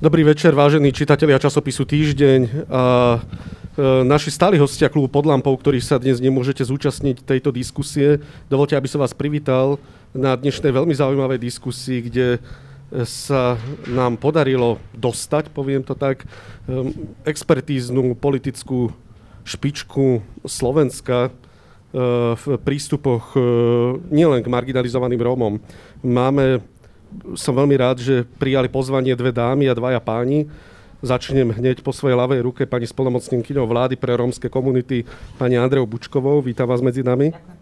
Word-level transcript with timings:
Dobrý 0.00 0.24
večer, 0.24 0.56
vážení 0.56 0.96
čitatelia 0.96 1.36
časopisu 1.36 1.84
Týždeň. 1.84 2.72
A, 2.72 3.20
e, 3.20 4.04
naši 4.08 4.32
stáli 4.32 4.56
hostia 4.56 4.88
klubu 4.88 5.12
pod 5.12 5.28
lampou, 5.28 5.52
ktorí 5.52 5.76
sa 5.76 6.00
dnes 6.00 6.24
nemôžete 6.24 6.64
zúčastniť 6.64 7.20
tejto 7.20 7.52
diskusie. 7.52 8.16
Dovolte, 8.48 8.80
aby 8.80 8.88
som 8.88 9.04
vás 9.04 9.12
privítal 9.12 9.76
na 10.16 10.40
dnešnej 10.40 10.72
veľmi 10.72 10.96
zaujímavej 10.96 11.36
diskusii, 11.44 12.08
kde 12.08 12.40
sa 13.04 13.60
nám 13.92 14.16
podarilo 14.16 14.80
dostať, 14.96 15.52
poviem 15.52 15.84
to 15.84 15.92
tak, 15.92 16.24
e, 16.24 16.26
expertíznu 17.28 18.16
politickú 18.16 18.96
špičku 19.44 20.24
Slovenska 20.48 21.28
e, 21.28 21.30
v 22.40 22.44
prístupoch 22.56 23.36
nielen 24.08 24.40
k 24.40 24.48
marginalizovaným 24.48 25.20
Rómom. 25.20 25.60
Máme 26.00 26.64
som 27.34 27.54
veľmi 27.54 27.76
rád, 27.78 28.02
že 28.02 28.26
prijali 28.38 28.70
pozvanie 28.70 29.14
dve 29.14 29.34
dámy 29.34 29.66
a 29.70 29.74
dvaja 29.74 30.00
páni. 30.00 30.46
Začnem 31.00 31.56
hneď 31.56 31.80
po 31.80 31.96
svojej 31.96 32.16
ľavej 32.16 32.40
ruke 32.44 32.62
pani 32.68 32.84
spolomocnenkyňou 32.84 33.64
vlády 33.64 33.96
pre 33.96 34.12
rómske 34.16 34.52
komunity, 34.52 35.08
pani 35.40 35.56
Andreou 35.56 35.88
Bučkovou. 35.88 36.44
Vítam 36.44 36.68
vás 36.68 36.84
medzi 36.84 37.00
nami. 37.00 37.32
Ďakujem 37.32 37.59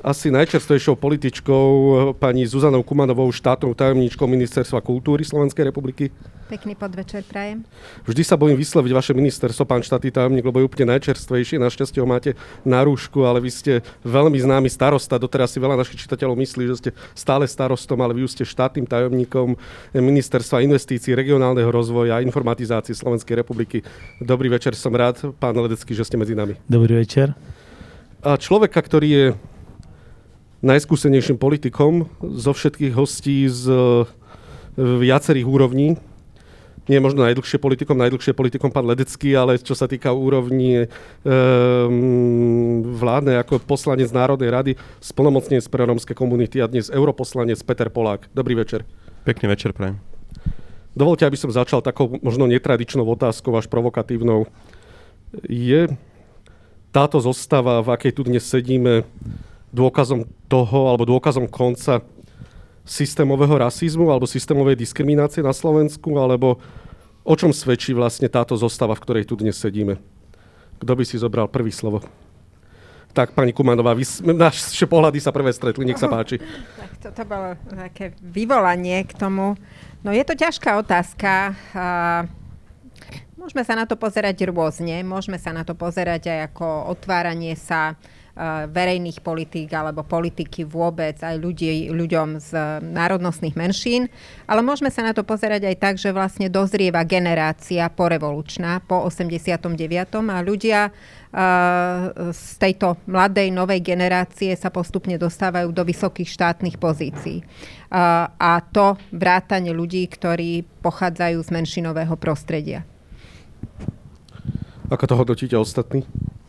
asi 0.00 0.32
najčerstvejšou 0.32 0.96
političkou 0.96 1.68
pani 2.16 2.48
Zuzanou 2.48 2.80
Kumanovou, 2.80 3.28
štátnou 3.28 3.76
tajomníčkou 3.76 4.24
Ministerstva 4.24 4.80
kultúry 4.80 5.24
Slovenskej 5.24 5.68
republiky. 5.68 6.08
Pekný 6.50 6.74
podvečer 6.74 7.22
prajem. 7.30 7.62
Vždy 8.02 8.22
sa 8.26 8.34
bojím 8.34 8.58
vysloviť 8.58 8.90
vaše 8.90 9.12
ministerstvo, 9.14 9.62
pán 9.62 9.86
štátny 9.86 10.10
tajomník, 10.10 10.42
lebo 10.42 10.58
je 10.58 10.66
úplne 10.66 10.98
najčerstvejšie. 10.98 11.62
Našťastie 11.62 12.02
ho 12.02 12.08
máte 12.10 12.34
na 12.66 12.82
rúšku, 12.82 13.22
ale 13.22 13.38
vy 13.38 13.50
ste 13.54 13.72
veľmi 14.02 14.34
známy 14.34 14.66
starosta. 14.66 15.14
Doteraz 15.14 15.54
si 15.54 15.62
veľa 15.62 15.78
našich 15.78 16.02
čitateľov 16.02 16.34
myslí, 16.42 16.64
že 16.74 16.76
ste 16.82 16.90
stále 17.14 17.46
starostom, 17.46 18.02
ale 18.02 18.18
vy 18.18 18.26
už 18.26 18.34
ste 18.34 18.42
štátnym 18.42 18.82
tajomníkom 18.82 19.54
Ministerstva 19.94 20.66
investícií, 20.66 21.14
regionálneho 21.14 21.70
rozvoja 21.70 22.18
a 22.18 22.24
informatizácie 22.24 22.98
Slovenskej 22.98 23.46
republiky. 23.46 23.86
Dobrý 24.18 24.50
večer, 24.50 24.74
som 24.74 24.90
rád, 24.90 25.30
pán 25.38 25.54
Ledecký, 25.54 25.94
že 25.94 26.02
ste 26.02 26.18
medzi 26.18 26.34
nami. 26.34 26.58
Dobrý 26.66 26.98
večer. 26.98 27.30
A 28.26 28.34
človeka, 28.36 28.82
ktorý 28.82 29.08
je 29.08 29.26
najskúsenejším 30.60 31.40
politikom 31.40 32.08
zo 32.20 32.52
všetkých 32.52 32.92
hostí 32.92 33.48
z 33.48 33.64
viacerých 34.76 35.48
úrovní. 35.48 35.96
Nie 36.88 36.98
možno 36.98 37.22
najdlhšie 37.22 37.62
politikom, 37.62 37.94
najdlhšie 38.02 38.34
politikom 38.34 38.72
pán 38.72 38.82
Ledecký, 38.82 39.36
ale 39.38 39.62
čo 39.62 39.78
sa 39.78 39.86
týka 39.86 40.10
úrovni 40.10 40.84
e, 40.84 40.86
vládnej 42.82 43.38
ako 43.46 43.62
poslanec 43.62 44.10
Národnej 44.10 44.50
rady, 44.50 44.72
splnomocnenec 44.98 45.62
pre 45.70 45.86
rómske 45.86 46.18
komunity 46.18 46.58
a 46.58 46.66
dnes 46.66 46.90
europoslanec 46.90 47.62
Peter 47.62 47.86
Polák. 47.92 48.26
Dobrý 48.34 48.58
večer. 48.58 48.82
Pekný 49.22 49.54
večer, 49.54 49.70
prajem. 49.70 50.02
Dovolte, 50.90 51.22
aby 51.22 51.38
som 51.38 51.54
začal 51.54 51.78
takou 51.78 52.18
možno 52.18 52.50
netradičnou 52.50 53.06
otázkou, 53.06 53.54
až 53.54 53.70
provokatívnou. 53.70 54.50
Je 55.46 55.86
táto 56.90 57.22
zostava, 57.22 57.86
v 57.86 57.94
akej 57.94 58.18
tu 58.18 58.26
dnes 58.26 58.42
sedíme, 58.42 59.06
dôkazom 59.70 60.26
toho, 60.50 60.90
alebo 60.90 61.06
dôkazom 61.06 61.46
konca 61.46 62.02
systémového 62.82 63.54
rasizmu 63.54 64.10
alebo 64.10 64.26
systémovej 64.26 64.74
diskriminácie 64.74 65.46
na 65.46 65.54
Slovensku, 65.54 66.10
alebo 66.18 66.58
o 67.22 67.34
čom 67.38 67.54
svedčí 67.54 67.94
vlastne 67.94 68.26
táto 68.26 68.58
zostava, 68.58 68.98
v 68.98 69.02
ktorej 69.06 69.24
tu 69.30 69.38
dnes 69.38 69.54
sedíme? 69.54 70.02
Kto 70.82 70.92
by 70.96 71.04
si 71.06 71.20
zobral 71.20 71.46
prvý 71.46 71.70
slovo? 71.70 72.02
Tak, 73.10 73.34
pani 73.34 73.50
Kumanová, 73.50 73.90
vy, 73.90 74.06
naše 74.22 74.86
pohľady 74.86 75.18
sa 75.18 75.34
prvé 75.34 75.50
stretli, 75.50 75.82
nech 75.82 75.98
sa 75.98 76.06
páči. 76.14 76.38
Tak 76.78 76.92
toto 77.10 77.22
bolo 77.26 77.58
také 77.74 78.14
vyvolanie 78.22 79.02
k 79.02 79.12
tomu. 79.18 79.58
No 80.06 80.14
je 80.14 80.22
to 80.22 80.38
ťažká 80.38 80.78
otázka. 80.78 81.58
Môžeme 83.34 83.66
sa 83.66 83.74
na 83.74 83.84
to 83.84 83.98
pozerať 83.98 84.46
rôzne. 84.46 85.02
Môžeme 85.02 85.42
sa 85.42 85.50
na 85.50 85.66
to 85.66 85.74
pozerať 85.74 86.30
aj 86.30 86.38
ako 86.54 86.92
otváranie 86.92 87.58
sa 87.58 87.98
verejných 88.72 89.20
politík 89.20 89.68
alebo 89.76 90.00
politiky 90.00 90.64
vôbec 90.64 91.20
aj 91.20 91.36
ľudí, 91.36 91.92
ľuďom 91.92 92.40
z 92.40 92.80
národnostných 92.80 93.52
menšín. 93.52 94.08
Ale 94.48 94.64
môžeme 94.64 94.88
sa 94.88 95.04
na 95.04 95.12
to 95.12 95.20
pozerať 95.28 95.68
aj 95.68 95.76
tak, 95.76 95.94
že 96.00 96.08
vlastne 96.16 96.48
dozrieva 96.48 97.04
generácia 97.04 97.84
porevolučná 97.92 98.80
po 98.88 99.04
89. 99.04 99.68
a 100.32 100.38
ľudia 100.40 100.88
z 102.32 102.46
tejto 102.58 102.98
mladej 103.06 103.54
novej 103.54 103.78
generácie 103.84 104.50
sa 104.58 104.66
postupne 104.72 105.14
dostávajú 105.14 105.70
do 105.70 105.86
vysokých 105.86 106.26
štátnych 106.26 106.74
pozícií. 106.80 107.46
A 107.94 108.52
to 108.74 108.98
vrátanie 109.14 109.70
ľudí, 109.70 110.02
ktorí 110.10 110.66
pochádzajú 110.82 111.38
z 111.38 111.50
menšinového 111.54 112.18
prostredia. 112.18 112.82
Ako 114.90 115.06
to 115.06 115.14
hodnotíte 115.14 115.54
ostatní, 115.54 116.02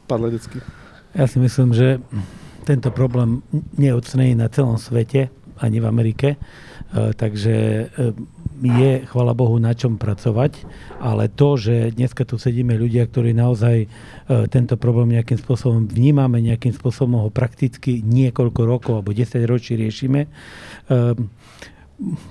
pán 0.09 0.25
Ledecký? 0.25 0.66
Ja 1.12 1.28
si 1.28 1.38
myslím, 1.44 1.76
že 1.76 2.00
tento 2.64 2.94
problém 2.94 3.44
neocnej 3.76 4.32
na 4.38 4.48
celom 4.48 4.80
svete, 4.80 5.34
ani 5.62 5.78
v 5.78 5.86
Amerike. 5.86 6.30
E, 6.36 6.38
takže 7.14 7.56
e, 7.56 7.86
je, 8.62 8.92
chvala 9.10 9.34
Bohu, 9.34 9.58
na 9.58 9.74
čom 9.74 9.98
pracovať, 9.98 10.66
ale 11.02 11.32
to, 11.32 11.58
že 11.58 11.96
dneska 11.96 12.28
tu 12.28 12.36
sedíme 12.36 12.78
ľudia, 12.78 13.08
ktorí 13.08 13.32
naozaj 13.32 13.78
e, 13.84 13.88
tento 14.50 14.76
problém 14.76 15.16
nejakým 15.16 15.40
spôsobom 15.40 15.88
vnímame, 15.88 16.44
nejakým 16.44 16.74
spôsobom 16.76 17.28
ho 17.28 17.30
prakticky 17.32 18.04
niekoľko 18.04 18.62
rokov 18.66 18.92
alebo 19.02 19.16
10 19.16 19.40
ročí 19.48 19.80
riešime, 19.80 20.28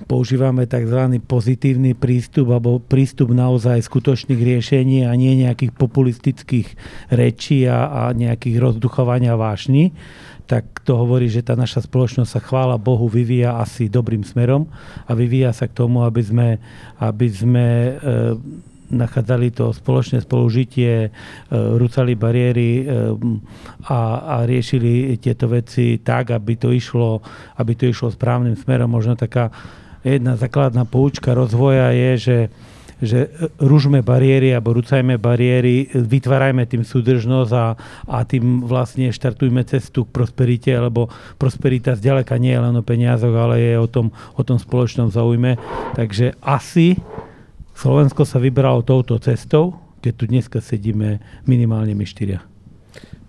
používame 0.05 0.67
tzv. 0.67 1.19
pozitívny 1.23 1.95
prístup 1.95 2.51
alebo 2.51 2.83
prístup 2.83 3.31
naozaj 3.31 3.79
skutočných 3.81 4.37
riešení 4.37 5.07
a 5.07 5.15
nie 5.15 5.39
nejakých 5.39 5.71
populistických 5.75 6.67
rečí 7.11 7.63
a, 7.65 7.87
a 7.87 8.01
nejakých 8.11 8.59
rozduchovania 8.59 9.39
vášni, 9.39 9.95
tak 10.51 10.83
to 10.83 10.99
hovorí, 10.99 11.31
že 11.31 11.47
tá 11.47 11.55
naša 11.55 11.87
spoločnosť 11.87 12.27
sa 12.27 12.41
chvála 12.43 12.75
Bohu 12.75 13.07
vyvíja 13.07 13.55
asi 13.55 13.87
dobrým 13.87 14.27
smerom 14.27 14.67
a 15.07 15.15
vyvíja 15.15 15.55
sa 15.55 15.71
k 15.71 15.77
tomu, 15.79 16.03
aby 16.03 16.19
sme, 16.19 16.49
aby 16.99 17.27
sme 17.31 17.67
e, 17.87 17.91
nachádzali 18.91 19.55
to 19.55 19.71
spoločné 19.71 20.21
spolužitie, 20.21 21.07
e, 21.07 21.09
rúcali 21.51 22.13
bariéry 22.19 22.69
e, 22.79 22.83
a, 23.87 23.99
a 24.19 24.35
riešili 24.43 25.15
tieto 25.17 25.47
veci 25.47 26.03
tak, 26.03 26.35
aby 26.35 26.59
to 26.59 26.69
išlo, 26.75 27.23
aby 27.57 27.71
to 27.73 27.87
išlo 27.87 28.11
správnym 28.11 28.59
smerom. 28.59 28.91
Možno 28.91 29.15
taká 29.15 29.49
jedna 30.03 30.35
základná 30.35 30.83
poučka 30.83 31.31
rozvoja 31.31 31.95
je, 31.95 32.11
že 32.19 32.37
že 33.01 33.33
ružme 33.57 34.05
bariéry 34.05 34.53
alebo 34.53 34.77
rucajme 34.77 35.17
bariéry, 35.17 35.89
vytvárajme 35.89 36.69
tým 36.69 36.85
súdržnosť 36.85 37.51
a, 37.57 37.67
a 38.05 38.17
tým 38.21 38.61
vlastne 38.61 39.09
štartujme 39.09 39.65
cestu 39.65 40.05
k 40.05 40.13
prosperite, 40.13 40.69
lebo 40.69 41.09
prosperita 41.41 41.97
zďaleka 41.97 42.37
nie 42.37 42.53
je 42.53 42.61
len 42.61 42.77
o 42.77 42.85
peniazoch, 42.85 43.33
ale 43.33 43.57
je 43.57 43.73
o 43.81 43.89
tom, 43.89 44.13
o 44.37 44.41
tom 44.45 44.61
spoločnom 44.61 45.09
zaujme. 45.09 45.57
Takže 45.97 46.37
asi 46.45 47.01
Slovensko 47.81 48.29
sa 48.29 48.37
vybralo 48.37 48.85
touto 48.85 49.17
cestou, 49.17 49.73
keď 50.05 50.13
tu 50.13 50.29
dneska 50.29 50.61
sedíme 50.61 51.17
minimálne 51.49 51.97
my 51.97 52.05
štyria. 52.05 52.45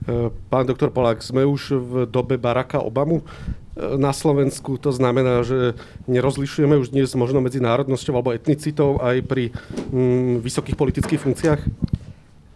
E, 0.05 0.29
pán 0.53 0.69
doktor 0.69 0.93
Polák, 0.93 1.25
sme 1.25 1.49
už 1.49 1.73
v 1.81 1.93
dobe 2.05 2.37
Baracka 2.37 2.85
Obamu 2.85 3.25
e, 3.25 3.97
na 3.97 4.13
Slovensku. 4.13 4.77
To 4.77 4.93
znamená, 4.93 5.41
že 5.41 5.73
nerozlišujeme 6.05 6.77
už 6.77 6.93
dnes 6.93 7.09
možno 7.17 7.41
medzi 7.41 7.65
národnosťou 7.65 8.13
alebo 8.13 8.37
etnicitou 8.37 9.01
aj 9.01 9.25
pri 9.25 9.57
mm, 9.89 10.45
vysokých 10.45 10.77
politických 10.77 11.23
funkciách? 11.25 11.61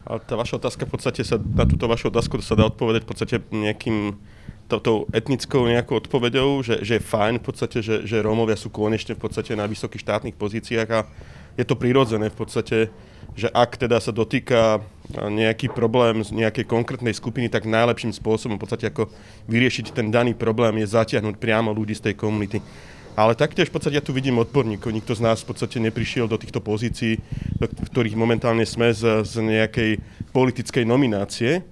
A 0.04 0.20
tá 0.20 0.36
vaša 0.36 0.60
otázka 0.60 0.84
v 0.84 1.00
podstate 1.00 1.24
sa, 1.24 1.40
na 1.40 1.64
túto 1.64 1.88
vašu 1.88 2.12
otázku 2.12 2.44
sa 2.44 2.60
dá 2.60 2.68
odpovedať 2.68 3.08
v 3.08 3.08
podstate 3.08 3.36
nejakým 3.48 4.20
tou 4.68 5.08
etnickou 5.16 5.64
nejakou 5.64 5.96
odpovedou, 6.02 6.60
že, 6.60 6.82
že 6.84 7.00
je 7.00 7.08
fajn 7.08 7.40
v 7.40 7.44
podstate, 7.46 7.78
že, 7.80 8.04
že 8.04 8.20
Rómovia 8.20 8.58
sú 8.58 8.68
konečne 8.68 9.16
v 9.16 9.22
podstate 9.22 9.56
na 9.56 9.64
vysokých 9.64 10.02
štátnych 10.04 10.36
pozíciách 10.36 10.88
a 10.92 11.00
je 11.56 11.64
to 11.64 11.74
prirodzené 11.74 12.28
v 12.28 12.36
podstate, 12.36 12.78
že 13.36 13.52
ak 13.52 13.76
teda 13.76 14.00
sa 14.00 14.12
dotýka 14.16 14.80
nejaký 15.12 15.68
problém 15.72 16.24
z 16.24 16.32
nejakej 16.32 16.64
konkrétnej 16.64 17.12
skupiny, 17.12 17.52
tak 17.52 17.68
najlepším 17.68 18.16
spôsobom 18.16 18.56
v 18.56 18.62
podstate 18.64 18.88
ako 18.88 19.12
vyriešiť 19.48 19.92
ten 19.92 20.08
daný 20.08 20.32
problém 20.32 20.80
je 20.80 20.88
zatiahnuť 20.88 21.36
priamo 21.36 21.72
ľudí 21.72 21.92
z 21.96 22.10
tej 22.10 22.14
komunity. 22.16 22.64
Ale 23.16 23.32
taktiež 23.32 23.72
v 23.72 23.80
podstate 23.80 23.96
ja 23.96 24.04
tu 24.04 24.12
vidím 24.12 24.36
odborníkov. 24.36 24.92
Nikto 24.92 25.16
z 25.16 25.24
nás 25.24 25.40
v 25.40 25.56
podstate 25.56 25.80
neprišiel 25.80 26.28
do 26.28 26.36
týchto 26.36 26.60
pozícií, 26.60 27.16
do 27.56 27.64
ktorých 27.64 28.12
momentálne 28.12 28.68
sme 28.68 28.92
z, 28.92 29.24
z 29.24 29.40
nejakej 29.40 30.04
politickej 30.36 30.84
nominácie, 30.84 31.64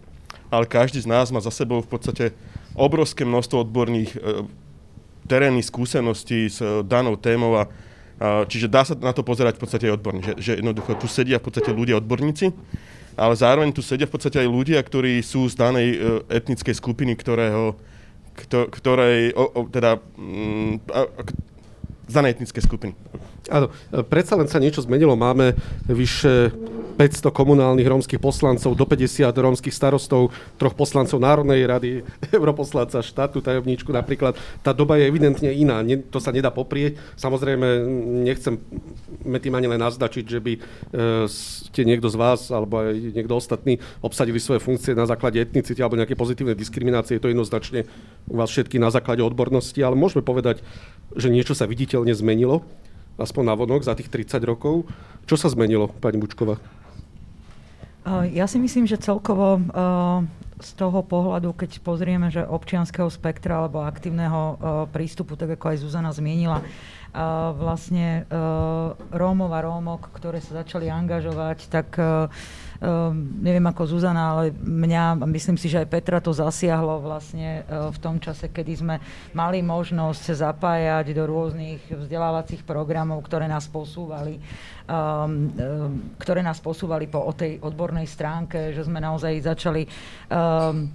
ale 0.48 0.64
každý 0.64 1.04
z 1.04 1.08
nás 1.08 1.28
má 1.28 1.44
za 1.44 1.52
sebou 1.52 1.84
v 1.84 1.90
podstate 1.92 2.32
obrovské 2.72 3.28
množstvo 3.28 3.60
odborných 3.60 4.16
e, 4.16 4.48
terénnych 5.28 5.68
skúseností 5.68 6.48
s 6.48 6.64
e, 6.64 6.80
danou 6.80 7.20
témou 7.20 7.60
a 7.60 7.68
Čiže 8.24 8.70
dá 8.70 8.86
sa 8.86 8.94
na 8.94 9.10
to 9.10 9.26
pozerať 9.26 9.58
v 9.58 9.62
podstate 9.66 9.84
aj 9.90 9.94
odborne, 9.98 10.22
že, 10.22 10.32
že 10.38 10.52
jednoducho 10.62 10.96
tu 10.96 11.06
sedia 11.10 11.42
v 11.42 11.46
podstate 11.50 11.74
ľudia 11.74 11.98
odborníci, 11.98 12.54
ale 13.14 13.34
zároveň 13.34 13.70
tu 13.74 13.82
sedia 13.82 14.06
v 14.06 14.14
podstate 14.14 14.42
aj 14.42 14.48
ľudia, 14.48 14.78
ktorí 14.82 15.22
sú 15.22 15.46
z 15.50 15.54
danej 15.58 15.88
e, 15.94 15.96
etnickej 16.30 16.74
skupiny, 16.74 17.14
ktorého, 17.18 17.78
ktorej, 18.48 19.34
o, 19.34 19.44
o, 19.46 19.60
teda, 19.70 20.02
mm, 20.18 20.72
a, 20.90 21.00
danej 22.10 22.38
etnické 22.38 22.60
skupiny. 22.60 22.92
Áno, 23.48 23.68
predsa 24.08 24.36
len 24.36 24.48
sa 24.48 24.60
niečo 24.60 24.84
zmenilo. 24.84 25.16
Máme 25.16 25.56
vyše 25.88 26.52
500 26.94 27.34
komunálnych 27.34 27.84
rómskych 27.84 28.22
poslancov, 28.22 28.78
do 28.78 28.86
50 28.86 29.26
rómskych 29.34 29.74
starostov, 29.74 30.30
troch 30.56 30.72
poslancov 30.78 31.18
Národnej 31.18 31.66
rady, 31.66 31.90
europoslanca, 32.38 33.02
štátu, 33.02 33.42
tajomníčku 33.42 33.90
napríklad. 33.90 34.38
Tá 34.62 34.70
doba 34.70 34.96
je 34.96 35.10
evidentne 35.10 35.50
iná, 35.50 35.82
to 36.08 36.22
sa 36.22 36.30
nedá 36.30 36.54
poprieť. 36.54 36.96
Samozrejme, 37.18 37.66
nechcem 38.24 38.56
tým 39.44 39.54
ani 39.58 39.66
len 39.68 39.82
naznačiť, 39.82 40.24
že 40.24 40.40
by 40.40 40.52
e, 40.54 40.60
ste 41.28 41.82
niekto 41.84 42.08
z 42.08 42.16
vás 42.16 42.48
alebo 42.48 42.80
aj 42.80 42.96
niekto 43.12 43.34
ostatný 43.36 43.82
obsadili 44.00 44.40
svoje 44.40 44.62
funkcie 44.62 44.96
na 44.96 45.04
základe 45.04 45.36
etnicity 45.42 45.82
alebo 45.82 45.98
nejaké 45.98 46.16
pozitívne 46.16 46.56
diskriminácie. 46.56 47.18
Je 47.18 47.22
to 47.22 47.28
jednoznačne 47.28 47.84
u 48.30 48.34
vás 48.38 48.48
všetky 48.48 48.80
na 48.80 48.88
základe 48.88 49.20
odbornosti, 49.20 49.82
ale 49.82 49.98
môžeme 49.98 50.24
povedať, 50.24 50.62
že 51.12 51.28
niečo 51.28 51.52
sa 51.52 51.68
viditeľne 51.68 52.14
zmenilo, 52.14 52.64
aspoň 53.20 53.42
na 53.44 53.54
vonok 53.54 53.84
za 53.84 53.92
tých 53.98 54.08
30 54.08 54.40
rokov. 54.46 54.86
Čo 55.28 55.36
sa 55.36 55.52
zmenilo, 55.52 55.92
pani 56.00 56.16
Bučková? 56.16 56.83
Ja 58.04 58.44
si 58.44 58.60
myslím, 58.60 58.84
že 58.84 59.00
celkovo 59.00 59.64
z 60.60 60.70
toho 60.76 61.00
pohľadu, 61.02 61.56
keď 61.56 61.80
pozrieme, 61.80 62.28
že 62.28 62.44
občianského 62.44 63.08
spektra 63.08 63.64
alebo 63.64 63.80
aktívneho 63.80 64.60
prístupu, 64.92 65.34
tak 65.40 65.56
ako 65.56 65.72
aj 65.72 65.80
Zuzana 65.80 66.12
zmienila, 66.12 66.60
vlastne 67.54 68.26
Rómov 69.14 69.50
a 69.54 69.60
Rómok, 69.62 70.10
ktoré 70.18 70.42
sa 70.42 70.66
začali 70.66 70.90
angažovať, 70.90 71.58
tak 71.70 71.88
Um, 72.84 73.40
neviem 73.40 73.64
ako 73.64 73.86
Zuzana, 73.86 74.34
ale 74.34 74.44
mňa, 74.60 75.22
myslím 75.30 75.56
si, 75.56 75.72
že 75.72 75.86
aj 75.86 75.88
Petra 75.88 76.18
to 76.20 76.34
zasiahlo 76.34 77.00
vlastne 77.00 77.64
v 77.70 77.98
tom 78.02 78.20
čase, 78.20 78.50
kedy 78.52 78.72
sme 78.76 78.96
mali 79.32 79.64
možnosť 79.64 80.34
zapájať 80.34 81.16
do 81.16 81.24
rôznych 81.24 81.80
vzdelávacích 81.88 82.66
programov, 82.66 83.24
ktoré 83.24 83.48
nás 83.48 83.70
posúvali 83.70 84.36
um, 84.88 85.48
ktoré 86.20 86.44
nás 86.44 86.60
posúvali 86.60 87.08
po 87.08 87.24
tej 87.32 87.60
odbornej 87.60 88.04
stránke, 88.04 88.72
že 88.76 88.84
sme 88.84 89.00
naozaj 89.00 89.32
začali 89.40 89.82
um, 90.28 90.88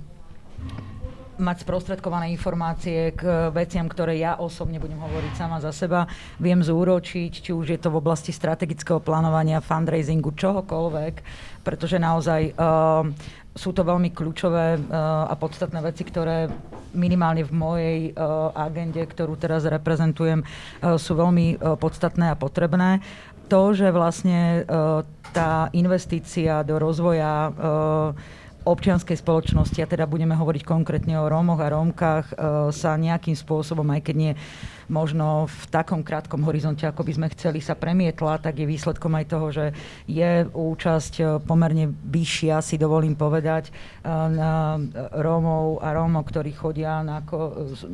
mať 1.39 1.63
sprostredkované 1.63 2.29
informácie 2.35 3.15
k 3.15 3.49
veciam, 3.49 3.87
ktoré 3.87 4.19
ja 4.19 4.35
osobne 4.37 4.77
budem 4.77 4.99
hovoriť 4.99 5.33
sama 5.33 5.57
za 5.63 5.71
seba, 5.71 6.05
viem 6.37 6.59
zúročiť, 6.59 7.31
či 7.31 7.51
už 7.55 7.73
je 7.73 7.79
to 7.79 7.89
v 7.89 7.99
oblasti 8.03 8.35
strategického 8.35 8.99
plánovania, 8.99 9.63
fundraisingu, 9.63 10.35
čohokoľvek, 10.35 11.13
pretože 11.63 11.97
naozaj 11.97 12.53
uh, 12.53 13.07
sú 13.55 13.71
to 13.71 13.83
veľmi 13.83 14.11
kľúčové 14.13 14.77
uh, 14.77 15.27
a 15.27 15.33
podstatné 15.39 15.79
veci, 15.81 16.03
ktoré 16.05 16.51
minimálne 16.93 17.43
v 17.43 17.53
mojej 17.55 17.99
uh, 18.11 18.51
agende, 18.53 19.01
ktorú 19.03 19.39
teraz 19.39 19.65
reprezentujem, 19.65 20.43
uh, 20.43 20.95
sú 20.99 21.15
veľmi 21.17 21.57
uh, 21.57 21.75
podstatné 21.79 22.31
a 22.31 22.39
potrebné. 22.39 23.01
To, 23.49 23.73
že 23.73 23.89
vlastne 23.89 24.61
uh, 24.61 25.01
tá 25.33 25.73
investícia 25.73 26.61
do 26.61 26.77
rozvoja 26.77 27.49
uh, 27.49 28.37
občianskej 28.67 29.15
spoločnosti, 29.15 29.79
a 29.79 29.87
teda 29.87 30.09
budeme 30.09 30.35
hovoriť 30.35 30.63
konkrétne 30.67 31.15
o 31.19 31.29
Rómoch 31.29 31.63
a 31.63 31.71
Rómkach, 31.71 32.25
e, 32.31 32.35
sa 32.75 32.99
nejakým 32.99 33.35
spôsobom, 33.35 33.87
aj 33.95 34.01
keď 34.11 34.15
nie 34.15 34.33
možno 34.89 35.45
v 35.45 35.63
takom 35.69 36.01
krátkom 36.01 36.41
horizonte, 36.43 36.83
ako 36.83 37.05
by 37.05 37.13
sme 37.15 37.27
chceli, 37.37 37.61
sa 37.61 37.77
premietla, 37.77 38.41
tak 38.41 38.57
je 38.57 38.67
výsledkom 38.67 39.13
aj 39.15 39.25
toho, 39.29 39.47
že 39.53 39.65
je 40.09 40.49
účasť 40.49 41.13
e, 41.21 41.23
pomerne 41.45 41.93
vyššia, 41.93 42.59
si 42.65 42.75
dovolím 42.75 43.13
povedať, 43.13 43.69
e, 43.69 43.71
na 44.09 44.81
Rómov 45.15 45.79
a 45.85 45.93
Rómov, 45.93 46.25
ktorí 46.27 46.51
chodia, 46.57 47.05
na, 47.05 47.21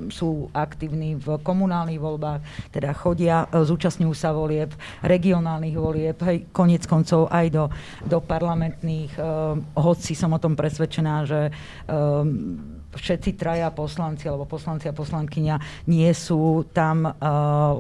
sú 0.10 0.48
aktívni 0.56 1.20
v 1.20 1.38
komunálnych 1.44 2.00
voľbách, 2.00 2.72
teda 2.72 2.96
chodia, 2.96 3.46
e, 3.52 3.62
zúčastňujú 3.62 4.16
sa 4.16 4.32
volieb, 4.32 4.72
regionálnych 5.04 5.76
volieb, 5.76 6.18
hej, 6.24 6.48
konec 6.56 6.88
koncov 6.88 7.28
aj 7.30 7.46
do, 7.52 7.66
do 8.08 8.24
parlamentných, 8.24 9.18
hoci 9.76 10.16
som 10.16 10.32
o 10.32 10.40
tom 10.40 10.56
presvedčená, 10.56 11.28
že 11.28 11.52
všetci 12.96 13.36
traja 13.36 13.68
poslanci 13.70 14.26
alebo 14.26 14.48
poslanci 14.48 14.88
a 14.88 14.96
poslankyňa 14.96 15.88
nie 15.92 16.08
sú 16.16 16.64
tam 16.72 17.06
uh, 17.06 17.14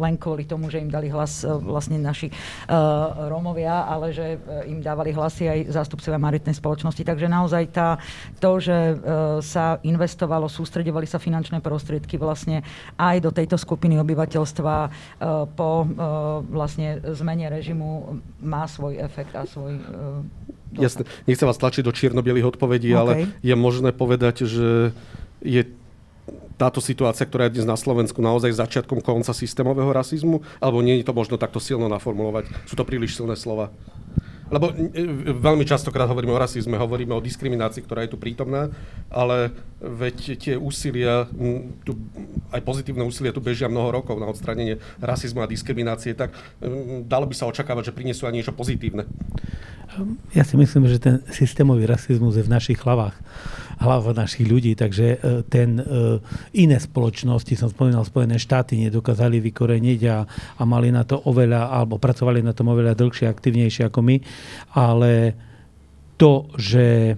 len 0.03 0.19
kvôli 0.19 0.43
tomu, 0.43 0.67
že 0.67 0.83
im 0.83 0.91
dali 0.91 1.07
hlas 1.09 1.47
uh, 1.47 1.55
vlastne 1.57 1.97
naši 1.97 2.29
uh, 2.29 3.31
Rómovia, 3.31 3.87
ale 3.87 4.11
že 4.11 4.37
im 4.67 4.83
dávali 4.83 5.15
hlasy 5.15 5.47
aj 5.47 5.59
zástupcovia 5.71 6.19
maritnej 6.19 6.53
spoločnosti. 6.53 7.01
Takže 7.01 7.31
naozaj 7.31 7.63
tá, 7.71 7.97
to, 8.37 8.59
že 8.59 8.75
uh, 8.75 9.39
sa 9.39 9.79
investovalo, 9.81 10.51
sústredovali 10.51 11.07
sa 11.07 11.17
finančné 11.17 11.63
prostriedky 11.63 12.19
vlastne 12.19 12.61
aj 12.99 13.23
do 13.23 13.31
tejto 13.31 13.55
skupiny 13.55 13.97
obyvateľstva 13.99 14.75
uh, 14.85 14.89
po 15.55 15.83
uh, 15.83 15.87
vlastne 16.45 16.99
zmene 17.15 17.47
režimu 17.49 18.19
má 18.43 18.67
svoj 18.67 18.99
efekt 18.99 19.33
a 19.33 19.47
svoj 19.47 19.79
uh, 19.79 20.54
Jasne, 20.75 21.03
nechcem 21.25 21.47
vás 21.47 21.59
tlačiť 21.59 21.83
do 21.83 21.95
čierno-bielých 21.95 22.55
odpovedí, 22.55 22.91
okay. 22.91 22.99
ale 22.99 23.11
je 23.39 23.55
možné 23.55 23.95
povedať, 23.95 24.45
že 24.47 24.91
je 25.39 25.61
táto 26.55 26.79
situácia, 26.79 27.27
ktorá 27.27 27.47
je 27.47 27.59
dnes 27.59 27.67
na 27.67 27.75
Slovensku, 27.75 28.23
naozaj 28.23 28.55
začiatkom 28.55 29.03
konca 29.03 29.35
systémového 29.35 29.91
rasizmu? 29.91 30.41
Alebo 30.63 30.79
nie 30.79 30.99
je 30.99 31.07
to 31.07 31.11
možno 31.11 31.35
takto 31.35 31.59
silno 31.59 31.91
naformulovať? 31.91 32.47
Sú 32.63 32.79
to 32.79 32.87
príliš 32.87 33.19
silné 33.19 33.35
slova? 33.35 33.75
Lebo 34.45 34.69
e, 34.69 35.33
veľmi 35.33 35.65
častokrát 35.65 36.05
hovoríme 36.05 36.29
o 36.29 36.37
rasizme, 36.37 36.77
hovoríme 36.77 37.17
o 37.17 37.23
diskriminácii, 37.23 37.81
ktorá 37.81 38.05
je 38.05 38.13
tu 38.13 38.17
prítomná, 38.21 38.69
ale 39.09 39.49
veď 39.81 40.37
tie 40.37 40.53
úsilia, 40.53 41.25
tu, 41.81 41.97
aj 42.53 42.61
pozitívne 42.61 43.01
úsilia 43.01 43.33
tu 43.33 43.41
bežia 43.41 43.65
mnoho 43.65 43.89
rokov 43.89 44.21
na 44.21 44.29
odstranenie 44.29 44.77
rasizmu 45.01 45.41
a 45.41 45.49
diskriminácie, 45.49 46.13
tak 46.13 46.33
dalo 47.09 47.25
by 47.25 47.33
sa 47.33 47.49
očakávať, 47.49 47.89
že 47.89 47.97
prinesú 47.97 48.29
aj 48.29 48.35
niečo 48.37 48.53
pozitívne. 48.53 49.09
Ja 50.35 50.43
si 50.43 50.59
myslím, 50.59 50.91
že 50.91 50.99
ten 50.99 51.23
systémový 51.31 51.87
rasizmus 51.87 52.35
je 52.35 52.43
v 52.43 52.51
našich 52.51 52.79
hlavách, 52.83 53.15
hlavách 53.79 54.15
našich 54.15 54.47
ľudí, 54.47 54.73
takže 54.77 55.05
e, 55.15 55.17
ten 55.47 55.79
e, 55.79 55.83
iné 56.55 56.77
spoločnosti, 56.79 57.53
som 57.59 57.67
spomínal, 57.67 58.07
Spojené 58.07 58.39
štáty 58.39 58.79
nedokázali 58.79 59.41
vykoreniť 59.41 60.01
a, 60.07 60.17
a 60.59 60.63
mali 60.63 60.93
na 60.93 61.03
to 61.03 61.19
oveľa, 61.27 61.71
alebo 61.71 61.99
pracovali 61.99 62.39
na 62.39 62.55
tom 62.55 62.71
oveľa 62.71 62.95
dlhšie, 62.95 63.27
aktivnejšie 63.27 63.89
ako 63.89 63.99
my, 64.05 64.17
ale 64.77 65.11
to, 66.15 66.47
že 66.55 67.15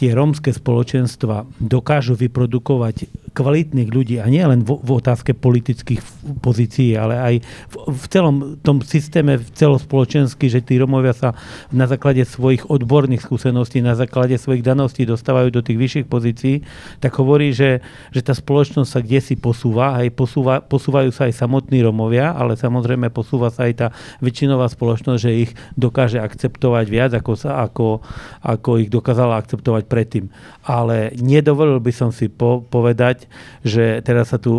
tie 0.00 0.16
rómske 0.16 0.48
spoločenstva 0.56 1.44
dokážu 1.60 2.16
vyprodukovať 2.16 3.04
kvalitných 3.36 3.90
ľudí 3.92 4.16
a 4.16 4.26
nie 4.32 4.40
len 4.40 4.64
v, 4.64 4.80
v 4.80 4.90
otázke 4.96 5.36
politických 5.36 6.00
pozícií, 6.40 6.96
ale 6.96 7.20
aj 7.20 7.34
v, 7.44 7.74
v 7.92 8.04
celom 8.08 8.56
tom 8.64 8.80
systéme 8.80 9.36
celospoločensky, 9.52 10.48
že 10.48 10.64
tí 10.64 10.80
Romovia 10.80 11.12
sa 11.12 11.36
na 11.68 11.84
základe 11.84 12.24
svojich 12.24 12.72
odborných 12.72 13.20
skúseností, 13.20 13.84
na 13.84 13.92
základe 13.92 14.40
svojich 14.40 14.64
daností 14.64 15.04
dostávajú 15.04 15.52
do 15.52 15.60
tých 15.60 15.76
vyšších 15.76 16.06
pozícií, 16.08 16.64
tak 17.04 17.12
hovorí, 17.20 17.52
že, 17.52 17.84
že 18.10 18.24
tá 18.24 18.32
spoločnosť 18.32 18.88
sa 18.88 19.04
kde 19.04 19.20
si 19.20 19.36
posúva, 19.36 20.00
aj 20.00 20.16
posúva, 20.16 20.64
posúvajú 20.64 21.12
sa 21.12 21.28
aj 21.28 21.36
samotní 21.36 21.84
Romovia, 21.84 22.32
ale 22.32 22.56
samozrejme 22.56 23.12
posúva 23.12 23.52
sa 23.52 23.68
aj 23.68 23.74
tá 23.76 23.86
väčšinová 24.24 24.64
spoločnosť, 24.72 25.20
že 25.20 25.44
ich 25.44 25.52
dokáže 25.76 26.24
akceptovať 26.24 26.86
viac, 26.88 27.12
ako, 27.12 27.32
sa, 27.36 27.60
ako, 27.68 28.00
ako 28.40 28.70
ich 28.80 28.88
dokázala 28.88 29.36
akceptovať 29.36 29.89
predtým. 29.90 30.30
Ale 30.62 31.10
nedovolil 31.18 31.82
by 31.82 31.90
som 31.90 32.14
si 32.14 32.30
po, 32.30 32.62
povedať, 32.62 33.26
že 33.66 33.98
teraz 34.06 34.30
sa 34.30 34.38
tu 34.38 34.54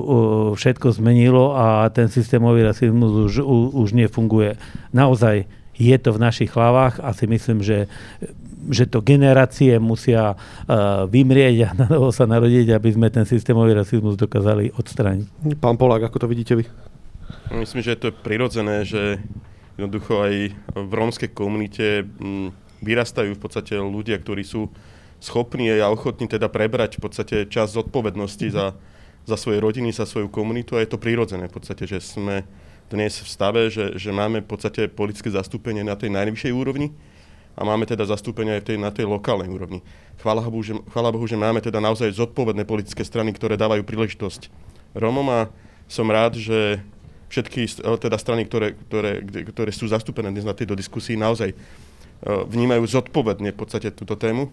všetko 0.60 0.92
zmenilo 1.00 1.56
a 1.56 1.88
ten 1.96 2.12
systémový 2.12 2.68
rasizmus 2.68 3.32
už, 3.32 3.48
už 3.72 3.90
nefunguje. 3.96 4.60
Naozaj 4.92 5.48
je 5.80 5.96
to 5.96 6.12
v 6.12 6.22
našich 6.22 6.52
hlavách 6.52 7.00
a 7.00 7.16
si 7.16 7.26
myslím, 7.32 7.64
že 7.64 7.88
že 8.70 8.86
to 8.86 9.02
generácie 9.02 9.74
musia 9.82 10.38
uh, 10.38 11.10
vymrieť 11.10 11.56
a 11.66 11.70
na 11.82 11.90
novo 11.90 12.14
sa 12.14 12.30
narodiť, 12.30 12.78
aby 12.78 12.94
sme 12.94 13.10
ten 13.10 13.26
systémový 13.26 13.74
rasizmus 13.74 14.14
dokázali 14.14 14.70
odstrániť. 14.78 15.58
Pán 15.58 15.82
Polák, 15.82 16.06
ako 16.06 16.22
to 16.22 16.28
vidíte 16.30 16.54
vy? 16.62 16.70
Myslím, 17.50 17.82
že 17.82 17.98
to 17.98 18.14
je 18.14 18.22
prirodzené, 18.22 18.86
že 18.86 19.18
jednoducho 19.82 20.22
aj 20.22 20.34
v 20.78 20.92
rómskej 20.94 21.30
komunite 21.34 22.06
vyrastajú 22.86 23.34
v 23.34 23.42
podstate 23.42 23.78
ľudia, 23.82 24.22
ktorí 24.22 24.46
sú 24.46 24.70
schopní 25.22 25.70
a 25.70 25.94
ochotní 25.94 26.26
teda 26.26 26.50
prebrať 26.50 26.98
v 26.98 27.02
podstate 27.06 27.36
čas 27.46 27.78
zodpovednosti 27.78 28.48
za, 28.50 28.74
za 29.30 29.38
svoje 29.38 29.62
rodiny, 29.62 29.94
za 29.94 30.10
svoju 30.10 30.34
komunitu 30.34 30.76
a 30.76 30.82
je 30.82 30.90
to 30.90 30.98
prirodzené 30.98 31.46
v 31.46 31.54
podstate, 31.54 31.86
že 31.86 32.02
sme 32.02 32.42
dnes 32.90 33.22
v 33.22 33.30
stave, 33.30 33.70
že, 33.70 33.96
že 33.96 34.10
máme 34.10 34.42
v 34.42 34.50
podstate 34.50 34.90
politické 34.90 35.30
zastúpenie 35.30 35.86
na 35.86 35.94
tej 35.94 36.10
najvyššej 36.12 36.52
úrovni 36.52 36.92
a 37.56 37.62
máme 37.62 37.86
teda 37.86 38.04
zastúpenie 38.10 38.58
aj 38.58 38.62
v 38.66 38.68
tej, 38.68 38.78
na 38.82 38.90
tej 38.90 39.06
lokálnej 39.06 39.48
úrovni. 39.48 39.86
Chvála 40.20 40.42
Bohu, 40.44 40.66
že, 40.66 40.74
chvála 40.90 41.14
Bohu, 41.14 41.30
že 41.30 41.38
máme 41.38 41.62
teda 41.62 41.78
naozaj 41.78 42.18
zodpovedné 42.18 42.66
politické 42.66 43.06
strany, 43.06 43.32
ktoré 43.32 43.56
dávajú 43.56 43.86
príležitosť 43.86 44.50
Romom 44.98 45.30
a 45.30 45.40
som 45.86 46.10
rád, 46.10 46.36
že 46.36 46.82
všetky 47.32 47.80
teda 47.80 48.18
strany, 48.20 48.44
ktoré, 48.44 48.76
ktoré, 48.90 49.24
ktoré 49.24 49.72
sú 49.72 49.88
zastúpené 49.88 50.34
dnes 50.36 50.44
na 50.44 50.52
tejto 50.52 50.76
diskusii, 50.76 51.16
naozaj 51.16 51.56
vnímajú 52.26 52.84
zodpovedne 52.84 53.56
v 53.56 53.58
podstate 53.58 53.88
túto 53.96 54.20
tému 54.20 54.52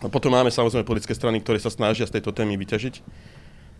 a 0.00 0.06
potom 0.08 0.32
máme 0.32 0.48
samozrejme 0.48 0.88
politické 0.88 1.12
strany, 1.12 1.44
ktoré 1.44 1.60
sa 1.60 1.68
snažia 1.68 2.08
z 2.08 2.18
tejto 2.18 2.32
témy 2.32 2.56
vyťažiť, 2.56 2.94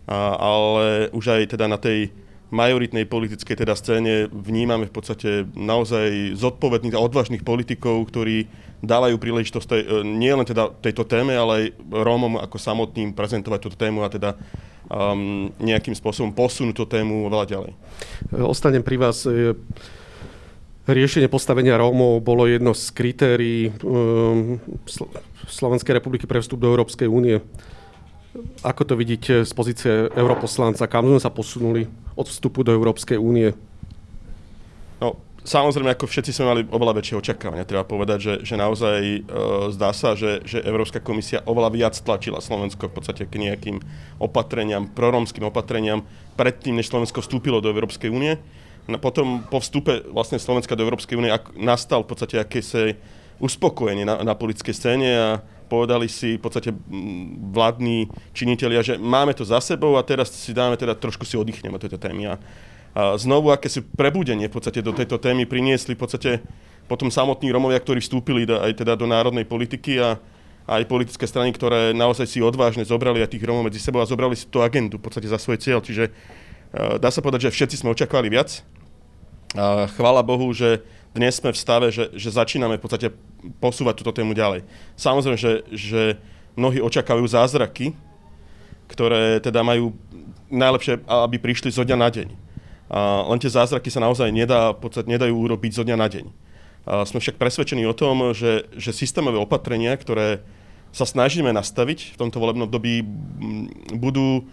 a, 0.05 0.37
ale 0.37 1.09
už 1.13 1.25
aj 1.37 1.57
teda 1.57 1.65
na 1.65 1.81
tej 1.81 2.13
majoritnej 2.51 3.07
politickej 3.07 3.63
teda 3.63 3.73
scéne 3.79 4.27
vnímame 4.27 4.85
v 4.85 4.93
podstate 4.93 5.47
naozaj 5.55 6.35
zodpovedných 6.35 6.93
a 6.99 7.03
odvážnych 7.03 7.47
politikov, 7.47 8.11
ktorí 8.11 8.51
dávajú 8.83 9.15
príležitosť 9.15 9.67
tej, 9.71 9.81
nie 10.03 10.35
len 10.35 10.43
teda 10.43 10.75
tejto 10.83 11.07
téme, 11.07 11.31
ale 11.31 11.51
aj 11.55 11.65
Rómom 11.95 12.35
ako 12.43 12.57
samotným 12.59 13.15
prezentovať 13.15 13.59
túto 13.63 13.77
tému 13.79 14.03
a 14.03 14.11
teda 14.11 14.35
um, 14.91 15.47
nejakým 15.63 15.95
spôsobom 15.95 16.35
posunúť 16.35 16.75
tú 16.75 16.85
tému 16.85 17.31
oveľa 17.31 17.47
ďalej. 17.47 17.71
Ostanem 18.43 18.83
pri 18.83 18.99
vás. 18.99 19.23
Riešenie 20.81 21.29
postavenia 21.29 21.77
Rómov 21.77 22.25
bolo 22.25 22.49
jedno 22.49 22.73
z 22.73 22.89
kritérií 22.89 23.69
um, 23.85 24.57
Slovenskej 25.45 26.01
republiky 26.01 26.25
pre 26.25 26.41
vstup 26.41 26.57
do 26.57 26.73
Európskej 26.73 27.05
únie. 27.05 27.37
Ako 28.65 28.89
to 28.89 28.93
vidíte 28.97 29.45
z 29.45 29.51
pozície 29.53 30.09
europoslanca? 30.09 30.89
Kam 30.89 31.05
sme 31.05 31.21
sa 31.21 31.29
posunuli 31.29 31.85
od 32.17 32.25
vstupu 32.25 32.65
do 32.65 32.73
Európskej 32.73 33.21
únie? 33.21 33.53
No, 34.97 35.21
samozrejme, 35.45 35.93
ako 35.93 36.09
všetci 36.09 36.33
sme 36.33 36.49
mali 36.49 36.61
oveľa 36.65 36.97
väčšie 36.97 37.29
očakávania. 37.29 37.69
Treba 37.69 37.85
povedať, 37.85 38.17
že, 38.17 38.33
že 38.41 38.55
naozaj 38.57 38.99
e, 39.03 39.19
zdá 39.77 39.93
sa, 39.93 40.17
že, 40.17 40.41
že 40.49 40.65
Európska 40.65 40.97
komisia 40.97 41.45
oveľa 41.45 41.69
viac 41.77 41.95
tlačila 42.01 42.41
Slovensko 42.41 42.89
v 42.89 42.95
podstate 42.97 43.29
k 43.29 43.37
nejakým 43.37 43.77
opatreniam, 44.17 44.89
proromským 44.89 45.45
opatreniam 45.45 46.01
predtým, 46.41 46.73
než 46.73 46.89
Slovensko 46.89 47.21
vstúpilo 47.21 47.61
do 47.61 47.69
Európskej 47.69 48.09
únie. 48.09 48.41
No, 48.89 48.97
potom 48.97 49.45
po 49.45 49.61
vstupe 49.61 50.01
vlastne 50.09 50.41
Slovenska 50.41 50.73
do 50.73 50.85
Európskej 50.85 51.17
únie 51.17 51.29
nastal 51.57 52.01
v 52.01 52.09
podstate 52.09 52.41
akési 52.41 52.97
uspokojenie 53.41 54.05
na, 54.05 54.21
na 54.21 54.33
politickej 54.37 54.73
scéne 54.73 55.09
a 55.17 55.27
povedali 55.71 56.11
si 56.11 56.35
v 56.35 56.43
podstate 56.43 56.69
vládni 57.55 58.11
činitelia, 58.35 58.83
že 58.83 58.99
máme 58.99 59.31
to 59.31 59.47
za 59.47 59.63
sebou 59.63 59.95
a 59.95 60.03
teraz 60.03 60.29
si 60.29 60.51
dáme 60.51 60.75
teda 60.75 60.93
trošku 60.93 61.23
si 61.23 61.39
oddychneme 61.39 61.79
tejto 61.79 61.95
témy. 61.97 62.27
A, 62.27 62.33
a 62.93 63.15
znovu 63.15 63.49
aké 63.55 63.71
prebudenie 63.95 64.51
v 64.51 64.55
podstate 64.59 64.83
do 64.83 64.91
tejto 64.91 65.15
témy 65.17 65.47
priniesli 65.47 65.95
v 65.95 66.01
podstate 66.03 66.31
potom 66.91 67.07
samotní 67.07 67.49
Romovia, 67.55 67.79
ktorí 67.79 68.03
vstúpili 68.03 68.43
do, 68.43 68.59
aj 68.59 68.83
teda 68.83 68.99
do 68.99 69.07
národnej 69.07 69.47
politiky 69.47 69.95
a, 70.03 70.19
aj 70.67 70.85
politické 70.91 71.25
strany, 71.25 71.55
ktoré 71.55 71.95
naozaj 71.95 72.27
si 72.27 72.39
odvážne 72.43 72.85
zobrali 72.85 73.23
aj 73.23 73.33
tých 73.33 73.47
Romov 73.47 73.65
medzi 73.65 73.81
sebou 73.81 74.03
a 74.03 74.07
zobrali 74.07 74.37
si 74.37 74.45
tú 74.45 74.61
agendu 74.61 75.01
v 75.01 75.03
podstate 75.07 75.25
za 75.25 75.39
svoj 75.41 75.57
cieľ. 75.57 75.79
Čiže 75.81 76.11
dá 76.73 77.09
sa 77.11 77.19
povedať, 77.19 77.47
že 77.47 77.55
všetci 77.55 77.83
sme 77.83 77.91
očakávali 77.91 78.31
viac. 78.31 78.63
A 79.55 79.91
chvála 79.91 80.23
Bohu, 80.23 80.47
že 80.55 80.79
dnes 81.11 81.35
sme 81.35 81.51
v 81.51 81.59
stave, 81.59 81.87
že, 81.91 82.07
že 82.15 82.31
začíname 82.31 82.79
v 82.79 82.83
podstate 82.83 83.11
posúvať 83.59 83.99
túto 83.99 84.15
tému 84.15 84.31
ďalej. 84.31 84.63
Samozrejme, 84.95 85.35
že, 85.35 85.67
že 85.75 86.01
mnohí 86.55 86.79
očakávajú 86.79 87.27
zázraky, 87.27 87.91
ktoré 88.87 89.43
teda 89.43 89.59
majú 89.63 89.91
najlepšie, 90.51 91.03
aby 91.07 91.35
prišli 91.39 91.71
zo 91.71 91.83
dňa 91.83 91.97
na 91.99 92.09
deň. 92.11 92.27
A 92.91 93.23
len 93.27 93.39
tie 93.39 93.51
zázraky 93.51 93.87
sa 93.87 94.03
naozaj 94.03 94.31
nedá, 94.31 94.75
v 94.75 94.83
podstate 94.83 95.07
nedajú 95.07 95.31
urobiť 95.31 95.71
zo 95.79 95.83
dňa 95.87 95.97
na 95.99 96.07
deň. 96.11 96.25
A 96.87 97.07
sme 97.07 97.23
však 97.23 97.39
presvedčení 97.39 97.87
o 97.87 97.95
tom, 97.95 98.35
že, 98.35 98.67
že 98.75 98.91
systémové 98.91 99.39
opatrenia, 99.39 99.95
ktoré 99.95 100.43
sa 100.91 101.07
snažíme 101.07 101.55
nastaviť 101.55 102.15
v 102.15 102.19
tomto 102.19 102.39
volebnom 102.39 102.67
období, 102.67 103.03
budú 103.95 104.43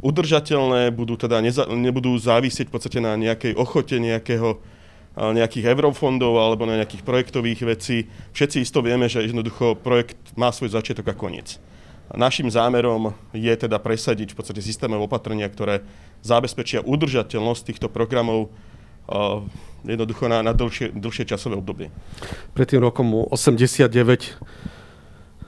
udržateľné, 0.00 0.92
budú 0.92 1.16
teda 1.16 1.40
neza, 1.40 1.64
nebudú 1.68 2.16
závisieť 2.16 2.68
v 2.68 2.74
podstate 2.74 2.98
na 3.00 3.16
nejakej 3.16 3.56
ochote 3.56 3.96
nejakého 3.96 4.60
nejakých 5.16 5.72
eurofondov 5.72 6.36
alebo 6.36 6.68
na 6.68 6.76
nejakých 6.76 7.00
projektových 7.00 7.60
vecí. 7.64 8.04
Všetci 8.36 8.60
isto 8.60 8.84
vieme, 8.84 9.08
že 9.08 9.24
jednoducho 9.24 9.72
projekt 9.80 10.20
má 10.36 10.52
svoj 10.52 10.76
začiatok 10.76 11.08
a 11.08 11.14
koniec. 11.16 11.56
Našim 12.12 12.52
zámerom 12.52 13.16
je 13.32 13.50
teda 13.56 13.80
presadiť 13.80 14.36
v 14.36 14.36
podstate 14.36 14.60
systémové 14.60 15.08
opatrenia, 15.08 15.48
ktoré 15.48 15.82
zabezpečia 16.20 16.84
udržateľnosť 16.84 17.62
týchto 17.64 17.88
programov 17.88 18.52
jednoducho 19.88 20.28
na, 20.28 20.44
na 20.44 20.52
dlhšie, 20.52 20.92
dlhšie 20.92 21.24
časové 21.24 21.56
obdobie. 21.58 21.88
Pred 22.52 22.76
tým 22.76 22.84
rokom 22.84 23.26
89 23.32 24.36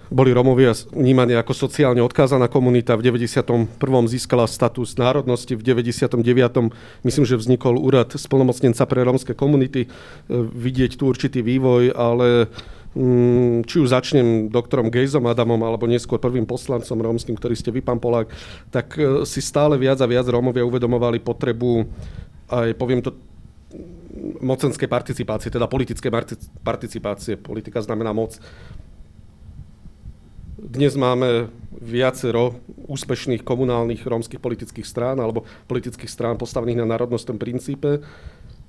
boli 0.09 0.33
Romovia 0.33 0.73
vnímaní 0.93 1.37
ako 1.37 1.53
sociálne 1.53 2.01
odkázaná 2.01 2.49
komunita. 2.49 2.97
V 2.97 3.05
91. 3.05 3.69
získala 4.09 4.49
status 4.49 4.97
národnosti, 4.97 5.53
v 5.53 5.63
99. 5.63 6.17
myslím, 7.05 7.25
že 7.29 7.37
vznikol 7.37 7.77
úrad 7.77 8.09
splnomocnenca 8.17 8.89
pre 8.89 9.05
rómske 9.05 9.37
komunity. 9.37 9.85
E, 9.85 9.89
vidieť 10.35 10.97
tu 10.97 11.13
určitý 11.13 11.45
vývoj, 11.45 11.93
ale 11.93 12.49
mm, 12.97 13.69
či 13.69 13.77
už 13.85 13.93
začnem 13.93 14.49
doktorom 14.49 14.89
Gejzom 14.89 15.29
Adamom, 15.29 15.61
alebo 15.61 15.85
neskôr 15.85 16.17
prvým 16.17 16.49
poslancom 16.49 16.97
rómskym, 16.97 17.37
ktorý 17.37 17.55
ste 17.57 17.69
vy, 17.69 17.85
pán 17.85 18.01
Polák, 18.01 18.33
tak 18.73 18.97
e, 18.97 19.29
si 19.29 19.45
stále 19.45 19.77
viac 19.77 20.01
a 20.01 20.09
viac 20.09 20.25
Rómovia 20.25 20.65
uvedomovali 20.65 21.21
potrebu, 21.21 21.85
aj 22.49 22.73
poviem 22.81 23.05
to, 23.05 23.13
mocenskej 24.41 24.89
participácie, 24.89 25.53
teda 25.53 25.71
politické 25.71 26.09
participácie. 26.65 27.39
Politika 27.39 27.79
znamená 27.79 28.11
moc 28.11 28.41
dnes 30.59 30.99
máme 30.99 31.55
viacero 31.71 32.59
úspešných 32.91 33.47
komunálnych 33.47 34.03
rómskych 34.03 34.43
politických 34.43 34.83
strán 34.83 35.23
alebo 35.23 35.47
politických 35.71 36.11
strán 36.11 36.35
postavených 36.35 36.83
na 36.83 36.99
národnostnom 36.99 37.39
princípe, 37.39 38.03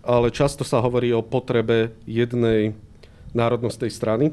ale 0.06 0.30
často 0.30 0.62
sa 0.62 0.86
hovorí 0.86 1.10
o 1.10 1.26
potrebe 1.26 1.98
jednej 2.06 2.78
národnostnej 3.34 3.90
strany 3.90 4.30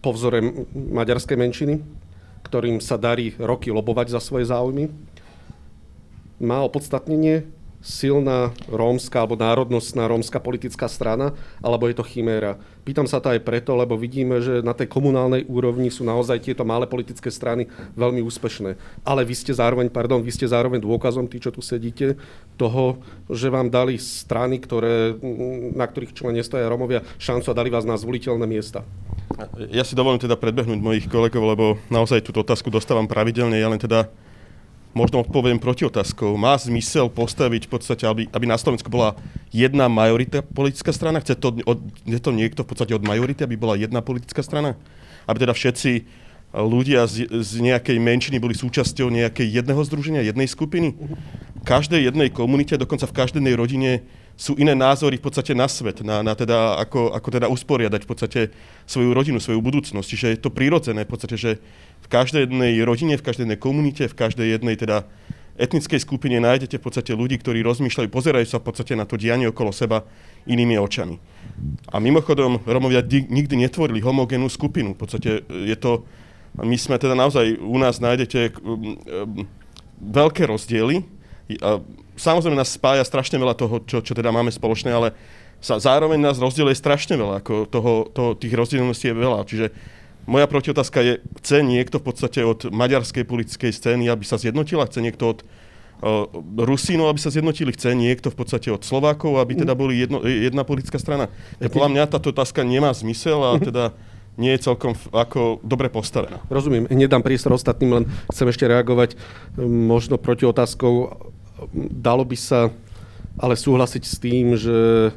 po 0.00 0.16
vzore 0.16 0.40
maďarskej 0.72 1.36
menšiny, 1.36 1.74
ktorým 2.48 2.80
sa 2.80 2.96
darí 2.96 3.36
roky 3.36 3.68
lobovať 3.68 4.16
za 4.16 4.20
svoje 4.20 4.48
záujmy. 4.48 4.88
Má 6.40 6.64
opodstatnenie 6.64 7.44
silná 7.84 8.48
rómska 8.64 9.20
alebo 9.20 9.36
národnostná 9.36 10.08
rómska 10.08 10.40
politická 10.40 10.88
strana, 10.88 11.36
alebo 11.60 11.84
je 11.84 12.00
to 12.00 12.08
chiméra. 12.08 12.56
Pýtam 12.80 13.04
sa 13.04 13.20
to 13.20 13.28
aj 13.28 13.44
preto, 13.44 13.76
lebo 13.76 13.92
vidíme, 13.96 14.40
že 14.40 14.64
na 14.64 14.72
tej 14.72 14.88
komunálnej 14.88 15.44
úrovni 15.44 15.92
sú 15.92 16.00
naozaj 16.00 16.40
tieto 16.40 16.64
malé 16.64 16.88
politické 16.88 17.28
strany 17.28 17.68
veľmi 17.92 18.24
úspešné. 18.24 18.76
Ale 19.04 19.24
vy 19.24 19.36
ste 19.36 19.52
zároveň, 19.52 19.92
pardon, 19.92 20.24
vy 20.24 20.32
ste 20.32 20.48
zároveň 20.48 20.80
dôkazom, 20.80 21.28
tí, 21.28 21.36
čo 21.36 21.52
tu 21.52 21.60
sedíte, 21.60 22.16
toho, 22.56 23.04
že 23.28 23.52
vám 23.52 23.68
dali 23.68 24.00
strany, 24.00 24.56
ktoré, 24.60 25.16
na 25.76 25.84
ktorých 25.84 26.16
člene 26.16 26.40
stoja 26.40 26.68
Rómovia, 26.72 27.04
šancu 27.20 27.52
a 27.52 27.56
dali 27.56 27.68
vás 27.68 27.84
na 27.84 28.00
zvoliteľné 28.00 28.48
miesta. 28.48 28.80
Ja 29.72 29.84
si 29.84 29.96
dovolím 29.96 30.20
teda 30.20 30.36
predbehnúť 30.40 30.80
mojich 30.80 31.06
kolegov, 31.08 31.44
lebo 31.44 31.64
naozaj 31.88 32.24
túto 32.24 32.44
otázku 32.44 32.68
dostávam 32.68 33.08
pravidelne. 33.08 33.60
Ja 33.60 33.68
len 33.68 33.80
teda 33.80 34.08
možno 34.94 35.26
odpoviem 35.26 35.58
otázkou. 35.58 36.38
Má 36.38 36.54
zmysel 36.54 37.10
postaviť 37.10 37.66
v 37.66 37.70
podstate, 37.70 38.06
aby, 38.06 38.30
aby 38.30 38.46
na 38.46 38.54
Slovensku 38.54 38.86
bola 38.86 39.18
jedna 39.50 39.90
majorita 39.90 40.40
politická 40.40 40.94
strana? 40.94 41.18
Chce 41.18 41.34
to, 41.34 41.58
od, 41.66 41.78
chce 42.06 42.20
to 42.22 42.30
niekto 42.30 42.62
v 42.62 42.68
podstate 42.70 42.94
od 42.94 43.02
majority, 43.02 43.42
aby 43.42 43.58
bola 43.58 43.74
jedna 43.74 44.00
politická 44.00 44.40
strana? 44.46 44.78
Aby 45.26 45.44
teda 45.44 45.52
všetci 45.52 46.06
ľudia 46.54 47.10
z, 47.10 47.26
z 47.26 47.52
nejakej 47.58 47.98
menšiny 47.98 48.38
boli 48.38 48.54
súčasťou 48.54 49.10
nejakej 49.10 49.50
jedného 49.50 49.82
združenia, 49.82 50.22
jednej 50.22 50.46
skupiny? 50.46 50.94
Každej 51.66 52.06
jednej 52.06 52.30
komunite, 52.30 52.78
dokonca 52.78 53.10
v 53.10 53.16
každej 53.18 53.42
rodine 53.58 54.06
sú 54.34 54.58
iné 54.58 54.74
názory 54.74 55.16
v 55.18 55.24
podstate 55.30 55.54
na 55.54 55.70
svet, 55.70 56.02
na, 56.02 56.18
na 56.26 56.34
teda, 56.34 56.74
ako, 56.82 57.14
ako 57.14 57.28
teda 57.30 57.46
usporiadať 57.46 58.02
v 58.02 58.10
podstate 58.10 58.40
svoju 58.82 59.14
rodinu, 59.14 59.38
svoju 59.38 59.62
budúcnosť. 59.62 60.08
Čiže 60.10 60.26
je 60.34 60.40
to 60.42 60.50
prirodzené 60.50 61.06
v 61.06 61.10
podstate, 61.14 61.38
že 61.38 61.50
v 62.02 62.08
každej 62.10 62.50
jednej 62.50 62.82
rodine, 62.82 63.14
v 63.14 63.22
každej 63.22 63.46
jednej 63.46 63.60
komunite, 63.62 64.10
v 64.10 64.18
každej 64.18 64.58
jednej 64.58 64.74
teda 64.74 65.06
etnickej 65.54 66.02
skupine 66.02 66.42
nájdete 66.42 66.82
v 66.82 66.84
podstate 66.84 67.14
ľudí, 67.14 67.38
ktorí 67.38 67.62
rozmýšľajú, 67.62 68.10
pozerajú 68.10 68.46
sa 68.50 68.58
v 68.58 68.66
podstate 68.66 68.98
na 68.98 69.06
to 69.06 69.14
dianie 69.14 69.46
okolo 69.46 69.70
seba 69.70 70.02
inými 70.50 70.74
očami. 70.82 71.22
A 71.94 72.02
mimochodom, 72.02 72.58
Romovia 72.66 73.06
nikdy 73.06 73.54
netvorili 73.54 74.02
homogénnu 74.02 74.50
skupinu. 74.50 74.98
V 74.98 75.06
podstate 75.06 75.46
je 75.46 75.76
to, 75.78 76.02
my 76.58 76.74
sme 76.74 76.98
teda 76.98 77.14
naozaj, 77.14 77.54
u 77.62 77.78
nás 77.78 78.02
nájdete 78.02 78.58
um, 78.58 78.98
um, 78.98 79.46
veľké 80.02 80.50
rozdiely, 80.50 81.06
a 81.60 81.78
samozrejme 82.16 82.56
nás 82.58 82.74
spája 82.74 83.02
strašne 83.06 83.38
veľa 83.38 83.54
toho, 83.58 83.82
čo, 83.84 83.98
čo 84.00 84.12
teda 84.14 84.30
máme 84.30 84.50
spoločné, 84.50 84.90
ale 84.90 85.14
sa, 85.64 85.80
zároveň 85.80 86.20
nás 86.20 86.36
rozdieluje 86.36 86.76
strašne 86.76 87.16
veľa, 87.16 87.40
ako 87.40 87.54
toho, 87.68 87.92
toho, 88.12 88.30
tých 88.36 88.52
rozdielností 88.52 89.10
je 89.10 89.16
veľa. 89.16 89.48
Čiže 89.48 89.66
moja 90.24 90.48
protiotázka 90.48 90.98
je, 91.04 91.12
chce 91.40 91.64
niekto 91.64 92.00
v 92.00 92.06
podstate 92.08 92.40
od 92.44 92.68
maďarskej 92.68 93.24
politickej 93.28 93.72
scény, 93.72 94.08
aby 94.08 94.24
sa 94.24 94.40
zjednotila? 94.40 94.88
Chce 94.88 95.00
niekto 95.04 95.36
od 95.36 95.38
uh, 95.44 96.28
Rusínov, 96.64 97.12
aby 97.12 97.20
sa 97.20 97.32
zjednotili? 97.32 97.76
Chce 97.76 97.92
niekto 97.92 98.32
v 98.32 98.36
podstate 98.36 98.72
od 98.72 98.84
Slovákov, 98.84 99.36
aby 99.40 99.64
teda 99.64 99.76
boli 99.76 100.00
jedno, 100.00 100.24
jedna 100.24 100.64
politická 100.64 100.96
strana? 100.96 101.28
Ja, 101.60 101.68
podľa 101.68 101.92
mňa 101.92 102.12
táto 102.12 102.32
otázka 102.32 102.64
nemá 102.64 102.92
zmysel 102.96 103.40
a 103.40 103.60
teda 103.60 103.84
nie 104.34 104.50
je 104.58 104.66
celkom 104.66 104.98
ako 105.14 105.62
dobre 105.62 105.86
postavená. 105.86 106.42
Rozumiem. 106.50 106.90
Nedám 106.90 107.22
priestor 107.22 107.54
ostatným, 107.54 108.02
len 108.02 108.04
chcem 108.34 108.50
ešte 108.50 108.66
reagovať 108.66 109.14
možno 109.62 110.18
proti 110.18 110.42
otázkou 110.42 111.23
dalo 111.72 112.26
by 112.26 112.36
sa 112.36 112.68
ale 113.38 113.58
súhlasiť 113.58 114.02
s 114.06 114.16
tým, 114.22 114.54
že 114.54 115.10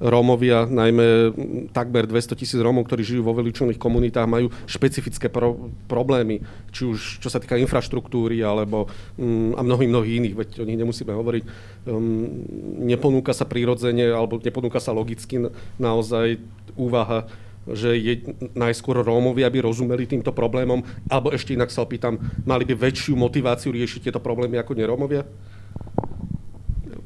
Rómovia, 0.00 0.64
najmä 0.64 1.36
takmer 1.76 2.08
200 2.08 2.32
tisíc 2.32 2.56
Rómov, 2.56 2.88
ktorí 2.88 3.04
žijú 3.04 3.20
vo 3.20 3.36
vylúčených 3.36 3.76
komunitách, 3.76 4.24
majú 4.24 4.48
špecifické 4.64 5.28
pro- 5.28 5.68
problémy, 5.84 6.40
či 6.72 6.88
už 6.88 7.20
čo 7.20 7.28
sa 7.28 7.36
týka 7.36 7.60
infraštruktúry, 7.60 8.40
alebo 8.40 8.88
um, 9.20 9.52
a 9.52 9.60
mnohých, 9.60 9.92
mnohých 9.92 10.16
iných, 10.24 10.34
veď 10.40 10.48
o 10.64 10.64
nich 10.64 10.80
nemusíme 10.80 11.12
hovoriť. 11.12 11.44
Um, 11.84 12.48
neponúka 12.80 13.36
sa 13.36 13.44
prirodzene, 13.44 14.08
alebo 14.08 14.40
neponúka 14.40 14.80
sa 14.80 14.96
logicky 14.96 15.36
naozaj 15.76 16.40
úvaha 16.80 17.28
že 17.68 17.92
je, 17.92 18.14
najskôr 18.56 19.04
Rómovia 19.04 19.52
by 19.52 19.68
rozumeli 19.68 20.08
týmto 20.08 20.32
problémom, 20.32 20.80
alebo 21.12 21.28
ešte 21.28 21.52
inak 21.52 21.68
sa 21.68 21.84
opýtam, 21.84 22.16
mali 22.48 22.64
by 22.64 22.72
väčšiu 22.72 23.12
motiváciu 23.14 23.70
riešiť 23.70 24.08
tieto 24.08 24.18
problémy 24.18 24.56
ako 24.56 24.72
nerómovia? 24.74 25.28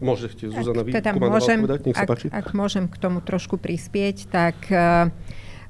Môžete, 0.04 0.52
Zuzana, 0.52 0.84
vy 0.84 0.92
teda 0.92 1.16
môžem, 1.16 1.64
odpovedať? 1.64 1.80
Nech 1.88 1.96
sa 1.96 2.04
ak, 2.04 2.10
páči. 2.12 2.26
Ak 2.28 2.48
môžem 2.52 2.84
k 2.92 2.96
tomu 3.00 3.24
trošku 3.24 3.56
prispieť, 3.56 4.28
tak 4.28 4.56
uh, 4.68 5.08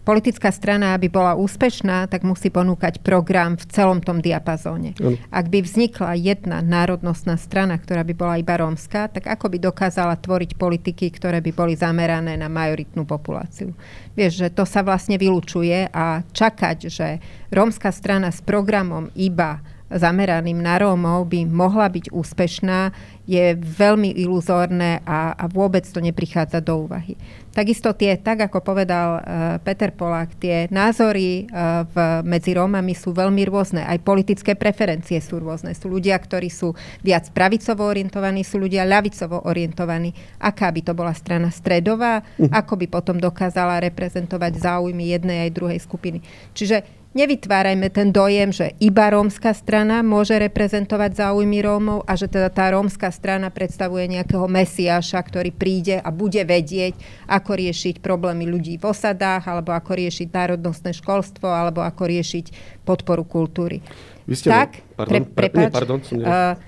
politická 0.04 0.52
strana, 0.52 0.92
aby 0.94 1.08
bola 1.08 1.32
úspešná, 1.38 2.10
tak 2.10 2.26
musí 2.26 2.52
ponúkať 2.52 3.00
program 3.00 3.56
v 3.56 3.64
celom 3.72 4.04
tom 4.04 4.20
diapazóne. 4.20 4.92
Ano. 5.00 5.16
Ak 5.32 5.48
by 5.48 5.64
vznikla 5.64 6.18
jedna 6.20 6.60
národnostná 6.60 7.40
strana, 7.40 7.80
ktorá 7.80 8.04
by 8.04 8.14
bola 8.14 8.34
iba 8.36 8.54
rómska, 8.60 9.08
tak 9.08 9.24
ako 9.30 9.54
by 9.54 9.58
dokázala 9.62 10.20
tvoriť 10.20 10.60
politiky, 10.60 11.08
ktoré 11.08 11.40
by 11.40 11.50
boli 11.56 11.74
zamerané 11.74 12.36
na 12.36 12.52
majoritnú 12.52 13.08
populáciu. 13.08 13.72
Vieš, 14.12 14.44
že 14.44 14.48
to 14.52 14.68
sa 14.68 14.84
vlastne 14.84 15.16
vylučuje 15.16 15.88
a 15.94 16.26
čakať, 16.26 16.78
že 16.92 17.08
rómska 17.48 17.88
strana 17.94 18.28
s 18.28 18.44
programom 18.44 19.08
iba 19.16 19.64
zameraným 19.92 20.56
na 20.56 20.80
Rómov 20.80 21.28
by 21.28 21.44
mohla 21.44 21.92
byť 21.92 22.08
úspešná, 22.10 22.92
je 23.24 23.56
veľmi 23.56 24.12
iluzórne 24.20 25.00
a, 25.04 25.32
a 25.32 25.44
vôbec 25.48 25.84
to 25.88 25.96
neprichádza 26.00 26.60
do 26.60 26.84
úvahy. 26.84 27.16
Takisto 27.56 27.96
tie, 27.96 28.20
tak 28.20 28.44
ako 28.50 28.60
povedal 28.60 29.08
uh, 29.16 29.22
Peter 29.64 29.88
Polák, 29.94 30.36
tie 30.36 30.68
názory 30.68 31.48
uh, 31.48 31.88
v, 31.88 31.96
medzi 32.26 32.52
Rómami 32.52 32.92
sú 32.92 33.16
veľmi 33.16 33.46
rôzne. 33.48 33.80
Aj 33.80 33.96
politické 33.96 34.52
preferencie 34.52 35.16
sú 35.24 35.40
rôzne. 35.40 35.72
Sú 35.72 35.88
ľudia, 35.88 36.20
ktorí 36.20 36.52
sú 36.52 36.76
viac 37.00 37.30
pravicovo 37.32 37.88
orientovaní, 37.88 38.44
sú 38.44 38.60
ľudia 38.60 38.84
ľavicovo 38.84 39.48
orientovaní. 39.48 40.12
Aká 40.42 40.68
by 40.68 40.80
to 40.84 40.92
bola 40.92 41.16
strana 41.16 41.48
stredová, 41.48 42.20
uh. 42.20 42.50
ako 42.52 42.76
by 42.76 42.86
potom 42.92 43.16
dokázala 43.16 43.80
reprezentovať 43.88 44.60
záujmy 44.60 45.14
jednej 45.14 45.48
aj 45.48 45.50
druhej 45.54 45.80
skupiny. 45.80 46.20
Čiže 46.52 47.03
Nevytvárajme 47.14 47.94
ten 47.94 48.10
dojem, 48.10 48.50
že 48.50 48.74
iba 48.82 49.06
rómska 49.06 49.54
strana 49.54 50.02
môže 50.02 50.34
reprezentovať 50.34 51.22
záujmy 51.22 51.62
Rómov 51.62 52.02
a 52.10 52.18
že 52.18 52.26
teda 52.26 52.50
tá 52.50 52.74
rómska 52.74 53.06
strana 53.14 53.54
predstavuje 53.54 54.10
nejakého 54.18 54.50
mesiaša, 54.50 55.22
ktorý 55.22 55.54
príde 55.54 56.02
a 56.02 56.10
bude 56.10 56.42
vedieť, 56.42 56.98
ako 57.30 57.54
riešiť 57.54 58.02
problémy 58.02 58.50
ľudí 58.50 58.82
v 58.82 58.90
osadách, 58.90 59.46
alebo 59.46 59.70
ako 59.70 59.94
riešiť 59.94 60.26
národnostné 60.26 60.90
školstvo, 60.90 61.46
alebo 61.46 61.86
ako 61.86 62.02
riešiť 62.02 62.46
podporu 62.82 63.22
kultúry. 63.22 63.78
Vy 64.26 64.34
ste 64.34 64.50
tak, 64.50 64.82
pardon, 64.98 65.22
pre, 65.30 65.54
prepáč, 65.54 65.70
nie, 65.70 65.70
pardon, 65.70 65.98
som 66.02 66.18
uh, 66.18 66.58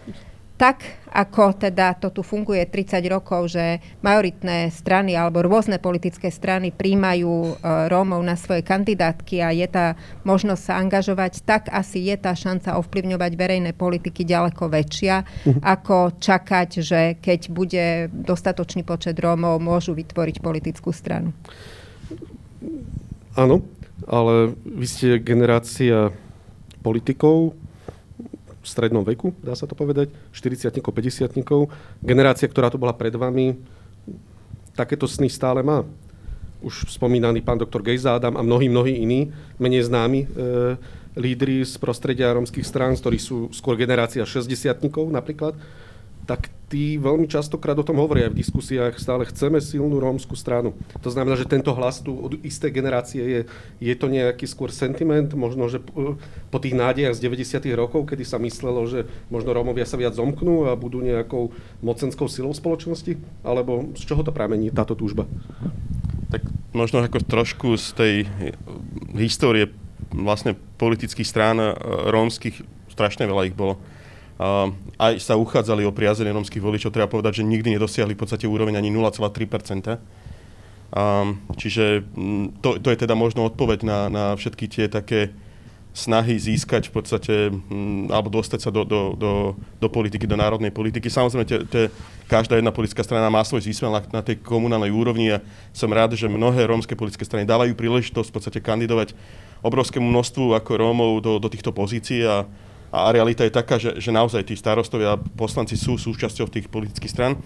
tak 0.57 1.05
ako 1.13 1.57
teda 1.57 1.97
to 1.97 2.13
tu 2.13 2.21
funguje 2.21 2.65
30 2.69 3.01
rokov, 3.09 3.57
že 3.57 3.81
majoritné 4.05 4.69
strany 4.73 5.17
alebo 5.17 5.45
rôzne 5.45 5.81
politické 5.81 6.29
strany 6.29 6.73
príjmajú 6.73 7.33
e, 7.33 7.53
Rómov 7.89 8.21
na 8.21 8.37
svoje 8.37 8.61
kandidátky 8.61 9.41
a 9.41 9.53
je 9.53 9.65
tá 9.69 9.97
možnosť 10.29 10.63
sa 10.65 10.75
angažovať, 10.81 11.45
tak 11.45 11.73
asi 11.73 12.09
je 12.09 12.17
tá 12.21 12.37
šanca 12.37 12.77
ovplyvňovať 12.81 13.33
verejné 13.33 13.71
politiky 13.73 14.29
ďaleko 14.29 14.69
väčšia, 14.69 15.25
uh-huh. 15.25 15.61
ako 15.65 16.21
čakať, 16.21 16.71
že 16.85 17.01
keď 17.21 17.41
bude 17.49 17.87
dostatočný 18.13 18.85
počet 18.85 19.17
Rómov, 19.17 19.61
môžu 19.61 19.97
vytvoriť 19.97 20.45
politickú 20.45 20.93
stranu. 20.93 21.33
Áno, 23.37 23.65
ale 24.09 24.57
vy 24.65 24.87
ste 24.89 25.21
generácia 25.21 26.13
politikov, 26.85 27.57
v 28.67 28.75
strednom 28.75 29.07
veku, 29.07 29.31
dá 29.39 29.55
sa 29.55 29.71
to 29.71 29.79
povedať, 29.79 30.11
40 30.35 30.75
50 30.75 31.31
Generácia, 32.03 32.51
ktorá 32.51 32.67
tu 32.67 32.83
bola 32.83 32.91
pred 32.91 33.15
vami, 33.15 33.55
takéto 34.75 35.07
sny 35.07 35.31
stále 35.31 35.63
má. 35.63 35.87
Už 36.59 36.91
spomínaný 36.91 37.47
pán 37.47 37.63
doktor 37.63 37.87
Gejza 37.87 38.19
Adam 38.19 38.35
a 38.35 38.43
mnohí, 38.43 38.67
mnohí 38.67 38.99
iní, 38.99 39.31
menej 39.63 39.87
známi 39.87 40.21
e, 40.25 40.27
lídry 41.15 41.63
z 41.63 41.79
prostredia 41.79 42.35
rómskych 42.35 42.67
strán, 42.67 42.99
ktorí 42.99 43.23
sú 43.23 43.47
skôr 43.55 43.79
generácia 43.79 44.27
60 44.27 44.83
napríklad, 45.15 45.55
tak 46.27 46.51
tí 46.67 46.99
veľmi 46.99 47.31
častokrát 47.31 47.79
o 47.79 47.87
tom 47.87 48.03
hovoria 48.03 48.27
v 48.27 48.43
diskusiách, 48.43 48.99
stále 48.99 49.23
chceme 49.31 49.63
silnú 49.63 50.03
rómsku 50.03 50.35
stranu. 50.35 50.75
To 50.99 51.11
znamená, 51.15 51.39
že 51.39 51.47
tento 51.47 51.71
hlas 51.71 52.03
tu 52.03 52.11
od 52.11 52.35
istej 52.43 52.75
generácie 52.75 53.23
je, 53.23 53.41
je 53.79 53.95
to 53.95 54.11
nejaký 54.11 54.51
skôr 54.51 54.75
sentiment, 54.75 55.31
možno, 55.39 55.71
že 55.71 55.79
po 56.51 56.59
tých 56.59 56.75
nádejach 56.75 57.15
z 57.15 57.23
90. 57.31 57.71
rokov, 57.79 58.11
kedy 58.11 58.27
sa 58.27 58.43
myslelo, 58.43 58.83
že 58.91 59.07
možno 59.31 59.55
Rómovia 59.55 59.87
sa 59.87 59.95
viac 59.95 60.19
zomknú 60.19 60.67
a 60.67 60.75
budú 60.75 60.99
nejakou 60.99 61.55
mocenskou 61.79 62.27
silou 62.27 62.51
spoločnosti, 62.51 63.15
alebo 63.47 63.95
z 63.95 64.03
čoho 64.03 64.27
to 64.27 64.35
pramení 64.35 64.75
táto 64.75 64.99
túžba? 64.99 65.31
Tak 66.35 66.43
možno 66.75 67.07
ako 67.07 67.23
trošku 67.23 67.79
z 67.79 67.87
tej 67.95 68.15
histórie 69.15 69.71
vlastne 70.11 70.59
politických 70.83 71.29
strán 71.31 71.63
e, 71.63 71.71
rómskych, 72.11 72.67
strašne 72.91 73.31
veľa 73.31 73.47
ich 73.47 73.55
bolo 73.55 73.79
Uh, 74.37 74.69
aj 75.01 75.17
sa 75.17 75.41
uchádzali 75.41 75.89
o 75.89 75.97
priazenie 75.97 76.29
rómskych 76.29 76.61
voličov, 76.61 76.93
treba 76.93 77.09
povedať, 77.09 77.41
že 77.41 77.49
nikdy 77.49 77.81
nedosiahli 77.81 78.13
v 78.13 78.21
podstate 78.21 78.45
úroveň 78.45 78.77
ani 78.77 78.93
0,3%. 78.93 79.97
Um, 80.93 81.41
čiže 81.57 82.05
to, 82.61 82.79
to 82.79 82.89
je 82.93 82.99
teda 83.01 83.17
možno 83.17 83.49
odpoveď 83.49 83.81
na, 83.83 83.99
na 84.13 84.25
všetky 84.37 84.69
tie 84.69 84.87
také 84.93 85.35
snahy 85.97 86.37
získať 86.37 86.93
v 86.93 86.93
podstate, 86.93 87.35
alebo 88.13 88.29
dostať 88.29 88.61
sa 88.61 88.69
do, 88.69 88.85
do, 88.85 89.17
do, 89.17 89.33
do 89.81 89.89
politiky, 89.89 90.29
do 90.29 90.37
národnej 90.37 90.69
politiky. 90.69 91.09
Samozrejme, 91.09 91.49
te, 91.49 91.65
te, 91.65 91.83
každá 92.29 92.61
jedna 92.61 92.69
politická 92.69 93.01
strana 93.01 93.33
má 93.33 93.41
svoj 93.41 93.65
zmysel 93.65 93.89
na, 93.89 94.05
na 94.05 94.21
tej 94.21 94.37
komunálnej 94.45 94.93
úrovni 94.93 95.33
a 95.33 95.41
som 95.73 95.89
rád, 95.89 96.13
že 96.13 96.29
mnohé 96.29 96.69
rómske 96.69 96.93
politické 96.93 97.25
strany 97.25 97.49
dávajú 97.49 97.73
príležitosť 97.73 98.29
v 98.29 98.35
podstate 98.37 98.61
kandidovať 98.61 99.17
obrovskému 99.65 100.05
množstvu 100.05 100.53
ako 100.53 100.71
Rómov 100.77 101.13
do, 101.25 101.41
do 101.41 101.49
týchto 101.49 101.73
pozícií 101.73 102.29
a, 102.29 102.45
a 102.91 103.11
realita 103.11 103.43
je 103.43 103.53
taká, 103.53 103.77
že, 103.77 103.99
že 103.99 104.15
naozaj 104.15 104.47
tí 104.47 104.55
starostovia 104.55 105.17
a 105.17 105.21
poslanci 105.21 105.75
sú 105.75 105.99
súčasťou 105.99 106.47
tých 106.49 106.71
politických 106.71 107.13
stran. 107.13 107.39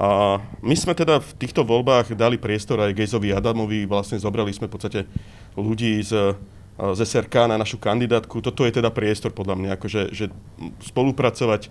A 0.00 0.40
my 0.64 0.72
sme 0.72 0.96
teda 0.96 1.20
v 1.20 1.30
týchto 1.36 1.60
voľbách 1.60 2.16
dali 2.16 2.40
priestor 2.40 2.80
aj 2.80 2.96
Gejzovi 2.96 3.36
Adamovi, 3.36 3.84
vlastne 3.84 4.16
zobrali 4.16 4.48
sme 4.48 4.66
v 4.66 4.72
podstate 4.72 5.00
ľudí 5.60 6.00
z, 6.00 6.32
z 6.80 7.00
SRK 7.04 7.52
na 7.52 7.60
našu 7.60 7.76
kandidátku. 7.76 8.40
Toto 8.40 8.64
je 8.64 8.72
teda 8.72 8.88
priestor 8.88 9.36
podľa 9.36 9.60
mňa, 9.60 9.70
akože, 9.76 10.02
že 10.16 10.32
spolupracovať 10.88 11.68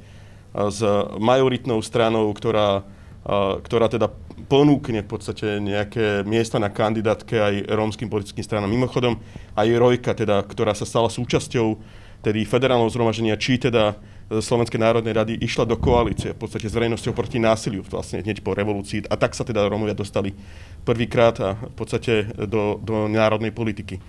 s 0.53 0.79
majoritnou 1.17 1.81
stranou, 1.81 2.29
ktorá, 2.37 2.85
ktorá 3.65 3.89
teda 3.89 4.13
ponúkne 4.45 5.01
v 5.01 5.09
podstate 5.09 5.57
nejaké 5.57 6.21
miesta 6.25 6.61
na 6.61 6.69
kandidátke 6.69 7.33
aj 7.37 7.53
rómskym 7.69 8.09
politickým 8.13 8.45
stranám. 8.45 8.69
Mimochodom 8.69 9.17
aj 9.57 9.67
Rojka, 9.73 10.13
teda, 10.13 10.41
ktorá 10.45 10.77
sa 10.77 10.85
stala 10.85 11.09
súčasťou 11.09 11.81
tedy 12.19 12.43
federálneho 12.43 12.91
zhromaždenia, 12.91 13.39
či 13.39 13.55
teda 13.55 13.95
e, 14.27 14.43
Slovenskej 14.43 14.79
národnej 14.79 15.15
rady 15.15 15.33
išla 15.39 15.63
do 15.63 15.79
koalície 15.79 16.35
v 16.35 16.39
podstate 16.39 16.67
s 16.67 16.75
verejnosťou 16.75 17.15
proti 17.15 17.39
násiliu 17.39 17.83
vlastne 17.87 18.19
hneď 18.19 18.43
po 18.43 18.51
revolúcii. 18.51 19.07
A 19.07 19.15
tak 19.15 19.35
sa 19.35 19.47
teda 19.47 19.67
Rómovia 19.67 19.95
dostali 19.95 20.35
prvýkrát 20.83 21.35
a 21.39 21.49
v 21.55 21.75
podstate 21.75 22.27
do, 22.47 22.79
do 22.83 23.07
národnej 23.07 23.55
politiky. 23.55 24.03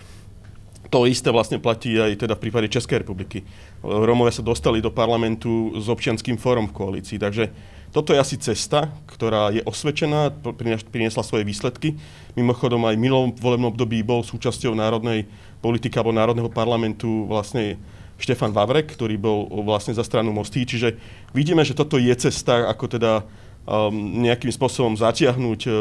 To 0.90 1.06
isté 1.06 1.30
vlastne 1.30 1.62
platí 1.62 1.94
aj 1.94 2.26
teda 2.26 2.34
v 2.34 2.50
prípade 2.50 2.66
Českej 2.66 3.06
republiky. 3.06 3.46
Rómovia 3.78 4.34
sa 4.34 4.42
dostali 4.42 4.82
do 4.82 4.90
parlamentu 4.90 5.70
s 5.78 5.86
občianským 5.86 6.34
fórom 6.34 6.66
v 6.66 6.74
koalícii, 6.74 7.14
takže 7.14 7.54
toto 7.90 8.14
je 8.14 8.22
asi 8.22 8.38
cesta, 8.38 8.90
ktorá 9.06 9.50
je 9.50 9.66
osvedčená, 9.66 10.30
priniesla 10.90 11.26
svoje 11.26 11.42
výsledky. 11.42 11.98
Mimochodom 12.38 12.86
aj 12.86 12.94
v 12.94 13.02
minulom 13.02 13.30
volebnom 13.34 13.74
období 13.74 14.02
bol 14.06 14.22
súčasťou 14.22 14.78
národnej 14.78 15.26
politiky 15.58 15.98
alebo 15.98 16.14
národného 16.14 16.50
parlamentu 16.50 17.26
vlastne 17.26 17.78
Štefan 18.20 18.52
Vavrek, 18.52 18.92
ktorý 18.92 19.16
bol 19.16 19.48
vlastne 19.64 19.96
za 19.96 20.04
stranu 20.04 20.30
Mostí. 20.30 20.68
Čiže 20.68 21.00
vidíme, 21.32 21.64
že 21.64 21.72
toto 21.74 21.96
je 21.96 22.12
cesta, 22.12 22.68
ako 22.68 22.84
teda 22.86 23.12
um, 23.64 24.20
nejakým 24.20 24.52
spôsobom 24.52 24.94
zatiahnuť 24.94 25.60
uh, 25.66 25.72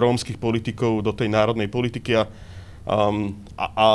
rómskych 0.00 0.40
politikov 0.40 1.04
do 1.04 1.12
tej 1.12 1.28
národnej 1.28 1.68
politiky 1.68 2.18
a, 2.18 2.24
um, 2.88 3.36
a, 3.54 3.66
a 3.76 3.88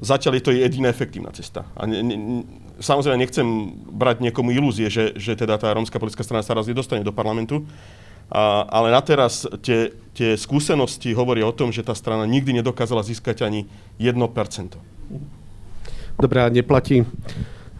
zatiaľ 0.00 0.40
je 0.40 0.44
to 0.44 0.56
jediná 0.56 0.88
efektívna 0.90 1.30
cesta. 1.30 1.68
A 1.76 1.86
ne, 1.86 2.02
ne, 2.02 2.16
samozrejme 2.80 3.20
nechcem 3.20 3.46
brať 3.92 4.24
niekomu 4.24 4.50
ilúzie, 4.50 4.88
že, 4.88 5.14
že 5.14 5.36
teda 5.36 5.60
tá 5.60 5.70
rómska 5.70 6.00
politická 6.00 6.24
strana 6.24 6.42
sa 6.42 6.56
raz 6.56 6.66
nedostane 6.66 7.04
do 7.04 7.12
parlamentu, 7.12 7.62
a, 8.30 8.64
ale 8.70 8.94
na 8.94 9.02
teraz 9.02 9.42
tie, 9.60 9.90
tie 10.14 10.38
skúsenosti 10.38 11.10
hovoria 11.12 11.44
o 11.44 11.54
tom, 11.54 11.74
že 11.74 11.82
tá 11.82 11.92
strana 11.98 12.24
nikdy 12.24 12.62
nedokázala 12.62 13.02
získať 13.02 13.42
ani 13.42 13.66
1%. 13.98 14.16
Dobre, 16.20 16.38
a 16.44 16.52
neplatí 16.52 17.08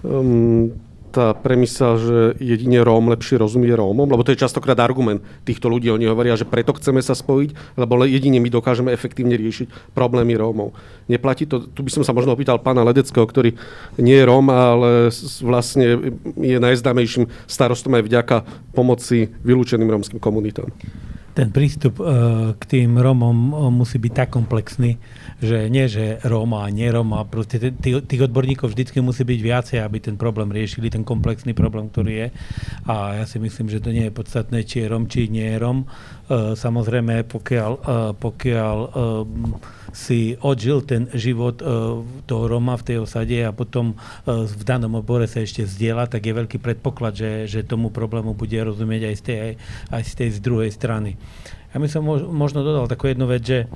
um, 0.01 0.73
tá 1.11 1.35
premisa, 1.35 1.99
že 1.99 2.39
jedine 2.39 2.81
Róm 2.87 3.11
lepšie 3.11 3.37
rozumie 3.37 3.75
Rómom, 3.75 4.07
lebo 4.07 4.23
to 4.23 4.33
je 4.33 4.41
častokrát 4.41 4.79
argument 4.79 5.21
týchto 5.43 5.67
ľudí. 5.67 5.91
Oni 5.91 6.07
hovoria, 6.07 6.39
že 6.39 6.47
preto 6.47 6.71
chceme 6.79 7.03
sa 7.03 7.19
spojiť, 7.19 7.77
lebo 7.77 8.01
jedine 8.07 8.39
my 8.39 8.49
dokážeme 8.49 8.95
efektívne 8.95 9.35
riešiť 9.35 9.93
problémy 9.93 10.39
Rómov. 10.39 10.73
Neplatí 11.11 11.45
to, 11.51 11.67
tu 11.67 11.83
by 11.83 11.91
som 11.91 12.07
sa 12.07 12.15
možno 12.15 12.33
opýtal 12.33 12.63
pána 12.63 12.87
Ledeckého, 12.87 13.27
ktorý 13.27 13.59
nie 13.99 14.17
je 14.17 14.25
Róm, 14.25 14.47
ale 14.49 15.11
vlastne 15.43 16.15
je 16.39 16.59
najznámejším 16.63 17.27
starostom 17.51 17.99
aj 17.99 18.07
vďaka 18.07 18.37
pomoci 18.73 19.35
vylúčeným 19.43 19.91
rómskym 19.91 20.23
komunitám 20.23 20.71
ten 21.35 21.55
prístup 21.55 22.03
e, 22.03 22.05
k 22.59 22.63
tým 22.67 22.99
Rómom 22.99 23.39
e, 23.51 23.71
musí 23.71 24.03
byť 24.03 24.13
tak 24.13 24.29
komplexný, 24.35 24.99
že 25.39 25.71
nie, 25.71 25.87
že 25.87 26.19
Róma 26.27 26.67
a 26.67 26.73
nie 26.75 26.91
Róma, 26.91 27.25
proste 27.25 27.73
tých 27.81 28.23
odborníkov 28.27 28.75
vždycky 28.75 28.99
musí 29.01 29.23
byť 29.23 29.41
viacej, 29.41 29.79
aby 29.81 29.99
ten 30.03 30.17
problém 30.19 30.51
riešili, 30.51 30.91
ten 30.91 31.07
komplexný 31.07 31.55
problém, 31.55 31.89
ktorý 31.89 32.13
je. 32.13 32.29
A 32.91 33.23
ja 33.23 33.25
si 33.25 33.39
myslím, 33.39 33.71
že 33.71 33.81
to 33.81 33.95
nie 33.95 34.11
je 34.11 34.15
podstatné, 34.15 34.67
či 34.67 34.85
je 34.85 34.91
Róm, 34.91 35.07
či 35.07 35.31
nie 35.31 35.47
je 35.47 35.59
Róm. 35.59 35.87
E, 36.31 36.55
samozrejme, 36.55 37.27
pokiaľ, 37.27 37.73
pokiaľ 38.15 38.77
si 39.91 40.39
odžil 40.39 40.87
ten 40.87 41.11
život 41.19 41.59
toho 42.23 42.45
Roma 42.47 42.79
v 42.79 42.87
tej 42.87 42.97
osade 43.03 43.43
a 43.43 43.51
potom 43.51 43.99
v 44.23 44.63
danom 44.63 45.03
obore 45.03 45.27
sa 45.27 45.43
ešte 45.43 45.67
zdieľa, 45.67 46.07
tak 46.07 46.31
je 46.31 46.39
veľký 46.39 46.63
predpoklad, 46.63 47.19
že, 47.19 47.33
že 47.51 47.67
tomu 47.67 47.91
problému 47.91 48.39
bude 48.39 48.55
rozumieť 48.55 49.03
aj 49.11 49.15
z 49.19 49.23
tej, 49.27 49.39
aj, 49.91 50.03
z 50.07 50.13
tej 50.15 50.29
z 50.31 50.39
druhej 50.39 50.71
strany. 50.71 51.19
Ja 51.71 51.79
by 51.79 51.87
som 51.87 52.03
možno 52.35 52.67
dodal 52.67 52.91
takú 52.91 53.07
jednu 53.07 53.31
vec, 53.31 53.47
že 53.47 53.59
e, 53.63 53.67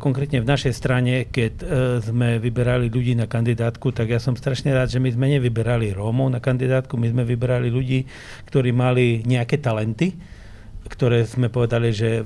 konkrétne 0.00 0.40
v 0.40 0.48
našej 0.48 0.72
strane, 0.72 1.28
keď 1.28 1.52
e, 1.60 1.64
sme 2.00 2.40
vyberali 2.40 2.88
ľudí 2.88 3.12
na 3.12 3.28
kandidátku, 3.28 3.92
tak 3.92 4.08
ja 4.08 4.16
som 4.16 4.32
strašne 4.32 4.72
rád, 4.72 4.88
že 4.88 4.96
my 4.96 5.12
sme 5.12 5.28
nevyberali 5.36 5.92
Rómov 5.92 6.32
na 6.32 6.40
kandidátku, 6.40 6.96
my 6.96 7.12
sme 7.12 7.28
vyberali 7.28 7.68
ľudí, 7.68 8.08
ktorí 8.48 8.72
mali 8.72 9.20
nejaké 9.28 9.60
talenty, 9.60 10.16
ktoré 10.86 11.26
sme 11.26 11.50
povedali, 11.50 11.90
že 11.90 12.22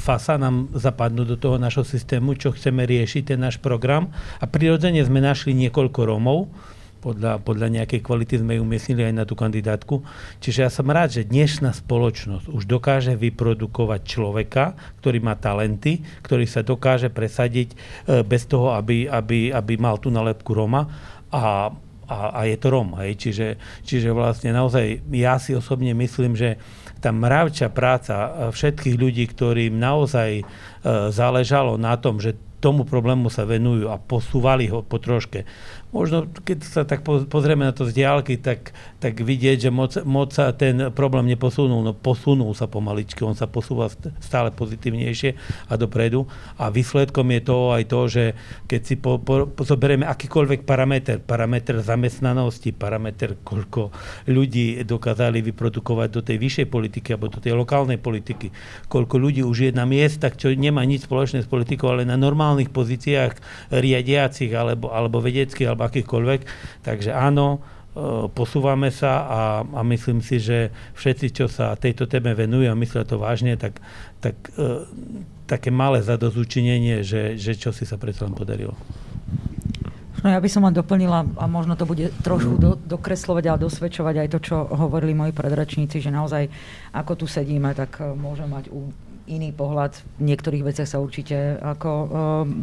fasa 0.00 0.40
nám 0.40 0.70
zapadnú 0.72 1.28
do 1.28 1.36
toho 1.36 1.60
našho 1.60 1.84
systému, 1.84 2.38
čo 2.38 2.54
chceme 2.54 2.86
riešiť, 2.88 3.34
ten 3.34 3.40
náš 3.42 3.60
program. 3.60 4.08
A 4.40 4.48
prirodzene 4.48 5.02
sme 5.04 5.20
našli 5.20 5.52
niekoľko 5.52 6.00
Rómov, 6.08 6.48
podľa, 7.00 7.40
podľa 7.40 7.68
nejakej 7.80 8.04
kvality 8.04 8.44
sme 8.44 8.60
ju 8.60 8.62
umiestnili 8.62 9.08
aj 9.08 9.14
na 9.16 9.24
tú 9.24 9.32
kandidátku. 9.32 10.04
Čiže 10.44 10.68
ja 10.68 10.70
som 10.70 10.86
rád, 10.86 11.16
že 11.16 11.26
dnešná 11.26 11.72
spoločnosť 11.72 12.52
už 12.52 12.68
dokáže 12.68 13.16
vyprodukovať 13.16 14.00
človeka, 14.04 14.76
ktorý 15.00 15.18
má 15.24 15.34
talenty, 15.40 16.04
ktorý 16.20 16.44
sa 16.44 16.60
dokáže 16.60 17.08
presadiť 17.08 17.72
e, 17.72 17.76
bez 18.20 18.44
toho, 18.44 18.76
aby, 18.76 19.08
aby, 19.08 19.48
aby 19.50 19.74
mal 19.80 19.96
tú 19.96 20.12
nalepku 20.12 20.52
Roma 20.52 20.86
a, 21.32 21.72
a, 22.04 22.18
a 22.36 22.40
je 22.44 22.56
to 22.60 22.68
Rom. 22.68 23.00
Hej. 23.00 23.16
Čiže, 23.16 23.46
čiže 23.80 24.12
vlastne 24.12 24.52
naozaj 24.52 25.00
ja 25.16 25.40
si 25.40 25.56
osobne 25.56 25.96
myslím, 25.96 26.36
že 26.36 26.60
tá 27.00 27.10
mravčia 27.10 27.72
práca 27.72 28.14
e, 28.14 28.28
všetkých 28.52 28.96
ľudí, 29.00 29.24
ktorým 29.32 29.80
naozaj 29.80 30.30
e, 30.40 30.44
záležalo 31.10 31.80
na 31.80 31.96
tom, 31.96 32.20
že 32.20 32.36
tomu 32.60 32.84
problému 32.84 33.32
sa 33.32 33.48
venujú 33.48 33.88
a 33.88 33.96
posúvali 33.96 34.68
ho 34.68 34.84
po 34.84 35.00
troške 35.00 35.48
možno 35.90 36.26
keď 36.26 36.58
sa 36.62 36.82
tak 36.86 37.02
pozrieme 37.04 37.66
na 37.66 37.74
to 37.74 37.86
z 37.86 38.02
diálky, 38.02 38.38
tak, 38.38 38.70
tak 39.02 39.18
vidieť, 39.18 39.68
že 39.68 39.70
moc, 39.74 39.98
moc 40.06 40.30
sa 40.30 40.54
ten 40.54 40.94
problém 40.94 41.26
neposunul, 41.26 41.82
no 41.82 41.92
posunul 41.94 42.54
sa 42.54 42.70
pomaličky, 42.70 43.26
on 43.26 43.34
sa 43.34 43.50
posúva 43.50 43.90
stále 44.22 44.54
pozitívnejšie 44.54 45.34
a 45.66 45.74
dopredu. 45.74 46.30
A 46.62 46.70
výsledkom 46.70 47.26
je 47.34 47.42
to 47.42 47.56
aj 47.74 47.82
to, 47.90 48.00
že 48.06 48.24
keď 48.70 48.80
si 48.86 48.94
po, 48.98 49.18
po, 49.18 49.50
zoberieme 49.66 50.06
akýkoľvek 50.06 50.62
parameter, 50.62 51.18
parameter 51.18 51.82
zamestnanosti, 51.82 52.70
parameter, 52.70 53.42
koľko 53.42 53.90
ľudí 54.30 54.86
dokázali 54.86 55.42
vyprodukovať 55.50 56.08
do 56.14 56.20
tej 56.22 56.36
vyššej 56.38 56.66
politiky 56.70 57.08
alebo 57.14 57.34
do 57.34 57.42
tej 57.42 57.58
lokálnej 57.58 57.98
politiky, 57.98 58.54
koľko 58.86 59.18
ľudí 59.18 59.42
už 59.42 59.70
je 59.70 59.70
na 59.74 59.84
miestach, 59.84 60.38
čo 60.38 60.54
nemá 60.54 60.86
nič 60.86 61.10
spoločné 61.10 61.42
s 61.42 61.50
politikou, 61.50 61.90
ale 61.90 62.06
na 62.06 62.14
normálnych 62.14 62.70
pozíciách 62.70 63.34
riadiacich 63.74 64.54
alebo, 64.54 64.94
alebo 64.94 65.18
vedeckých 65.18 65.79
alebo 65.80 65.88
akýchkoľvek. 65.88 66.40
Takže 66.84 67.16
áno, 67.16 67.56
e, 67.56 68.28
posúvame 68.28 68.92
sa 68.92 69.24
a, 69.24 69.40
a 69.64 69.80
myslím 69.88 70.20
si, 70.20 70.36
že 70.36 70.68
všetci, 70.92 71.26
čo 71.32 71.48
sa 71.48 71.72
tejto 71.80 72.04
téme 72.04 72.36
venujú 72.36 72.68
a 72.68 72.76
myslia 72.76 73.08
to 73.08 73.16
vážne, 73.16 73.56
tak, 73.56 73.80
tak 74.20 74.36
e, 74.60 74.84
také 75.48 75.72
malé 75.72 76.04
zadozúčinenie, 76.04 77.00
že, 77.00 77.40
že 77.40 77.56
čo 77.56 77.72
si 77.72 77.88
sa 77.88 77.96
predsa 77.96 78.28
len 78.28 78.36
podarilo. 78.36 78.76
No 80.20 80.28
ja 80.28 80.36
by 80.36 80.52
som 80.52 80.68
len 80.68 80.76
doplnila 80.76 81.24
a 81.40 81.44
možno 81.48 81.80
to 81.80 81.88
bude 81.88 82.12
trošku 82.20 82.60
do, 82.60 82.76
dokreslovať 82.76 83.44
a 83.48 83.56
dosvedčovať 83.56 84.14
aj 84.20 84.28
to, 84.36 84.38
čo 84.52 84.56
hovorili 84.68 85.16
moji 85.16 85.32
predračníci, 85.32 85.96
že 85.96 86.12
naozaj 86.12 86.44
ako 86.92 87.24
tu 87.24 87.24
sedíme, 87.24 87.72
tak 87.72 88.04
e, 88.04 88.12
môžem 88.12 88.52
mať 88.52 88.68
u 88.68 88.92
iný 89.30 89.54
pohľad. 89.54 89.94
V 90.18 90.26
niektorých 90.26 90.66
veciach 90.66 90.90
sa 90.90 90.98
určite 90.98 91.56
ako 91.62 91.90
uh, 91.90 92.08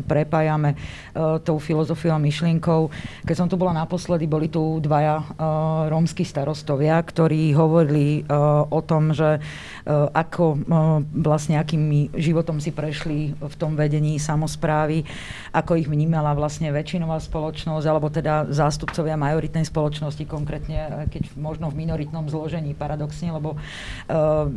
prepájame 0.04 0.76
uh, 0.76 1.40
tou 1.40 1.56
filozofiou 1.58 2.14
a 2.14 2.20
myšlienkou. 2.20 2.92
Keď 3.24 3.36
som 3.36 3.48
tu 3.48 3.56
bola 3.56 3.72
naposledy, 3.72 4.28
boli 4.28 4.52
tu 4.52 4.84
dvaja 4.84 5.24
uh, 5.24 5.88
rómsky 5.88 6.28
starostovia, 6.28 7.00
ktorí 7.00 7.56
hovorili 7.56 8.28
uh, 8.28 8.68
o 8.68 8.84
tom, 8.84 9.16
že 9.16 9.40
uh, 9.40 10.12
ako 10.12 10.46
uh, 10.60 11.00
vlastne 11.16 11.56
akým 11.56 12.12
životom 12.12 12.60
si 12.60 12.76
prešli 12.76 13.32
v 13.40 13.56
tom 13.56 13.80
vedení 13.80 14.20
samozprávy, 14.20 15.08
ako 15.56 15.80
ich 15.80 15.88
vnímala 15.88 16.36
vlastne 16.36 16.68
väčšinová 16.76 17.24
spoločnosť, 17.24 17.86
alebo 17.88 18.12
teda 18.12 18.52
zástupcovia 18.52 19.16
majoritnej 19.16 19.64
spoločnosti, 19.64 20.28
konkrétne 20.28 21.08
keď 21.08 21.32
možno 21.40 21.72
v 21.72 21.88
minoritnom 21.88 22.28
zložení 22.28 22.76
paradoxne, 22.76 23.32
lebo 23.32 23.56
uh, 23.56 24.50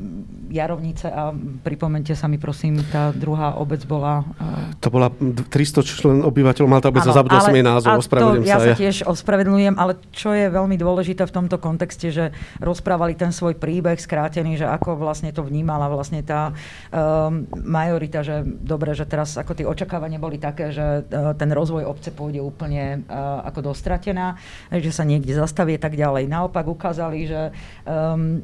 Jarovnice 0.50 1.06
a 1.06 1.30
pripomeň 1.62 1.99
momente 2.00 2.16
sa 2.16 2.32
mi 2.32 2.40
prosím, 2.40 2.80
tá 2.88 3.12
druhá 3.12 3.60
obec 3.60 3.84
bola... 3.84 4.24
Uh... 4.40 4.72
To 4.80 4.88
bola 4.88 5.12
300 5.12 5.84
člen 5.84 6.18
obyvateľov, 6.24 6.68
mal 6.72 6.80
tá 6.80 6.88
obec, 6.88 7.04
zabudol 7.04 7.44
som 7.44 7.52
jej 7.52 7.60
názov, 7.60 8.00
ospravedlňujem 8.00 8.48
ja 8.48 8.56
sa. 8.56 8.64
Ja 8.64 8.72
sa 8.72 8.80
tiež 8.80 8.96
ospravedlňujem, 9.04 9.76
ale 9.76 10.00
čo 10.16 10.32
je 10.32 10.48
veľmi 10.48 10.80
dôležité 10.80 11.28
v 11.28 11.32
tomto 11.36 11.60
kontexte, 11.60 12.08
že 12.08 12.32
rozprávali 12.64 13.20
ten 13.20 13.36
svoj 13.36 13.60
príbeh 13.60 14.00
skrátený, 14.00 14.56
že 14.56 14.64
ako 14.64 14.96
vlastne 14.96 15.28
to 15.28 15.44
vnímala 15.44 15.92
vlastne 15.92 16.24
tá 16.24 16.56
um, 16.88 17.44
majorita, 17.60 18.24
že 18.24 18.48
dobre, 18.48 18.96
že 18.96 19.04
teraz 19.04 19.36
ako 19.36 19.52
tie 19.52 19.68
očakávania 19.68 20.16
boli 20.16 20.40
také, 20.40 20.72
že 20.72 21.04
uh, 21.04 21.36
ten 21.36 21.52
rozvoj 21.52 21.84
obce 21.84 22.08
pôjde 22.16 22.40
úplne 22.40 23.04
uh, 23.12 23.44
ako 23.44 23.76
dostratená, 23.76 24.40
že 24.72 24.88
sa 24.88 25.04
niekde 25.04 25.36
zastavie 25.36 25.76
tak 25.76 26.00
ďalej. 26.00 26.32
Naopak 26.32 26.64
ukázali, 26.64 27.28
že 27.28 27.52
um, 27.84 28.40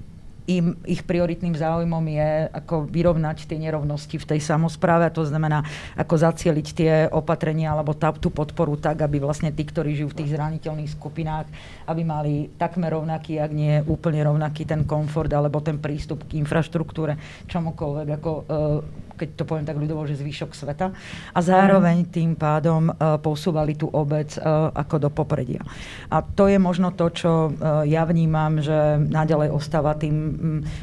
im, 0.46 0.78
ich 0.86 1.02
prioritným 1.02 1.54
záujmom 1.58 2.04
je 2.06 2.30
ako 2.54 2.86
vyrovnať 2.86 3.50
tie 3.50 3.58
nerovnosti 3.58 4.16
v 4.16 4.28
tej 4.34 4.40
samozpráve, 4.42 5.06
a 5.06 5.14
to 5.14 5.26
znamená 5.26 5.66
ako 5.98 6.14
zacieliť 6.14 6.66
tie 6.72 6.92
opatrenia 7.10 7.74
alebo 7.74 7.94
tá, 7.94 8.14
tú 8.14 8.30
podporu 8.30 8.78
tak, 8.78 9.02
aby 9.02 9.18
vlastne 9.18 9.50
tí, 9.50 9.66
ktorí 9.66 9.98
žijú 9.98 10.14
v 10.14 10.18
tých 10.22 10.32
zraniteľných 10.38 10.94
skupinách, 10.94 11.46
aby 11.90 12.02
mali 12.06 12.34
takmer 12.54 12.94
rovnaký, 12.94 13.42
ak 13.42 13.52
nie 13.52 13.82
úplne 13.86 14.22
rovnaký 14.22 14.62
ten 14.62 14.86
komfort 14.86 15.30
alebo 15.34 15.58
ten 15.58 15.82
prístup 15.82 16.26
k 16.30 16.38
infraštruktúre, 16.38 17.18
čomukoľvek, 17.50 18.08
ako 18.16 18.30
uh, 18.32 19.05
keď 19.16 19.28
to 19.40 19.44
poviem 19.48 19.64
tak 19.64 19.80
ľudovo, 19.80 20.04
že 20.04 20.20
zvyšok 20.20 20.52
sveta. 20.52 20.92
A 21.32 21.38
zároveň 21.40 22.06
tým 22.06 22.36
pádom 22.36 22.92
uh, 22.92 23.16
posúvali 23.18 23.74
tú 23.74 23.88
obec 23.90 24.36
uh, 24.38 24.70
ako 24.70 25.08
do 25.08 25.10
popredia. 25.10 25.64
A 26.12 26.20
to 26.22 26.46
je 26.46 26.60
možno 26.60 26.92
to, 26.92 27.08
čo 27.10 27.32
uh, 27.48 27.82
ja 27.88 28.04
vnímam, 28.04 28.60
že 28.60 29.00
naďalej 29.00 29.50
ostáva 29.50 29.96
tým 29.96 30.36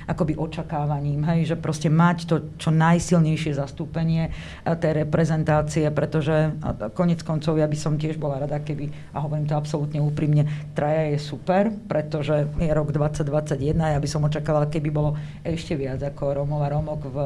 akoby 0.09 0.33
očakávaním, 0.35 1.21
hej, 1.29 1.53
že 1.53 1.55
proste 1.55 1.87
mať 1.87 2.17
to 2.25 2.35
čo 2.57 2.73
najsilnejšie 2.73 3.53
zastúpenie 3.53 4.33
tej 4.65 5.05
reprezentácie, 5.05 5.85
pretože 5.93 6.55
konec 6.97 7.21
koncov 7.21 7.59
ja 7.59 7.67
by 7.69 7.77
som 7.77 7.99
tiež 7.99 8.17
bola 8.17 8.41
rada, 8.43 8.59
keby, 8.59 8.89
a 9.13 9.21
hovorím 9.21 9.45
to 9.45 9.55
absolútne 9.55 9.99
úprimne, 10.01 10.47
traja 10.73 11.13
je 11.13 11.19
super, 11.21 11.69
pretože 11.85 12.49
je 12.57 12.71
rok 12.71 12.89
2021, 12.89 13.75
ja 13.77 13.99
by 13.99 14.09
som 14.09 14.25
očakávala, 14.25 14.71
keby 14.71 14.89
bolo 14.89 15.15
ešte 15.43 15.77
viac 15.77 16.01
ako 16.01 16.43
Romov 16.43 16.63
a 16.63 16.69
Romok 16.71 17.01
v 17.07 17.17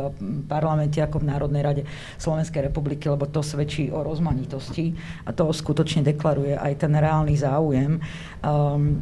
parlamente 0.50 0.97
parlamente 0.98 1.06
ako 1.06 1.22
v 1.22 1.30
Národnej 1.30 1.62
rade 1.64 1.84
Slovenskej 2.18 2.62
republiky, 2.70 3.06
lebo 3.10 3.30
to 3.30 3.46
svedčí 3.46 3.94
o 3.94 4.02
rozmanitosti 4.02 4.98
a 5.26 5.32
to 5.34 5.54
skutočne 5.54 6.02
deklaruje 6.02 6.58
aj 6.58 6.74
ten 6.82 6.94
reálny 6.98 7.38
záujem. 7.38 8.02
Um, 8.42 9.02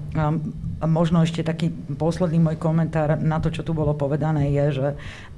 a 0.80 0.86
možno 0.86 1.24
ešte 1.24 1.46
taký 1.46 1.72
posledný 1.96 2.40
môj 2.44 2.58
komentár 2.60 3.16
na 3.20 3.40
to, 3.40 3.48
čo 3.52 3.64
tu 3.64 3.72
bolo 3.72 3.96
povedané, 3.96 4.52
je, 4.52 4.66
že 4.84 4.88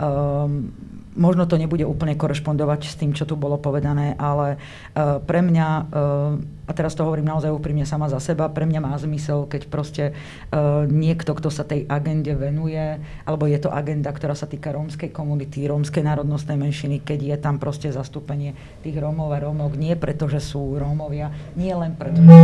um, 0.02 0.74
možno 1.18 1.50
to 1.50 1.58
nebude 1.58 1.84
úplne 1.84 2.14
korešpondovať 2.14 2.82
s 2.86 2.96
tým, 2.96 3.12
čo 3.12 3.26
tu 3.26 3.34
bolo 3.34 3.58
povedané, 3.58 4.14
ale 4.16 4.62
uh, 4.96 5.18
pre 5.20 5.42
mňa 5.42 5.68
uh, 5.90 6.58
a 6.68 6.76
teraz 6.76 7.00
to 7.00 7.08
hovorím 7.08 7.32
naozaj 7.32 7.48
úprimne 7.48 7.88
sama 7.88 8.12
za 8.12 8.20
seba, 8.20 8.52
pre 8.52 8.68
mňa 8.68 8.84
má 8.84 8.92
zmysel, 9.00 9.48
keď 9.48 9.72
proste 9.72 10.04
uh, 10.12 10.84
niekto, 10.84 11.32
kto 11.32 11.48
sa 11.48 11.64
tej 11.64 11.88
agende 11.88 12.36
venuje, 12.36 13.00
alebo 13.24 13.48
je 13.48 13.56
to 13.64 13.72
agenda, 13.72 14.12
ktorá 14.12 14.36
sa 14.36 14.52
týka 14.52 14.76
rómskej 14.76 15.16
komunity, 15.16 15.64
rómskej 15.64 16.04
národnostnej 16.04 16.60
menšiny, 16.60 17.00
keď 17.08 17.20
je 17.24 17.38
tam 17.40 17.56
proste 17.56 17.88
zastúpenie 17.88 18.52
tých 18.84 19.00
Rómov 19.00 19.32
a 19.32 19.40
Rómok, 19.40 19.80
nie 19.80 19.96
preto, 19.96 20.28
že 20.28 20.44
sú 20.44 20.76
Rómovia, 20.76 21.32
nie 21.56 21.72
len 21.72 21.96
preto, 21.96 22.20
že 22.20 22.36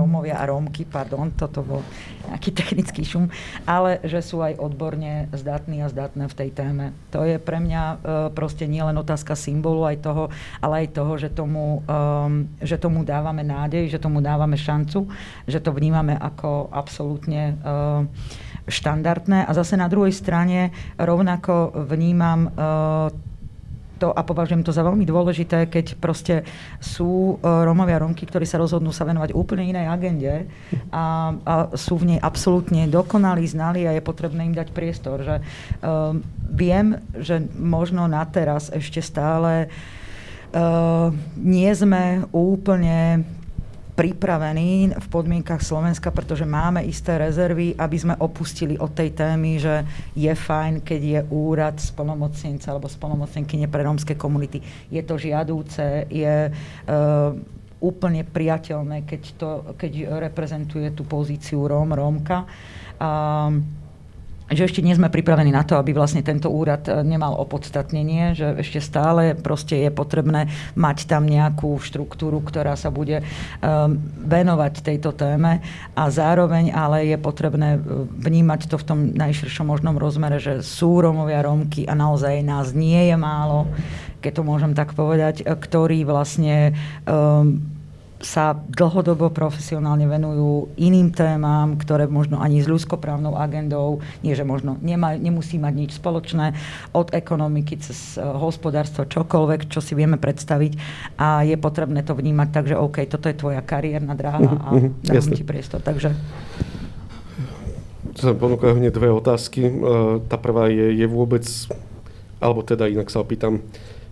Rómovia, 0.00 0.40
a 0.40 0.48
Rómky, 0.48 0.88
pardon, 0.88 1.28
toto 1.36 1.60
bol 1.60 1.84
nejaký 2.32 2.50
technický 2.58 3.04
šum, 3.04 3.28
ale 3.68 4.00
že 4.08 4.24
sú 4.24 4.40
aj 4.40 4.56
odborne 4.56 5.28
zdatní 5.36 5.84
a 5.84 5.92
zdatné 5.92 6.24
v 6.26 6.34
tej 6.34 6.50
téme. 6.56 6.96
To 7.12 7.22
je 7.28 7.36
pre 7.36 7.60
mňa 7.60 7.82
uh, 7.84 7.98
proste 8.32 8.64
nielen 8.64 8.96
otázka 8.96 9.36
symbolu 9.36 9.84
aj 9.84 9.96
toho, 10.00 10.24
ale 10.64 10.86
aj 10.86 10.96
toho, 10.96 11.12
že 11.20 11.28
tomu, 11.28 11.84
um, 11.84 12.48
že 12.64 12.80
tomu 12.80 13.04
dávame 13.04 13.44
nádej, 13.44 13.92
že 13.92 14.00
tomu 14.00 14.24
dávame 14.24 14.56
šancu, 14.56 15.04
že 15.44 15.60
to 15.60 15.76
vnímame 15.76 16.16
ako 16.16 16.72
absolútne 16.72 17.60
uh, 17.60 18.08
štandardné. 18.64 19.44
A 19.44 19.50
zase 19.52 19.76
na 19.76 19.90
druhej 19.90 20.14
strane 20.14 20.72
rovnako 20.96 21.74
vnímam 21.90 22.48
uh, 22.48 23.29
to 24.00 24.08
a 24.08 24.24
považujem 24.24 24.64
to 24.64 24.72
za 24.72 24.80
veľmi 24.80 25.04
dôležité, 25.04 25.68
keď 25.68 26.00
proste 26.00 26.48
sú 26.80 27.36
uh, 27.36 27.68
Rómovia 27.68 28.00
Rómky, 28.00 28.24
ktorí 28.24 28.48
sa 28.48 28.56
rozhodnú 28.56 28.88
sa 28.90 29.04
venovať 29.04 29.36
úplne 29.36 29.68
inej 29.68 29.86
agende 29.92 30.48
a, 30.88 31.36
a 31.44 31.54
sú 31.76 32.00
v 32.00 32.16
nej 32.16 32.20
absolútne 32.24 32.88
dokonalí, 32.88 33.44
znali 33.44 33.84
a 33.84 33.92
je 33.92 34.00
potrebné 34.00 34.48
im 34.48 34.56
dať 34.56 34.72
priestor. 34.72 35.20
Že, 35.20 35.36
uh, 35.84 36.16
viem, 36.48 36.96
že 37.20 37.44
možno 37.60 38.08
na 38.08 38.24
teraz 38.24 38.72
ešte 38.72 39.04
stále 39.04 39.68
uh, 40.56 41.12
nie 41.36 41.68
sme 41.76 42.24
úplne 42.32 43.28
pripravení 44.00 44.96
v 44.96 45.06
podmienkach 45.12 45.60
Slovenska, 45.60 46.08
pretože 46.08 46.48
máme 46.48 46.80
isté 46.88 47.20
rezervy, 47.20 47.76
aby 47.76 47.96
sme 48.00 48.16
opustili 48.16 48.80
od 48.80 48.96
tej 48.96 49.12
témy, 49.12 49.60
že 49.60 49.84
je 50.16 50.32
fajn, 50.32 50.80
keď 50.80 51.00
je 51.04 51.20
úrad 51.28 51.76
spolomocnenca 51.76 52.72
alebo 52.72 52.88
spolomocnenkyne 52.88 53.68
pre 53.68 53.84
rómske 53.84 54.16
komunity. 54.16 54.64
Je 54.88 55.04
to 55.04 55.20
žiadúce, 55.20 56.08
je 56.08 56.48
uh, 56.48 57.36
úplne 57.84 58.24
priateľné, 58.24 59.04
keď, 59.04 59.22
to, 59.36 59.50
keď 59.76 60.16
reprezentuje 60.16 60.96
tú 60.96 61.04
pozíciu 61.04 61.68
Róm, 61.68 61.92
Rómka. 61.92 62.48
Uh, 62.96 63.60
že 64.50 64.66
ešte 64.66 64.82
nie 64.82 64.98
sme 64.98 65.06
pripravení 65.06 65.54
na 65.54 65.62
to, 65.62 65.78
aby 65.78 65.94
vlastne 65.94 66.26
tento 66.26 66.50
úrad 66.50 66.82
e, 66.90 67.06
nemal 67.06 67.38
opodstatnenie, 67.38 68.34
že 68.34 68.58
ešte 68.58 68.82
stále 68.82 69.38
proste 69.38 69.78
je 69.78 69.90
potrebné 69.94 70.50
mať 70.74 71.06
tam 71.06 71.30
nejakú 71.30 71.78
štruktúru, 71.78 72.42
ktorá 72.42 72.74
sa 72.74 72.90
bude 72.90 73.22
um, 73.22 73.94
venovať 74.26 74.82
tejto 74.82 75.14
téme. 75.14 75.62
A 75.94 76.02
zároveň 76.10 76.74
ale 76.74 77.06
je 77.06 77.16
potrebné 77.16 77.78
e, 77.78 77.80
vnímať 78.10 78.66
to 78.66 78.76
v 78.76 78.86
tom 78.86 78.98
najširšom 79.14 79.70
možnom 79.70 79.94
rozmere, 79.94 80.42
že 80.42 80.66
sú 80.66 80.98
Rómovia 80.98 81.46
Rómky 81.46 81.86
a 81.86 81.94
naozaj 81.94 82.42
nás 82.42 82.74
nie 82.74 83.06
je 83.06 83.14
málo, 83.14 83.70
keď 84.18 84.32
to 84.36 84.42
môžem 84.42 84.72
tak 84.74 84.98
povedať, 84.98 85.40
e, 85.40 85.44
ktorí 85.46 86.02
vlastne 86.02 86.74
um, 87.06 87.62
sa 88.20 88.52
dlhodobo 88.52 89.32
profesionálne 89.32 90.04
venujú 90.04 90.68
iným 90.76 91.08
témam, 91.08 91.80
ktoré 91.80 92.04
možno 92.04 92.36
ani 92.36 92.60
s 92.60 92.68
ľudskoprávnou 92.68 93.32
agendou, 93.32 94.04
nie 94.20 94.36
že 94.36 94.44
možno 94.44 94.76
nemá, 94.84 95.16
nemusí 95.16 95.56
mať 95.56 95.74
nič 95.74 95.90
spoločné, 95.96 96.52
od 96.92 97.10
ekonomiky 97.16 97.80
cez 97.80 98.20
eh, 98.20 98.22
hospodárstvo, 98.22 99.08
čokoľvek, 99.08 99.72
čo 99.72 99.80
si 99.80 99.96
vieme 99.96 100.20
predstaviť 100.20 100.72
a 101.16 101.48
je 101.48 101.56
potrebné 101.56 102.04
to 102.04 102.12
vnímať 102.12 102.48
tak, 102.52 102.64
že 102.68 102.76
OK, 102.76 103.08
toto 103.08 103.32
je 103.32 103.40
tvoja 103.40 103.64
kariérna 103.64 104.12
dráha 104.12 104.52
a 104.52 104.68
uh-huh, 104.76 104.92
dám 105.00 105.32
ti 105.32 105.42
priestor. 105.42 105.80
Takže 105.80 106.12
to 108.10 108.20
sa 108.20 108.36
ponúkajú 108.36 108.76
hneď 108.76 108.92
dve 108.92 109.08
otázky. 109.16 109.64
Eh, 109.64 109.72
tá 110.28 110.36
prvá 110.36 110.68
je, 110.68 110.92
je 110.92 111.06
vôbec, 111.08 111.48
alebo 112.36 112.60
teda 112.60 112.84
inak 112.84 113.08
sa 113.08 113.24
opýtam, 113.24 113.64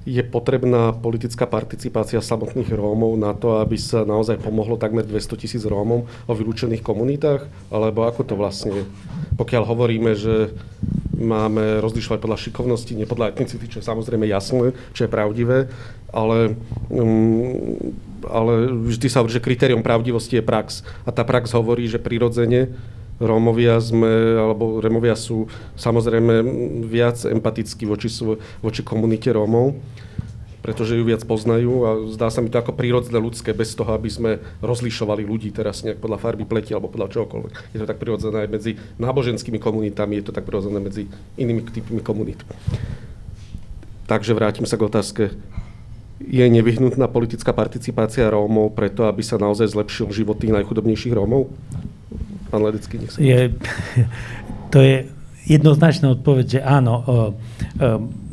je 0.09 0.25
potrebná 0.25 0.97
politická 0.97 1.45
participácia 1.45 2.25
samotných 2.25 2.73
Rómov 2.73 3.13
na 3.21 3.37
to, 3.37 3.61
aby 3.61 3.77
sa 3.77 4.09
naozaj 4.09 4.41
pomohlo 4.41 4.81
takmer 4.81 5.05
200 5.05 5.37
tisíc 5.37 5.63
Rómov 5.69 6.09
o 6.09 6.33
vylúčených 6.33 6.81
komunitách? 6.81 7.45
Alebo 7.69 8.09
ako 8.09 8.25
to 8.25 8.35
vlastne? 8.35 8.89
Pokiaľ 9.37 9.63
hovoríme, 9.69 10.17
že 10.17 10.57
máme 11.13 11.85
rozlišovať 11.85 12.19
podľa 12.25 12.39
šikovnosti, 12.41 12.97
nie 12.97 13.05
podľa 13.05 13.37
etnicity, 13.37 13.69
čo 13.69 13.85
je 13.85 13.89
samozrejme 13.89 14.25
jasné, 14.25 14.73
čo 14.97 15.05
je 15.05 15.13
pravdivé, 15.13 15.69
ale, 16.09 16.57
um, 16.89 17.93
ale 18.25 18.73
vždy 18.89 19.07
sa 19.13 19.21
hovorí, 19.21 19.37
že 19.37 19.45
kritérium 19.45 19.85
pravdivosti 19.85 20.41
je 20.41 20.47
prax. 20.47 20.87
A 21.05 21.13
tá 21.13 21.27
prax 21.27 21.53
hovorí, 21.53 21.85
že 21.85 22.01
prirodzene 22.01 22.73
Rómovia 23.19 23.83
sme, 23.83 24.39
alebo 24.39 24.79
Rómovia 24.79 25.19
sú 25.19 25.51
samozrejme 25.75 26.43
viac 26.87 27.27
empatickí 27.27 27.83
voči, 27.83 28.07
voči 28.63 28.87
komunite 28.87 29.35
Rómov, 29.35 29.75
pretože 30.63 30.95
ju 30.95 31.03
viac 31.03 31.27
poznajú 31.27 31.73
a 31.87 31.91
zdá 32.15 32.31
sa 32.31 32.39
mi 32.39 32.51
to 32.51 32.63
ako 32.63 32.79
prírodzené 32.79 33.19
ľudské, 33.19 33.51
bez 33.51 33.75
toho, 33.75 33.91
aby 33.91 34.11
sme 34.11 34.31
rozlišovali 34.63 35.27
ľudí 35.27 35.51
teraz 35.51 35.83
nejak 35.83 35.99
podľa 35.99 36.19
farby 36.23 36.47
pleti 36.47 36.71
alebo 36.75 36.91
podľa 36.91 37.15
čokoľvek. 37.19 37.75
Je 37.75 37.79
to 37.83 37.89
tak 37.91 37.99
prirodzené 37.99 38.47
aj 38.47 38.51
medzi 38.51 38.73
náboženskými 39.03 39.59
komunitami, 39.59 40.23
je 40.23 40.25
to 40.31 40.35
tak 40.35 40.47
prirodzené 40.47 40.79
medzi 40.79 41.11
inými 41.35 41.67
typmi 41.67 42.03
komunít. 42.03 42.43
Takže 44.07 44.33
vrátim 44.33 44.65
sa 44.65 44.79
k 44.79 44.87
otázke. 44.87 45.25
Je 46.19 46.43
nevyhnutná 46.43 47.07
politická 47.07 47.55
participácia 47.55 48.27
Rómov 48.27 48.75
preto, 48.75 49.07
aby 49.07 49.23
sa 49.23 49.39
naozaj 49.39 49.71
zlepšil 49.75 50.11
život 50.11 50.39
tých 50.39 50.55
najchudobnejších 50.55 51.15
Rómov? 51.15 51.51
Pán 52.49 52.65
Ledecký, 52.65 53.01
nech 53.01 53.13
sa 53.13 53.19
je, 53.21 53.53
To 54.73 54.79
je 54.85 55.09
jednoznačná 55.49 56.13
odpoveď, 56.13 56.47
že 56.47 56.61
áno. 56.61 56.95
O, 56.95 57.03
o, 57.05 57.23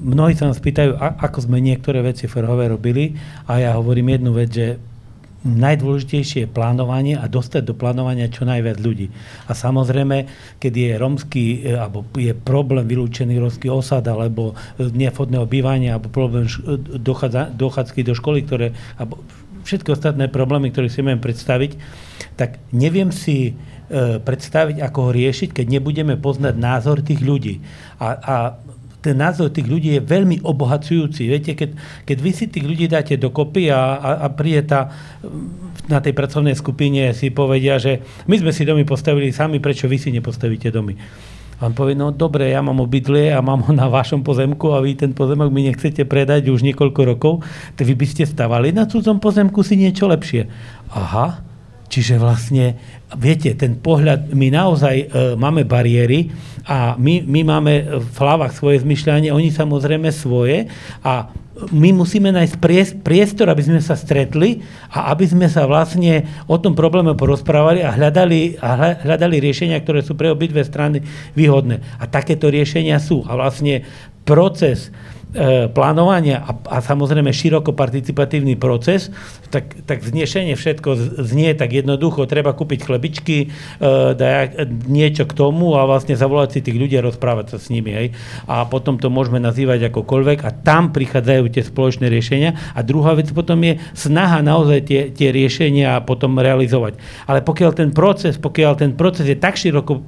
mnohí 0.04 0.36
sa 0.36 0.51
nás 0.51 0.60
pýtajú, 0.60 0.99
ako 0.99 1.47
sme 1.47 1.63
niektoré 1.63 2.04
veci 2.04 2.28
v 2.28 2.34
Ferhove 2.36 2.67
robili 2.67 3.15
a 3.47 3.63
ja 3.63 3.71
hovorím 3.80 4.19
jednu 4.19 4.32
vec, 4.36 4.51
že 4.51 4.67
najdôležitejšie 5.45 6.49
je 6.49 6.49
plánovanie 6.49 7.13
a 7.13 7.30
dostať 7.30 7.69
do 7.69 7.78
plánovania 7.78 8.34
čo 8.34 8.49
najviac 8.49 8.82
ľudí. 8.82 9.13
A 9.45 9.54
samozrejme, 9.54 10.25
keď 10.58 10.73
je 10.73 10.89
romský, 10.97 11.45
e, 11.62 11.78
alebo 11.78 12.04
je 12.17 12.34
problém 12.34 12.84
vylúčený 12.84 13.38
romský 13.38 13.69
osad, 13.69 14.04
alebo 14.10 14.58
nevhodného 14.82 15.45
bývania, 15.45 15.95
alebo 15.95 16.10
problém 16.10 16.49
dochádza, 16.99 17.54
dochádzky 17.54 18.01
do 18.01 18.17
školy, 18.17 18.41
ktoré, 18.43 18.73
alebo 18.97 19.21
všetky 19.63 19.93
ostatné 19.93 20.34
problémy, 20.34 20.73
ktoré 20.73 20.89
si 20.89 21.06
viem 21.06 21.21
predstaviť, 21.21 21.78
tak 22.36 22.58
neviem 22.73 23.13
si 23.13 23.54
E, 23.54 23.74
predstaviť, 24.21 24.82
ako 24.82 25.00
ho 25.10 25.12
riešiť, 25.13 25.50
keď 25.54 25.65
nebudeme 25.78 26.17
poznať 26.17 26.56
názor 26.58 27.06
tých 27.06 27.21
ľudí. 27.21 27.62
A, 28.02 28.08
a 28.17 28.36
ten 29.06 29.13
názor 29.13 29.54
tých 29.54 29.69
ľudí 29.69 29.93
je 29.93 30.02
veľmi 30.02 30.41
obohacujúci. 30.41 31.30
Viete, 31.30 31.54
keď, 31.54 31.78
keď 32.10 32.17
vy 32.17 32.32
si 32.34 32.45
tých 32.50 32.65
ľudí 32.65 32.89
dáte 32.89 33.13
dokopy 33.21 33.69
a, 33.69 34.02
a, 34.02 34.10
a 34.26 34.28
príde 34.34 34.65
tá, 34.65 34.89
na 35.86 36.02
tej 36.02 36.17
pracovnej 36.17 36.58
skupine 36.58 37.13
si 37.13 37.30
povedia, 37.30 37.78
že 37.78 38.02
my 38.26 38.41
sme 38.41 38.50
si 38.50 38.65
domy 38.65 38.82
postavili 38.82 39.30
sami, 39.30 39.62
prečo 39.62 39.86
vy 39.86 40.02
si 40.02 40.10
nepostavíte 40.10 40.74
domy. 40.74 40.98
A 41.62 41.69
on 41.69 41.78
povie, 41.78 41.93
no 41.93 42.10
dobre, 42.12 42.52
ja 42.52 42.60
mám 42.65 42.82
obydlie 42.82 43.32
a 43.32 43.39
mám 43.45 43.63
ho 43.63 43.71
na 43.71 43.88
vašom 43.88 44.26
pozemku 44.26 44.74
a 44.74 44.82
vy 44.82 44.98
ten 44.98 45.13
pozemok 45.13 45.54
mi 45.54 45.69
nechcete 45.69 46.04
predať 46.04 46.52
už 46.52 46.65
niekoľko 46.65 47.02
rokov, 47.06 47.45
tak 47.78 47.86
vy 47.86 47.95
by 47.95 48.08
ste 48.10 48.26
stavali 48.26 48.74
na 48.74 48.89
cudzom 48.89 49.21
pozemku 49.21 49.62
si 49.62 49.78
niečo 49.78 50.10
lepšie. 50.10 50.50
Aha, 50.91 51.44
Čiže 51.86 52.17
vlastne, 52.17 52.76
viete, 53.13 53.54
ten 53.54 53.78
pohľad, 53.78 54.34
my 54.34 54.48
naozaj 54.50 54.95
e, 54.98 55.06
máme 55.38 55.63
bariéry 55.69 56.34
a 56.65 56.98
my, 56.98 57.21
my 57.21 57.41
máme 57.45 57.74
v 58.02 58.17
hlavách 58.17 58.58
svoje 58.58 58.82
zmyšľanie, 58.82 59.30
oni 59.30 59.54
samozrejme 59.54 60.10
svoje 60.10 60.65
a 61.06 61.30
my 61.56 61.95
musíme 61.95 62.36
nájsť 62.36 62.60
priestor, 63.00 63.48
aby 63.48 63.63
sme 63.63 63.80
sa 63.80 63.95
stretli 63.95 64.60
a 64.91 65.15
aby 65.15 65.24
sme 65.24 65.48
sa 65.48 65.63
vlastne 65.63 66.28
o 66.52 66.60
tom 66.60 66.76
probléme 66.76 67.15
porozprávali 67.15 67.80
a 67.80 67.95
hľadali, 67.95 68.60
a 68.60 69.00
hľadali 69.00 69.39
riešenia, 69.39 69.80
ktoré 69.80 70.04
sú 70.04 70.19
pre 70.19 70.28
obidve 70.28 70.67
strany 70.67 71.00
výhodné. 71.32 71.80
A 71.95 72.12
takéto 72.12 72.52
riešenia 72.52 73.00
sú. 73.00 73.24
A 73.24 73.39
vlastne 73.39 73.88
proces 74.28 74.91
plánovania 75.71 76.39
a, 76.41 76.52
a 76.56 76.78
samozrejme 76.80 77.32
široko 77.36 77.76
participatívny 77.76 78.56
proces, 78.56 79.12
tak, 79.52 79.76
tak 79.88 80.04
znešenie 80.04 80.56
všetko 80.56 81.21
znie 81.24 81.56
tak 81.56 81.71
jednoducho. 81.71 82.28
Treba 82.28 82.56
kúpiť 82.56 82.80
chlebičky, 82.88 83.38
e, 83.45 83.48
dať 84.15 84.67
niečo 84.88 85.24
k 85.28 85.34
tomu 85.36 85.76
a 85.76 85.88
vlastne 85.88 86.15
zavolať 86.15 86.50
si 86.56 86.60
tých 86.65 86.78
ľudí 86.80 86.95
a 87.00 87.06
rozprávať 87.06 87.56
sa 87.56 87.58
s 87.60 87.67
nimi. 87.71 87.91
Hej. 87.91 88.08
A 88.48 88.67
potom 88.67 89.00
to 89.00 89.12
môžeme 89.12 89.39
nazývať 89.39 89.91
akokoľvek 89.91 90.39
a 90.43 90.50
tam 90.52 90.91
prichádzajú 90.91 91.43
tie 91.52 91.63
spoločné 91.63 92.08
riešenia. 92.08 92.56
A 92.76 92.84
druhá 92.84 93.15
vec 93.15 93.32
potom 93.32 93.60
je 93.63 93.80
snaha 93.95 94.39
naozaj 94.43 94.80
tie, 94.88 95.02
tie 95.12 95.32
riešenia 95.32 96.04
potom 96.04 96.39
realizovať. 96.39 97.00
Ale 97.28 97.43
pokiaľ 97.43 97.71
ten 97.76 97.89
proces, 97.91 98.36
pokiaľ 98.39 98.74
ten 98.80 98.91
proces 98.95 99.28
je 99.28 99.38
tak 99.38 99.56
široko 99.56 99.93
e, 100.00 100.04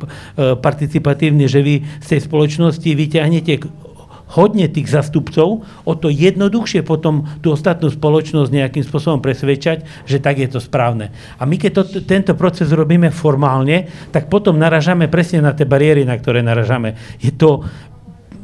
participatívny, 0.59 1.47
že 1.47 1.59
vy 1.63 1.75
z 2.03 2.07
tej 2.17 2.21
spoločnosti 2.27 2.87
vyťahnete 2.87 3.86
hodne 4.35 4.67
tých 4.67 4.91
zastupcov, 4.91 5.63
o 5.63 5.93
to 5.95 6.11
jednoduchšie 6.11 6.83
potom 6.83 7.23
tú 7.39 7.55
ostatnú 7.55 7.87
spoločnosť 7.87 8.51
nejakým 8.51 8.83
spôsobom 8.83 9.23
presvedčať, 9.23 9.87
že 10.03 10.19
tak 10.19 10.43
je 10.43 10.49
to 10.51 10.59
správne. 10.59 11.15
A 11.39 11.47
my 11.47 11.55
keď 11.55 11.71
to, 11.79 11.83
tento 12.03 12.35
proces 12.35 12.71
robíme 12.75 13.07
formálne, 13.13 13.87
tak 14.11 14.27
potom 14.27 14.59
naražame 14.59 15.07
presne 15.07 15.39
na 15.39 15.55
tie 15.55 15.63
bariéry, 15.63 16.03
na 16.03 16.19
ktoré 16.19 16.43
naražame. 16.43 16.99
Je 17.23 17.31
to 17.31 17.63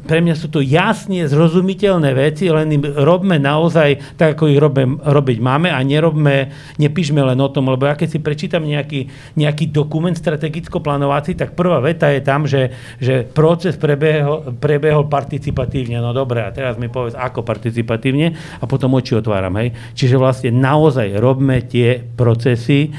pre 0.04 0.20
mňa 0.20 0.34
sú 0.36 0.52
to 0.52 0.60
jasne 0.60 1.24
zrozumiteľné 1.24 2.12
veci, 2.12 2.52
len 2.52 2.68
im 2.76 2.84
robme 2.84 3.40
naozaj 3.40 4.16
tak, 4.20 4.36
ako 4.36 4.52
ich 4.52 4.60
robme, 4.60 5.00
robiť 5.00 5.38
máme 5.40 5.72
a 5.72 5.80
nerobme, 5.80 6.52
nepíšme 6.76 7.24
len 7.24 7.38
o 7.40 7.48
tom, 7.48 7.72
lebo 7.72 7.88
ja 7.88 7.96
keď 7.96 8.08
si 8.12 8.18
prečítam 8.20 8.62
nejaký, 8.64 9.08
nejaký 9.40 9.72
dokument 9.72 10.12
strategicko-plánovací, 10.12 11.34
tak 11.34 11.56
prvá 11.56 11.80
veta 11.80 12.12
je 12.12 12.20
tam, 12.20 12.44
že, 12.44 12.70
že 13.00 13.24
proces 13.24 13.80
prebehol, 13.80 14.52
prebehol 14.60 15.08
participatívne. 15.08 15.98
No 16.04 16.12
dobre, 16.12 16.44
a 16.44 16.52
teraz 16.52 16.76
mi 16.76 16.92
povedz, 16.92 17.16
ako 17.16 17.40
participatívne 17.40 18.60
a 18.60 18.64
potom 18.68 18.92
oči 18.94 19.16
otváram. 19.16 19.56
Hej. 19.58 19.72
Čiže 19.96 20.20
vlastne 20.20 20.50
naozaj 20.52 21.16
robme 21.16 21.64
tie 21.64 21.96
procesy 22.04 22.88
e, 22.88 22.90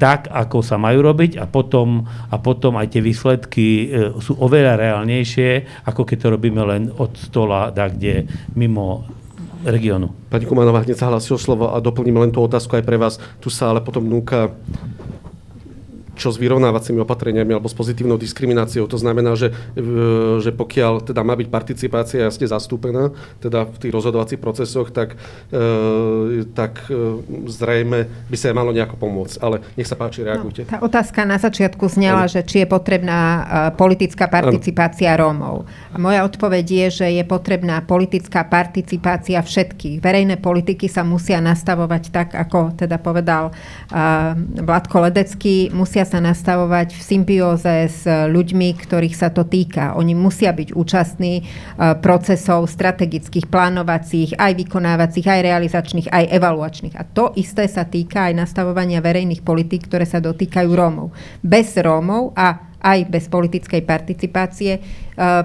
tak, 0.00 0.32
ako 0.32 0.64
sa 0.64 0.80
majú 0.80 1.04
robiť 1.04 1.36
a 1.36 1.44
potom, 1.44 2.08
a 2.08 2.36
potom 2.40 2.80
aj 2.80 2.96
tie 2.96 3.02
výsledky 3.04 3.66
e, 3.68 3.84
sú 4.18 4.40
oveľa 4.40 4.80
reálnejšie, 4.80 5.84
ako 5.84 6.08
keď 6.08 6.16
to 6.16 6.28
robíme 6.30 6.62
len 6.62 6.94
od 6.94 7.10
stola, 7.18 7.74
tak 7.74 7.98
kde 7.98 8.30
mimo 8.54 9.04
regiónu. 9.64 10.14
Pani 10.32 10.48
Kumanová 10.48 10.80
hneď 10.80 10.96
sa 10.96 11.12
hlasí 11.12 11.34
o 11.34 11.40
slovo 11.40 11.74
a 11.74 11.82
doplním 11.84 12.16
len 12.16 12.32
tú 12.32 12.40
otázku 12.40 12.80
aj 12.80 12.84
pre 12.86 12.96
vás. 12.96 13.20
Tu 13.44 13.52
sa 13.52 13.68
ale 13.68 13.84
potom 13.84 14.06
núka 14.08 14.54
čo 16.20 16.28
s 16.28 16.36
vyrovnávacími 16.36 17.00
opatreniami 17.00 17.56
alebo 17.56 17.72
s 17.72 17.72
pozitívnou 17.72 18.20
diskrimináciou. 18.20 18.84
To 18.84 19.00
znamená, 19.00 19.32
že, 19.32 19.56
že 20.44 20.52
pokiaľ 20.52 21.08
teda 21.08 21.24
má 21.24 21.32
byť 21.32 21.48
participácia 21.48 22.28
jasne 22.28 22.44
zastúpená, 22.44 23.16
teda 23.40 23.64
v 23.64 23.76
tých 23.80 23.92
rozhodovacích 23.96 24.36
procesoch, 24.36 24.92
tak, 24.92 25.16
e, 25.48 26.44
tak 26.52 26.84
e, 26.92 27.24
zrejme 27.48 28.28
by 28.28 28.36
sa 28.36 28.52
malo 28.52 28.76
nejako 28.76 29.00
pomôcť. 29.00 29.36
Ale 29.40 29.64
nech 29.80 29.88
sa 29.88 29.96
páči, 29.96 30.20
reagujte. 30.20 30.68
No, 30.68 30.76
tá 30.76 30.78
otázka 30.84 31.24
na 31.24 31.40
začiatku 31.40 31.88
znela, 31.88 32.28
ano. 32.28 32.32
že 32.32 32.44
či 32.44 32.62
je 32.62 32.68
potrebná 32.68 33.20
e, 33.20 33.40
politická 33.80 34.28
participácia 34.28 35.16
ano. 35.16 35.32
Rómov. 35.32 35.56
A 35.94 35.96
moja 35.96 36.20
odpoveď 36.28 36.66
je, 36.68 36.86
že 37.02 37.06
je 37.16 37.24
potrebná 37.24 37.80
politická 37.80 38.44
participácia 38.44 39.40
všetkých. 39.40 40.04
Verejné 40.04 40.36
politiky 40.36 40.84
sa 40.90 41.00
musia 41.00 41.40
nastavovať 41.40 42.02
tak, 42.12 42.28
ako 42.36 42.76
teda 42.76 42.98
povedal 43.00 43.54
Vladko 44.60 45.06
Ledecký, 45.06 45.70
musia 45.70 46.02
sa 46.10 46.18
nastavovať 46.18 46.98
v 46.98 47.02
symbióze 47.06 47.74
s 47.86 48.02
ľuďmi, 48.04 48.74
ktorých 48.74 49.14
sa 49.14 49.30
to 49.30 49.46
týka. 49.46 49.94
Oni 49.94 50.18
musia 50.18 50.50
byť 50.50 50.74
účastní 50.74 51.34
e, 51.38 51.42
procesov 52.02 52.66
strategických, 52.66 53.46
plánovacích, 53.46 54.34
aj 54.34 54.52
vykonávacích, 54.58 55.26
aj 55.30 55.40
realizačných, 55.46 56.10
aj 56.10 56.24
evaluačných. 56.34 56.98
A 56.98 57.06
to 57.06 57.30
isté 57.38 57.70
sa 57.70 57.86
týka 57.86 58.26
aj 58.26 58.34
nastavovania 58.34 58.98
verejných 58.98 59.46
politík, 59.46 59.86
ktoré 59.86 60.02
sa 60.02 60.18
dotýkajú 60.18 60.70
Rómov. 60.74 61.14
Bez 61.46 61.78
Rómov 61.78 62.34
a 62.34 62.74
aj 62.80 63.12
bez 63.12 63.28
politickej 63.28 63.84
participácie, 63.84 64.72
e, 64.74 64.80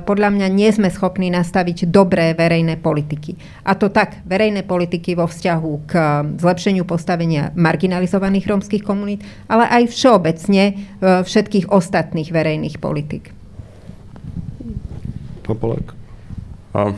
podľa 0.07 0.29
mňa 0.31 0.47
nie 0.55 0.71
sme 0.71 0.87
schopní 0.87 1.27
nastaviť 1.27 1.91
dobré 1.91 2.31
verejné 2.31 2.79
politiky. 2.79 3.35
A 3.67 3.75
to 3.75 3.91
tak 3.91 4.23
verejné 4.23 4.63
politiky 4.63 5.19
vo 5.19 5.27
vzťahu 5.27 5.71
k 5.83 5.91
e, 5.91 6.03
zlepšeniu 6.39 6.87
postavenia 6.87 7.51
marginalizovaných 7.59 8.47
rómskych 8.47 8.83
komunít, 8.87 9.27
ale 9.51 9.67
aj 9.67 9.91
všeobecne 9.91 10.63
e, 10.71 10.73
všetkých 11.27 11.75
ostatných 11.75 12.31
verejných 12.31 12.79
politik. 12.79 13.35
Pán. 15.43 15.83
A, 16.71 16.95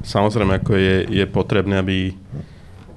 samozrejme, 0.00 0.56
ako 0.56 0.72
je, 0.72 0.96
je 1.20 1.24
potrebné, 1.28 1.84
aby 1.84 2.16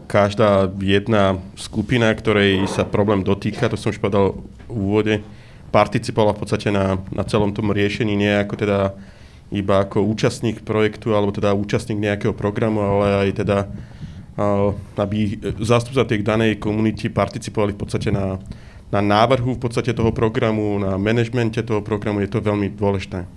každá 0.07 0.71
jedna 0.79 1.37
skupina, 1.59 2.09
ktorej 2.15 2.65
sa 2.71 2.87
problém 2.87 3.21
dotýka, 3.21 3.69
to 3.69 3.75
som 3.75 3.91
už 3.91 3.99
povedal 4.01 4.41
v 4.65 4.73
úvode, 4.73 5.15
participovala 5.69 6.33
v 6.35 6.39
podstate 6.41 6.73
na, 6.73 6.97
na 7.13 7.23
celom 7.23 7.53
tom 7.53 7.69
riešení, 7.69 8.13
nie 8.13 8.33
ako 8.41 8.55
teda 8.57 8.79
iba 9.49 9.81
ako 9.81 10.05
účastník 10.05 10.61
projektu 10.61 11.17
alebo 11.17 11.33
teda 11.33 11.57
účastník 11.57 11.97
nejakého 11.97 12.33
programu, 12.37 12.85
ale 12.85 13.29
aj 13.29 13.29
teda 13.41 13.57
aby 14.95 15.35
zástupca 15.59 16.07
tej 16.07 16.23
danej 16.23 16.63
komunity 16.63 17.11
participovali 17.11 17.75
v 17.75 17.79
podstate 17.83 18.07
na, 18.07 18.39
na 18.87 19.03
návrhu 19.03 19.59
v 19.59 19.61
podstate 19.61 19.91
toho 19.91 20.15
programu, 20.15 20.79
na 20.79 20.95
manažmente 20.95 21.59
toho 21.59 21.83
programu, 21.83 22.23
je 22.23 22.31
to 22.31 22.39
veľmi 22.39 22.71
dôležité. 22.71 23.27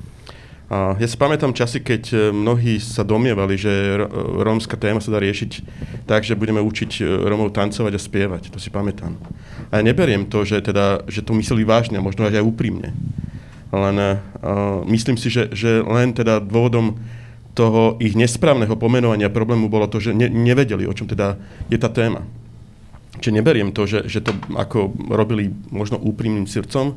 Ja 0.73 1.05
si 1.05 1.21
pamätám 1.21 1.53
časy, 1.53 1.85
keď 1.85 2.03
e, 2.09 2.17
mnohí 2.33 2.81
sa 2.81 3.05
domievali, 3.05 3.61
že 3.61 4.01
rómska 4.41 4.81
téma 4.81 5.05
sa 5.05 5.13
dá 5.13 5.21
riešiť 5.21 5.51
tak, 6.09 6.25
že 6.25 6.33
budeme 6.33 6.65
učiť 6.65 6.91
e, 6.97 7.29
Rómov 7.29 7.53
tancovať 7.53 7.93
a 7.93 8.01
spievať. 8.01 8.43
To 8.49 8.57
si 8.57 8.73
pamätám. 8.73 9.21
A 9.69 9.81
ja 9.81 9.83
neberiem 9.85 10.25
to, 10.33 10.49
že, 10.49 10.65
teda, 10.65 11.05
že 11.13 11.21
to 11.21 11.37
mysleli 11.37 11.69
vážne, 11.69 12.01
možno 12.01 12.25
aj 12.25 12.41
úprimne. 12.41 12.97
Len 13.73 13.97
uh, 13.97 14.21
myslím 14.85 15.17
si, 15.17 15.33
že, 15.33 15.49
že 15.57 15.81
len 15.81 16.13
teda 16.13 16.45
dôvodom 16.45 17.01
toho 17.57 17.97
ich 18.05 18.13
nesprávneho 18.13 18.77
pomenovania 18.77 19.33
problému 19.33 19.73
bolo 19.73 19.89
to, 19.89 19.97
že 19.97 20.13
ne, 20.13 20.29
nevedeli, 20.29 20.85
o 20.85 20.93
čom 20.93 21.09
teda 21.09 21.41
je 21.73 21.81
tá 21.81 21.89
téma. 21.89 22.21
Čiže 23.21 23.33
neberiem 23.33 23.73
to, 23.73 23.85
že, 23.85 24.09
že 24.09 24.25
to 24.25 24.33
ako 24.57 24.93
robili 25.13 25.53
možno 25.69 26.01
úprimným 26.01 26.49
srdcom, 26.49 26.97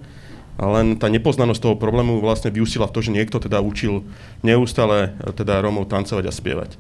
a 0.56 0.64
len 0.80 0.96
tá 0.96 1.12
nepoznanosť 1.12 1.60
toho 1.60 1.76
problému 1.76 2.24
vlastne 2.24 2.48
vyúsila 2.48 2.88
v 2.88 2.96
to, 2.96 3.00
že 3.04 3.12
niekto 3.12 3.44
teda 3.44 3.60
učil 3.60 4.08
neustále 4.40 5.12
teda 5.36 5.60
Rómov 5.60 5.92
tancovať 5.92 6.26
a 6.28 6.34
spievať. 6.34 6.72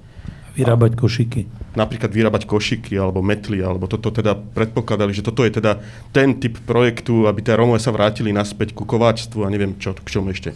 Vyrábať 0.55 0.95
košiky. 0.95 1.75
Napríklad 1.75 2.15
vyrábať 2.15 2.47
košiky 2.47 2.95
alebo 2.95 3.19
metly, 3.19 3.59
alebo 3.59 3.91
toto 3.91 4.07
teda 4.07 4.31
predpokladali, 4.31 5.11
že 5.11 5.27
toto 5.27 5.43
je 5.43 5.59
teda 5.59 5.83
ten 6.15 6.39
typ 6.39 6.55
projektu, 6.63 7.27
aby 7.27 7.43
tie 7.43 7.59
Rómovia 7.59 7.83
sa 7.83 7.91
vrátili 7.91 8.31
naspäť 8.31 8.71
ku 8.71 8.87
kováčstvu 8.87 9.43
a 9.43 9.51
neviem 9.51 9.75
čo, 9.75 9.91
k 9.91 10.07
čomu 10.07 10.31
ešte. 10.31 10.55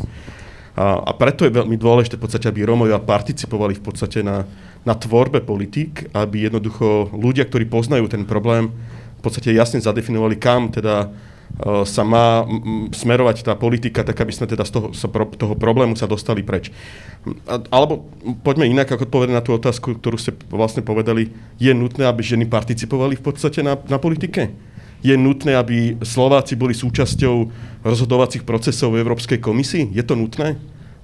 A, 0.80 1.04
a 1.04 1.12
preto 1.12 1.44
je 1.44 1.52
veľmi 1.52 1.76
dôležité 1.76 2.16
v 2.16 2.24
podstate, 2.24 2.48
aby 2.48 2.64
Rómovia 2.64 3.04
participovali 3.04 3.76
v 3.76 3.84
podstate 3.84 4.24
na, 4.24 4.48
na 4.88 4.96
tvorbe 4.96 5.44
politík, 5.44 6.08
aby 6.16 6.48
jednoducho 6.48 7.12
ľudia, 7.12 7.44
ktorí 7.44 7.68
poznajú 7.68 8.08
ten 8.08 8.24
problém, 8.24 8.72
v 9.20 9.22
podstate 9.28 9.52
jasne 9.52 9.84
zadefinovali, 9.84 10.40
kam 10.40 10.72
teda 10.72 11.12
sa 11.84 12.04
má 12.08 12.48
smerovať 12.96 13.44
tá 13.44 13.54
politika 13.60 14.08
tak, 14.08 14.16
aby 14.16 14.32
sme 14.32 14.48
teda 14.48 14.64
z 14.64 14.72
toho, 14.80 14.88
sa 14.96 15.12
pro, 15.12 15.28
toho 15.28 15.60
problému 15.60 16.00
sa 16.00 16.08
dostali 16.08 16.40
preč. 16.40 16.72
Alebo 17.68 18.08
poďme 18.48 18.72
inak, 18.72 18.96
ako 18.96 19.12
odpovedať 19.12 19.36
na 19.36 19.44
tú 19.44 19.52
otázku, 19.52 20.00
ktorú 20.00 20.16
ste 20.16 20.32
vlastne 20.48 20.80
povedali. 20.80 21.36
Je 21.60 21.76
nutné, 21.76 22.08
aby 22.08 22.24
ženy 22.24 22.48
participovali 22.48 23.20
v 23.20 23.24
podstate 23.24 23.60
na, 23.60 23.76
na 23.92 24.00
politike? 24.00 24.56
Je 25.04 25.16
nutné, 25.20 25.56
aby 25.56 26.00
Slováci 26.00 26.56
boli 26.56 26.72
súčasťou 26.76 27.36
rozhodovacích 27.84 28.48
procesov 28.48 28.96
v 28.96 29.04
Európskej 29.04 29.40
komisii? 29.44 29.92
Je 29.92 30.04
to 30.04 30.16
nutné? 30.16 30.56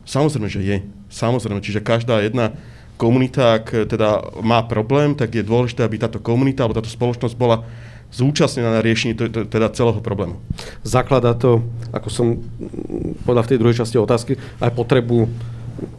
Samozrejme, 0.08 0.48
že 0.48 0.62
je. 0.64 0.78
Samozrejme, 1.12 1.60
čiže 1.64 1.84
každá 1.84 2.24
jedna 2.24 2.56
komunita, 2.96 3.60
ak 3.60 3.92
teda 3.92 4.40
má 4.40 4.64
problém, 4.64 5.16
tak 5.16 5.36
je 5.36 5.44
dôležité, 5.44 5.84
aby 5.84 6.00
táto 6.00 6.24
komunita 6.24 6.64
alebo 6.64 6.80
táto 6.80 6.92
spoločnosť 6.92 7.36
bola 7.36 7.68
zúčastnená 8.16 8.80
na 8.80 8.82
riešení 8.82 9.12
teda 9.52 9.68
celého 9.76 10.00
problému. 10.00 10.40
Zaklada 10.88 11.36
to, 11.36 11.60
ako 11.92 12.08
som 12.08 12.28
povedal 13.28 13.44
v 13.44 13.52
tej 13.52 13.60
druhej 13.60 13.80
časti 13.84 14.00
otázky, 14.00 14.40
aj 14.64 14.72
potrebu 14.72 15.28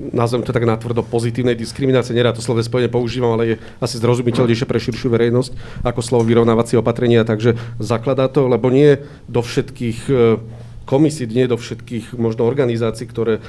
nazvem 0.00 0.40
to 0.40 0.56
tak 0.56 0.64
natvrdo, 0.64 1.04
pozitívnej 1.04 1.52
diskriminácie. 1.52 2.16
Nerad 2.16 2.32
to 2.32 2.40
slovo 2.40 2.64
spojene 2.64 2.88
používam, 2.88 3.36
ale 3.36 3.44
je 3.44 3.56
asi 3.76 4.00
zrozumiteľnejšie 4.00 4.64
pre 4.64 4.80
širšiu 4.80 5.12
verejnosť 5.12 5.84
ako 5.84 6.00
slovo 6.00 6.24
vyrovnávacie 6.24 6.80
opatrenia, 6.80 7.28
takže 7.28 7.60
zakladá 7.76 8.32
to, 8.32 8.48
lebo 8.48 8.72
nie 8.72 8.96
do 9.28 9.44
všetkých 9.44 9.98
e, 10.08 10.40
komisí, 10.88 11.28
nie 11.28 11.44
do 11.44 11.60
všetkých 11.60 12.16
možno 12.16 12.48
organizácií, 12.48 13.04
ktoré 13.04 13.38
e, 13.38 13.40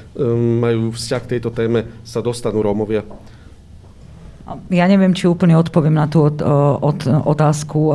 majú 0.60 0.91
vzťah 0.91 1.21
k 1.23 1.32
tejto 1.38 1.49
téme, 1.56 1.88
sa 2.03 2.19
dostanú 2.19 2.60
Rómovia. 2.60 3.08
Ja 4.72 4.88
neviem, 4.88 5.12
či 5.12 5.28
úplne 5.28 5.60
odpoviem 5.60 5.92
na 5.92 6.08
tú 6.08 6.24
od, 6.24 6.40
od, 6.80 7.00
otázku. 7.04 7.92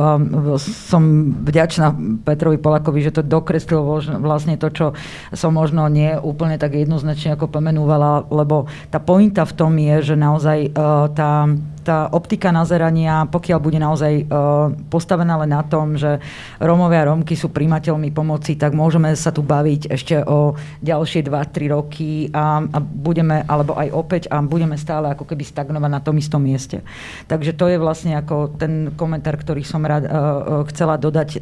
Som 0.61 1.33
vďačná 1.41 1.97
Petrovi 2.21 2.61
Polakovi, 2.61 3.01
že 3.01 3.17
to 3.17 3.25
dokreslil 3.25 3.81
vlastne 4.21 4.61
to, 4.61 4.69
čo 4.69 4.85
som 5.33 5.57
možno 5.57 5.89
nie 5.89 6.13
úplne 6.13 6.61
tak 6.61 6.77
jednoznačne 6.77 7.33
ako 7.33 7.49
pomenúvala, 7.49 8.29
lebo 8.29 8.69
tá 8.93 9.01
pointa 9.01 9.49
v 9.49 9.55
tom 9.57 9.73
je, 9.81 10.13
že 10.13 10.15
naozaj 10.15 10.57
e, 10.61 10.69
tá 11.17 11.49
tá 11.83 12.07
optika 12.09 12.49
nazerania, 12.49 13.27
pokiaľ 13.27 13.59
bude 13.59 13.77
naozaj 13.77 14.25
uh, 14.25 14.71
postavená 14.87 15.35
len 15.43 15.51
na 15.51 15.61
tom, 15.61 15.99
že 15.99 16.23
Rómovia 16.57 17.03
a 17.03 17.11
Rómky 17.11 17.35
sú 17.35 17.51
primateľmi 17.51 18.09
pomoci, 18.15 18.55
tak 18.55 18.71
môžeme 18.71 19.11
sa 19.19 19.35
tu 19.35 19.43
baviť 19.43 19.91
ešte 19.91 20.23
o 20.23 20.55
ďalšie 20.79 21.27
2-3 21.27 21.75
roky 21.75 22.31
a, 22.31 22.63
a 22.63 22.77
budeme, 22.79 23.43
alebo 23.45 23.75
aj 23.75 23.91
opäť, 23.91 24.21
a 24.31 24.39
budeme 24.39 24.79
stále 24.79 25.11
ako 25.11 25.27
keby 25.27 25.43
stagnovať 25.43 25.91
na 25.91 26.01
tom 26.01 26.15
istom 26.15 26.39
mieste. 26.39 26.81
Takže 27.27 27.53
to 27.53 27.67
je 27.67 27.77
vlastne 27.77 28.15
ako 28.15 28.55
ten 28.55 28.95
komentár, 28.95 29.35
ktorý 29.35 29.61
som 29.67 29.83
rád, 29.83 30.07
uh, 30.07 30.63
chcela 30.71 30.95
dodať 30.95 31.35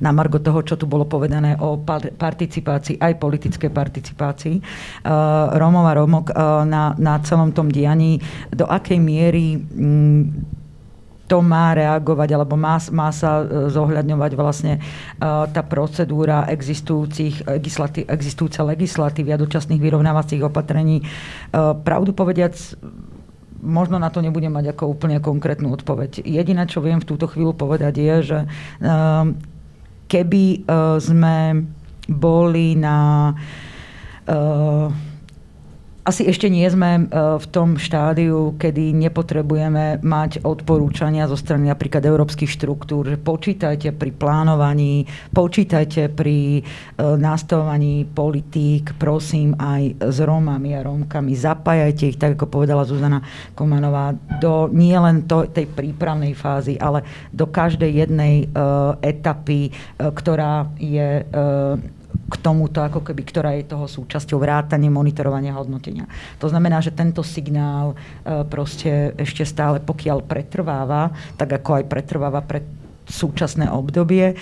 na 0.00 0.10
margo 0.10 0.42
toho, 0.42 0.60
čo 0.66 0.74
tu 0.74 0.88
bolo 0.88 1.06
povedané 1.06 1.54
o 1.60 1.78
participácii, 2.18 2.98
aj 2.98 3.20
politickej 3.20 3.70
participácii 3.70 4.56
Rómov 5.54 5.84
a 5.86 5.92
Rómok 5.94 6.26
na, 6.66 6.96
na 6.96 7.14
celom 7.22 7.52
tom 7.52 7.70
dianí, 7.70 8.18
do 8.50 8.66
akej 8.66 8.98
miery 8.98 9.60
to 11.26 11.42
má 11.42 11.74
reagovať, 11.74 12.38
alebo 12.38 12.54
má, 12.54 12.78
má 12.94 13.10
sa 13.10 13.42
zohľadňovať 13.66 14.32
vlastne 14.38 14.78
tá 15.20 15.62
procedúra 15.66 16.46
existujúcich, 16.46 17.50
existujúce 18.06 18.62
legislatívy 18.62 19.34
a 19.34 19.42
dočasných 19.42 19.82
vyrovnávacích 19.82 20.46
opatrení. 20.46 21.02
Pravdu 21.82 22.14
povediac, 22.14 22.54
možno 23.58 23.98
na 23.98 24.06
to 24.06 24.22
nebudem 24.22 24.54
mať 24.54 24.70
ako 24.70 24.94
úplne 24.94 25.18
konkrétnu 25.18 25.74
odpoveď. 25.74 26.22
Jediné, 26.22 26.70
čo 26.70 26.78
viem 26.78 27.02
v 27.02 27.08
túto 27.10 27.26
chvíľu 27.26 27.58
povedať 27.58 27.98
je, 27.98 28.16
že 28.22 28.38
keby 30.06 30.62
sme 31.02 31.66
boli 32.06 32.78
na 32.78 33.34
asi 36.06 36.22
ešte 36.30 36.46
nie 36.46 36.62
sme 36.70 36.90
e, 36.96 37.02
v 37.42 37.46
tom 37.50 37.74
štádiu, 37.74 38.54
kedy 38.54 38.94
nepotrebujeme 38.94 39.98
mať 40.06 40.46
odporúčania 40.46 41.26
zo 41.26 41.34
strany 41.34 41.66
napríklad 41.66 42.06
európskych 42.06 42.46
štruktúr, 42.46 43.10
že 43.10 43.18
počítajte 43.18 43.90
pri 43.90 44.14
plánovaní, 44.14 45.02
počítajte 45.34 46.14
pri 46.14 46.62
e, 46.62 46.62
nastavovaní 47.02 48.06
politík, 48.06 48.94
prosím 49.02 49.58
aj 49.58 49.98
s 49.98 50.22
Rómami 50.22 50.78
a 50.78 50.86
Rómkami, 50.86 51.34
zapájajte 51.34 52.14
ich, 52.14 52.20
tak 52.22 52.38
ako 52.38 52.62
povedala 52.62 52.86
Zuzana 52.86 53.18
Komanová, 53.58 54.14
do 54.38 54.70
nie 54.70 54.94
len 54.94 55.26
to, 55.26 55.50
tej 55.50 55.66
prípravnej 55.66 56.38
fázy, 56.38 56.78
ale 56.78 57.02
do 57.34 57.50
každej 57.50 58.06
jednej 58.06 58.46
uh, 58.54 58.94
etapy, 59.02 59.74
ktorá 59.98 60.70
je 60.78 61.24
k 62.26 62.34
tomuto, 62.42 62.82
ako 62.82 63.06
keby, 63.06 63.22
ktorá 63.22 63.54
je 63.54 63.70
toho 63.70 63.86
súčasťou 63.86 64.42
vrátanie, 64.42 64.90
monitorovania, 64.90 65.54
hodnotenia. 65.54 66.10
To 66.42 66.50
znamená, 66.50 66.82
že 66.82 66.90
tento 66.90 67.22
signál 67.22 67.94
e, 67.94 68.42
proste 68.50 69.14
ešte 69.14 69.46
stále, 69.46 69.78
pokiaľ 69.78 70.26
pretrváva, 70.26 71.14
tak 71.38 71.62
ako 71.62 71.82
aj 71.82 71.84
pretrváva 71.86 72.42
pre 72.42 72.66
súčasné 73.06 73.70
obdobie, 73.70 74.34
e, 74.34 74.36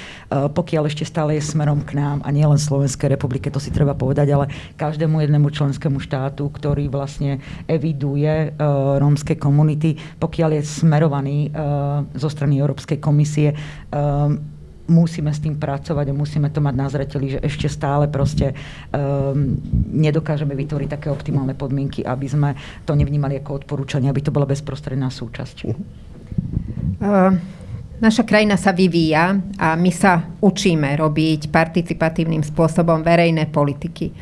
pokiaľ 0.48 0.88
ešte 0.88 1.04
stále 1.04 1.36
je 1.36 1.44
smerom 1.44 1.84
k 1.84 2.00
nám 2.00 2.24
a 2.24 2.32
nielen 2.32 2.56
Slovenskej 2.56 3.12
republike, 3.12 3.52
to 3.52 3.60
si 3.60 3.68
treba 3.68 3.92
povedať, 3.92 4.32
ale 4.32 4.48
každému 4.80 5.20
jednému 5.20 5.52
členskému 5.52 6.00
štátu, 6.00 6.48
ktorý 6.48 6.88
vlastne 6.88 7.44
eviduje 7.68 8.50
uh, 8.50 8.96
rómske 8.96 9.36
komunity, 9.36 10.00
pokiaľ 10.16 10.60
je 10.60 10.62
smerovaný 10.64 11.52
zo 12.16 12.28
strany 12.30 12.58
Európskej 12.58 12.98
komisie 12.98 13.52
musíme 14.88 15.32
s 15.32 15.40
tým 15.40 15.56
pracovať 15.56 16.12
a 16.12 16.16
musíme 16.16 16.48
to 16.52 16.60
mať 16.60 16.74
na 16.76 16.86
zreteli, 16.92 17.36
že 17.36 17.40
ešte 17.40 17.68
stále 17.72 18.08
proste 18.08 18.52
um, 18.52 19.56
nedokážeme 19.92 20.52
vytvoriť 20.52 20.88
také 21.00 21.08
optimálne 21.08 21.56
podmienky, 21.56 22.04
aby 22.04 22.26
sme 22.28 22.50
to 22.84 22.92
nevnímali 22.92 23.40
ako 23.40 23.64
odporúčanie, 23.64 24.12
aby 24.12 24.20
to 24.20 24.34
bola 24.34 24.44
bezprostredná 24.44 25.08
súčasť. 25.08 25.56
Uh, 25.64 27.32
naša 28.00 28.22
krajina 28.28 28.60
sa 28.60 28.76
vyvíja 28.76 29.40
a 29.56 29.72
my 29.76 29.90
sa 29.92 30.28
učíme 30.44 30.92
robiť 31.00 31.48
participatívnym 31.48 32.44
spôsobom 32.44 33.00
verejné 33.00 33.48
politiky. 33.48 34.12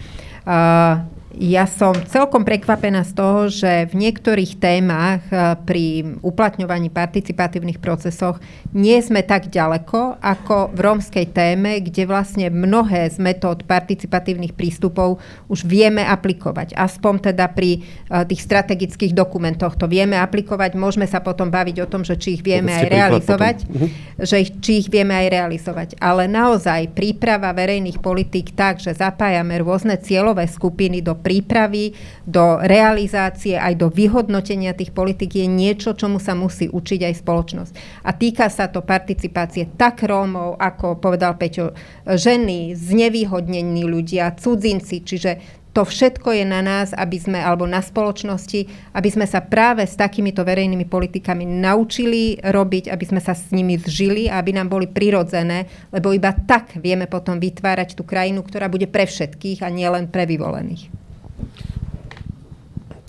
Uh, 0.42 1.11
ja 1.32 1.64
som 1.64 1.96
celkom 2.12 2.44
prekvapená 2.44 3.08
z 3.08 3.12
toho, 3.16 3.48
že 3.48 3.88
v 3.88 3.94
niektorých 3.96 4.60
témach 4.60 5.24
eh, 5.32 5.56
pri 5.64 5.84
uplatňovaní 6.20 6.92
participatívnych 6.92 7.80
procesoch 7.80 8.36
nie 8.76 9.00
sme 9.00 9.24
tak 9.24 9.48
ďaleko 9.48 10.20
ako 10.20 10.76
v 10.76 10.78
rómskej 10.78 11.26
téme, 11.32 11.80
kde 11.80 12.04
vlastne 12.04 12.52
mnohé 12.52 13.08
z 13.08 13.16
metód 13.16 13.64
participatívnych 13.64 14.52
prístupov 14.52 15.20
už 15.48 15.64
vieme 15.64 16.04
aplikovať. 16.04 16.76
Aspoň 16.76 17.32
teda 17.32 17.48
pri 17.48 17.80
eh, 17.80 18.24
tých 18.28 18.44
strategických 18.44 19.16
dokumentoch 19.16 19.80
to 19.80 19.88
vieme 19.88 20.20
aplikovať. 20.20 20.76
Môžeme 20.76 21.08
sa 21.08 21.24
potom 21.24 21.48
baviť 21.48 21.76
o 21.80 21.86
tom, 21.88 22.04
že 22.04 22.20
či 22.20 22.36
ich 22.36 22.44
vieme 22.44 22.76
aj 22.76 22.86
realizovať. 22.92 23.56
Uh-huh. 23.64 23.88
Že 24.20 24.36
ich, 24.36 24.50
či 24.60 24.72
ich 24.84 24.88
vieme 24.92 25.16
aj 25.16 25.26
realizovať. 25.32 25.88
Ale 25.96 26.28
naozaj 26.28 26.92
príprava 26.92 27.48
verejných 27.56 27.98
politík 28.04 28.52
tak, 28.52 28.84
že 28.84 28.92
zapájame 28.92 29.56
rôzne 29.64 29.96
cieľové 29.96 30.44
skupiny 30.44 31.00
do 31.00 31.21
prípravy, 31.22 31.94
do 32.26 32.58
realizácie, 32.60 33.54
aj 33.54 33.78
do 33.78 33.88
vyhodnotenia 33.88 34.74
tých 34.74 34.90
politik 34.90 35.38
je 35.38 35.46
niečo, 35.46 35.94
čomu 35.94 36.18
sa 36.18 36.34
musí 36.34 36.66
učiť 36.66 37.00
aj 37.06 37.14
spoločnosť. 37.22 37.72
A 38.02 38.10
týka 38.10 38.50
sa 38.50 38.66
to 38.66 38.82
participácie 38.82 39.70
tak 39.78 40.02
Rómov, 40.02 40.58
ako 40.58 40.98
povedal 40.98 41.38
Peťo, 41.38 41.72
ženy, 42.04 42.74
znevýhodnení 42.74 43.86
ľudia, 43.86 44.34
cudzinci, 44.34 45.06
čiže 45.06 45.62
to 45.72 45.88
všetko 45.88 46.36
je 46.36 46.44
na 46.44 46.60
nás, 46.60 46.92
aby 46.92 47.16
sme, 47.16 47.40
alebo 47.40 47.64
na 47.64 47.80
spoločnosti, 47.80 48.92
aby 48.92 49.08
sme 49.08 49.24
sa 49.24 49.40
práve 49.40 49.88
s 49.88 49.96
takýmito 49.96 50.44
verejnými 50.44 50.84
politikami 50.84 51.48
naučili 51.48 52.36
robiť, 52.44 52.92
aby 52.92 53.04
sme 53.08 53.20
sa 53.24 53.32
s 53.32 53.48
nimi 53.56 53.80
zžili 53.80 54.28
a 54.28 54.36
aby 54.36 54.52
nám 54.52 54.68
boli 54.68 54.84
prirodzené, 54.84 55.64
lebo 55.88 56.12
iba 56.12 56.36
tak 56.36 56.76
vieme 56.76 57.08
potom 57.08 57.40
vytvárať 57.40 57.96
tú 57.96 58.04
krajinu, 58.04 58.44
ktorá 58.44 58.68
bude 58.68 58.84
pre 58.84 59.08
všetkých 59.08 59.64
a 59.64 59.72
nielen 59.72 60.12
pre 60.12 60.28
vyvolených. 60.28 61.01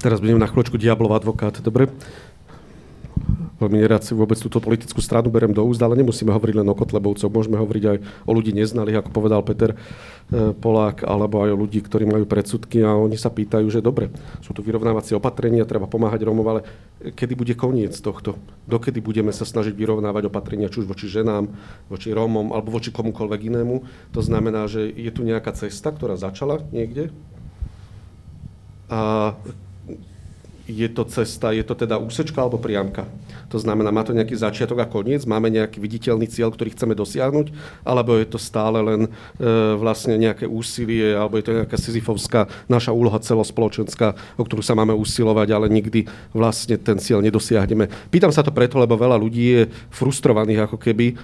Teraz 0.03 0.19
budem 0.19 0.35
na 0.35 0.51
chvíľočku 0.51 0.75
diablov 0.75 1.15
advokát, 1.15 1.63
dobre? 1.63 1.87
Veľmi 3.55 3.79
nerád 3.79 4.03
si 4.03 4.11
vôbec 4.11 4.35
túto 4.35 4.59
politickú 4.59 4.99
stranu 4.99 5.31
berem 5.31 5.55
do 5.55 5.63
úzd, 5.63 5.79
ale 5.79 5.95
nemusíme 5.95 6.27
hovoriť 6.27 6.59
len 6.59 6.67
o 6.67 6.75
Kotlebovcoch, 6.75 7.31
môžeme 7.31 7.55
hovoriť 7.55 7.83
aj 7.87 7.97
o 8.27 8.31
ľudí 8.35 8.51
neznalých, 8.51 8.99
ako 8.99 9.09
povedal 9.15 9.39
Peter 9.47 9.71
e, 9.71 9.77
Polák, 10.59 11.07
alebo 11.07 11.47
aj 11.47 11.55
o 11.55 11.61
ľudí, 11.63 11.79
ktorí 11.79 12.03
majú 12.03 12.27
predsudky 12.27 12.83
a 12.83 12.99
oni 12.99 13.15
sa 13.15 13.31
pýtajú, 13.31 13.63
že 13.71 13.79
dobre, 13.79 14.11
sú 14.43 14.51
tu 14.51 14.59
vyrovnávacie 14.59 15.15
opatrenia, 15.15 15.63
treba 15.63 15.87
pomáhať 15.87 16.27
Rómov, 16.27 16.47
ale 16.51 16.61
kedy 17.15 17.39
bude 17.39 17.55
koniec 17.55 17.95
tohto? 17.95 18.35
Dokedy 18.67 18.99
budeme 18.99 19.31
sa 19.31 19.47
snažiť 19.47 19.71
vyrovnávať 19.71 20.27
opatrenia, 20.27 20.67
či 20.67 20.83
už 20.83 20.91
voči 20.91 21.07
ženám, 21.07 21.47
voči 21.87 22.11
Rómom, 22.11 22.51
alebo 22.51 22.75
voči 22.75 22.91
komukoľvek 22.91 23.55
inému? 23.55 23.75
To 24.11 24.19
znamená, 24.19 24.67
že 24.67 24.83
je 24.83 25.11
tu 25.15 25.23
nejaká 25.23 25.55
cesta, 25.55 25.95
ktorá 25.95 26.19
začala 26.19 26.59
niekde, 26.75 27.15
a 28.91 29.33
je 30.63 30.87
to 30.87 31.03
cesta, 31.03 31.51
je 31.51 31.63
to 31.63 31.75
teda 31.75 31.99
úsečka 31.99 32.39
alebo 32.39 32.55
priamka. 32.55 33.03
To 33.51 33.59
znamená, 33.59 33.91
má 33.91 34.01
to 34.07 34.15
nejaký 34.15 34.33
začiatok 34.39 34.79
a 34.79 34.87
koniec, 34.87 35.27
máme 35.27 35.51
nejaký 35.51 35.77
viditeľný 35.77 36.25
cieľ, 36.31 36.55
ktorý 36.55 36.71
chceme 36.71 36.95
dosiahnuť, 36.95 37.51
alebo 37.83 38.15
je 38.15 38.27
to 38.31 38.39
stále 38.39 38.79
len 38.79 39.01
e, 39.05 39.09
vlastne 39.75 40.15
nejaké 40.15 40.47
úsilie, 40.47 41.11
alebo 41.11 41.35
je 41.35 41.45
to 41.45 41.53
nejaká 41.61 41.75
sizifovská 41.75 42.47
naša 42.71 42.95
úloha 42.95 43.19
celospoločenská, 43.19 44.39
o 44.39 44.43
ktorú 44.47 44.63
sa 44.63 44.73
máme 44.73 44.95
usilovať, 44.95 45.47
ale 45.51 45.67
nikdy 45.67 46.07
vlastne 46.31 46.79
ten 46.79 46.95
cieľ 46.95 47.19
nedosiahneme. 47.19 47.91
Pýtam 48.07 48.31
sa 48.31 48.41
to 48.41 48.55
preto, 48.55 48.79
lebo 48.79 48.95
veľa 48.95 49.19
ľudí 49.19 49.43
je 49.43 49.61
frustrovaných 49.91 50.71
ako 50.71 50.77
keby 50.79 51.11
e, 51.11 51.15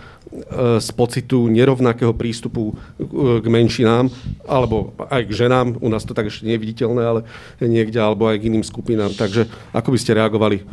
z 0.83 0.89
pocitu 0.91 1.47
nerovnakého 1.47 2.11
prístupu 2.11 2.75
e, 2.99 3.39
k 3.39 3.45
menšinám, 3.47 4.11
alebo 4.43 4.91
aj 5.07 5.23
k 5.23 5.47
ženám, 5.47 5.79
u 5.79 5.87
nás 5.87 6.03
to 6.03 6.11
tak 6.11 6.27
ešte 6.27 6.43
nie 6.43 6.59
je 6.59 6.63
viditeľné, 6.67 7.01
ale 7.07 7.21
niekde, 7.63 7.97
alebo 8.03 8.27
aj 8.27 8.37
k 8.43 8.51
iným 8.51 8.67
skupinám. 8.67 9.15
Tak 9.15 9.28
Takže 9.29 9.45
ako 9.77 9.93
by 9.93 9.97
ste 10.01 10.17
reagovali, 10.17 10.65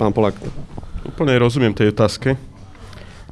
pán 0.00 0.16
Polák? 0.16 0.32
Úplne 1.04 1.36
rozumiem 1.36 1.76
tej 1.76 1.92
otázke. 1.92 2.40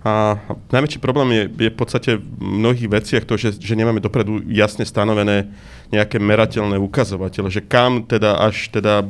A 0.04 0.36
najväčší 0.68 1.00
problém 1.00 1.28
je, 1.32 1.42
je 1.64 1.70
v 1.72 1.78
podstate 1.80 2.10
v 2.20 2.24
mnohých 2.40 2.92
veciach 2.92 3.24
to, 3.24 3.40
že, 3.40 3.56
že 3.56 3.72
nemáme 3.72 4.04
dopredu 4.04 4.44
jasne 4.52 4.84
stanovené 4.84 5.48
nejaké 5.88 6.20
merateľné 6.20 6.76
ukazovatele, 6.76 7.48
že 7.48 7.64
kam 7.64 8.04
teda 8.04 8.36
až 8.36 8.68
teda 8.68 9.08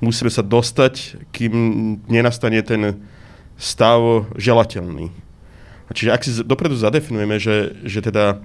musíme 0.00 0.32
sa 0.32 0.40
dostať, 0.40 1.20
kým 1.32 1.52
nenastane 2.08 2.64
ten 2.64 2.96
stav 3.60 4.24
želateľný. 4.40 5.12
Čiže 5.92 6.10
ak 6.12 6.24
si 6.24 6.32
dopredu 6.44 6.80
zadefinujeme, 6.80 7.36
že, 7.36 7.76
že 7.84 8.00
teda 8.00 8.40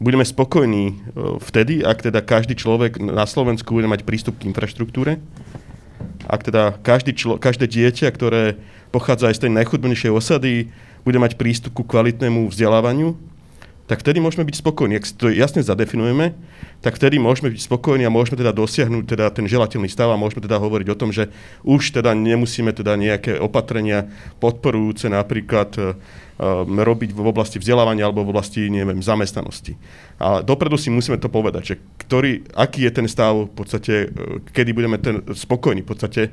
budeme 0.00 0.24
spokojní 0.24 0.84
e, 0.88 0.94
vtedy, 1.40 1.80
ak 1.80 2.12
teda 2.12 2.20
každý 2.20 2.56
človek 2.56 3.00
na 3.00 3.24
Slovensku 3.24 3.72
bude 3.72 3.88
mať 3.88 4.04
prístup 4.04 4.36
k 4.36 4.52
infraštruktúre, 4.52 5.16
ak 6.28 6.40
teda 6.48 6.76
každý 6.80 7.12
člo, 7.16 7.38
každé 7.40 7.66
dieťa, 7.66 8.08
ktoré 8.14 8.56
pochádza 8.92 9.32
aj 9.32 9.36
z 9.38 9.42
tej 9.46 9.52
najchudobnejšej 9.56 10.12
osady, 10.12 10.68
bude 11.02 11.18
mať 11.18 11.34
prístup 11.34 11.74
ku 11.74 11.82
kvalitnému 11.82 12.46
vzdelávaniu, 12.52 13.18
tak 13.92 14.00
vtedy 14.00 14.24
môžeme 14.24 14.48
byť 14.48 14.56
spokojní. 14.56 14.96
Ak 14.96 15.04
si 15.04 15.12
to 15.12 15.28
jasne 15.28 15.60
zadefinujeme, 15.60 16.32
tak 16.80 16.96
vtedy 16.96 17.20
môžeme 17.20 17.52
byť 17.52 17.60
spokojní 17.60 18.08
a 18.08 18.14
môžeme 18.14 18.40
teda 18.40 18.48
dosiahnuť 18.56 19.04
teda 19.04 19.28
ten 19.28 19.44
želateľný 19.44 19.84
stav 19.92 20.08
a 20.08 20.16
môžeme 20.16 20.40
teda 20.40 20.56
hovoriť 20.56 20.88
o 20.88 20.96
tom, 20.96 21.12
že 21.12 21.28
už 21.60 21.92
teda 22.00 22.16
nemusíme 22.16 22.72
teda 22.72 22.96
nejaké 22.96 23.36
opatrenia 23.36 24.08
podporujúce 24.40 25.12
napríklad 25.12 25.76
um, 25.76 25.92
robiť 26.72 27.12
v 27.12 27.20
oblasti 27.20 27.60
vzdelávania 27.60 28.08
alebo 28.08 28.24
v 28.24 28.32
oblasti, 28.32 28.72
neviem, 28.72 29.04
zamestnanosti. 29.04 29.76
Ale 30.16 30.40
dopredu 30.40 30.80
si 30.80 30.88
musíme 30.88 31.20
to 31.20 31.28
povedať, 31.28 31.62
že 31.62 31.74
ktorý, 32.00 32.48
aký 32.56 32.88
je 32.88 32.96
ten 32.96 33.04
stav 33.04 33.44
v 33.44 33.52
podstate, 33.52 34.08
uh, 34.08 34.40
kedy 34.56 34.72
budeme 34.72 34.96
ten 34.96 35.20
spokojní 35.36 35.84
v 35.84 35.88
podstate 35.92 36.32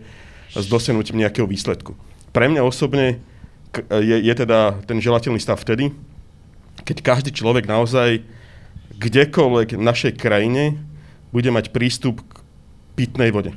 s 0.55 0.63
dosiahnutím 0.63 1.19
nejakého 1.19 1.43
výsledku. 1.43 1.91
Pre 2.31 2.45
mňa 2.47 2.63
osobne 2.63 3.19
je, 3.91 4.17
je 4.23 4.33
teda 4.33 4.79
ten 4.87 5.03
želateľný 5.03 5.43
stav 5.43 5.59
vtedy, 5.59 5.91
keď 6.89 7.05
každý 7.05 7.29
človek 7.29 7.69
naozaj 7.69 8.25
kdekoľvek 8.97 9.77
v 9.77 9.85
našej 9.85 10.17
krajine 10.17 10.81
bude 11.29 11.53
mať 11.53 11.69
prístup 11.69 12.25
k 12.25 12.41
pitnej 12.97 13.29
vode, 13.29 13.53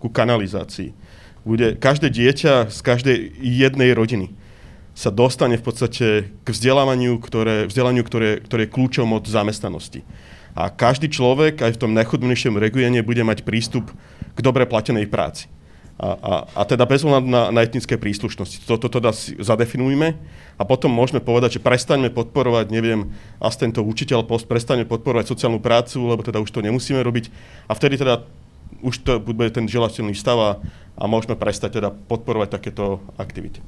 ku 0.00 0.08
kanalizácii, 0.08 0.96
bude 1.44 1.76
každé 1.76 2.08
dieťa 2.08 2.72
z 2.72 2.80
každej 2.80 3.16
jednej 3.36 3.92
rodiny 3.92 4.32
sa 4.96 5.12
dostane 5.12 5.60
v 5.60 5.64
podstate 5.66 6.06
k 6.32 6.48
vzdelávaniu, 6.48 7.20
ktoré, 7.20 7.68
vzdelaniu, 7.68 8.00
ktoré, 8.00 8.40
ktoré 8.40 8.64
je 8.64 8.72
kľúčom 8.72 9.12
od 9.12 9.28
zamestnanosti. 9.28 10.00
A 10.56 10.72
každý 10.72 11.12
človek 11.12 11.60
aj 11.60 11.76
v 11.76 11.80
tom 11.84 11.92
najchudobnejšom 11.92 12.56
regióne 12.56 13.04
bude 13.04 13.20
mať 13.26 13.44
prístup 13.44 13.92
k 14.32 14.38
dobre 14.40 14.64
platenej 14.64 15.10
práci. 15.10 15.52
A, 15.94 16.08
a, 16.18 16.32
a 16.58 16.62
teda 16.66 16.90
bez 16.90 17.06
ohľadu 17.06 17.30
na, 17.30 17.54
na 17.54 17.60
etnické 17.62 17.94
príslušnosti. 17.94 18.66
Toto 18.66 18.90
teda 18.90 19.14
zadefinujme 19.38 20.18
a 20.58 20.62
potom 20.66 20.90
môžeme 20.90 21.22
povedať, 21.22 21.58
že 21.58 21.62
prestaňme 21.62 22.10
podporovať, 22.10 22.66
neviem, 22.74 23.14
asistentov 23.38 23.86
učiteľ, 23.86 24.26
post, 24.26 24.50
prestaňme 24.50 24.90
podporovať 24.90 25.30
sociálnu 25.30 25.62
prácu, 25.62 26.02
lebo 26.02 26.26
teda 26.26 26.42
už 26.42 26.50
to 26.50 26.66
nemusíme 26.66 26.98
robiť. 26.98 27.30
A 27.70 27.78
vtedy 27.78 27.94
teda 27.94 28.26
už 28.82 29.06
to 29.06 29.22
bude 29.22 29.54
ten 29.54 29.70
želateľný 29.70 30.18
stav 30.18 30.38
a, 30.42 30.50
a 30.98 31.04
môžeme 31.06 31.38
prestať 31.38 31.78
teda 31.78 31.94
podporovať 31.94 32.58
takéto 32.58 32.98
aktivity. 33.14 33.62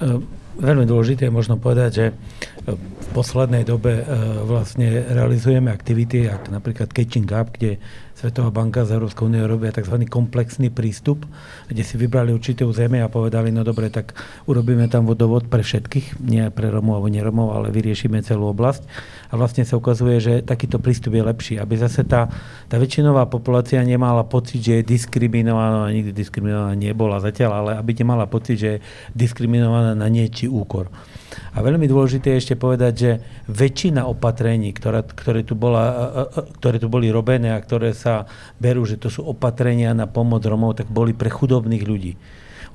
Ehm, 0.00 0.24
veľmi 0.58 0.84
dôležité 0.84 1.30
je 1.30 1.34
možno 1.34 1.56
povedať, 1.56 1.90
že 1.94 2.06
ehm, 2.10 2.76
v 2.78 3.08
poslednej 3.14 3.62
dobe 3.62 4.02
ehm, 4.02 4.44
vlastne 4.44 5.06
realizujeme 5.08 5.70
aktivity, 5.70 6.26
ako 6.26 6.52
napríklad 6.52 6.90
Catching 6.90 7.30
Up, 7.30 7.54
kde 7.54 7.78
Svetová 8.18 8.50
banka 8.50 8.82
z 8.82 8.98
Európskej 8.98 9.30
únie 9.30 9.38
robia 9.46 9.70
tzv. 9.70 9.94
komplexný 10.10 10.74
prístup, 10.74 11.22
kde 11.70 11.86
si 11.86 11.94
vybrali 11.94 12.34
určité 12.34 12.66
územie 12.66 12.98
a 12.98 13.06
povedali, 13.06 13.54
no 13.54 13.62
dobre, 13.62 13.94
tak 13.94 14.10
urobíme 14.50 14.90
tam 14.90 15.06
vodovod 15.06 15.46
pre 15.46 15.62
všetkých, 15.62 16.18
nie 16.26 16.42
pre 16.50 16.66
Romov 16.66 16.98
alebo 16.98 17.14
neromov, 17.14 17.54
ale 17.54 17.70
vyriešime 17.70 18.18
celú 18.26 18.50
oblasť. 18.50 18.82
A 19.30 19.38
vlastne 19.38 19.62
sa 19.62 19.78
ukazuje, 19.78 20.18
že 20.18 20.42
takýto 20.42 20.82
prístup 20.82 21.14
je 21.14 21.22
lepší, 21.22 21.54
aby 21.62 21.78
zase 21.78 22.02
tá, 22.02 22.26
tá 22.66 22.74
väčšinová 22.74 23.30
populácia 23.30 23.78
nemala 23.86 24.26
pocit, 24.26 24.66
že 24.66 24.82
je 24.82 24.98
diskriminovaná, 24.98 25.86
nikdy 25.94 26.10
diskriminovaná 26.10 26.74
nebola 26.74 27.22
zatiaľ, 27.22 27.62
ale 27.62 27.70
aby 27.78 28.02
nemala 28.02 28.26
pocit, 28.26 28.58
že 28.58 28.68
je 28.74 28.82
diskriminovaná 29.14 29.94
na 29.94 30.10
niečí 30.10 30.47
úkor. 30.48 30.90
A 31.54 31.60
veľmi 31.60 31.84
dôležité 31.84 32.34
je 32.34 32.40
ešte 32.40 32.56
povedať, 32.56 32.92
že 32.96 33.10
väčšina 33.52 34.08
opatrení, 34.08 34.72
ktoré, 34.72 35.04
ktoré, 35.04 35.44
tu 35.44 35.54
bola, 35.54 35.84
ktoré 36.58 36.80
tu 36.80 36.88
boli 36.88 37.12
robené 37.12 37.52
a 37.52 37.62
ktoré 37.62 37.92
sa 37.92 38.24
berú, 38.58 38.88
že 38.88 38.96
to 38.96 39.12
sú 39.12 39.28
opatrenia 39.28 39.92
na 39.92 40.08
pomoc 40.08 40.42
Romov, 40.42 40.80
tak 40.80 40.88
boli 40.88 41.12
pre 41.12 41.28
chudobných 41.28 41.84
ľudí. 41.84 42.12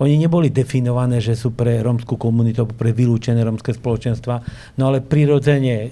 Oni 0.02 0.18
neboli 0.18 0.50
definované, 0.50 1.22
že 1.22 1.38
sú 1.38 1.54
pre 1.54 1.82
rómskú 1.84 2.18
komunitu, 2.18 2.66
pre 2.66 2.96
vylúčené 2.96 3.46
rómske 3.46 3.76
spoločenstva, 3.76 4.42
no 4.80 4.90
ale 4.90 5.06
prirodzene, 5.06 5.76
e, 5.76 5.88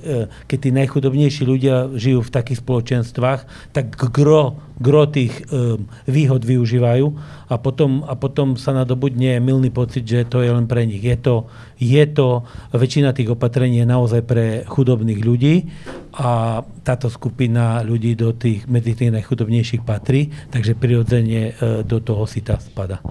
keď 0.50 0.58
tí 0.58 0.70
najchudobnejší 0.74 1.44
ľudia 1.46 1.94
žijú 1.94 2.26
v 2.26 2.34
takých 2.34 2.62
spoločenstvách, 2.66 3.42
tak 3.76 3.94
gro, 4.10 4.58
gro 4.82 5.04
tých 5.06 5.46
e, 5.50 5.78
výhod 6.10 6.42
využívajú 6.42 7.06
a 7.52 7.56
potom, 7.62 8.02
a 8.08 8.18
potom 8.18 8.58
sa 8.58 8.74
nadobudne 8.74 9.38
milný 9.38 9.70
pocit, 9.70 10.08
že 10.08 10.26
to 10.26 10.42
je 10.42 10.50
len 10.50 10.66
pre 10.66 10.90
nich. 10.90 11.04
Je 11.04 11.18
to, 11.22 11.46
je 11.78 12.04
to, 12.10 12.48
väčšina 12.74 13.14
tých 13.14 13.30
opatrení 13.34 13.86
je 13.86 13.88
naozaj 13.88 14.22
pre 14.26 14.46
chudobných 14.66 15.22
ľudí 15.22 15.70
a 16.18 16.62
táto 16.82 17.08
skupina 17.08 17.86
ľudí 17.86 18.18
do 18.18 18.34
tých, 18.34 18.66
medzi 18.66 18.98
tých 18.98 19.14
najchudobnejších 19.14 19.86
patrí, 19.86 20.34
takže 20.50 20.74
prirodzene 20.74 21.42
e, 21.42 21.52
do 21.86 22.02
toho 22.02 22.26
si 22.26 22.42
tá 22.42 22.58
spada. 22.58 23.04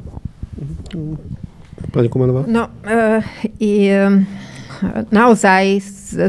Pani 1.92 2.08
Kumanová? 2.12 2.44
No, 2.44 2.68
uh, 2.84 3.24
i, 3.56 3.88
um, 3.96 4.24
naozaj 5.08 5.80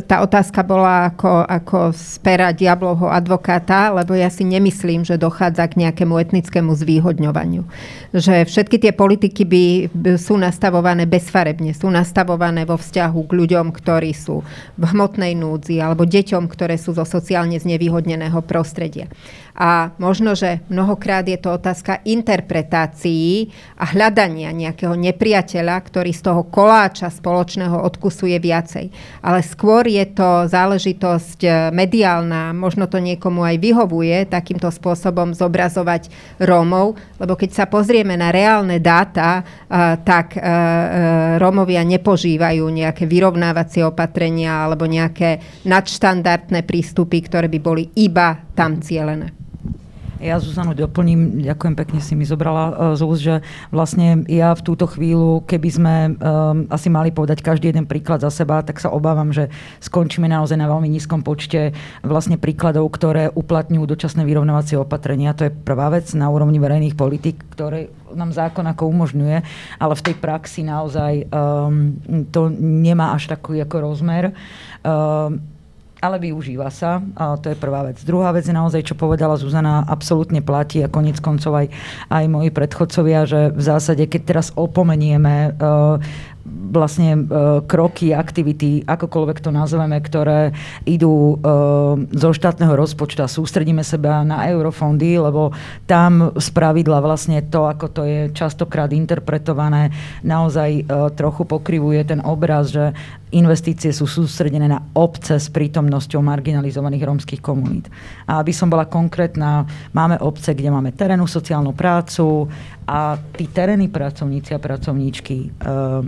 tá 0.06 0.22
otázka 0.22 0.62
bola 0.62 1.10
ako, 1.10 1.42
ako 1.48 1.78
spera 1.96 2.54
diablovho 2.54 3.10
advokáta, 3.10 3.90
lebo 3.90 4.14
ja 4.14 4.30
si 4.30 4.46
nemyslím, 4.46 5.02
že 5.02 5.18
dochádza 5.18 5.66
k 5.72 5.88
nejakému 5.88 6.16
etnickému 6.22 6.72
zvýhodňovaniu. 6.78 7.66
Že 8.14 8.46
všetky 8.46 8.78
tie 8.78 8.94
politiky 8.94 9.44
by, 9.48 9.66
by 9.90 10.12
sú 10.22 10.38
nastavované 10.38 11.10
bezfarebne, 11.10 11.74
sú 11.74 11.90
nastavované 11.90 12.68
vo 12.68 12.78
vzťahu 12.78 13.20
k 13.26 13.32
ľuďom, 13.34 13.74
ktorí 13.74 14.14
sú 14.14 14.46
v 14.78 14.84
hmotnej 14.86 15.34
núdzi 15.34 15.82
alebo 15.82 16.06
deťom, 16.06 16.46
ktoré 16.46 16.78
sú 16.78 16.94
zo 16.94 17.08
sociálne 17.08 17.58
znevýhodneného 17.58 18.38
prostredia. 18.46 19.10
A 19.56 19.91
možno, 19.99 20.32
že 20.32 20.64
mnohokrát 20.72 21.28
je 21.28 21.36
to 21.36 21.60
otázka 21.60 21.99
interpretácií 22.08 23.52
a 23.76 23.91
hľadania 23.91 24.56
nejakého 24.56 24.95
nepriateľa, 24.95 25.76
ktorý 25.84 26.12
z 26.16 26.22
toho 26.24 26.47
koláča 26.47 27.12
spoločného 27.12 27.76
odkusuje 27.84 28.39
viacej. 28.39 28.88
Ale 29.20 29.39
skôr 29.43 29.88
je 29.88 30.06
to 30.08 30.47
záležitosť 30.47 31.39
e, 31.43 31.49
mediálna, 31.76 32.56
možno 32.56 32.88
to 32.88 33.04
niekomu 33.04 33.43
aj 33.43 33.60
vyhovuje 33.60 34.30
takýmto 34.32 34.72
spôsobom 34.72 35.36
zobrazovať 35.36 36.08
Rómov, 36.39 36.95
lebo 37.20 37.34
keď 37.36 37.52
sa 37.52 37.66
pozrieme 37.68 38.16
na 38.16 38.32
reálne 38.32 38.80
dáta, 38.80 39.41
e, 39.41 39.43
tak 40.02 40.36
e, 40.36 40.41
Rómovia 41.38 41.84
nepožívajú 41.84 42.64
nejaké 42.72 43.04
vyrovnávacie 43.04 43.84
opatrenia 43.84 44.64
alebo 44.64 44.88
nejaké 44.88 45.64
nadštandardné 45.68 46.64
prístupy, 46.64 47.28
ktoré 47.28 47.52
by 47.52 47.60
boli 47.60 47.84
iba 47.99 48.51
tam 48.56 48.82
cielené. 48.84 49.32
Ja 50.22 50.38
Zuzanu 50.38 50.78
doplním, 50.78 51.41
ďakujem 51.41 51.74
pekne 51.74 51.97
si 51.97 52.14
mi 52.14 52.30
zobrala 52.30 52.64
uh, 52.70 52.74
z 52.93 53.02
úst, 53.02 53.26
že 53.26 53.41
vlastne 53.74 54.22
ja 54.30 54.54
v 54.54 54.62
túto 54.62 54.86
chvíľu, 54.86 55.41
keby 55.49 55.70
sme 55.74 55.95
um, 56.14 56.70
asi 56.70 56.93
mali 56.93 57.10
povedať 57.10 57.41
každý 57.41 57.74
jeden 57.74 57.89
príklad 57.89 58.22
za 58.22 58.30
seba, 58.30 58.62
tak 58.62 58.78
sa 58.78 58.93
obávam, 58.93 59.34
že 59.34 59.49
skončíme 59.82 60.30
naozaj 60.30 60.62
na 60.62 60.70
veľmi 60.70 60.86
nízkom 60.93 61.26
počte 61.26 61.74
vlastne 62.06 62.38
príkladov, 62.38 62.93
ktoré 62.93 63.34
uplatňujú 63.34 63.82
dočasné 63.82 64.22
vyrovnávacie 64.22 64.78
opatrenia. 64.78 65.34
To 65.41 65.49
je 65.49 65.58
prvá 65.58 65.89
vec 65.89 66.14
na 66.14 66.30
úrovni 66.30 66.62
verejných 66.62 66.93
politik, 66.93 67.41
ktoré 67.58 67.89
nám 68.14 68.30
zákon 68.30 68.70
ako 68.70 68.93
umožňuje, 68.93 69.38
ale 69.82 69.93
v 69.97 70.06
tej 70.06 70.16
praxi 70.22 70.62
naozaj 70.62 71.34
um, 71.34 71.97
to 72.30 72.54
nemá 72.62 73.18
až 73.18 73.34
taký 73.34 73.58
ako 73.58 73.89
rozmer. 73.89 74.38
Um, 74.86 75.41
ale 76.02 76.18
využíva 76.18 76.68
sa. 76.74 76.99
A 77.14 77.38
to 77.38 77.54
je 77.54 77.56
prvá 77.56 77.86
vec. 77.86 78.02
Druhá 78.02 78.34
vec 78.34 78.49
je 78.49 78.56
naozaj, 78.58 78.82
čo 78.89 78.97
povedala 78.97 79.38
Zuzana, 79.38 79.86
absolútne 79.86 80.41
platí 80.41 80.82
a 80.82 80.89
konec 80.89 81.22
koncov 81.22 81.54
aj, 81.54 81.68
aj 82.10 82.26
moji 82.26 82.49
predchodcovia, 82.49 83.30
že 83.30 83.54
v 83.54 83.62
zásade, 83.62 84.04
keď 84.10 84.22
teraz 84.26 84.47
opomenieme 84.58 85.54
uh, 85.54 86.02
vlastne 86.72 87.09
e, 87.13 87.22
kroky, 87.67 88.15
aktivity, 88.15 88.88
akokoľvek 88.88 89.38
to 89.43 89.51
nazveme, 89.51 89.99
ktoré 89.99 90.55
idú 90.88 91.36
e, 91.36 91.45
zo 92.15 92.32
štátneho 92.32 92.74
rozpočta. 92.74 93.28
Sústredíme 93.28 93.84
seba 93.84 94.24
na 94.24 94.47
eurofondy, 94.47 95.19
lebo 95.19 95.51
tam 95.86 96.32
z 96.39 96.47
pravidla 96.55 97.03
vlastne 97.03 97.43
to, 97.43 97.67
ako 97.67 97.86
to 97.91 98.01
je 98.07 98.19
častokrát 98.32 98.89
interpretované, 98.95 99.91
naozaj 100.24 100.69
e, 100.72 100.84
trochu 101.13 101.43
pokrivuje 101.43 102.07
ten 102.07 102.24
obraz, 102.24 102.72
že 102.72 102.95
investície 103.32 103.95
sú 103.95 104.07
sústredené 104.07 104.67
na 104.67 104.84
obce 104.95 105.39
s 105.39 105.47
prítomnosťou 105.47 106.19
marginalizovaných 106.19 107.03
rómskych 107.07 107.41
komunít. 107.41 107.88
A 108.28 108.43
aby 108.43 108.51
som 108.51 108.67
bola 108.67 108.88
konkrétna, 108.88 109.63
máme 109.95 110.19
obce, 110.19 110.51
kde 110.51 110.72
máme 110.72 110.91
terénu 110.91 111.28
sociálnu 111.28 111.72
prácu 111.72 112.51
a 112.92 113.16
tí 113.38 113.48
terénni 113.48 113.88
pracovníci 113.88 114.52
a 114.52 114.60
pracovníčky 114.60 115.38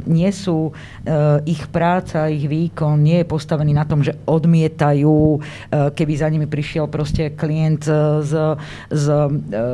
nie 0.10 0.24
nie 0.24 0.32
sú, 0.32 0.72
eh, 0.72 1.44
ich 1.44 1.68
práca, 1.68 2.32
ich 2.32 2.48
výkon 2.48 2.96
nie 3.04 3.20
je 3.20 3.28
postavený 3.28 3.76
na 3.76 3.84
tom, 3.84 4.00
že 4.00 4.16
odmietajú, 4.24 5.36
eh, 5.36 5.92
keby 5.92 6.14
za 6.16 6.32
nimi 6.32 6.48
prišiel 6.48 6.88
proste 6.88 7.36
klient 7.36 7.84
z, 7.84 8.32
z, 8.88 9.06
eh, 9.12 9.68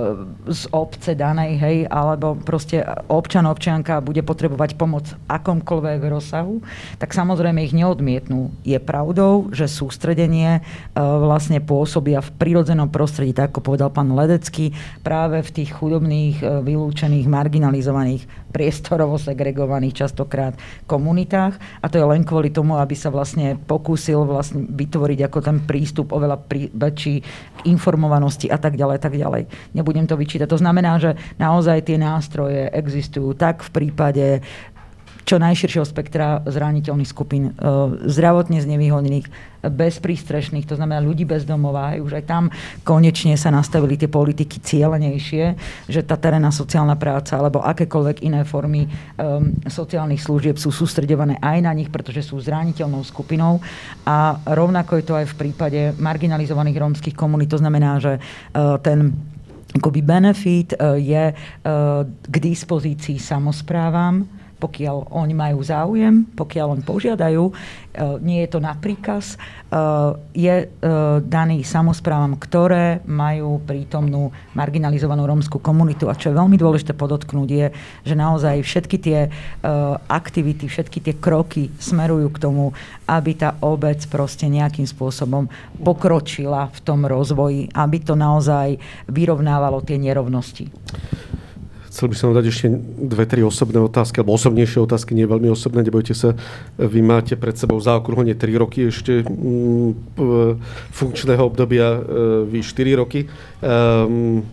z 0.49 0.62
obce 0.74 1.14
danej, 1.14 1.62
hej, 1.62 1.78
alebo 1.86 2.34
proste 2.34 2.82
občan, 3.05 3.45
občianka 3.45 4.01
bude 4.01 4.26
potrebovať 4.26 4.74
pomoc 4.74 5.05
v 5.05 5.18
akomkoľvek 5.30 6.01
rozsahu, 6.10 6.66
tak 6.97 7.14
samozrejme 7.14 7.62
ich 7.62 7.78
neodmietnú. 7.78 8.49
Je 8.66 8.82
pravdou, 8.82 9.53
že 9.53 9.70
sústredenie 9.70 10.66
vlastne 10.95 11.60
pôsobia 11.62 12.24
v 12.24 12.32
prírodzenom 12.39 12.89
prostredí, 12.89 13.36
tak 13.36 13.53
ako 13.53 13.62
povedal 13.62 13.89
pán 13.93 14.16
Ledecký, 14.16 14.74
práve 15.03 15.43
v 15.43 15.49
tých 15.51 15.76
chudobných, 15.76 16.41
vylúčených, 16.41 16.99
marginalizovaných, 17.08 18.50
priestorovo 18.50 19.16
segregovaných 19.16 20.04
častokrát 20.04 20.58
komunitách 20.89 21.56
a 21.80 21.86
to 21.88 22.02
je 22.02 22.06
len 22.06 22.26
kvôli 22.26 22.50
tomu, 22.50 22.76
aby 22.76 22.97
sa 22.97 23.14
vlastne 23.14 23.56
pokúsil 23.56 24.26
vlastne 24.26 24.66
vytvoriť 24.66 25.20
ako 25.30 25.39
ten 25.39 25.58
prístup 25.64 26.12
oveľa 26.12 26.41
prí, 26.43 26.68
väčší 26.74 27.22
informovanosti 27.70 28.50
a 28.50 28.58
tak 28.58 28.76
ďalej, 28.76 28.97
tak 29.00 29.16
ďalej. 29.16 29.47
Nebudem 29.78 30.10
to 30.10 30.18
vyčítať. 30.18 30.50
To 30.50 30.60
znamená, 30.60 30.97
že 30.97 31.16
naozaj 31.38 31.86
tie 31.86 32.02
nástroje 32.02 32.68
existujú 32.74 33.38
tak 33.38 33.62
v 33.62 33.70
prípade 33.70 34.26
čo 35.30 35.38
najširšieho 35.38 35.86
spektra 35.86 36.41
zraniteľných 36.49 37.05
skupín, 37.05 37.53
e, 37.53 37.61
zdravotne 38.09 38.57
znevýhodnených, 38.65 39.30
bezprístrešných, 39.59 40.63
to 40.65 40.80
znamená 40.80 41.03
ľudí 41.03 41.27
bez 41.27 41.43
domova. 41.43 41.91
Už 41.99 42.17
aj 42.17 42.25
tam 42.25 42.43
konečne 42.88 43.36
sa 43.36 43.51
nastavili 43.51 43.99
tie 43.99 44.07
politiky 44.07 44.63
cieľenejšie, 44.63 45.45
že 45.91 46.01
tá 46.07 46.15
terénna 46.15 46.47
sociálna 46.47 46.95
práca 46.95 47.36
alebo 47.36 47.59
akékoľvek 47.59 48.23
iné 48.23 48.47
formy 48.47 48.88
um, 48.88 49.51
sociálnych 49.67 50.23
služieb 50.23 50.55
sú 50.55 50.71
sústredované 50.71 51.36
aj 51.43 51.59
na 51.59 51.75
nich, 51.75 51.91
pretože 51.91 52.23
sú 52.23 52.39
zraniteľnou 52.39 53.03
skupinou. 53.03 53.59
A 54.07 54.39
rovnako 54.47 54.95
je 54.95 55.03
to 55.03 55.19
aj 55.19 55.27
v 55.27 55.38
prípade 55.43 55.80
marginalizovaných 55.99 56.80
rómskych 56.80 57.15
komunít. 57.19 57.51
To 57.51 57.59
znamená, 57.59 57.99
že 57.99 58.15
uh, 58.15 58.80
ten 58.80 59.11
akoby 59.69 60.01
benefit 60.01 60.73
je 60.97 61.30
k 62.25 62.36
dispozícii 62.41 63.21
samozprávam, 63.21 64.38
pokiaľ 64.60 65.16
oni 65.16 65.34
majú 65.34 65.64
záujem, 65.64 66.28
pokiaľ 66.36 66.76
oni 66.76 66.84
požiadajú, 66.84 67.43
e, 67.47 67.53
nie 68.20 68.43
je 68.43 68.49
to 68.51 68.60
na 68.60 68.76
príkaz, 68.76 69.34
e, 69.34 69.38
je 70.36 70.55
e, 70.64 70.66
daný 71.24 71.64
samozprávam, 71.64 72.36
ktoré 72.36 72.99
majú 73.07 73.64
prítomnú 73.64 74.36
marginalizovanú 74.53 75.24
rómskú 75.24 75.64
komunitu. 75.64 76.12
A 76.12 76.20
čo 76.20 76.30
je 76.30 76.39
veľmi 76.39 76.60
dôležité 76.60 76.91
podotknúť 76.91 77.49
je, 77.49 77.68
že 78.03 78.16
naozaj 78.20 78.62
všetky 78.62 78.97
tie 78.99 79.20
aktivity, 80.12 80.68
všetky 80.68 80.99
tie 80.99 81.16
kroky 81.16 81.72
smerujú 81.80 82.28
k 82.36 82.41
tomu, 82.41 82.76
aby 83.07 83.32
tá 83.38 83.55
obec 83.64 84.03
proste 84.12 84.51
nejakým 84.51 84.84
spôsobom 84.84 85.47
pokročila 85.80 86.68
v 86.76 86.80
tom 86.84 87.07
rozvoji, 87.07 87.72
aby 87.72 87.97
to 88.03 88.20
naozaj 88.20 88.76
vyrovnávalo 89.07 89.80
tie 89.86 89.95
nerovnosti. 89.95 90.68
Chcel 92.00 92.16
by 92.16 92.16
som 92.16 92.32
dať 92.32 92.47
ešte 92.47 92.72
dve, 93.12 93.28
tri 93.28 93.43
osobné 93.43 93.76
otázky, 93.84 94.24
alebo 94.24 94.39
osobnejšie 94.39 94.88
otázky, 94.88 95.12
nie 95.12 95.28
veľmi 95.28 95.52
osobné, 95.52 95.84
nebojte 95.84 96.16
sa. 96.16 96.32
Vy 96.80 97.04
máte 97.04 97.36
pred 97.36 97.60
sebou 97.60 97.76
zaokrúhne 97.76 98.39
3 98.39 98.56
roky 98.56 98.88
ešte 98.88 99.28
mm, 99.28 100.16
funkčného 100.95 101.43
obdobia, 101.43 102.00
e, 102.00 102.47
vy 102.47 102.64
4 102.64 103.04
roky. 103.04 103.28
Um, 103.60 104.47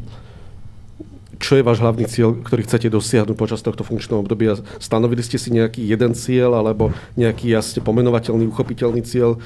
čo 1.37 1.61
je 1.61 1.67
váš 1.67 1.85
hlavný 1.85 2.09
cieľ, 2.09 2.37
ktorý 2.41 2.65
chcete 2.65 2.89
dosiahnuť 2.89 3.37
počas 3.37 3.61
tohto 3.61 3.85
funkčného 3.85 4.25
obdobia? 4.25 4.57
Stanovili 4.81 5.21
ste 5.21 5.37
si 5.37 5.53
nejaký 5.53 5.85
jeden 5.85 6.17
cieľ 6.17 6.57
alebo 6.57 6.93
nejaký 7.21 7.53
jasne 7.53 7.85
pomenovateľný, 7.85 8.49
uchopiteľný 8.49 9.05
cieľ, 9.05 9.37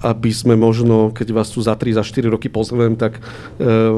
aby 0.00 0.30
sme 0.30 0.54
možno, 0.54 1.10
keď 1.10 1.34
vás 1.34 1.50
tu 1.50 1.58
za 1.58 1.74
3, 1.74 1.98
za 1.98 2.04
4 2.06 2.30
roky 2.30 2.46
pozvem, 2.46 2.94
tak 2.94 3.18
e, 3.18 3.20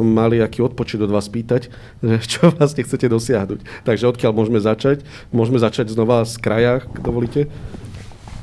mali 0.01 0.41
aký 0.41 0.65
odpočet 0.65 1.05
od 1.05 1.13
vás 1.13 1.29
pýtať, 1.29 1.69
čo 2.31 2.51
vlastne 2.57 2.83
chcete 2.83 3.07
dosiahnuť. 3.13 3.85
Takže 3.85 4.09
odkiaľ 4.09 4.33
môžeme 4.33 4.59
začať? 4.59 5.05
Môžeme 5.29 5.61
začať 5.61 5.93
znova 5.93 6.25
z 6.25 6.41
kraja, 6.41 6.81
ak 6.81 7.05
dovolíte? 7.05 7.53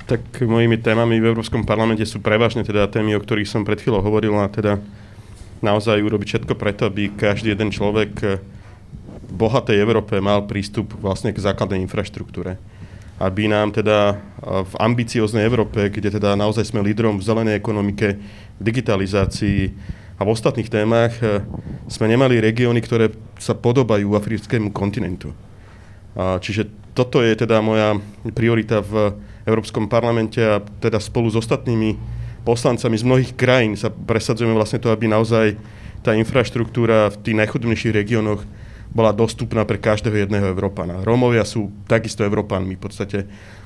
Tak 0.05 0.21
mojimi 0.43 0.77
témami 0.77 1.17
v 1.17 1.33
Európskom 1.33 1.63
parlamente 1.63 2.03
sú 2.03 2.19
prevažne 2.19 2.61
teda 2.61 2.91
témy, 2.91 3.15
o 3.17 3.23
ktorých 3.23 3.47
som 3.49 3.63
pred 3.63 3.79
chvíľou 3.79 4.03
hovoril 4.03 4.35
a 4.35 4.51
teda 4.51 4.83
naozaj 5.63 6.03
urobiť 6.03 6.27
všetko 6.27 6.53
preto, 6.59 6.91
aby 6.91 7.07
každý 7.07 7.55
jeden 7.55 7.71
človek 7.71 8.43
bohatej 9.33 9.77
Európe 9.81 10.21
mal 10.21 10.45
prístup 10.45 10.93
vlastne 11.01 11.33
k 11.33 11.41
základnej 11.41 11.81
infraštruktúre. 11.83 12.57
Aby 13.21 13.47
nám 13.47 13.71
teda 13.73 14.17
v 14.43 14.73
ambicioznej 14.77 15.45
Európe, 15.45 15.89
kde 15.89 16.13
teda 16.13 16.33
naozaj 16.33 16.69
sme 16.69 16.83
lídrom 16.83 17.17
v 17.17 17.25
zelenej 17.25 17.55
ekonomike, 17.57 18.17
v 18.57 18.61
digitalizácii 18.61 19.59
a 20.17 20.21
v 20.21 20.29
ostatných 20.33 20.69
témach, 20.69 21.13
e, 21.21 21.41
sme 21.89 22.05
nemali 22.09 22.37
regióny, 22.41 22.81
ktoré 22.83 23.09
sa 23.41 23.57
podobajú 23.57 24.13
africkému 24.13 24.69
kontinentu. 24.69 25.33
Čiže 26.13 26.69
toto 26.93 27.25
je 27.25 27.33
teda 27.33 27.57
moja 27.65 27.97
priorita 28.37 28.85
v 28.85 29.17
Európskom 29.49 29.89
parlamente 29.89 30.39
a 30.39 30.61
teda 30.61 31.01
spolu 31.01 31.33
s 31.33 31.41
ostatnými 31.41 31.97
poslancami 32.45 32.95
z 32.99 33.07
mnohých 33.07 33.31
krajín 33.33 33.73
sa 33.73 33.89
presadzujeme 33.89 34.53
vlastne 34.53 34.77
to, 34.77 34.93
aby 34.93 35.09
naozaj 35.09 35.57
tá 36.05 36.13
infraštruktúra 36.13 37.09
v 37.09 37.19
tých 37.23 37.35
najchudobnejších 37.39 37.95
regiónoch 37.95 38.45
bola 38.93 39.09
dostupná 39.09 39.65
pre 39.65 39.81
každého 39.81 40.25
jedného 40.25 40.53
Európana. 40.53 41.01
Rómovia 41.01 41.43
sú 41.43 41.73
takisto 41.89 42.21
Európanmi, 42.21 42.77
v 42.77 42.81
podstate 42.81 43.17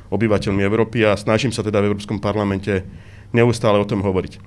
obyvateľmi 0.07 0.63
Európy 0.63 1.03
a 1.03 1.19
snažím 1.19 1.51
sa 1.51 1.61
teda 1.61 1.84
v 1.84 1.91
Európskom 1.91 2.23
parlamente 2.23 2.88
neustále 3.36 3.75
o 3.75 3.86
tom 3.86 3.99
hovoriť. 3.99 4.39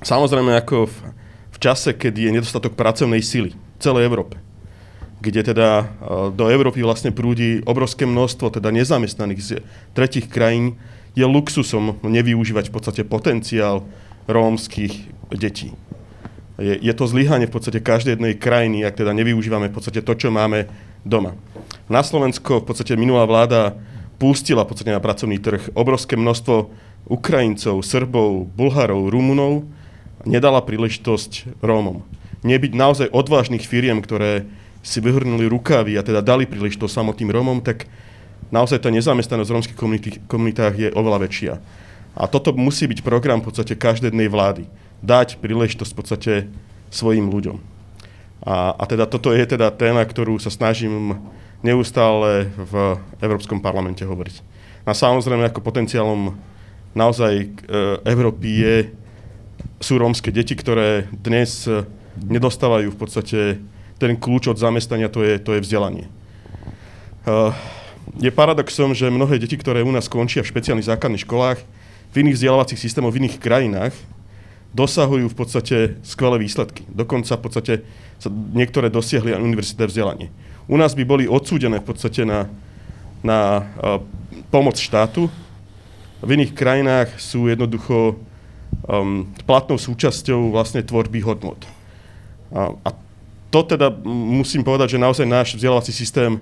Samozrejme, 0.00 0.56
ako 0.56 0.88
v, 0.88 0.96
v 1.52 1.58
čase, 1.60 1.92
keď 1.92 2.12
je 2.16 2.34
nedostatok 2.40 2.72
pracovnej 2.76 3.20
sily 3.20 3.52
v 3.52 3.78
celej 3.80 4.08
Európe, 4.08 4.40
kde 5.20 5.52
teda 5.52 5.68
e, 5.80 5.84
do 6.32 6.48
Európy 6.48 6.80
vlastne 6.80 7.12
prúdi 7.12 7.60
obrovské 7.68 8.08
množstvo 8.08 8.56
teda 8.56 8.72
nezamestnaných 8.72 9.40
z 9.40 9.50
tretich 9.92 10.32
krajín, 10.32 10.80
je 11.16 11.24
luxusom 11.24 11.96
nevyužívať 12.04 12.68
v 12.68 12.74
podstate 12.76 13.02
potenciál 13.04 13.84
rómskych 14.28 15.12
detí 15.32 15.72
je, 16.56 16.74
je 16.80 16.92
to 16.96 17.04
zlyhanie 17.04 17.44
v 17.48 17.54
podstate 17.54 17.84
každej 17.84 18.16
jednej 18.16 18.34
krajiny, 18.36 18.84
ak 18.84 18.96
teda 18.96 19.12
nevyužívame 19.12 19.68
v 19.68 19.76
podstate 19.76 20.00
to, 20.00 20.12
čo 20.16 20.32
máme 20.32 20.68
doma. 21.04 21.36
Na 21.86 22.00
Slovensko 22.00 22.64
v 22.64 22.72
podstate 22.72 22.96
minulá 22.96 23.28
vláda 23.28 23.76
pustila 24.16 24.64
v 24.64 24.72
podstate 24.72 24.92
na 24.92 25.00
pracovný 25.00 25.36
trh 25.36 25.76
obrovské 25.76 26.16
množstvo 26.16 26.72
Ukrajincov, 27.06 27.84
Srbov, 27.84 28.48
Bulharov, 28.56 29.12
Rumunov, 29.12 29.68
nedala 30.26 30.64
príležitosť 30.64 31.62
Rómom. 31.62 32.02
Nebyť 32.42 32.72
naozaj 32.74 33.08
odvážnych 33.12 33.62
firiem, 33.62 34.00
ktoré 34.02 34.48
si 34.80 34.98
vyhrnuli 34.98 35.46
rukávy 35.46 35.98
a 35.98 36.02
teda 36.02 36.24
dali 36.24 36.48
príležitosť 36.48 36.90
samotným 36.90 37.30
Rómom, 37.30 37.58
tak 37.60 37.86
naozaj 38.50 38.82
tá 38.82 38.88
nezamestnanosť 38.90 39.50
v 39.50 39.54
rómskych 39.54 39.78
komunitách 40.26 40.74
je 40.74 40.88
oveľa 40.94 41.18
väčšia. 41.26 41.54
A 42.16 42.24
toto 42.26 42.56
musí 42.56 42.88
byť 42.88 43.04
program 43.04 43.44
v 43.44 43.52
podstate 43.52 43.76
každej 43.76 44.10
jednej 44.10 44.32
vlády 44.32 44.64
dať 45.02 45.40
príležitosť 45.40 45.92
v 45.92 45.98
podstate 45.98 46.32
svojim 46.90 47.28
ľuďom. 47.28 47.58
A, 48.46 48.76
a 48.76 48.84
teda 48.86 49.10
toto 49.10 49.34
je 49.34 49.42
teda 49.42 49.74
téma, 49.74 50.06
ktorú 50.06 50.38
sa 50.38 50.54
snažím 50.54 51.18
neustále 51.64 52.52
v 52.54 53.00
Európskom 53.18 53.58
parlamente 53.58 54.06
hovoriť. 54.06 54.44
A 54.86 54.94
samozrejme 54.94 55.50
ako 55.50 55.66
potenciálom 55.66 56.38
naozaj 56.94 57.32
e, 57.42 57.46
Európy 58.06 58.48
je, 58.62 58.76
sú 59.82 59.98
rómske 59.98 60.30
deti, 60.30 60.54
ktoré 60.54 61.10
dnes 61.10 61.66
e, 61.66 61.82
nedostávajú 62.22 62.94
v 62.94 62.98
podstate 62.98 63.38
ten 63.98 64.12
kľúč 64.14 64.52
od 64.52 64.60
zamestnania, 64.60 65.10
to 65.10 65.26
je, 65.26 65.42
to 65.42 65.58
je 65.58 65.64
vzdelanie. 65.66 66.06
E, 66.06 66.10
je 68.22 68.30
paradoxom, 68.30 68.94
že 68.94 69.10
mnohé 69.10 69.42
deti, 69.42 69.58
ktoré 69.58 69.82
u 69.82 69.90
nás 69.90 70.06
končia 70.06 70.46
v 70.46 70.50
špeciálnych 70.54 70.86
základných 70.86 71.26
školách, 71.26 71.58
v 72.14 72.16
iných 72.22 72.38
vzdelávacích 72.38 72.78
systémoch, 72.78 73.10
v 73.10 73.26
iných 73.26 73.42
krajinách, 73.42 73.92
dosahujú 74.74 75.30
v 75.30 75.36
podstate 75.36 75.76
skvelé 76.02 76.42
výsledky. 76.42 76.82
Dokonca 76.90 77.36
v 77.38 77.42
podstate 77.42 77.74
sa 78.16 78.28
niektoré 78.30 78.88
dosiahli 78.88 79.36
aj 79.36 79.44
univerzitné 79.44 79.84
vzdelanie. 79.86 80.28
U 80.66 80.74
nás 80.74 80.96
by 80.96 81.04
boli 81.06 81.24
odsúdené 81.30 81.78
v 81.78 81.86
podstate 81.86 82.26
na, 82.26 82.50
na 83.22 83.62
uh, 83.62 84.02
pomoc 84.50 84.80
štátu. 84.80 85.30
V 86.24 86.28
iných 86.32 86.56
krajinách 86.56 87.20
sú 87.20 87.46
jednoducho 87.46 88.18
um, 88.88 89.28
platnou 89.46 89.78
súčasťou 89.78 90.50
vlastne 90.50 90.82
tvorby 90.82 91.22
hodnot. 91.22 91.60
A, 92.50 92.72
a 92.82 92.88
to 93.52 93.62
teda 93.62 93.94
musím 94.06 94.66
povedať, 94.66 94.96
že 94.96 95.02
naozaj 95.02 95.26
náš 95.26 95.48
vzdelávací 95.54 95.92
systém 95.94 96.40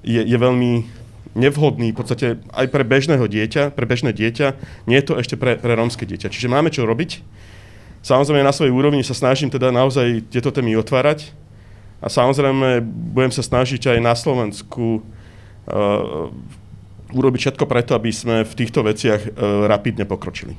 je, 0.00 0.20
je 0.20 0.36
veľmi 0.38 0.99
nevhodný 1.34 1.94
v 1.94 1.98
podstate 1.98 2.26
aj 2.50 2.66
pre 2.68 2.82
bežného 2.82 3.22
dieťa, 3.26 3.70
pre 3.74 3.86
bežné 3.86 4.10
dieťa, 4.10 4.58
nie 4.90 4.98
je 4.98 5.06
to 5.06 5.14
ešte 5.18 5.38
pre, 5.38 5.54
pre 5.56 5.72
rómske 5.78 6.02
dieťa. 6.02 6.32
Čiže 6.32 6.50
máme 6.50 6.74
čo 6.74 6.82
robiť. 6.86 7.22
Samozrejme 8.00 8.42
na 8.42 8.54
svojej 8.54 8.72
úrovni 8.72 9.04
sa 9.04 9.14
snažím 9.14 9.52
teda 9.52 9.70
naozaj 9.70 10.24
tieto 10.32 10.48
témy 10.50 10.74
otvárať 10.80 11.36
a 12.00 12.08
samozrejme 12.08 12.80
budem 13.12 13.30
sa 13.30 13.44
snažiť 13.44 13.92
aj 13.92 13.98
na 14.00 14.16
Slovensku 14.16 15.04
uh, 15.04 16.32
urobiť 17.12 17.40
všetko 17.52 17.64
preto, 17.68 17.92
aby 17.92 18.08
sme 18.08 18.42
v 18.42 18.56
týchto 18.56 18.80
veciach 18.80 19.20
uh, 19.20 19.30
rapidne 19.68 20.08
pokročili. 20.08 20.56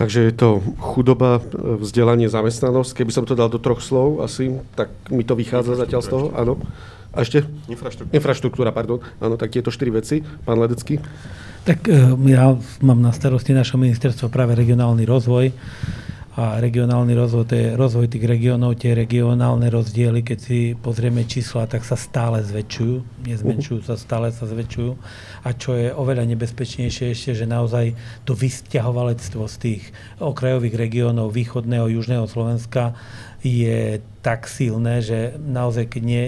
Takže 0.00 0.32
je 0.32 0.32
to 0.32 0.64
chudoba, 0.80 1.44
vzdelanie, 1.52 2.32
zamestnanosť. 2.32 3.04
Keby 3.04 3.12
som 3.12 3.28
to 3.28 3.36
dal 3.36 3.52
do 3.52 3.60
troch 3.60 3.84
slov 3.84 4.24
asi, 4.24 4.56
tak 4.72 4.88
mi 5.12 5.28
to 5.28 5.36
vychádza 5.36 5.76
zatiaľ 5.76 6.00
z 6.00 6.08
toho. 6.08 6.26
Áno. 6.32 6.56
A 7.10 7.26
ešte? 7.26 7.42
Infraštruktúra. 7.66 8.14
Infraštruktúra, 8.14 8.70
pardon. 8.70 9.02
Áno, 9.18 9.34
tak 9.34 9.50
tieto 9.50 9.74
štyri 9.74 9.90
veci. 9.90 10.22
Pán 10.22 10.62
Ledecký. 10.62 11.02
Tak 11.66 11.90
e, 11.90 12.14
ja 12.30 12.54
mám 12.80 13.00
na 13.02 13.10
starosti 13.10 13.52
našho 13.52 13.76
ministerstvo 13.76 14.30
práve 14.32 14.54
regionálny 14.56 15.04
rozvoj 15.04 15.52
a 16.40 16.62
regionálny 16.62 17.12
rozvoj, 17.12 17.44
to 17.50 17.54
je 17.58 17.66
rozvoj 17.74 18.06
tých 18.06 18.22
regiónov, 18.22 18.78
tie 18.78 18.94
regionálne 18.94 19.66
rozdiely, 19.66 20.22
keď 20.22 20.38
si 20.38 20.58
pozrieme 20.78 21.26
čísla, 21.26 21.66
tak 21.66 21.82
sa 21.82 21.98
stále 21.98 22.40
zväčšujú, 22.46 23.26
nezmenšujú 23.26 23.84
sa, 23.84 23.98
stále 23.98 24.30
sa 24.30 24.46
zväčšujú. 24.46 24.92
A 25.42 25.48
čo 25.52 25.74
je 25.74 25.90
oveľa 25.90 26.30
nebezpečnejšie 26.30 27.12
ešte, 27.12 27.34
že 27.34 27.50
naozaj 27.50 27.98
to 28.24 28.38
vysťahovalectvo 28.38 29.42
z 29.50 29.56
tých 29.58 29.82
okrajových 30.22 30.78
regiónov 30.78 31.34
východného, 31.34 31.92
južného 31.98 32.24
Slovenska 32.30 32.96
je 33.42 33.98
tak 34.22 34.46
silné, 34.46 35.02
že 35.02 35.36
naozaj, 35.36 35.92
keď 35.92 36.02
nie, 36.04 36.24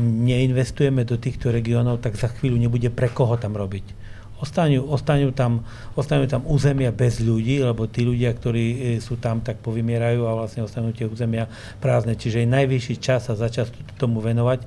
neinvestujeme 0.00 1.04
do 1.08 1.16
týchto 1.16 1.48
regiónov, 1.48 2.04
tak 2.04 2.16
za 2.20 2.28
chvíľu 2.28 2.60
nebude 2.60 2.92
pre 2.92 3.08
koho 3.08 3.36
tam 3.40 3.56
robiť 3.56 4.06
ostanú, 4.40 4.84
ostanú, 4.88 5.32
tam, 5.32 5.64
ostanú 5.96 6.28
tam 6.28 6.44
územia 6.44 6.92
bez 6.92 7.20
ľudí, 7.24 7.60
lebo 7.64 7.88
tí 7.88 8.04
ľudia, 8.04 8.32
ktorí 8.36 8.64
e, 8.64 8.76
sú 9.00 9.16
tam, 9.16 9.40
tak 9.40 9.60
povymierajú 9.64 10.28
a 10.28 10.36
vlastne 10.36 10.64
ostanú 10.64 10.92
tie 10.92 11.08
územia 11.08 11.48
prázdne. 11.80 12.16
Čiže 12.16 12.44
je 12.44 12.48
najvyšší 12.48 12.96
čas 13.00 13.28
sa 13.28 13.34
začať 13.36 13.72
tomu 13.96 14.20
venovať. 14.20 14.64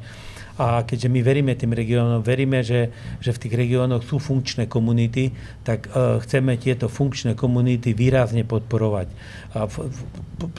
A 0.59 0.83
keďže 0.83 1.07
my 1.07 1.23
veríme 1.23 1.55
tým 1.55 1.71
regiónom, 1.71 2.19
veríme, 2.19 2.59
že, 2.67 2.91
že 3.23 3.31
v 3.31 3.41
tých 3.47 3.55
regiónoch 3.55 4.03
sú 4.03 4.19
funkčné 4.19 4.67
komunity, 4.67 5.31
tak 5.63 5.87
uh, 5.87 6.19
chceme 6.19 6.59
tieto 6.59 6.91
funkčné 6.91 7.31
komunity 7.39 7.95
výrazne 7.95 8.43
podporovať. 8.43 9.07
A 9.55 9.71
v, 9.71 9.87
v, 9.87 9.99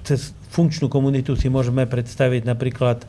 cez 0.00 0.32
funkčnú 0.48 0.88
komunitu 0.88 1.36
si 1.36 1.52
môžeme 1.52 1.84
predstaviť 1.84 2.48
napríklad 2.48 3.04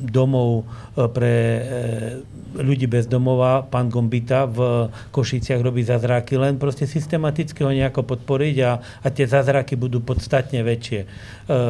domov 0.00 0.64
uh, 0.64 1.04
pre 1.12 1.34
uh, 1.60 2.38
ľudí 2.56 2.88
bez 2.88 3.04
domova, 3.04 3.60
pán 3.60 3.92
Gombita 3.92 4.48
v 4.48 4.88
Košiciach 5.12 5.60
robí 5.60 5.84
zázraky, 5.84 6.40
len 6.40 6.56
proste 6.56 6.88
systematicky 6.88 7.60
ho 7.60 7.68
nejako 7.68 8.08
podporiť 8.08 8.56
a, 8.64 8.80
a 9.04 9.06
tie 9.12 9.28
zázraky 9.28 9.76
budú 9.76 10.00
podstatne 10.00 10.64
väčšie. 10.64 11.00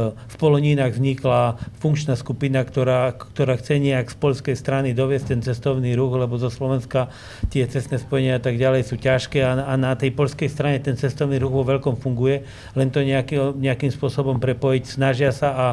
V 0.06 0.36
Polonínach 0.38 0.94
vznikla 0.94 1.58
funkčná 1.82 2.14
skupina, 2.14 2.62
ktorá, 2.62 3.10
ktorá 3.14 3.58
chce 3.58 3.82
nejak 3.82 4.10
z 4.10 4.16
polskej 4.18 4.56
strany 4.58 4.94
doviesť 4.94 5.34
ten 5.34 5.40
cestovný 5.42 5.98
ruch, 5.98 6.14
lebo 6.14 6.38
zo 6.38 6.50
Slovenska 6.50 7.10
tie 7.50 7.66
cestné 7.66 7.98
spojenia 7.98 8.38
a 8.38 8.42
tak 8.42 8.54
ďalej 8.54 8.86
sú 8.86 8.96
ťažké 8.98 9.42
a, 9.42 9.66
a 9.66 9.74
na 9.74 9.98
tej 9.98 10.14
polskej 10.14 10.46
strane 10.46 10.78
ten 10.78 10.94
cestovný 10.94 11.42
ruch 11.42 11.52
vo 11.52 11.66
veľkom 11.66 11.98
funguje, 11.98 12.46
len 12.78 12.88
to 12.94 13.02
nejaký, 13.02 13.58
nejakým 13.58 13.90
spôsobom 13.90 14.38
prepojiť, 14.38 14.82
snažia 14.86 15.34
sa 15.34 15.48
a 15.54 15.66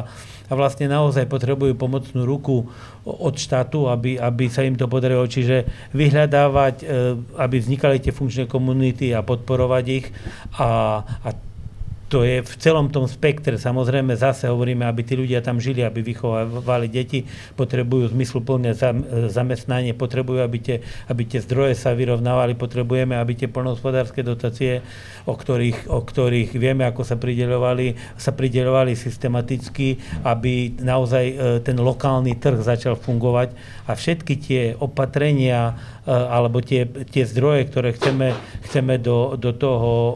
a 0.46 0.52
vlastne 0.54 0.86
naozaj 0.86 1.26
potrebujú 1.26 1.74
pomocnú 1.74 2.22
ruku 2.22 2.66
od 3.02 3.34
štátu, 3.34 3.90
aby, 3.90 4.18
aby 4.18 4.46
sa 4.46 4.62
im 4.62 4.78
to 4.78 4.86
podarilo. 4.86 5.26
Čiže 5.26 5.66
vyhľadávať, 5.94 6.74
e, 6.82 7.16
aby 7.38 7.56
vznikali 7.58 7.98
tie 7.98 8.14
funkčné 8.14 8.46
komunity 8.46 9.10
a 9.10 9.26
podporovať 9.26 9.84
ich 9.90 10.06
a, 10.58 11.02
a 11.02 11.28
to 12.06 12.22
je 12.22 12.38
v 12.38 12.54
celom 12.62 12.86
tom 12.86 13.10
spektre. 13.10 13.58
Samozrejme 13.58 14.14
zase 14.14 14.46
hovoríme, 14.46 14.86
aby 14.86 15.02
tí 15.02 15.18
ľudia 15.18 15.42
tam 15.42 15.58
žili, 15.58 15.82
aby 15.82 16.06
vychovávali 16.06 16.86
deti, 16.86 17.26
potrebujú 17.58 18.14
zmysluplné 18.14 18.78
zamestnanie, 19.26 19.90
potrebujú, 19.90 20.38
aby 20.38 20.58
tie, 20.62 20.76
aby 21.10 21.26
tie 21.26 21.42
zdroje 21.42 21.74
sa 21.74 21.98
vyrovnávali, 21.98 22.54
potrebujeme, 22.54 23.18
aby 23.18 23.34
tie 23.34 23.48
plnohospodárske 23.50 24.22
dotácie, 24.22 24.86
o 25.26 25.34
ktorých, 25.34 25.90
o 25.90 25.98
ktorých 25.98 26.54
vieme, 26.54 26.86
ako 26.86 27.02
sa 27.02 27.18
prideľovali, 27.18 28.14
sa 28.14 28.30
prideľovali 28.30 28.94
systematicky, 28.94 29.98
aby 30.22 30.78
naozaj 30.78 31.24
e, 31.26 31.34
ten 31.66 31.74
lokálny 31.74 32.38
trh 32.38 32.62
začal 32.62 32.94
fungovať 32.94 33.50
a 33.90 33.98
všetky 33.98 34.34
tie 34.38 34.62
opatrenia, 34.78 35.74
Eh, 36.06 36.14
alebo 36.14 36.62
tie, 36.62 36.86
tie 36.86 37.26
zdroje, 37.26 37.66
ktoré 37.66 37.90
chceme, 37.90 38.30
chceme 38.70 38.94
do, 38.94 39.34
do 39.34 39.50
toho 39.50 39.90
eh, 39.90 40.14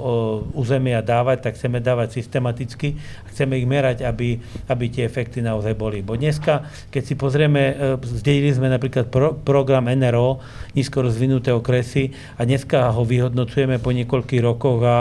územia 0.54 1.02
dávať, 1.02 1.50
tak 1.50 1.58
chceme 1.58 1.79
dávať 1.80 2.20
systematicky 2.20 2.94
a 3.24 3.32
chceme 3.32 3.58
ich 3.58 3.66
merať, 3.66 4.06
aby, 4.06 4.36
aby 4.68 4.84
tie 4.88 5.08
efekty 5.08 5.40
naozaj 5.40 5.74
boli. 5.74 6.04
Bo 6.04 6.14
dneska, 6.14 6.68
keď 6.92 7.02
si 7.02 7.14
pozrieme, 7.16 7.62
eh, 7.72 7.98
zdedili 8.00 8.52
sme 8.52 8.68
napríklad 8.68 9.08
pro, 9.08 9.34
program 9.34 9.88
NRO, 9.90 10.38
nízko 10.76 11.02
rozvinuté 11.04 11.50
okresy 11.50 12.12
a 12.38 12.46
dneska 12.46 12.92
ho 12.92 13.02
vyhodnocujeme 13.02 13.82
po 13.82 13.90
niekoľkých 13.90 14.42
rokoch 14.44 14.80
a 14.84 14.96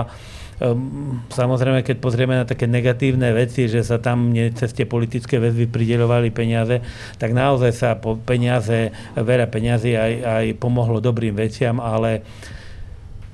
samozrejme, 1.32 1.88
keď 1.88 1.98
pozrieme 2.04 2.36
na 2.36 2.44
také 2.44 2.68
negatívne 2.68 3.32
veci, 3.32 3.72
že 3.72 3.80
sa 3.80 3.96
tam 3.96 4.36
cez 4.36 4.76
tie 4.76 4.84
politické 4.84 5.40
väzby 5.40 5.72
prideľovali 5.72 6.36
peniaze, 6.36 6.84
tak 7.16 7.32
naozaj 7.32 7.72
sa 7.72 7.90
po 7.96 8.20
peniaze, 8.20 8.92
veľa 9.16 9.48
peniazy 9.48 9.96
aj, 9.96 10.14
aj 10.20 10.46
pomohlo 10.60 11.00
dobrým 11.00 11.32
veciam, 11.32 11.80
ale 11.80 12.28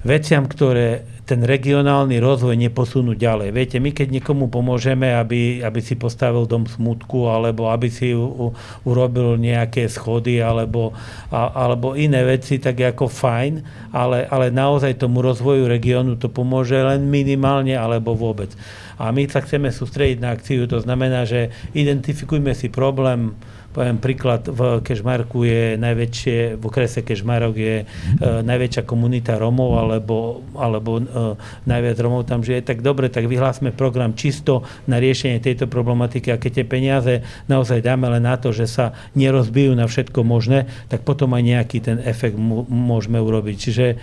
veciam, 0.05 0.45
ktoré 0.45 1.03
ten 1.25 1.41
regionálny 1.41 2.21
rozvoj 2.21 2.53
neposunúť 2.53 3.17
ďalej. 3.17 3.49
Viete, 3.49 3.77
my 3.81 3.89
keď 3.89 4.13
niekomu 4.13 4.45
pomôžeme, 4.53 5.09
aby, 5.09 5.65
aby 5.65 5.81
si 5.81 5.97
postavil 5.97 6.45
dom 6.45 6.69
smutku, 6.69 7.25
alebo 7.25 7.73
aby 7.73 7.89
si 7.89 8.13
u, 8.13 8.53
urobil 8.85 9.33
nejaké 9.41 9.89
schody, 9.89 10.37
alebo, 10.37 10.93
a, 11.33 11.65
alebo 11.65 11.97
iné 11.97 12.21
veci, 12.21 12.61
tak 12.61 12.77
je 12.77 12.93
ako 12.93 13.09
fajn, 13.09 13.53
ale, 13.89 14.29
ale 14.29 14.53
naozaj 14.53 15.01
tomu 15.01 15.25
rozvoju 15.25 15.65
regiónu 15.65 16.21
to 16.21 16.29
pomôže 16.29 16.77
len 16.77 17.09
minimálne, 17.09 17.73
alebo 17.73 18.13
vôbec. 18.13 18.53
A 19.01 19.09
my 19.09 19.25
sa 19.25 19.41
chceme 19.41 19.73
sústrediť 19.73 20.21
na 20.21 20.37
akciu, 20.37 20.69
to 20.69 20.77
znamená, 20.77 21.25
že 21.25 21.49
identifikujme 21.73 22.53
si 22.53 22.69
problém, 22.69 23.33
Poviem 23.75 23.99
príklad, 23.99 24.47
v 24.47 24.79
Kešmarku 24.79 25.43
je 25.43 25.75
najväčšie, 25.75 26.55
v 26.55 26.63
okrese 26.63 27.03
Kešmarok 27.03 27.55
je 27.59 27.75
e, 27.83 27.85
najväčšia 28.23 28.87
komunita 28.87 29.35
Romov, 29.35 29.75
alebo, 29.75 30.47
alebo 30.55 31.03
e, 31.03 31.35
najviac 31.67 31.99
Romov 31.99 32.23
tam 32.23 32.39
žije, 32.39 32.63
tak 32.63 32.79
dobre, 32.79 33.11
tak 33.11 33.27
vyhlásme 33.27 33.75
program 33.75 34.15
čisto 34.15 34.63
na 34.87 34.95
riešenie 34.95 35.43
tejto 35.43 35.67
problematiky 35.67 36.31
a 36.31 36.39
keď 36.39 36.63
tie 36.63 36.65
peniaze 36.65 37.13
naozaj 37.51 37.83
dáme 37.83 38.07
len 38.07 38.23
na 38.23 38.39
to, 38.39 38.55
že 38.55 38.63
sa 38.63 38.95
nerozbijú 39.11 39.75
na 39.75 39.91
všetko 39.91 40.23
možné, 40.23 40.71
tak 40.87 41.03
potom 41.03 41.35
aj 41.35 41.43
nejaký 41.43 41.83
ten 41.83 41.99
efekt 41.99 42.39
môžeme 42.71 43.19
urobiť. 43.19 43.55
Čiže 43.59 43.85
e, 43.91 43.95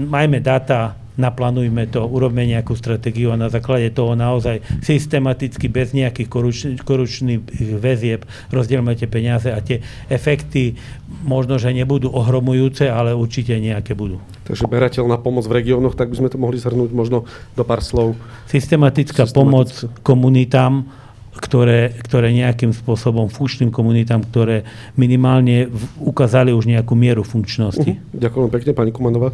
majme 0.00 0.40
data, 0.40 0.96
naplánujme 1.18 1.90
to, 1.90 2.06
urobme 2.06 2.46
nejakú 2.46 2.76
stratégiu 2.78 3.34
a 3.34 3.40
na 3.40 3.50
základe 3.50 3.90
toho 3.90 4.14
naozaj 4.14 4.62
systematicky, 4.84 5.66
bez 5.66 5.90
nejakých 5.96 6.28
koručných, 6.30 6.80
koručných 6.82 7.40
väzieb 7.78 8.22
rozdielme 8.54 8.94
tie 8.94 9.10
peniaze 9.10 9.50
a 9.50 9.58
tie 9.58 9.82
efekty 10.06 10.78
možno, 11.26 11.58
že 11.58 11.74
nebudú 11.74 12.10
ohromujúce, 12.12 12.86
ale 12.86 13.16
určite 13.16 13.56
nejaké 13.58 13.98
budú. 13.98 14.22
Takže 14.46 14.66
berateľná 14.66 15.18
pomoc 15.18 15.46
v 15.46 15.62
regiónoch, 15.62 15.94
tak 15.94 16.10
by 16.10 16.16
sme 16.22 16.28
to 16.30 16.38
mohli 16.38 16.58
zhrnúť 16.58 16.90
možno 16.94 17.26
do 17.54 17.62
pár 17.62 17.82
slov. 17.82 18.18
Systematická, 18.50 19.26
Systematická. 19.26 19.38
pomoc 19.38 19.68
komunitám, 20.02 20.86
ktoré, 21.36 21.94
ktoré 22.02 22.34
nejakým 22.34 22.74
spôsobom, 22.74 23.30
funkčným 23.30 23.70
komunitám, 23.70 24.26
ktoré 24.26 24.66
minimálne 24.98 25.70
ukázali 26.02 26.50
už 26.50 26.66
nejakú 26.66 26.98
mieru 26.98 27.22
funkčnosti. 27.22 27.98
Uh-huh. 27.98 28.18
Ďakujem 28.18 28.48
pekne, 28.50 28.70
pani 28.74 28.90
Kumanová. 28.90 29.30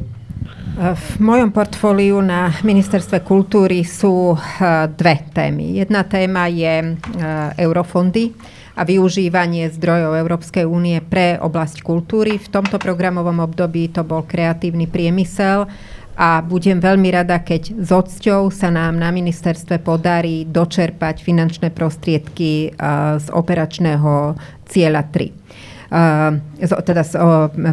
V 0.76 1.12
mojom 1.24 1.56
portfóliu 1.56 2.20
na 2.20 2.52
ministerstve 2.60 3.24
kultúry 3.24 3.80
sú 3.80 4.36
eh, 4.36 4.84
dve 4.92 5.24
témy. 5.32 5.80
Jedna 5.80 6.04
téma 6.04 6.52
je 6.52 6.74
eh, 6.84 6.96
eurofondy 7.56 8.36
a 8.76 8.84
využívanie 8.84 9.72
zdrojov 9.72 10.20
Európskej 10.20 10.68
únie 10.68 11.00
pre 11.00 11.40
oblasť 11.40 11.80
kultúry. 11.80 12.36
V 12.36 12.52
tomto 12.52 12.76
programovom 12.76 13.40
období 13.40 13.88
to 13.88 14.04
bol 14.04 14.20
kreatívny 14.28 14.84
priemysel 14.84 15.64
a 16.16 16.40
budem 16.40 16.80
veľmi 16.80 17.12
rada, 17.12 17.44
keď 17.44 17.76
s 17.76 17.90
odsťou 17.92 18.48
sa 18.48 18.72
nám 18.72 18.96
na 18.96 19.12
ministerstve 19.12 19.84
podarí 19.84 20.48
dočerpať 20.48 21.20
finančné 21.20 21.68
prostriedky 21.70 22.72
eh, 22.72 23.20
z 23.20 23.26
operačného 23.30 24.34
cieľa 24.64 25.04
3 25.12 25.46
teda 26.82 27.02
z 27.06 27.12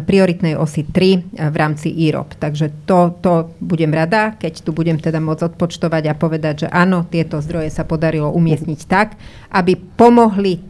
prioritnej 0.06 0.54
osy 0.54 0.86
3 0.86 0.94
e, 0.94 1.50
v 1.50 1.56
rámci 1.56 1.90
IROP. 1.90 2.38
Takže 2.38 2.86
to, 2.86 3.18
to 3.18 3.50
budem 3.58 3.90
rada, 3.90 4.38
keď 4.38 4.62
tu 4.62 4.70
budem 4.70 4.98
teda 5.02 5.18
môcť 5.18 5.54
odpočtovať 5.54 6.02
a 6.10 6.14
povedať, 6.18 6.54
že 6.66 6.68
áno, 6.70 7.06
tieto 7.10 7.42
zdroje 7.42 7.74
sa 7.74 7.82
podarilo 7.82 8.30
umiestniť 8.30 8.80
tak, 8.86 9.18
aby 9.50 9.74
pomohli 9.74 10.54
e, 10.58 10.60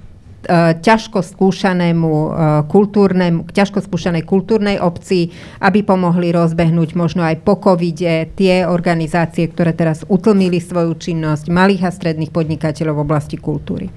ťažko 0.81 1.25
skúšanému 1.25 2.13
e, 2.13 2.29
kultúrnemu, 2.69 3.49
ťažko 3.49 3.85
skúšanej 3.85 4.25
kultúrnej 4.27 4.77
obci, 4.81 5.33
aby 5.61 5.81
pomohli 5.81 6.31
rozbehnúť 6.35 6.97
možno 6.97 7.25
aj 7.25 7.41
po 7.43 7.57
covide 7.57 8.29
tie 8.37 8.69
organizácie, 8.69 9.49
ktoré 9.49 9.73
teraz 9.73 10.05
utlmili 10.05 10.61
svoju 10.61 10.97
činnosť 10.97 11.49
malých 11.49 11.89
a 11.89 11.91
stredných 11.91 12.33
podnikateľov 12.33 13.01
v 13.01 13.05
oblasti 13.05 13.37
kultúry. 13.41 13.89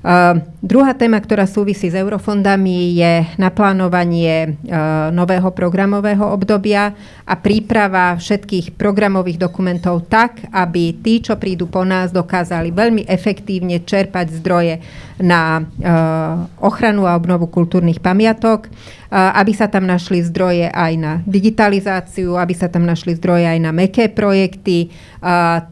Uh, 0.00 0.40
druhá 0.64 0.96
téma, 0.96 1.20
ktorá 1.20 1.44
súvisí 1.44 1.92
s 1.92 1.96
eurofondami, 1.96 2.96
je 2.96 3.36
naplánovanie 3.36 4.56
uh, 4.64 5.12
nového 5.12 5.52
programového 5.52 6.24
obdobia 6.24 6.96
a 7.28 7.36
príprava 7.36 8.16
všetkých 8.16 8.80
programových 8.80 9.36
dokumentov 9.36 10.08
tak, 10.08 10.40
aby 10.56 10.96
tí, 11.04 11.20
čo 11.20 11.36
prídu 11.36 11.68
po 11.68 11.84
nás, 11.84 12.16
dokázali 12.16 12.72
veľmi 12.72 13.04
efektívne 13.04 13.84
čerpať 13.84 14.40
zdroje 14.40 14.80
na 15.20 15.60
uh, 15.60 16.48
ochranu 16.64 17.04
a 17.04 17.12
obnovu 17.20 17.52
kultúrnych 17.52 18.00
pamiatok, 18.00 18.72
aby 19.10 19.50
sa 19.50 19.66
tam 19.66 19.90
našli 19.90 20.22
zdroje 20.22 20.70
aj 20.70 20.92
na 20.94 21.12
digitalizáciu, 21.26 22.38
aby 22.38 22.54
sa 22.54 22.70
tam 22.70 22.86
našli 22.86 23.18
zdroje 23.18 23.42
aj 23.42 23.58
na 23.58 23.74
meké 23.74 24.06
projekty, 24.06 24.94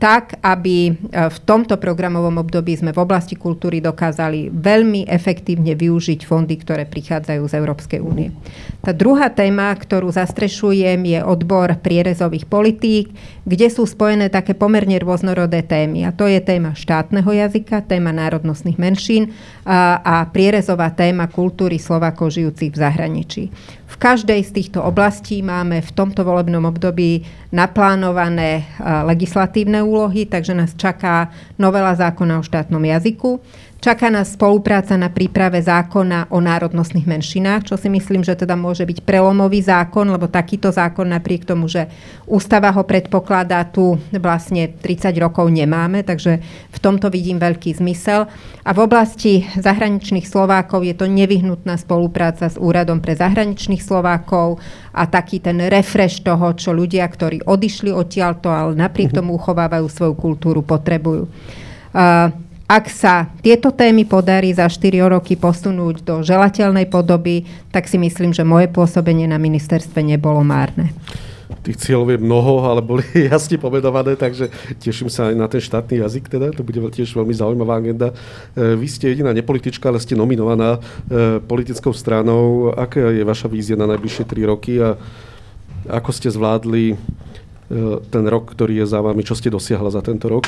tak, 0.03 0.43
aby 0.43 0.99
v 1.15 1.39
tomto 1.47 1.79
programovom 1.79 2.43
období 2.43 2.75
sme 2.75 2.91
v 2.91 2.99
oblasti 2.99 3.39
kultúry 3.39 3.79
dokázali 3.79 4.51
veľmi 4.51 5.07
efektívne 5.07 5.79
využiť 5.79 6.27
fondy, 6.27 6.59
ktoré 6.59 6.83
prichádzajú 6.85 7.43
z 7.47 7.57
Európskej 7.63 8.01
únie. 8.03 8.35
Tá 8.83 8.91
druhá 8.91 9.31
téma, 9.31 9.71
ktorú 9.71 10.11
zastrešujem, 10.11 10.99
je 11.07 11.21
odbor 11.23 11.71
prierezových 11.79 12.51
politík, 12.51 13.15
kde 13.47 13.71
sú 13.71 13.87
spojené 13.87 14.35
také 14.35 14.53
pomerne 14.53 14.99
rôznorodé 14.99 15.63
témy. 15.63 16.05
A 16.05 16.11
to 16.11 16.27
je 16.27 16.43
téma 16.43 16.75
štátneho 16.75 17.31
jazyka, 17.31 17.87
téma 17.87 18.11
národnostných 18.11 18.77
menšín 18.77 19.31
a, 19.63 20.27
prierezová 20.35 20.91
téma 20.91 21.31
kultúry 21.31 21.79
Slovákov 21.79 22.35
žijúcich 22.35 22.75
v 22.75 22.83
zahraničí 22.83 23.28
zahraničí. 23.29 23.53
V 23.89 23.97
každej 23.97 24.45
z 24.45 24.51
týchto 24.53 24.85
oblastí 24.85 25.43
máme 25.43 25.81
v 25.81 25.91
tomto 25.93 26.25
volebnom 26.25 26.65
období 26.65 27.25
naplánované 27.53 28.63
e, 28.63 28.65
legislatívne 29.05 29.83
úlohy, 29.83 30.29
takže 30.29 30.55
nás 30.55 30.77
čaká 30.77 31.33
novela 31.59 31.95
zákona 31.95 32.39
o 32.39 32.47
štátnom 32.47 32.85
jazyku. 32.85 33.41
Čaká 33.79 34.11
nás 34.11 34.35
spolupráca 34.35 34.99
na 34.99 35.07
príprave 35.07 35.63
zákona 35.63 36.35
o 36.35 36.43
národnostných 36.43 37.07
menšinách, 37.07 37.71
čo 37.71 37.79
si 37.79 37.87
myslím, 37.87 38.27
že 38.27 38.35
teda 38.35 38.59
môže 38.59 38.83
byť 38.83 39.07
prelomový 39.07 39.63
zákon, 39.63 40.03
lebo 40.11 40.27
takýto 40.27 40.75
zákon 40.75 41.07
napriek 41.07 41.47
tomu, 41.47 41.71
že 41.71 41.87
ústava 42.27 42.75
ho 42.75 42.83
predpokladá, 42.83 43.63
tu 43.71 43.95
vlastne 44.19 44.75
30 44.75 45.15
rokov 45.23 45.47
nemáme, 45.55 46.03
takže 46.03 46.43
v 46.75 46.79
tomto 46.83 47.07
vidím 47.07 47.39
veľký 47.39 47.79
zmysel. 47.79 48.27
A 48.67 48.71
v 48.75 48.83
oblasti 48.83 49.47
zahraničných 49.55 50.27
Slovákov 50.27 50.83
je 50.83 50.99
to 50.99 51.07
nevyhnutná 51.07 51.79
spolupráca 51.79 52.51
s 52.51 52.59
Úradom 52.59 52.99
pre 52.99 53.15
zahraničných 53.15 53.79
Slovákov 53.79 54.59
a 54.91 55.07
taký 55.07 55.39
ten 55.39 55.63
refresh 55.71 56.27
toho, 56.27 56.51
čo 56.59 56.75
ľudia, 56.75 57.07
ktorí 57.07 57.47
odišli 57.47 57.95
odtiaľto, 57.95 58.51
ale 58.51 58.75
napriek 58.75 59.15
mhm. 59.15 59.23
tomu 59.23 59.39
uchovávajú 59.39 59.87
svoju 59.87 60.15
kultúru, 60.19 60.67
potrebujú. 60.67 61.31
Uh, 61.89 62.48
ak 62.69 62.93
sa 62.93 63.33
tieto 63.41 63.73
témy 63.73 64.05
podarí 64.05 64.53
za 64.53 64.69
4 64.69 65.09
roky 65.09 65.41
posunúť 65.41 66.05
do 66.05 66.15
želateľnej 66.21 66.85
podoby, 66.85 67.49
tak 67.73 67.89
si 67.89 67.97
myslím, 67.97 68.37
že 68.37 68.45
moje 68.45 68.69
pôsobenie 68.69 69.25
na 69.25 69.41
ministerstve 69.41 70.05
nebolo 70.05 70.45
márne. 70.45 70.93
Tých 71.65 71.81
cieľov 71.81 72.13
je 72.13 72.21
mnoho, 72.21 72.69
ale 72.69 72.85
boli 72.85 73.01
jasne 73.33 73.57
povedované, 73.57 74.21
takže 74.21 74.53
teším 74.85 75.09
sa 75.09 75.33
aj 75.33 75.35
na 75.41 75.49
ten 75.49 75.65
štátny 75.65 76.05
jazyk, 76.05 76.29
teda 76.29 76.53
to 76.53 76.61
bude 76.61 76.77
tiež 76.93 77.09
veľmi 77.17 77.33
zaujímavá 77.33 77.81
agenda. 77.81 78.13
E, 78.53 78.77
vy 78.77 78.85
ste 78.85 79.17
jediná 79.17 79.33
nepolitička, 79.33 79.89
ale 79.89 79.97
ste 79.97 80.13
nominovaná 80.13 80.77
e, 80.77 81.41
politickou 81.41 81.97
stranou. 81.97 82.77
Aká 82.77 83.01
je 83.17 83.25
vaša 83.25 83.49
vízia 83.49 83.81
na 83.81 83.89
najbližšie 83.89 84.29
3 84.29 84.45
roky 84.45 84.77
a 84.77 85.01
ako 85.89 86.13
ste 86.13 86.29
zvládli 86.29 86.93
e, 86.93 86.97
ten 88.13 88.25
rok, 88.29 88.53
ktorý 88.53 88.85
je 88.85 88.93
za 88.93 89.01
vami, 89.01 89.25
čo 89.25 89.33
ste 89.33 89.49
dosiahla 89.49 89.89
za 89.89 90.05
tento 90.05 90.29
rok? 90.29 90.45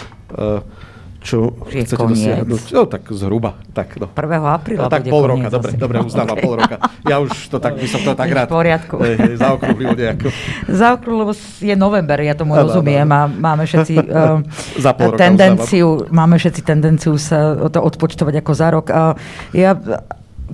Čo 1.21 1.53
je 1.68 1.85
chcete 1.85 2.01
koniec. 2.01 2.16
dosiahnuť? 2.16 2.61
No 2.73 2.83
tak 2.89 3.03
zhruba. 3.12 3.61
Tak, 3.77 4.01
no. 4.01 4.09
1. 4.09 4.16
apríla 4.41 4.89
no, 4.89 4.93
tak 4.93 5.05
pol 5.05 5.25
roka, 5.29 5.49
dobre, 5.53 5.71
dobre, 5.77 5.97
uznávam 6.01 6.37
pol 6.49 6.55
roka. 6.57 6.77
Ja 7.05 7.21
už 7.21 7.31
to 7.53 7.61
tak, 7.61 7.77
by 7.77 7.87
som 7.87 8.01
to 8.01 8.16
tak 8.16 8.33
rád 8.33 8.49
V 8.49 8.57
poriadku. 8.57 8.95
hej, 9.05 9.37
zaokrúhlil 9.37 9.93
nejako. 9.93 10.33
Zaokrúhl, 10.66 11.18
lebo 11.29 11.33
je 11.61 11.75
november, 11.77 12.18
ja 12.25 12.33
tomu 12.33 12.57
Áno, 12.57 12.73
rozumiem 12.73 13.09
a 13.12 13.29
máme 13.29 13.68
všetci 13.68 13.95
uh, 14.01 14.41
Za 14.85 14.97
pol 14.97 15.12
roka 15.12 15.21
tendenciu, 15.21 16.09
máme 16.09 16.41
všetci 16.41 16.61
tendenciu 16.64 17.14
sa 17.21 17.68
to 17.68 17.79
odpočtovať 17.85 18.35
ako 18.41 18.53
za 18.57 18.68
rok. 18.73 18.87
A 18.89 19.12
ja, 19.53 19.77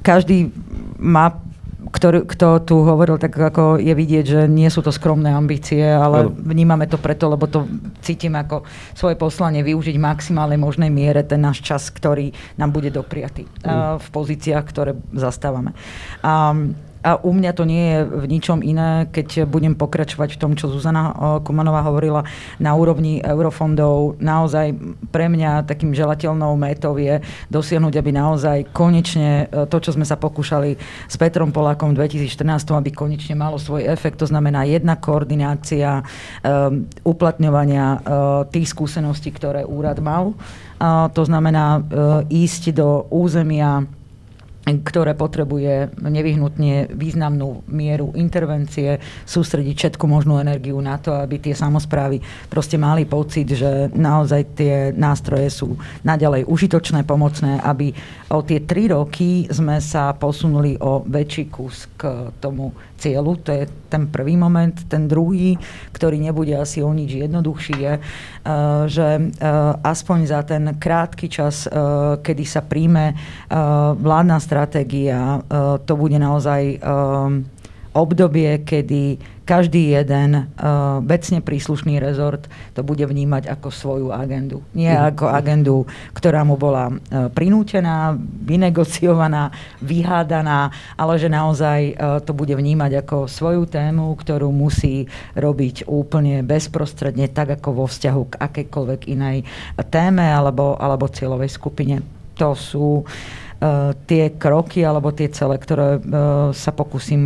každý 0.03 0.51
má 0.99 1.46
ktorý, 1.91 2.27
kto 2.27 2.63
tu 2.67 2.77
hovoril, 2.83 3.19
tak 3.19 3.35
ako 3.35 3.79
je 3.79 3.95
vidieť, 3.95 4.25
že 4.25 4.41
nie 4.51 4.67
sú 4.71 4.83
to 4.83 4.91
skromné 4.91 5.31
ambície, 5.33 5.83
ale 5.83 6.27
vnímame 6.29 6.91
to 6.91 6.99
preto, 6.99 7.31
lebo 7.31 7.47
to 7.47 7.67
cítim 8.03 8.35
ako 8.35 8.67
svoje 8.93 9.15
poslanie 9.15 9.63
využiť 9.63 9.95
v 9.95 10.07
maximálnej 10.07 10.59
možnej 10.59 10.91
miere 10.91 11.23
ten 11.23 11.43
náš 11.43 11.63
čas, 11.63 11.89
ktorý 11.91 12.31
nám 12.59 12.75
bude 12.75 12.91
dopriatý 12.91 13.47
a 13.63 13.99
v 13.99 14.09
pozíciách, 14.11 14.65
ktoré 14.67 14.93
zastávame. 15.15 15.73
A, 16.23 16.55
a 17.07 17.23
u 17.23 17.31
mňa 17.31 17.53
to 17.55 17.63
nie 17.63 17.95
je 17.95 17.99
v 18.03 18.25
ničom 18.27 18.59
iné, 18.67 19.07
keď 19.15 19.47
budem 19.47 19.79
pokračovať 19.79 20.35
v 20.35 20.41
tom, 20.43 20.53
čo 20.59 20.67
Zuzana 20.67 21.15
o, 21.15 21.15
Kumanová 21.39 21.87
hovorila 21.87 22.27
na 22.59 22.75
úrovni 22.75 23.23
eurofondov. 23.23 24.19
Naozaj 24.19 24.75
pre 25.15 25.31
mňa 25.31 25.71
takým 25.71 25.95
želateľnou 25.95 26.59
métou 26.59 26.99
je 26.99 27.23
dosiahnuť, 27.47 27.95
aby 27.95 28.11
naozaj 28.11 28.59
konečne 28.75 29.47
e, 29.47 29.71
to, 29.71 29.79
čo 29.79 29.95
sme 29.95 30.03
sa 30.03 30.19
pokúšali 30.19 30.75
s 31.07 31.15
Petrom 31.15 31.55
Polákom 31.55 31.95
v 31.95 32.11
2014, 32.11 32.75
aby 32.75 32.91
konečne 32.91 33.39
malo 33.39 33.63
svoj 33.63 33.87
efekt. 33.87 34.19
To 34.19 34.27
znamená 34.27 34.67
jedna 34.67 34.99
koordinácia 34.99 36.03
um, 36.03 36.89
uplatňovania 37.07 37.87
uh, 37.87 37.99
tých 38.51 38.73
skúseností, 38.75 39.31
ktoré 39.31 39.63
úrad 39.63 40.03
mal. 40.03 40.35
Uh, 40.81 41.07
to 41.15 41.23
znamená 41.23 41.79
uh, 41.79 42.25
ísť 42.27 42.75
do 42.75 43.07
územia 43.13 43.87
ktoré 44.67 45.15
potrebuje 45.15 45.95
nevyhnutne 46.03 46.91
významnú 46.91 47.63
mieru 47.71 48.11
intervencie, 48.19 48.99
sústrediť 49.23 49.75
všetku 49.79 50.05
možnú 50.11 50.43
energiu 50.43 50.75
na 50.83 50.99
to, 50.99 51.15
aby 51.15 51.39
tie 51.39 51.55
samozprávy 51.55 52.19
proste 52.51 52.75
mali 52.75 53.07
pocit, 53.07 53.47
že 53.47 53.95
naozaj 53.95 54.43
tie 54.59 54.75
nástroje 54.91 55.55
sú 55.55 55.79
naďalej 56.03 56.51
užitočné, 56.51 57.07
pomocné, 57.07 57.63
aby 57.63 57.95
o 58.35 58.43
tie 58.43 58.67
tri 58.67 58.91
roky 58.91 59.47
sme 59.47 59.79
sa 59.79 60.11
posunuli 60.19 60.75
o 60.83 61.07
väčší 61.07 61.47
kus 61.47 61.87
k 61.95 62.35
tomu 62.43 62.75
cieľu. 62.97 63.37
To 63.45 63.51
je 63.53 63.65
ten 63.89 64.09
prvý 64.09 64.35
moment. 64.35 64.75
Ten 64.89 65.07
druhý, 65.07 65.57
ktorý 65.93 66.19
nebude 66.19 66.57
asi 66.57 66.83
o 66.83 66.91
nič 66.91 67.17
jednoduchší, 67.17 67.77
je, 67.77 67.95
eh, 67.97 68.03
že 68.89 69.09
eh, 69.21 69.31
aspoň 69.85 70.19
za 70.27 70.41
ten 70.43 70.65
krátky 70.77 71.27
čas, 71.29 71.69
eh, 71.69 71.73
kedy 72.21 72.45
sa 72.45 72.65
príjme 72.65 73.15
vládna 73.97 74.39
stratégia, 74.43 75.41
to 75.87 75.93
bude 75.95 76.19
naozaj 76.19 76.81
obdobie, 77.97 78.61
kedy 78.61 79.17
každý 79.47 79.95
jeden 79.95 80.35
uh, 80.35 80.99
vecne 81.07 81.39
príslušný 81.39 82.03
rezort 82.03 82.51
to 82.75 82.83
bude 82.83 83.07
vnímať 83.07 83.47
ako 83.47 83.69
svoju 83.71 84.09
agendu. 84.11 84.61
Nie 84.75 84.99
Mhm. 84.99 85.07
ako 85.15 85.25
agendu, 85.31 85.77
ktorá 86.13 86.43
mu 86.43 86.59
bola 86.59 86.91
uh, 86.91 87.31
prinútená, 87.31 88.19
vynegociovaná, 88.21 89.55
vyhádaná, 89.79 90.75
ale 90.99 91.15
že 91.17 91.31
naozaj 91.31 91.81
uh, 91.95 92.19
to 92.19 92.35
bude 92.35 92.53
vnímať 92.53 93.07
ako 93.07 93.31
svoju 93.31 93.71
tému, 93.71 94.19
ktorú 94.19 94.51
musí 94.51 95.07
robiť 95.39 95.87
úplne 95.87 96.43
bezprostredne, 96.43 97.31
tak 97.31 97.63
ako 97.63 97.69
vo 97.73 97.87
vzťahu 97.87 98.23
k 98.35 98.39
akejkoľvek 98.43 99.01
inej 99.15 99.47
téme 99.89 100.27
alebo, 100.27 100.75
alebo 100.75 101.07
cieľovej 101.07 101.55
skupine. 101.55 102.03
To 102.37 102.53
sú 102.53 103.07
uh, 103.07 103.46
tie 104.07 104.25
kroky 104.37 104.85
alebo 104.85 105.17
tie 105.17 105.33
cele, 105.33 105.57
ktoré 105.57 105.97
uh, 105.97 106.53
sa 106.53 106.71
pokúsim 106.77 107.25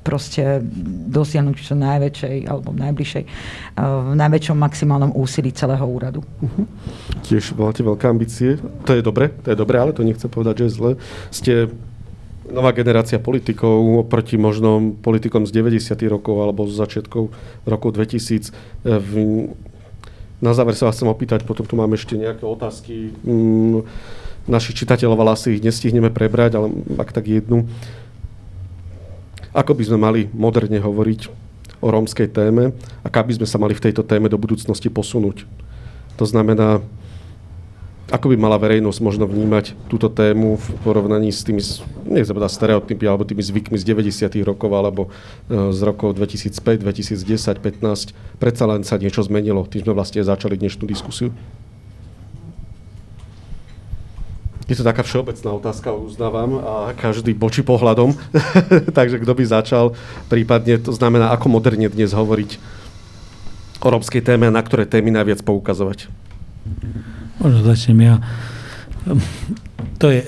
proste 0.00 0.62
dosiahnuť 1.10 1.56
čo 1.58 1.74
najväčšej 1.74 2.36
alebo 2.46 2.70
najbližšej, 2.72 3.24
uh, 3.26 4.14
v 4.14 4.14
najväčšom 4.16 4.56
maximálnom 4.56 5.12
úsilí 5.12 5.50
celého 5.52 5.82
úradu. 5.82 6.22
Tiež 7.26 7.52
máte 7.58 7.82
veľké 7.82 8.06
ambície. 8.06 8.56
To 8.86 8.96
je 8.96 9.02
dobre, 9.02 9.34
to 9.44 9.52
je 9.52 9.58
dobre, 9.58 9.76
ale 9.76 9.92
to 9.92 10.06
nechcem 10.06 10.30
povedať, 10.30 10.62
že 10.62 10.64
je 10.64 10.72
zle. 10.72 10.90
Ste 11.34 11.52
nová 12.50 12.70
generácia 12.70 13.18
politikov 13.18 14.06
oproti 14.06 14.38
možno 14.38 14.94
politikom 15.02 15.46
z 15.46 15.50
90. 15.50 15.98
rokov 16.06 16.36
alebo 16.38 16.66
z 16.70 16.78
začiatkov 16.78 17.34
rokov 17.66 17.90
2000. 17.98 18.50
E, 18.86 18.98
V, 19.02 19.12
na 20.38 20.52
záver 20.54 20.76
sa 20.78 20.86
vás 20.86 20.94
chcem 20.94 21.10
opýtať, 21.10 21.42
potom 21.48 21.66
tu 21.66 21.74
máme 21.74 21.96
ešte 21.98 22.14
nejaké 22.14 22.44
otázky. 22.44 23.10
Mm, 23.24 23.88
našich 24.46 24.78
čitateľov, 24.82 25.18
ale 25.22 25.34
asi 25.34 25.58
ich 25.58 25.62
nestihneme 25.62 26.10
prebrať, 26.10 26.58
ale 26.58 26.72
ak 26.98 27.10
tak 27.10 27.26
jednu. 27.26 27.66
Ako 29.50 29.74
by 29.74 29.82
sme 29.86 29.98
mali 29.98 30.20
moderne 30.30 30.78
hovoriť 30.78 31.20
o 31.82 31.88
rómskej 31.92 32.30
téme 32.30 32.72
a 33.02 33.08
kam 33.10 33.26
by 33.26 33.36
sme 33.36 33.46
sa 33.46 33.58
mali 33.60 33.76
v 33.76 33.84
tejto 33.90 34.06
téme 34.06 34.30
do 34.30 34.38
budúcnosti 34.38 34.88
posunúť? 34.88 35.44
To 36.16 36.24
znamená, 36.24 36.80
ako 38.06 38.30
by 38.30 38.36
mala 38.38 38.54
verejnosť 38.54 39.02
možno 39.02 39.26
vnímať 39.26 39.74
túto 39.90 40.06
tému 40.06 40.62
v 40.62 40.66
porovnaní 40.86 41.34
s 41.34 41.42
tými, 41.42 41.58
nechcem 42.06 42.38
povedať 42.38 42.54
stereotypy, 42.54 43.02
alebo 43.02 43.26
tými 43.26 43.42
zvykmi 43.42 43.74
z 43.74 43.82
90. 43.82 44.46
rokov, 44.46 44.70
alebo 44.70 45.10
e, 45.50 45.74
z 45.74 45.80
rokov 45.82 46.14
2005, 46.14 46.86
2010, 46.86 47.58
15. 47.58 48.38
Predsa 48.38 48.64
len 48.70 48.86
sa 48.86 48.94
niečo 48.94 49.26
zmenilo. 49.26 49.66
Tým 49.66 49.90
sme 49.90 49.98
vlastne 49.98 50.22
začali 50.22 50.54
dnešnú 50.54 50.86
diskusiu. 50.86 51.34
Je 54.66 54.74
to 54.74 54.82
taká 54.82 55.06
všeobecná 55.06 55.54
otázka, 55.54 55.94
uznávam, 55.94 56.58
a 56.58 56.90
každý 56.98 57.38
bočí 57.38 57.62
pohľadom. 57.62 58.18
Takže 58.98 59.22
kto 59.22 59.32
by 59.38 59.44
začal, 59.46 59.84
prípadne 60.26 60.82
to 60.82 60.90
znamená, 60.90 61.30
ako 61.30 61.46
moderne 61.46 61.86
dnes 61.86 62.10
hovoriť 62.10 62.58
o 63.78 63.86
rómskej 63.86 64.26
téme 64.26 64.50
a 64.50 64.54
na 64.54 64.62
ktoré 64.66 64.82
témy 64.82 65.14
najviac 65.14 65.46
poukazovať. 65.46 66.10
Možno 67.38 67.62
začnem 67.62 67.98
ja. 68.02 68.14
To 70.02 70.10
je, 70.10 70.26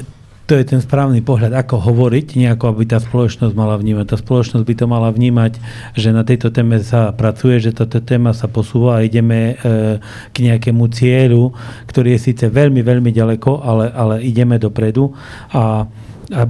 to 0.49 0.57
je 0.57 0.65
ten 0.65 0.81
správny 0.81 1.21
pohľad, 1.21 1.53
ako 1.53 1.77
hovoriť, 1.77 2.41
nejako 2.41 2.73
aby 2.73 2.89
tá 2.89 2.97
spoločnosť 2.97 3.53
mala 3.53 3.77
vnímať. 3.77 4.09
Tá 4.09 4.17
spoločnosť 4.17 4.65
by 4.65 4.75
to 4.81 4.87
mala 4.89 5.13
vnímať, 5.13 5.61
že 5.93 6.09
na 6.09 6.25
tejto 6.25 6.49
téme 6.49 6.81
sa 6.81 7.13
pracuje, 7.13 7.61
že 7.61 7.77
táto 7.77 8.01
téma 8.01 8.33
sa 8.33 8.49
posúva 8.49 8.97
a 8.97 9.05
ideme 9.05 9.61
e, 9.61 10.01
k 10.33 10.37
nejakému 10.49 10.89
cieľu, 10.89 11.53
ktorý 11.85 12.17
je 12.17 12.33
síce 12.33 12.49
veľmi, 12.49 12.81
veľmi 12.81 13.13
ďaleko, 13.13 13.61
ale, 13.61 13.93
ale 13.93 14.15
ideme 14.25 14.57
dopredu. 14.57 15.13
A, 15.53 15.85
a 16.33 16.43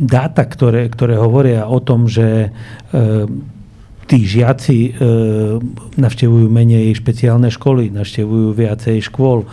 dáta, 0.00 0.48
ktoré, 0.48 0.88
ktoré 0.88 1.20
hovoria 1.20 1.68
o 1.68 1.76
tom, 1.84 2.08
že 2.08 2.48
e, 2.48 2.48
tí 4.06 4.22
žiaci 4.22 4.78
e, 4.78 4.90
navštevujú 5.98 6.46
menej 6.46 6.94
špeciálne 6.94 7.50
školy, 7.50 7.90
navštevujú 7.90 8.54
viacej 8.54 9.02
škôl, 9.02 9.42
e, 9.42 9.46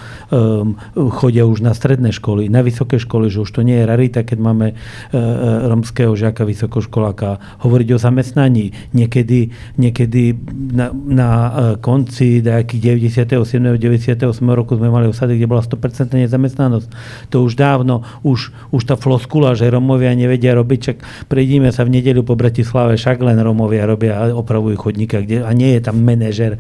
chodia 1.18 1.50
už 1.50 1.66
na 1.66 1.74
stredné 1.74 2.14
školy, 2.14 2.54
na 2.54 2.62
vysoké 2.62 3.02
školy, 3.02 3.34
že 3.34 3.42
už 3.42 3.50
to 3.50 3.66
nie 3.66 3.82
je 3.82 3.90
rarita, 3.90 4.22
keď 4.22 4.38
máme 4.38 4.68
e, 4.72 4.76
e, 4.78 5.20
romského 5.66 6.14
žiaka, 6.14 6.46
vysokoškoláka, 6.46 7.42
hovoriť 7.66 7.88
o 7.94 8.00
zamestnaní. 8.00 8.94
Niekedy, 8.94 9.50
niekedy 9.82 10.38
na, 10.70 10.94
na 10.94 11.30
e, 11.30 11.50
konci 11.82 12.46
nejakých 12.46 13.26
97. 13.26 13.82
98. 13.82 14.22
roku 14.54 14.78
sme 14.78 14.94
mali 14.94 15.10
osady, 15.10 15.42
kde 15.42 15.50
bola 15.50 15.66
100% 15.66 16.14
nezamestnanosť. 16.14 16.88
To 17.34 17.42
už 17.42 17.58
dávno, 17.58 18.06
už, 18.22 18.54
už 18.70 18.82
tá 18.86 18.94
floskula, 18.94 19.58
že 19.58 19.66
Romovia 19.74 20.14
nevedia 20.14 20.54
robiť, 20.54 20.80
čak 20.80 20.98
prejdíme 21.26 21.74
sa 21.74 21.82
v 21.90 21.98
nedeľu 21.98 22.22
po 22.22 22.38
Bratislave, 22.38 23.02
však 23.02 23.18
len 23.26 23.42
Romovia 23.42 23.90
robia 23.90 24.30
opravujú 24.44 24.76
chodníka, 24.76 25.24
kde, 25.24 25.42
a 25.42 25.50
nie 25.56 25.80
je 25.80 25.82
tam 25.88 26.04
manažer, 26.04 26.60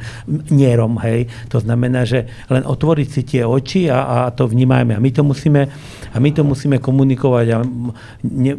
nie 0.49 0.71
Rom, 0.73 0.97
hej. 1.03 1.27
To 1.51 1.59
znamená, 1.59 2.07
že 2.07 2.25
len 2.47 2.63
otvoriť 2.63 3.07
si 3.11 3.21
tie 3.27 3.43
oči 3.43 3.91
a, 3.91 4.25
a 4.25 4.31
to 4.31 4.47
vnímajme. 4.47 4.95
A 4.95 4.99
my 5.03 5.11
to 5.11 5.21
musíme, 5.21 5.67
a 6.09 6.17
my 6.17 6.29
to 6.31 6.47
musíme 6.47 6.79
komunikovať 6.79 7.47
a 7.53 7.57
ne, 8.23 8.53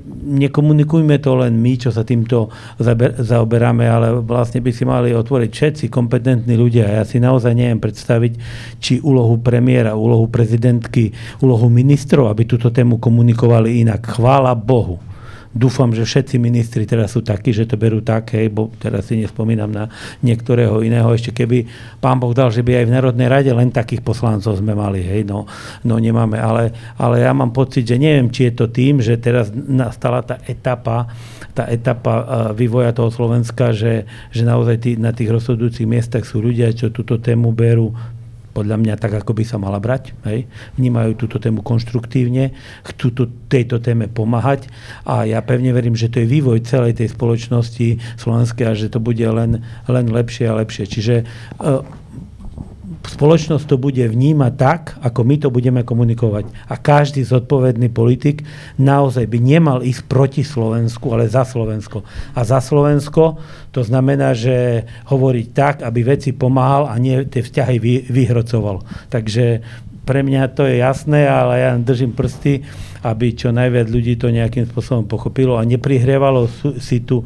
nekomunikujme 0.45 1.17
to 1.25 1.33
len 1.41 1.57
my, 1.57 1.73
čo 1.81 1.89
sa 1.89 2.05
týmto 2.05 2.53
zaber, 2.77 3.17
zaoberáme, 3.17 3.89
ale 3.89 4.21
vlastne 4.21 4.61
by 4.61 4.71
si 4.71 4.85
mali 4.85 5.17
otvoriť 5.17 5.51
všetci 5.51 5.85
kompetentní 5.89 6.55
ľudia. 6.55 7.01
Ja 7.01 7.03
si 7.09 7.17
naozaj 7.17 7.57
neviem 7.57 7.81
predstaviť, 7.81 8.33
či 8.79 9.01
úlohu 9.01 9.41
premiéra, 9.41 9.97
úlohu 9.97 10.29
prezidentky, 10.29 11.17
úlohu 11.41 11.73
ministrov, 11.73 12.29
aby 12.29 12.45
túto 12.45 12.69
tému 12.69 13.01
komunikovali 13.01 13.81
inak. 13.81 14.05
Chvála 14.21 14.53
Bohu 14.53 15.14
dúfam, 15.55 15.95
že 15.95 16.03
všetci 16.03 16.37
ministri 16.43 16.83
teraz 16.83 17.15
sú 17.15 17.23
takí, 17.23 17.55
že 17.55 17.65
to 17.65 17.79
berú 17.79 18.03
tak, 18.03 18.35
hej, 18.35 18.51
bo 18.51 18.75
teraz 18.83 19.07
si 19.07 19.23
nespomínam 19.23 19.71
na 19.71 19.87
niektorého 20.21 20.83
iného. 20.83 21.07
Ešte 21.15 21.31
keby 21.31 21.65
pán 22.03 22.19
Boh 22.19 22.35
dal, 22.35 22.51
že 22.51 22.67
by 22.67 22.83
aj 22.83 22.85
v 22.91 22.95
Národnej 22.99 23.29
rade 23.31 23.51
len 23.55 23.71
takých 23.71 24.03
poslancov 24.03 24.59
sme 24.59 24.75
mali, 24.75 25.07
hej, 25.07 25.23
no, 25.23 25.47
no 25.87 25.95
nemáme. 26.03 26.37
Ale, 26.37 26.75
ale 26.99 27.23
ja 27.23 27.31
mám 27.31 27.55
pocit, 27.55 27.87
že 27.87 27.97
neviem, 27.97 28.29
či 28.35 28.51
je 28.51 28.53
to 28.59 28.67
tým, 28.67 28.99
že 28.99 29.15
teraz 29.23 29.55
nastala 29.55 30.27
tá 30.27 30.43
etapa, 30.51 31.07
tá 31.55 31.71
etapa 31.71 32.13
e, 32.19 32.25
vývoja 32.59 32.91
toho 32.91 33.15
Slovenska, 33.15 33.71
že, 33.71 34.11
že 34.35 34.43
naozaj 34.43 34.77
tí, 34.83 34.91
na 34.99 35.15
tých 35.15 35.31
rozhodujúcich 35.31 35.87
miestach 35.87 36.27
sú 36.27 36.43
ľudia, 36.43 36.75
čo 36.75 36.91
túto 36.91 37.23
tému 37.23 37.55
berú 37.55 37.95
podľa 38.55 38.79
mňa 38.79 38.95
tak, 38.97 39.19
ako 39.19 39.35
by 39.35 39.45
sa 39.45 39.59
mala 39.59 39.83
brať. 39.83 40.15
Hej. 40.25 40.47
Vnímajú 40.79 41.19
túto 41.19 41.43
tému 41.43 41.61
konštruktívne, 41.67 42.55
chcú 42.87 43.07
tu, 43.11 43.23
tejto 43.51 43.83
téme 43.83 44.07
pomáhať 44.07 44.71
a 45.03 45.27
ja 45.27 45.43
pevne 45.43 45.75
verím, 45.75 45.99
že 45.99 46.07
to 46.07 46.23
je 46.23 46.31
vývoj 46.31 46.63
celej 46.63 47.03
tej 47.03 47.11
spoločnosti 47.11 47.99
slovenskej 48.17 48.65
a 48.71 48.79
že 48.79 48.89
to 48.89 49.03
bude 49.03 49.27
len, 49.27 49.67
len 49.91 50.07
lepšie 50.07 50.47
a 50.47 50.55
lepšie. 50.63 50.87
Čiže 50.87 51.15
uh, 51.59 51.83
spoločnosť 53.05 53.65
to 53.69 53.77
bude 53.77 54.01
vnímať 54.01 54.53
tak, 54.57 54.81
ako 55.05 55.21
my 55.23 55.37
to 55.37 55.49
budeme 55.53 55.81
komunikovať. 55.85 56.49
A 56.69 56.75
každý 56.81 57.21
zodpovedný 57.23 57.93
politik 57.93 58.43
naozaj 58.81 59.29
by 59.29 59.39
nemal 59.41 59.85
ísť 59.85 60.03
proti 60.09 60.43
Slovensku, 60.43 61.13
ale 61.13 61.29
za 61.29 61.45
Slovensko. 61.45 62.03
A 62.33 62.41
za 62.43 62.65
Slovensko 62.65 63.39
to 63.71 63.81
znamená, 63.85 64.33
že 64.33 64.89
hovoriť 65.11 65.47
tak, 65.53 65.75
aby 65.85 66.01
veci 66.07 66.33
pomáhal 66.33 66.89
a 66.89 66.95
nie 66.97 67.27
tie 67.29 67.45
vzťahy 67.45 67.77
vy, 67.77 67.95
vyhrocoval. 68.09 68.87
Takže 69.13 69.61
pre 70.05 70.21
mňa 70.21 70.53
to 70.53 70.69
je 70.69 70.85
jasné, 70.85 71.25
ale 71.25 71.65
ja 71.65 71.73
držím 71.81 72.13
prsty, 72.13 72.61
aby 73.05 73.33
čo 73.33 73.53
najviac 73.53 73.89
ľudí 73.89 74.17
to 74.21 74.33
nejakým 74.33 74.69
spôsobom 74.69 75.09
pochopilo 75.09 75.57
a 75.57 75.65
neprihrievalo 75.65 76.49
si 76.81 77.05
tu 77.05 77.25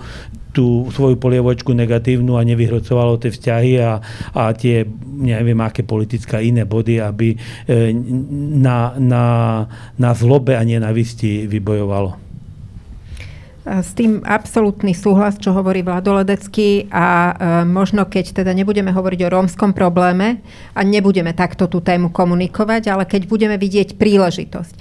tú 0.52 0.88
svoju 0.92 1.20
polievočku 1.20 1.76
negatívnu 1.76 2.40
a 2.40 2.46
nevyhrocovalo 2.46 3.20
tie 3.20 3.30
vzťahy 3.30 3.72
a, 3.84 4.00
a 4.32 4.42
tie, 4.56 4.88
neviem, 5.20 5.58
aké 5.60 5.84
politické 5.84 6.40
iné 6.44 6.64
body, 6.64 7.00
aby 7.04 7.34
e, 7.34 7.36
na, 8.58 8.96
na, 8.96 9.24
na 9.94 10.10
zlobe 10.16 10.56
a 10.56 10.62
nenavisti 10.64 11.44
vybojovalo. 11.44 12.28
S 13.68 13.92
tým 13.92 14.24
absolútny 14.24 14.96
súhlas, 14.96 15.36
čo 15.36 15.52
hovorí 15.52 15.84
Vladoledecký 15.84 16.88
a 16.88 17.06
e, 17.06 17.32
možno 17.68 18.08
keď 18.08 18.40
teda 18.40 18.56
nebudeme 18.56 18.88
hovoriť 18.88 19.20
o 19.28 19.32
rómskom 19.36 19.76
probléme 19.76 20.40
a 20.72 20.80
nebudeme 20.80 21.36
takto 21.36 21.68
tú 21.68 21.84
tému 21.84 22.08
komunikovať, 22.08 22.88
ale 22.88 23.04
keď 23.04 23.28
budeme 23.28 23.60
vidieť 23.60 24.00
príležitosť. 24.00 24.72
E, 24.72 24.78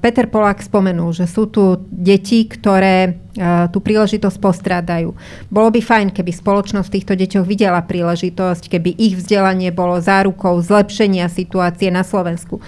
Peter 0.00 0.24
Polák 0.24 0.64
spomenul, 0.64 1.12
že 1.12 1.28
sú 1.28 1.52
tu 1.52 1.84
deti, 1.92 2.48
ktoré 2.48 3.27
tú 3.70 3.78
príležitosť 3.78 4.36
postrádajú. 4.42 5.14
Bolo 5.46 5.68
by 5.70 5.78
fajn, 5.78 6.10
keby 6.10 6.34
spoločnosť 6.34 6.88
v 6.90 6.94
týchto 6.98 7.14
deťoch 7.14 7.46
videla 7.46 7.78
príležitosť, 7.86 8.66
keby 8.66 8.98
ich 8.98 9.14
vzdelanie 9.14 9.70
bolo 9.70 10.02
zárukou 10.02 10.58
zlepšenia 10.58 11.30
situácie 11.30 11.94
na 11.94 12.02
Slovensku. 12.02 12.58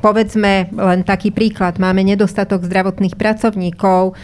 Povedzme 0.00 0.72
len 0.72 1.04
taký 1.04 1.28
príklad. 1.28 1.76
Máme 1.76 2.00
nedostatok 2.00 2.64
zdravotných 2.64 3.20
pracovníkov, 3.20 4.16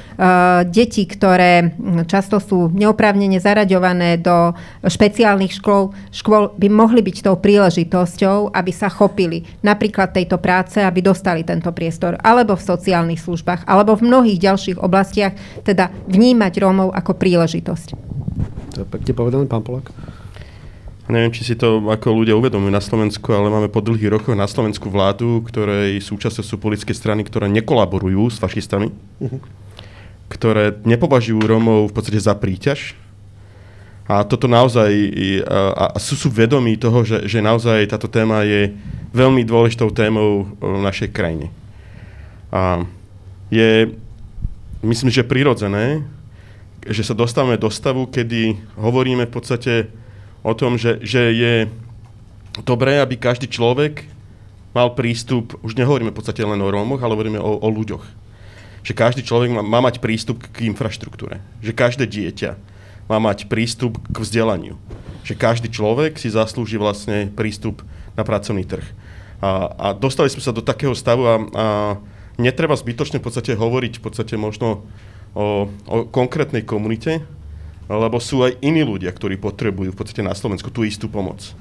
deti, 0.72 1.04
ktoré 1.04 1.76
často 2.08 2.40
sú 2.40 2.72
neoprávnene 2.72 3.36
zaraďované 3.36 4.16
do 4.16 4.56
špeciálnych 4.80 5.60
škôl, 5.60 5.92
škôl 6.08 6.56
by 6.56 6.68
mohli 6.72 7.04
byť 7.04 7.16
tou 7.28 7.36
príležitosťou, 7.36 8.56
aby 8.56 8.72
sa 8.72 8.88
chopili 8.88 9.44
napríklad 9.60 10.16
tejto 10.16 10.40
práce, 10.40 10.80
aby 10.80 11.04
dostali 11.04 11.44
tento 11.44 11.68
priestor, 11.76 12.16
alebo 12.24 12.56
v 12.56 12.64
sociálnych 12.64 13.20
službách, 13.20 13.68
alebo 13.68 13.98
v 13.98 14.08
mnohých 14.08 14.40
ďalších 14.40 14.78
oblastiach, 14.80 15.36
teda 15.66 15.89
vnímať 16.08 16.52
Rómov 16.60 16.94
ako 16.94 17.16
príležitosť. 17.16 17.88
To 18.74 18.78
je 18.82 18.86
pekne 18.86 19.12
povedané, 19.14 19.44
pán 19.50 19.62
Polak. 19.62 19.90
Neviem, 21.10 21.34
či 21.34 21.42
si 21.42 21.54
to 21.58 21.82
ako 21.90 22.22
ľudia 22.22 22.38
uvedomujú 22.38 22.70
na 22.70 22.78
Slovensku, 22.78 23.34
ale 23.34 23.50
máme 23.50 23.66
po 23.66 23.82
dlhých 23.82 24.14
rokoch 24.14 24.38
na 24.38 24.46
Slovensku 24.46 24.86
vládu, 24.86 25.42
ktorej 25.42 25.98
súčasťou 25.98 26.44
sú 26.46 26.54
politické 26.62 26.94
strany, 26.94 27.26
ktoré 27.26 27.50
nekolaborujú 27.50 28.30
s 28.30 28.38
fašistami, 28.38 28.94
uh-huh. 28.94 29.42
ktoré 30.30 30.78
nepovažujú 30.86 31.42
Rómov 31.42 31.90
v 31.90 31.94
podstate 31.98 32.22
za 32.22 32.38
príťaž. 32.38 32.94
A 34.06 34.22
toto 34.22 34.46
naozaj, 34.46 34.90
a, 35.46 35.94
a 35.94 35.98
sú, 35.98 36.14
sú 36.14 36.30
vedomí 36.30 36.78
toho, 36.78 37.02
že, 37.02 37.26
že 37.26 37.42
naozaj 37.42 37.90
táto 37.90 38.06
téma 38.06 38.46
je 38.46 38.74
veľmi 39.10 39.42
dôležitou 39.42 39.90
témou 39.90 40.46
v 40.62 40.82
našej 40.82 41.10
krajine. 41.10 41.50
A 42.54 42.86
je 43.50 43.90
myslím, 44.82 45.10
že 45.12 45.26
prirodzené, 45.26 46.04
že 46.84 47.04
sa 47.04 47.12
dostávame 47.12 47.60
do 47.60 47.68
stavu, 47.68 48.08
kedy 48.08 48.56
hovoríme 48.80 49.28
v 49.28 49.32
podstate 49.32 49.92
o 50.40 50.56
tom, 50.56 50.80
že, 50.80 51.00
že 51.04 51.20
je 51.36 51.54
dobré, 52.64 53.00
aby 53.00 53.20
každý 53.20 53.46
človek 53.48 54.08
mal 54.72 54.94
prístup, 54.96 55.58
už 55.60 55.76
nehovoríme 55.76 56.14
v 56.14 56.18
podstate 56.18 56.40
len 56.46 56.60
o 56.62 56.68
Rómoch, 56.70 57.02
ale 57.02 57.12
hovoríme 57.12 57.40
o, 57.42 57.60
o 57.60 57.68
ľuďoch. 57.68 58.04
Že 58.80 58.92
každý 58.96 59.22
človek 59.26 59.52
má, 59.52 59.60
má 59.60 59.80
mať 59.84 60.00
prístup 60.00 60.40
k 60.40 60.64
infraštruktúre. 60.72 61.42
Že 61.60 61.72
každé 61.76 62.04
dieťa 62.08 62.56
má 63.10 63.18
mať 63.20 63.50
prístup 63.50 64.00
k 64.08 64.16
vzdelaniu. 64.16 64.80
Že 65.26 65.34
každý 65.36 65.68
človek 65.68 66.16
si 66.16 66.32
zaslúži 66.32 66.80
vlastne 66.80 67.28
prístup 67.28 67.84
na 68.16 68.24
pracovný 68.24 68.64
trh. 68.64 68.86
A, 69.42 69.68
a 69.74 69.86
dostali 69.92 70.32
sme 70.32 70.40
sa 70.40 70.54
do 70.54 70.64
takého 70.64 70.94
stavu 70.96 71.28
a, 71.28 71.36
a 71.36 71.66
netreba 72.40 72.72
zbytočne 72.74 73.20
v 73.20 73.26
podstate 73.28 73.52
hovoriť 73.52 74.00
v 74.00 74.02
podstate 74.02 74.34
možno 74.40 74.88
o, 75.36 75.68
o 75.86 75.96
konkrétnej 76.08 76.64
komunite, 76.64 77.20
lebo 77.86 78.16
sú 78.22 78.42
aj 78.46 78.56
iní 78.64 78.80
ľudia, 78.86 79.12
ktorí 79.12 79.36
potrebujú 79.36 79.92
v 79.92 79.98
podstate 79.98 80.24
na 80.24 80.32
Slovensku 80.32 80.72
tú 80.72 80.82
istú 80.82 81.06
pomoc. 81.06 81.52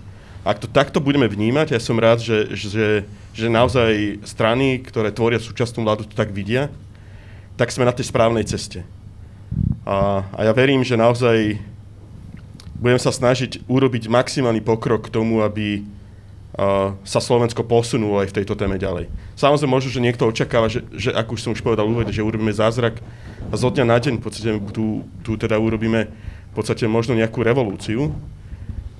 Ak 0.47 0.63
to 0.63 0.71
takto 0.71 1.03
budeme 1.03 1.27
vnímať, 1.27 1.75
ja 1.75 1.81
som 1.83 1.99
rád, 1.99 2.23
že, 2.23 2.55
že, 2.55 3.03
že 3.35 3.47
naozaj 3.51 4.23
strany, 4.23 4.79
ktoré 4.79 5.11
tvoria 5.11 5.37
súčasnú 5.41 5.83
vládu, 5.83 6.07
to 6.07 6.15
tak 6.15 6.31
vidia, 6.31 6.71
tak 7.59 7.75
sme 7.75 7.83
na 7.83 7.91
tej 7.91 8.07
správnej 8.07 8.47
ceste. 8.47 8.87
A, 9.83 10.23
a 10.31 10.39
ja 10.47 10.53
verím, 10.55 10.85
že 10.85 10.95
naozaj 10.95 11.59
budem 12.79 12.99
sa 13.01 13.11
snažiť 13.11 13.67
urobiť 13.67 14.07
maximálny 14.07 14.63
pokrok 14.63 15.11
k 15.11 15.13
tomu, 15.13 15.43
aby 15.43 15.83
sa 17.05 17.19
Slovensko 17.21 17.61
posunulo 17.61 18.19
aj 18.19 18.33
v 18.33 18.41
tejto 18.41 18.57
téme 18.57 18.81
ďalej. 18.81 19.07
Samozrejme, 19.37 19.69
možno, 19.69 19.93
že 19.93 20.01
niekto 20.01 20.25
očakáva, 20.25 20.65
že, 20.65 20.81
že 20.97 21.13
ako 21.13 21.37
už 21.37 21.41
som 21.45 21.51
už 21.53 21.61
povedal 21.61 21.85
úvode, 21.85 22.09
že 22.09 22.25
urobíme 22.25 22.49
zázrak 22.49 22.99
a 23.47 23.55
zo 23.55 23.69
dňa 23.69 23.85
na 23.85 23.97
deň 24.01 24.13
v 24.17 24.23
podstate 24.23 24.49
tu, 24.73 25.05
tu 25.21 25.37
teda 25.37 25.61
urobíme 25.61 26.09
v 26.49 26.53
podstate 26.57 26.89
možno 26.89 27.13
nejakú 27.13 27.45
revolúciu. 27.45 28.11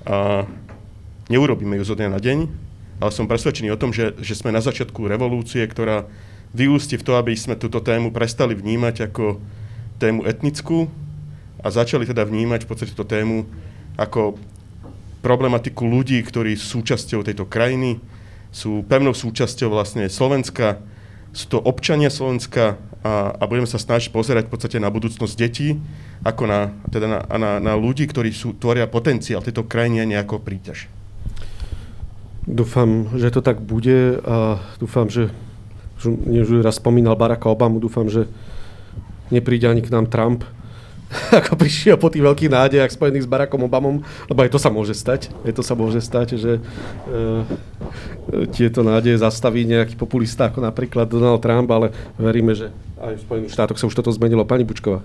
A 0.06 0.46
neurobíme 1.26 1.76
ju 1.82 1.84
zo 1.84 1.98
dňa 1.98 2.08
na 2.08 2.22
deň, 2.22 2.38
ale 3.02 3.10
som 3.10 3.26
presvedčený 3.26 3.74
o 3.74 3.80
tom, 3.80 3.90
že, 3.90 4.14
že 4.22 4.38
sme 4.38 4.54
na 4.54 4.62
začiatku 4.62 5.10
revolúcie, 5.10 5.66
ktorá 5.66 6.06
vyústi 6.54 6.98
v 6.98 7.06
to, 7.06 7.12
aby 7.18 7.34
sme 7.34 7.58
túto 7.58 7.82
tému 7.82 8.14
prestali 8.14 8.54
vnímať 8.54 9.10
ako 9.10 9.42
tému 10.02 10.26
etnickú 10.26 10.90
a 11.60 11.68
začali 11.68 12.06
teda 12.06 12.24
vnímať 12.24 12.64
v 12.64 12.68
podstate 12.70 12.94
túto 12.94 13.06
tému 13.06 13.46
ako 13.98 14.38
problematiku 15.20 15.84
ľudí, 15.84 16.20
ktorí 16.24 16.56
sú 16.56 16.80
súčasťou 16.80 17.24
tejto 17.24 17.44
krajiny, 17.44 18.00
sú 18.50 18.82
pevnou 18.88 19.14
súčasťou 19.14 19.70
vlastne 19.70 20.10
Slovenska 20.10 20.82
sú 21.30 21.46
to 21.46 21.58
občania 21.62 22.10
Slovenska 22.10 22.74
a, 23.06 23.34
a 23.38 23.42
budeme 23.46 23.70
sa 23.70 23.78
snažiť 23.78 24.10
pozerať 24.10 24.50
v 24.50 24.52
podstate 24.52 24.78
na 24.82 24.90
budúcnosť 24.90 25.34
detí, 25.38 25.78
ako 26.26 26.42
na, 26.50 26.74
teda 26.90 27.06
na, 27.06 27.20
na, 27.38 27.50
na 27.62 27.72
ľudí, 27.78 28.04
ktorí 28.10 28.34
sú, 28.34 28.58
tvoria 28.58 28.90
potenciál 28.90 29.40
tejto 29.40 29.62
a 29.64 29.86
nejako 29.86 30.42
príťaž. 30.42 30.90
Dúfam, 32.50 33.14
že 33.14 33.30
to 33.30 33.40
tak 33.40 33.62
bude 33.62 34.18
a 34.26 34.58
dúfam, 34.82 35.06
že 35.06 35.30
už 36.02 36.64
raz 36.64 36.80
spomínal 36.82 37.14
Baracka 37.14 37.46
Obamu, 37.46 37.78
dúfam, 37.78 38.08
že 38.10 38.26
nepríde 39.30 39.70
ani 39.70 39.84
k 39.84 39.92
nám 39.92 40.10
Trump, 40.10 40.42
ako 41.42 41.58
prišiel 41.58 41.98
po 41.98 42.08
tých 42.10 42.22
veľkých 42.22 42.50
nádejach 42.50 42.94
spojených 42.94 43.26
s 43.26 43.30
Barackom 43.30 43.66
Obamom, 43.66 44.02
lebo 44.30 44.40
aj 44.46 44.50
to 44.54 44.58
sa 44.62 44.70
môže 44.70 44.94
stať. 44.94 45.30
Aj 45.42 45.52
to 45.52 45.62
sa 45.62 45.74
môže 45.74 45.98
stať, 45.98 46.38
že 46.38 46.52
e, 46.56 46.60
tieto 48.54 48.86
nádeje 48.86 49.18
zastaví 49.18 49.66
nejaký 49.66 49.98
populista 49.98 50.46
ako 50.46 50.62
napríklad 50.62 51.10
Donald 51.10 51.42
Trump, 51.42 51.66
ale 51.70 51.90
veríme, 52.14 52.54
že 52.54 52.70
aj 53.02 53.18
v 53.18 53.24
Spojených 53.26 53.54
štátoch 53.54 53.78
sa 53.78 53.88
už 53.90 53.96
toto 53.98 54.14
zmenilo. 54.14 54.46
Pani 54.46 54.62
Bučková. 54.62 55.02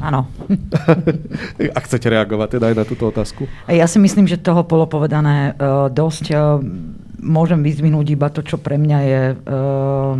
Áno. 0.00 0.28
A 1.76 1.78
chcete 1.84 2.08
reagovať 2.08 2.56
teda 2.56 2.72
aj 2.72 2.76
na 2.76 2.84
túto 2.88 3.08
otázku? 3.08 3.44
Ja 3.68 3.84
si 3.84 4.00
myslím, 4.00 4.24
že 4.24 4.40
toho 4.40 4.64
bolo 4.64 4.88
povedané 4.88 5.52
uh, 5.56 5.92
dosť. 5.92 6.24
Uh, 6.32 6.62
môžem 7.18 7.60
vyzvinúť 7.60 8.06
iba 8.14 8.30
to, 8.30 8.46
čo 8.46 8.56
pre 8.56 8.78
mňa 8.78 8.98
je 9.02 9.22
uh, 9.34 10.14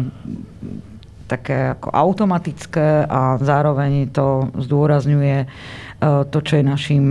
také 1.28 1.76
ako 1.76 1.92
automatické 1.92 3.04
a 3.04 3.36
zároveň 3.36 4.08
to 4.08 4.48
zdôrazňuje 4.56 5.44
e, 5.44 5.46
to, 6.32 6.38
čo 6.40 6.58
je 6.58 6.64
našim 6.64 7.04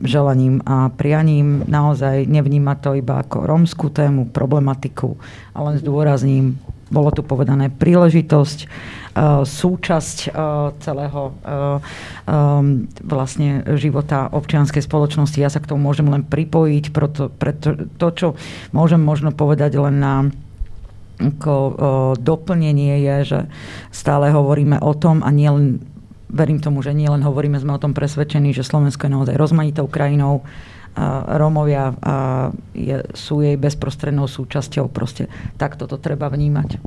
želaním 0.00 0.64
a 0.64 0.88
prianím. 0.88 1.68
Naozaj 1.68 2.24
nevníma 2.24 2.80
to 2.80 2.96
iba 2.96 3.20
ako 3.20 3.44
rómskú 3.44 3.92
tému, 3.92 4.32
problematiku, 4.32 5.20
ale 5.52 5.76
zdôrazním, 5.76 6.56
bolo 6.90 7.12
tu 7.14 7.22
povedané, 7.22 7.68
príležitosť, 7.68 8.58
e, 8.64 8.66
súčasť 9.44 10.16
e, 10.24 10.28
celého 10.80 11.20
vlastne 13.02 13.66
života 13.74 14.30
občianskej 14.30 14.86
spoločnosti. 14.86 15.36
Ja 15.36 15.50
sa 15.50 15.60
k 15.60 15.68
tomu 15.68 15.84
môžem 15.84 16.06
len 16.08 16.22
pripojiť, 16.24 16.84
preto, 16.94 17.28
preto 17.28 17.74
to, 17.98 18.08
čo 18.14 18.28
môžem 18.72 19.02
možno 19.02 19.34
povedať 19.34 19.74
len 19.76 19.98
na 19.98 20.14
ako, 21.20 21.54
doplnenie 22.16 23.04
je, 23.04 23.16
že 23.36 23.40
stále 23.92 24.32
hovoríme 24.32 24.80
o 24.80 24.96
tom 24.96 25.20
a 25.20 25.28
nielen, 25.28 25.84
verím 26.32 26.64
tomu, 26.64 26.80
že 26.80 26.96
nielen 26.96 27.20
hovoríme, 27.20 27.60
sme 27.60 27.76
o 27.76 27.82
tom 27.82 27.92
presvedčení, 27.92 28.56
že 28.56 28.64
Slovensko 28.64 29.06
je 29.06 29.14
naozaj 29.14 29.36
rozmanitou 29.36 29.84
krajinou, 29.86 30.42
a 30.90 31.38
Rómovia 31.38 31.94
a 32.02 32.14
je, 32.74 32.98
sú 33.14 33.46
jej 33.46 33.54
bezprostrednou 33.54 34.26
súčasťou. 34.26 34.90
Proste 34.90 35.30
takto 35.54 35.86
to 35.86 36.02
treba 36.02 36.26
vnímať. 36.26 36.82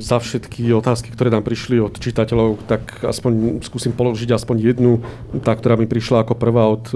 Za 0.00 0.16
všetky 0.16 0.72
otázky, 0.72 1.12
ktoré 1.12 1.28
nám 1.28 1.44
prišli 1.44 1.76
od 1.76 2.00
čitateľov, 2.00 2.64
tak 2.64 3.04
aspoň 3.04 3.60
skúsim 3.60 3.92
položiť 3.92 4.32
aspoň 4.32 4.56
jednu, 4.64 5.04
tá, 5.44 5.52
ktorá 5.52 5.76
mi 5.76 5.84
prišla 5.84 6.24
ako 6.24 6.40
prvá 6.40 6.72
od 6.72 6.88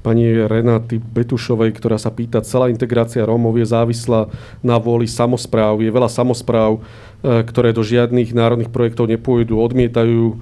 pani 0.00 0.32
Renaty 0.32 0.96
Betušovej, 0.98 1.76
ktorá 1.76 2.00
sa 2.00 2.08
pýta, 2.08 2.40
celá 2.40 2.72
integrácia 2.72 3.24
Rómov 3.24 3.56
je 3.60 3.68
závislá 3.68 4.32
na 4.64 4.76
vôli 4.80 5.04
samozpráv. 5.04 5.80
Je 5.84 5.92
veľa 5.92 6.08
samozpráv, 6.08 6.80
e, 6.80 7.44
ktoré 7.44 7.76
do 7.76 7.84
žiadnych 7.84 8.32
národných 8.32 8.72
projektov 8.72 9.06
nepôjdu, 9.12 9.60
odmietajú 9.60 10.22
e, 10.32 10.34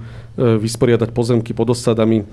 vysporiadať 0.63 1.11
pozemky 1.11 1.51
pod 1.51 1.75
osadami. 1.75 2.23
E, 2.23 2.25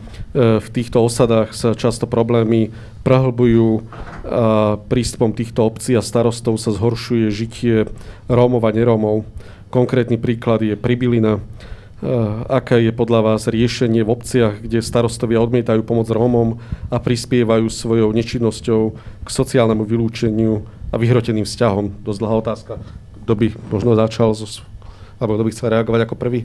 v 0.62 0.68
týchto 0.70 1.02
osadách 1.02 1.52
sa 1.52 1.74
často 1.74 2.06
problémy 2.06 2.70
prehlbujú 3.02 3.86
a 4.26 4.82
prístupom 4.90 5.30
týchto 5.30 5.62
obcí 5.62 5.94
a 5.94 6.02
starostov 6.02 6.58
sa 6.58 6.74
zhoršuje 6.74 7.30
žitie 7.30 7.86
Rómov 8.26 8.66
a 8.66 8.74
nerómov. 8.74 9.22
Konkrétny 9.70 10.18
príklad 10.18 10.62
je 10.62 10.74
Pribilina, 10.74 11.38
aké 12.52 12.84
je 12.84 12.92
podľa 12.92 13.20
vás 13.24 13.48
riešenie 13.48 14.04
v 14.04 14.12
obciach, 14.12 14.60
kde 14.60 14.84
starostovia 14.84 15.40
odmietajú 15.40 15.80
pomoc 15.80 16.12
Rómom 16.12 16.60
a 16.92 16.96
prispievajú 17.00 17.72
svojou 17.72 18.12
nečinnosťou 18.12 18.82
k 19.24 19.28
sociálnemu 19.28 19.80
vylúčeniu 19.88 20.60
a 20.92 21.00
vyhroteným 21.00 21.48
vzťahom? 21.48 22.04
Dosť 22.04 22.18
dlhá 22.20 22.34
otázka. 22.44 22.72
Kto 23.24 23.32
by 23.32 23.46
možno 23.72 23.96
začal, 23.96 24.36
alebo 25.16 25.40
kto 25.40 25.46
by 25.48 25.50
chcel 25.56 25.68
reagovať 25.72 26.00
ako 26.04 26.14
prvý? 26.20 26.44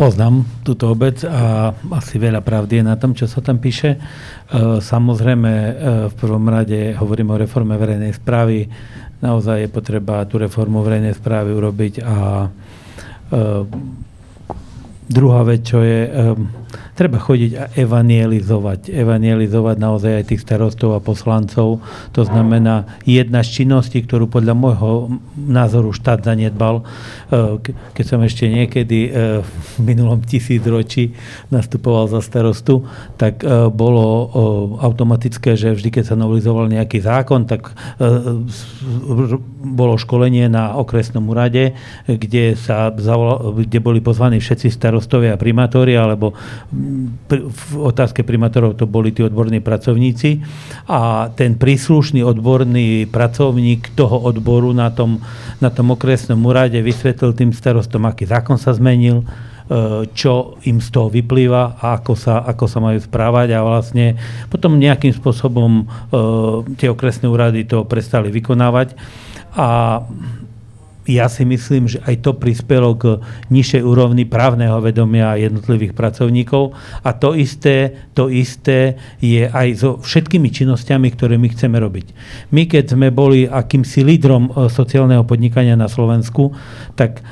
Poznám 0.00 0.48
túto 0.64 0.88
obec 0.88 1.20
a 1.28 1.76
asi 1.92 2.16
veľa 2.16 2.40
pravdy 2.40 2.80
je 2.80 2.88
na 2.88 2.96
tom, 2.96 3.12
čo 3.12 3.28
sa 3.28 3.44
tam 3.44 3.60
píše. 3.60 4.00
Eh, 4.00 4.80
samozrejme, 4.80 5.52
eh, 5.52 5.72
v 6.08 6.14
prvom 6.16 6.46
rade 6.48 6.96
hovorím 6.96 7.36
o 7.36 7.40
reforme 7.40 7.76
verejnej 7.76 8.16
správy. 8.16 8.64
Naozaj 9.20 9.66
je 9.66 9.68
potreba 9.68 10.24
tú 10.24 10.40
reformu 10.40 10.80
verejnej 10.80 11.12
správy 11.12 11.52
urobiť 11.52 11.94
a 12.06 12.16
Druhá 15.08 15.42
vec, 15.42 15.64
čo 15.64 15.80
je, 15.80 16.04
um, 16.04 16.52
treba 16.98 17.22
chodiť 17.22 17.52
a 17.54 17.64
evangelizovať. 17.78 18.90
Evangelizovať 18.90 19.76
naozaj 19.78 20.12
aj 20.18 20.24
tých 20.34 20.42
starostov 20.42 20.98
a 20.98 21.00
poslancov. 21.00 21.78
To 22.12 22.22
znamená, 22.26 22.98
jedna 23.06 23.46
z 23.46 23.62
činností, 23.62 24.02
ktorú 24.02 24.26
podľa 24.26 24.54
môjho 24.58 25.22
názoru 25.38 25.94
štát 25.94 26.26
zanedbal, 26.26 26.82
uh, 26.82 27.56
keď 27.94 28.04
som 28.04 28.20
ešte 28.26 28.50
niekedy 28.50 29.08
uh, 29.08 29.40
v 29.46 29.74
minulom 29.80 30.20
tisícročí 30.26 31.14
nastupoval 31.54 32.10
za 32.10 32.20
starostu, 32.20 32.82
tak 33.16 33.46
uh, 33.46 33.70
bolo 33.70 34.30
automatické, 34.82 35.54
že 35.54 35.78
vždy, 35.78 35.88
keď 35.94 36.04
sa 36.12 36.16
novelizoval 36.18 36.66
nejaký 36.66 36.98
zákon, 37.04 37.46
tak 37.46 37.70
bolo 39.62 39.94
školenie 40.00 40.50
na 40.50 40.74
okresnom 40.74 41.22
úrade, 41.30 41.76
kde, 42.08 42.56
sa 42.58 42.90
kde 42.90 43.78
boli 43.78 44.02
pozvaní 44.02 44.42
všetci 44.42 44.68
starostov 44.74 44.88
starostovia 44.98 45.36
a 45.36 45.38
primátori, 45.38 45.94
alebo 45.94 46.34
v 47.28 47.62
otázke 47.76 48.24
primátorov 48.24 48.74
to 48.76 48.88
boli 48.88 49.12
tí 49.12 49.20
odborní 49.20 49.60
pracovníci 49.60 50.40
a 50.88 51.28
ten 51.32 51.60
príslušný 51.60 52.24
odborný 52.24 53.06
pracovník 53.08 53.92
toho 53.92 54.16
odboru 54.24 54.72
na 54.72 54.90
tom, 54.90 55.20
na 55.60 55.68
tom 55.68 55.92
okresnom 55.92 56.40
úrade 56.40 56.80
vysvetlil 56.80 57.36
tým 57.36 57.50
starostom, 57.52 58.08
aký 58.08 58.24
zákon 58.24 58.56
sa 58.56 58.72
zmenil, 58.72 59.22
e, 59.22 59.24
čo 60.16 60.56
im 60.64 60.80
z 60.80 60.88
toho 60.88 61.12
vyplýva 61.12 61.78
a 61.78 62.00
ako 62.00 62.12
sa, 62.16 62.42
ako 62.42 62.64
sa 62.64 62.78
majú 62.80 62.98
správať 62.98 63.54
a 63.54 63.64
vlastne 63.64 64.16
potom 64.48 64.80
nejakým 64.80 65.12
spôsobom 65.12 65.70
e, 65.82 65.84
tie 66.80 66.88
okresné 66.88 67.28
úrady 67.28 67.68
to 67.68 67.84
prestali 67.84 68.32
vykonávať. 68.32 68.96
A 69.58 70.00
ja 71.08 71.26
si 71.32 71.48
myslím, 71.48 71.88
že 71.88 72.04
aj 72.04 72.20
to 72.20 72.36
prispelo 72.36 72.92
k 72.94 73.24
nižšej 73.48 73.80
úrovni 73.80 74.28
právneho 74.28 74.76
vedomia 74.84 75.40
jednotlivých 75.40 75.96
pracovníkov 75.96 76.76
a 77.00 77.10
to 77.16 77.32
isté, 77.32 78.06
to 78.12 78.28
isté 78.28 79.00
je 79.24 79.48
aj 79.48 79.68
so 79.80 79.90
všetkými 79.98 80.52
činnosťami, 80.52 81.08
ktoré 81.16 81.40
my 81.40 81.48
chceme 81.48 81.80
robiť. 81.80 82.06
My 82.52 82.68
keď 82.68 82.92
sme 82.92 83.08
boli 83.08 83.48
akýmsi 83.48 84.04
lídrom 84.04 84.52
e, 84.52 84.68
sociálneho 84.68 85.24
podnikania 85.24 85.80
na 85.80 85.88
Slovensku, 85.88 86.52
tak 86.92 87.20
e, 87.20 87.22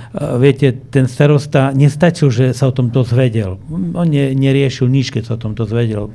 viete, 0.40 0.72
ten 0.88 1.04
starosta 1.04 1.76
nestačil, 1.76 2.32
že 2.32 2.44
sa 2.56 2.72
o 2.72 2.74
tom 2.74 2.88
dozvedel. 2.88 3.60
On 3.92 4.08
neriešil 4.08 4.88
nič, 4.88 5.12
keď 5.12 5.22
sa 5.28 5.32
o 5.36 5.42
tom 5.42 5.52
dozvedel 5.52 6.08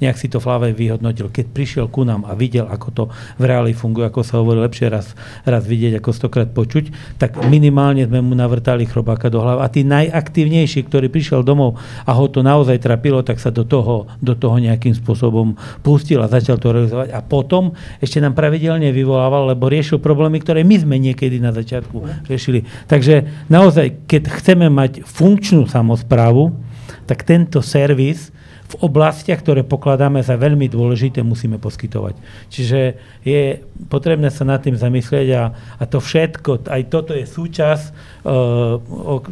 nejak 0.00 0.16
si 0.16 0.32
to 0.32 0.40
Flavej 0.40 0.72
vyhodnotil. 0.72 1.28
Keď 1.28 1.46
prišiel 1.52 1.86
ku 1.92 2.02
nám 2.02 2.24
a 2.24 2.32
videl, 2.32 2.64
ako 2.66 2.88
to 2.90 3.02
v 3.36 3.44
reáli 3.44 3.76
funguje, 3.76 4.08
ako 4.08 4.20
sa 4.24 4.40
hovorí 4.40 4.64
lepšie 4.64 4.88
raz, 4.88 5.12
raz 5.44 5.62
vidieť, 5.68 6.00
ako 6.00 6.10
stokrát 6.10 6.48
počuť, 6.50 7.16
tak 7.20 7.36
minimálne 7.46 8.08
sme 8.08 8.24
mu 8.24 8.32
navrtali 8.32 8.88
chrobáka 8.88 9.28
do 9.28 9.44
hlavy. 9.44 9.60
A 9.60 9.68
tí 9.68 9.80
najaktívnejší, 9.84 10.88
ktorý 10.88 11.12
prišiel 11.12 11.44
domov 11.44 11.76
a 12.08 12.10
ho 12.16 12.24
to 12.32 12.40
naozaj 12.40 12.80
trapilo, 12.80 13.20
tak 13.20 13.38
sa 13.38 13.52
do 13.52 13.68
toho, 13.68 14.08
do 14.18 14.32
toho 14.32 14.56
nejakým 14.56 14.96
spôsobom 14.96 15.54
pustil 15.84 16.24
a 16.24 16.32
začal 16.32 16.56
to 16.56 16.72
realizovať. 16.72 17.12
A 17.12 17.20
potom 17.20 17.76
ešte 18.00 18.18
nám 18.18 18.32
pravidelne 18.32 18.88
vyvolával, 18.90 19.52
lebo 19.52 19.68
riešil 19.68 20.00
problémy, 20.00 20.40
ktoré 20.40 20.64
my 20.64 20.76
sme 20.80 20.96
niekedy 20.96 21.36
na 21.38 21.52
začiatku 21.52 22.26
riešili. 22.26 22.64
Takže 22.88 23.46
naozaj, 23.52 24.08
keď 24.08 24.22
chceme 24.40 24.72
mať 24.72 25.04
funkčnú 25.04 25.68
samozprávu, 25.68 26.56
tak 27.04 27.26
tento 27.26 27.60
servis 27.60 28.32
v 28.70 28.74
oblastiach, 28.86 29.42
ktoré 29.42 29.66
pokladáme 29.66 30.22
za 30.22 30.38
veľmi 30.38 30.70
dôležité, 30.70 31.26
musíme 31.26 31.58
poskytovať. 31.58 32.14
Čiže 32.54 32.80
je 33.26 33.66
potrebné 33.90 34.30
sa 34.30 34.46
nad 34.46 34.62
tým 34.62 34.78
zamyslieť 34.78 35.28
a, 35.34 35.42
a 35.50 35.84
to 35.90 35.98
všetko, 35.98 36.70
aj 36.70 36.82
toto 36.86 37.10
je 37.10 37.26
súčasť, 37.26 37.86
uh, 38.22 38.78
o, 38.78 39.26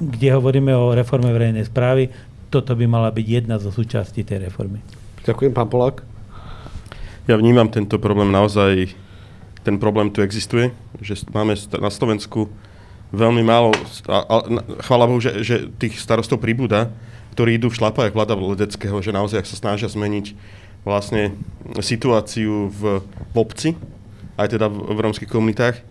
kde 0.00 0.28
hovoríme 0.32 0.72
o 0.72 0.96
reforme 0.96 1.28
verejnej 1.28 1.68
správy, 1.68 2.08
toto 2.48 2.72
by 2.72 2.88
mala 2.88 3.12
byť 3.12 3.26
jedna 3.28 3.60
zo 3.60 3.68
súčastí 3.68 4.24
tej 4.24 4.48
reformy. 4.48 4.80
Ďakujem, 5.28 5.52
pán 5.52 5.68
Polák. 5.68 6.00
Ja 7.28 7.36
vnímam 7.36 7.68
tento 7.68 8.00
problém 8.00 8.32
naozaj, 8.32 8.96
ten 9.60 9.76
problém 9.76 10.08
tu 10.08 10.24
existuje, 10.24 10.72
že 11.04 11.20
máme 11.32 11.52
na 11.80 11.92
Slovensku 11.92 12.48
veľmi 13.12 13.44
málo, 13.44 13.76
a, 14.08 14.18
a, 14.24 14.36
chvála 14.84 15.04
Bohu, 15.04 15.20
že, 15.20 15.44
že 15.44 15.68
tých 15.76 16.00
starostov 16.00 16.40
pribúda, 16.40 16.88
ktorí 17.34 17.58
idú 17.58 17.66
v 17.68 17.78
šlapách 17.82 18.14
vláda 18.14 18.38
Ledeckého, 18.38 18.94
že 19.02 19.10
naozaj 19.10 19.42
sa 19.42 19.58
snažia 19.58 19.90
zmeniť 19.90 20.38
vlastne 20.86 21.34
situáciu 21.82 22.70
v, 22.70 23.02
v 23.02 23.36
obci, 23.36 23.74
aj 24.38 24.54
teda 24.54 24.70
v, 24.70 24.94
v 24.94 24.98
rómskych 25.02 25.26
komunitách. 25.26 25.82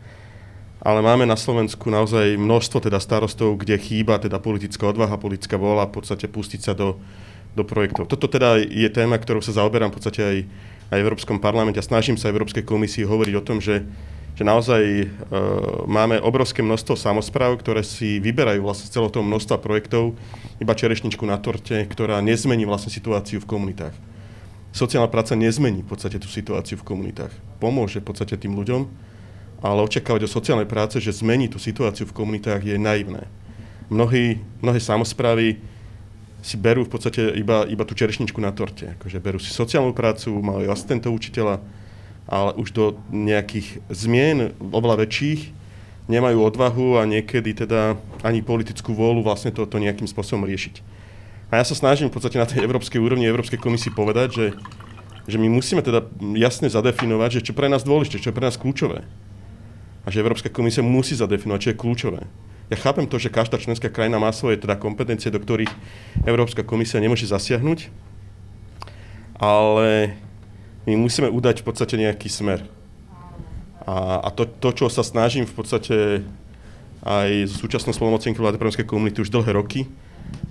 ale 0.84 1.00
máme 1.00 1.24
na 1.24 1.40
Slovensku 1.40 1.88
naozaj 1.88 2.36
množstvo 2.36 2.84
teda 2.84 3.00
starostov, 3.00 3.56
kde 3.56 3.80
chýba 3.80 4.20
teda 4.20 4.36
politická 4.40 4.88
odvaha, 4.92 5.16
politická 5.16 5.56
vola 5.56 5.88
v 5.88 6.00
podstate 6.00 6.28
pustiť 6.28 6.60
sa 6.60 6.74
do, 6.76 7.00
do 7.56 7.64
projektov. 7.64 8.12
Toto 8.12 8.28
teda 8.28 8.60
je 8.60 8.90
téma, 8.92 9.16
ktorou 9.16 9.40
sa 9.40 9.56
zaoberám 9.56 9.92
v 9.92 9.98
podstate 10.00 10.22
aj, 10.24 10.38
v 10.94 11.02
Európskom 11.02 11.40
parlamente 11.40 11.80
a 11.80 11.88
snažím 11.88 12.20
sa 12.20 12.30
Európskej 12.30 12.68
komisii 12.68 13.08
hovoriť 13.08 13.34
o 13.40 13.46
tom, 13.48 13.64
že, 13.64 13.88
že 14.34 14.44
naozaj 14.44 14.82
e, 14.82 15.06
máme 15.86 16.18
obrovské 16.18 16.66
množstvo 16.66 16.98
samozpráv, 16.98 17.62
ktoré 17.62 17.86
si 17.86 18.18
vyberajú 18.18 18.66
vlastne 18.66 18.90
z 18.90 18.94
celého 18.98 19.14
toho 19.14 19.26
množstva 19.26 19.62
projektov 19.62 20.18
iba 20.58 20.74
čerešničku 20.74 21.22
na 21.26 21.38
torte, 21.38 21.86
ktorá 21.86 22.18
nezmení 22.26 22.66
vlastne 22.66 22.90
situáciu 22.90 23.38
v 23.38 23.50
komunitách. 23.50 23.94
Sociálna 24.74 25.06
práca 25.06 25.38
nezmení 25.38 25.86
v 25.86 25.90
podstate 25.94 26.18
tú 26.18 26.26
situáciu 26.26 26.82
v 26.82 26.88
komunitách. 26.88 27.30
Pomôže 27.62 28.02
v 28.02 28.10
podstate 28.10 28.34
tým 28.42 28.58
ľuďom, 28.58 28.90
ale 29.62 29.86
očakávať 29.86 30.26
od 30.26 30.34
sociálnej 30.34 30.66
práce, 30.66 30.98
že 30.98 31.14
zmení 31.14 31.46
tú 31.46 31.62
situáciu 31.62 32.10
v 32.10 32.18
komunitách 32.18 32.66
je 32.66 32.82
naivné. 32.82 33.30
Mnohí, 33.94 34.42
mnohé 34.66 34.82
samozprávy 34.82 35.62
si 36.44 36.58
berú 36.58 36.84
v 36.84 36.92
podstate 36.92 37.38
iba, 37.38 37.70
iba 37.70 37.86
tú 37.86 37.94
čerešničku 37.94 38.42
na 38.42 38.50
torte. 38.50 38.98
Akože 39.00 39.22
berú 39.22 39.38
si 39.38 39.54
sociálnu 39.54 39.94
prácu, 39.94 40.34
majú 40.42 40.68
asistentov 40.68 41.16
učiteľa, 41.16 41.62
ale 42.28 42.56
už 42.56 42.72
do 42.72 42.86
nejakých 43.12 43.84
zmien 43.92 44.56
oveľa 44.60 45.04
väčších 45.08 45.52
nemajú 46.12 46.44
odvahu 46.44 47.00
a 47.00 47.08
niekedy 47.08 47.56
teda 47.56 47.96
ani 48.24 48.44
politickú 48.44 48.92
vôľu 48.92 49.24
vlastne 49.24 49.56
toto 49.56 49.80
nejakým 49.80 50.08
spôsobom 50.08 50.44
riešiť. 50.44 50.84
A 51.54 51.62
ja 51.62 51.66
sa 51.68 51.78
snažím 51.78 52.10
v 52.10 52.16
podstate 52.18 52.42
na 52.42 52.50
tej 52.50 52.66
európskej 52.66 53.00
úrovni, 53.00 53.30
Európskej 53.30 53.62
komisii 53.62 53.94
povedať, 53.94 54.30
že, 54.36 54.48
že 55.30 55.38
my 55.38 55.48
musíme 55.48 55.86
teda 55.86 56.04
jasne 56.36 56.68
zadefinovať, 56.68 57.40
že 57.40 57.46
čo 57.52 57.54
pre 57.56 57.70
nás 57.70 57.86
dôležité, 57.86 58.20
čo 58.20 58.34
je 58.34 58.38
pre 58.38 58.48
nás 58.50 58.60
kľúčové 58.60 59.06
a 60.04 60.08
že 60.12 60.20
Európska 60.20 60.52
komisia 60.52 60.84
musí 60.84 61.16
zadefinovať, 61.16 61.60
čo 61.64 61.72
je 61.72 61.80
kľúčové. 61.80 62.22
Ja 62.72 62.78
chápem 62.80 63.08
to, 63.08 63.20
že 63.20 63.32
každá 63.32 63.60
členská 63.60 63.88
krajina 63.92 64.20
má 64.20 64.32
svoje 64.36 64.60
teda 64.60 64.76
kompetencie, 64.80 65.32
do 65.32 65.40
ktorých 65.40 65.72
Európska 66.28 66.64
komisia 66.64 67.00
nemôže 67.00 67.28
zasiahnuť, 67.28 67.88
ale 69.40 70.16
my 70.84 70.94
musíme 71.00 71.32
udať 71.32 71.64
v 71.64 71.66
podstate 71.66 71.96
nejaký 71.96 72.28
smer. 72.28 72.68
A, 73.84 74.24
a 74.24 74.30
to, 74.32 74.48
to, 74.48 74.84
čo 74.84 74.86
sa 74.88 75.04
snažím 75.04 75.44
v 75.44 75.56
podstate 75.56 75.96
aj 77.04 77.30
s 77.52 77.60
súčasnou 77.60 77.92
spolumocnenkou 77.92 78.40
vlády 78.40 78.56
Európskej 78.56 78.88
komunity 78.88 79.20
už 79.20 79.32
dlhé 79.32 79.52
roky, 79.60 79.92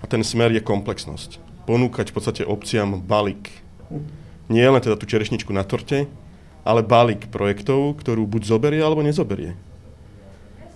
a 0.02 0.04
ten 0.06 0.20
smer 0.22 0.52
je 0.52 0.62
komplexnosť. 0.62 1.40
Ponúkať 1.64 2.10
v 2.10 2.14
podstate 2.14 2.42
obciam 2.44 2.98
balík. 3.00 3.50
Nie 4.50 4.68
len 4.68 4.82
teda 4.82 4.98
tú 4.98 5.06
čerešničku 5.06 5.54
na 5.54 5.64
torte, 5.64 6.10
ale 6.62 6.84
balík 6.84 7.30
projektov, 7.30 7.98
ktorú 8.02 8.26
buď 8.26 8.42
zoberie, 8.46 8.82
alebo 8.82 9.02
nezoberie. 9.02 9.56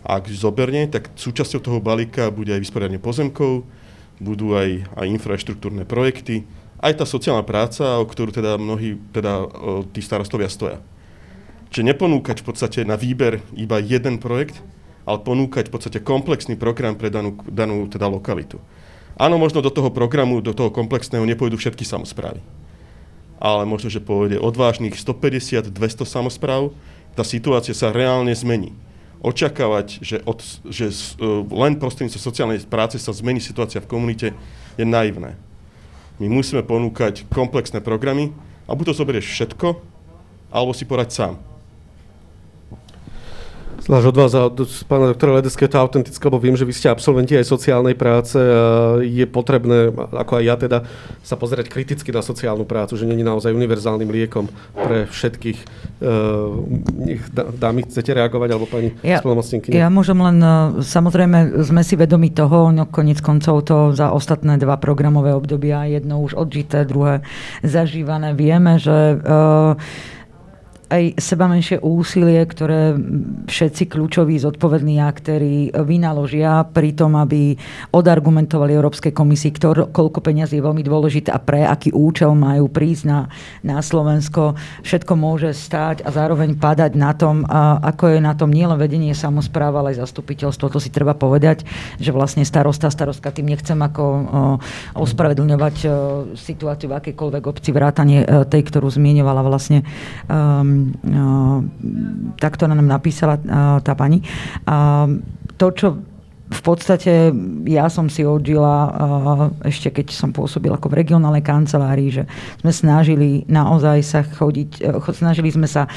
A 0.06 0.22
ak 0.22 0.30
zoberie, 0.30 0.86
tak 0.86 1.10
súčasťou 1.18 1.60
toho 1.60 1.78
balíka 1.82 2.30
bude 2.30 2.54
aj 2.54 2.62
vysporiadanie 2.62 3.02
pozemkov, 3.02 3.66
budú 4.22 4.54
aj, 4.54 4.86
aj 4.94 5.06
infraštruktúrne 5.18 5.82
projekty, 5.82 6.46
aj 6.80 6.92
tá 7.00 7.04
sociálna 7.08 7.42
práca, 7.42 8.00
o 8.00 8.04
ktorú 8.04 8.32
teda 8.32 8.60
mnohí 8.60 9.00
teda, 9.12 9.48
tí 9.92 10.00
starostovia 10.04 10.50
stoja. 10.50 10.78
Čiže 11.72 11.92
neponúkať 11.92 12.40
v 12.40 12.46
podstate 12.46 12.80
na 12.86 12.94
výber 12.94 13.42
iba 13.56 13.82
jeden 13.82 14.22
projekt, 14.22 14.62
ale 15.06 15.22
ponúkať 15.22 15.70
v 15.70 15.74
podstate 15.74 15.98
komplexný 16.02 16.54
program 16.58 16.94
pre 16.98 17.10
danú, 17.10 17.38
danú 17.48 17.86
teda 17.90 18.06
lokalitu. 18.06 18.58
Áno, 19.16 19.40
možno 19.40 19.64
do 19.64 19.72
toho 19.72 19.88
programu, 19.88 20.44
do 20.44 20.52
toho 20.52 20.68
komplexného 20.68 21.24
nepôjdu 21.24 21.56
všetky 21.56 21.88
samozprávy 21.88 22.44
ale 23.36 23.68
možno, 23.68 23.92
že 23.92 24.00
pôjde 24.00 24.40
odvážnych 24.40 24.96
150-200 24.96 25.72
samozpráv, 26.08 26.72
tá 27.16 27.24
situácia 27.24 27.76
sa 27.76 27.92
reálne 27.92 28.32
zmení. 28.32 28.72
Očakávať, 29.24 30.04
že, 30.04 30.16
od, 30.28 30.44
že 30.68 30.92
uh, 30.92 31.44
len 31.48 31.80
prostredníctvom 31.80 32.22
sociálnej 32.22 32.60
práce 32.68 33.00
sa 33.00 33.16
zmení 33.16 33.40
situácia 33.40 33.80
v 33.80 33.88
komunite, 33.88 34.36
je 34.76 34.84
naivné. 34.84 35.40
My 36.16 36.32
musíme 36.32 36.64
ponúkať 36.64 37.28
komplexné 37.28 37.84
programy 37.84 38.32
a 38.64 38.72
buď 38.72 38.92
to 38.92 38.98
zoberieš 39.04 39.28
všetko, 39.36 39.76
alebo 40.48 40.72
si 40.72 40.88
porať 40.88 41.08
sám. 41.12 41.34
Zvlášť 43.86 44.06
od 44.10 44.16
vás 44.18 44.32
a 44.34 44.50
od 44.50 44.66
pána 44.90 45.14
doktora 45.14 45.38
Ledeckého 45.38 45.70
to 45.70 45.78
autentické, 45.78 46.18
lebo 46.26 46.42
viem, 46.42 46.58
že 46.58 46.66
vy 46.66 46.74
ste 46.74 46.90
absolventi 46.90 47.38
aj 47.38 47.46
sociálnej 47.46 47.94
práce 47.94 48.34
a 48.34 48.98
je 48.98 49.22
potrebné, 49.30 49.94
ako 49.94 50.42
aj 50.42 50.44
ja 50.44 50.58
teda, 50.58 50.78
sa 51.22 51.38
pozerať 51.38 51.70
kriticky 51.70 52.10
na 52.10 52.18
sociálnu 52.18 52.66
prácu, 52.66 52.98
že 52.98 53.06
není 53.06 53.22
naozaj 53.22 53.54
univerzálnym 53.54 54.10
liekom 54.10 54.50
pre 54.74 55.06
všetkých. 55.06 55.58
Uh, 56.02 56.66
dámy, 57.62 57.86
chcete 57.86 58.10
reagovať, 58.10 58.48
alebo 58.50 58.66
pani 58.66 58.90
ja, 59.06 59.22
Ja 59.78 59.86
môžem 59.86 60.18
len, 60.18 60.42
e, 60.42 60.82
samozrejme, 60.82 61.62
sme 61.62 61.86
si 61.86 61.94
vedomi 61.94 62.34
toho, 62.34 62.74
no 62.74 62.90
konec 62.90 63.22
koncov 63.22 63.70
to 63.70 63.94
za 63.94 64.10
ostatné 64.10 64.58
dva 64.58 64.82
programové 64.82 65.30
obdobia, 65.30 65.86
jedno 65.86 66.26
už 66.26 66.34
odžité, 66.34 66.82
druhé 66.82 67.22
zažívané, 67.62 68.34
vieme, 68.34 68.82
že 68.82 69.14
uh, 69.14 69.78
aj 70.86 71.18
seba 71.18 71.50
menšie 71.50 71.82
úsilie, 71.82 72.38
ktoré 72.46 72.94
všetci 73.50 73.90
kľúčoví 73.90 74.38
zodpovední 74.38 75.02
aktéry 75.02 75.74
vynaložia 75.74 76.62
pri 76.62 76.94
tom, 76.94 77.18
aby 77.18 77.58
odargumentovali 77.90 78.70
Európskej 78.70 79.10
komisii, 79.10 79.50
ktor, 79.58 79.90
koľko 79.90 80.22
peniazí 80.22 80.58
je 80.58 80.66
veľmi 80.66 80.86
dôležité 80.86 81.34
a 81.34 81.42
pre 81.42 81.66
aký 81.66 81.90
účel 81.90 82.38
majú 82.38 82.70
prísť 82.70 83.02
na, 83.02 83.20
na 83.66 83.82
Slovensko. 83.82 84.54
Všetko 84.86 85.12
môže 85.18 85.50
stáť 85.50 86.06
a 86.06 86.14
zároveň 86.14 86.54
padať 86.54 86.94
na 86.94 87.10
tom, 87.18 87.42
a 87.50 87.82
ako 87.82 88.14
je 88.14 88.18
na 88.22 88.38
tom 88.38 88.54
nielen 88.54 88.78
vedenie 88.78 89.10
samozpráva, 89.10 89.82
ale 89.82 89.98
aj 89.98 90.06
zastupiteľstvo. 90.06 90.70
To 90.70 90.78
si 90.78 90.94
treba 90.94 91.18
povedať, 91.18 91.66
že 91.98 92.14
vlastne 92.14 92.46
starosta, 92.46 92.94
starostka, 92.94 93.34
tým 93.34 93.50
nechcem 93.50 93.78
ako 93.78 94.04
o, 94.06 94.18
ospravedlňovať 95.02 95.76
o, 95.82 95.88
situáciu 96.38 96.94
v 96.94 96.98
akejkoľvek 97.02 97.42
obci 97.42 97.70
vrátanie 97.74 98.22
e, 98.22 98.26
tej, 98.46 98.62
ktorú 98.70 98.86
zmienovala 98.86 99.42
vlastne 99.42 99.82
um, 100.30 100.75
takto 102.40 102.66
nám 102.66 102.88
napísala 102.88 103.36
tá 103.80 103.92
pani. 103.94 104.22
To, 105.56 105.66
čo 105.72 106.15
v 106.56 106.62
podstate 106.64 107.12
ja 107.68 107.86
som 107.92 108.08
si 108.08 108.24
odžila 108.24 108.88
ešte 109.60 109.92
keď 109.92 110.16
som 110.16 110.32
pôsobila 110.32 110.80
ako 110.80 110.88
v 110.88 110.98
regionálnej 111.04 111.44
kancelárii, 111.44 112.10
že 112.10 112.24
sme 112.64 112.72
snažili 112.72 113.44
naozaj 113.46 113.98
sa 114.00 114.20
chodiť, 114.24 114.70
e, 114.80 115.12
snažili 115.12 115.52
sme 115.52 115.68
sa 115.68 115.84
e, 115.86 115.90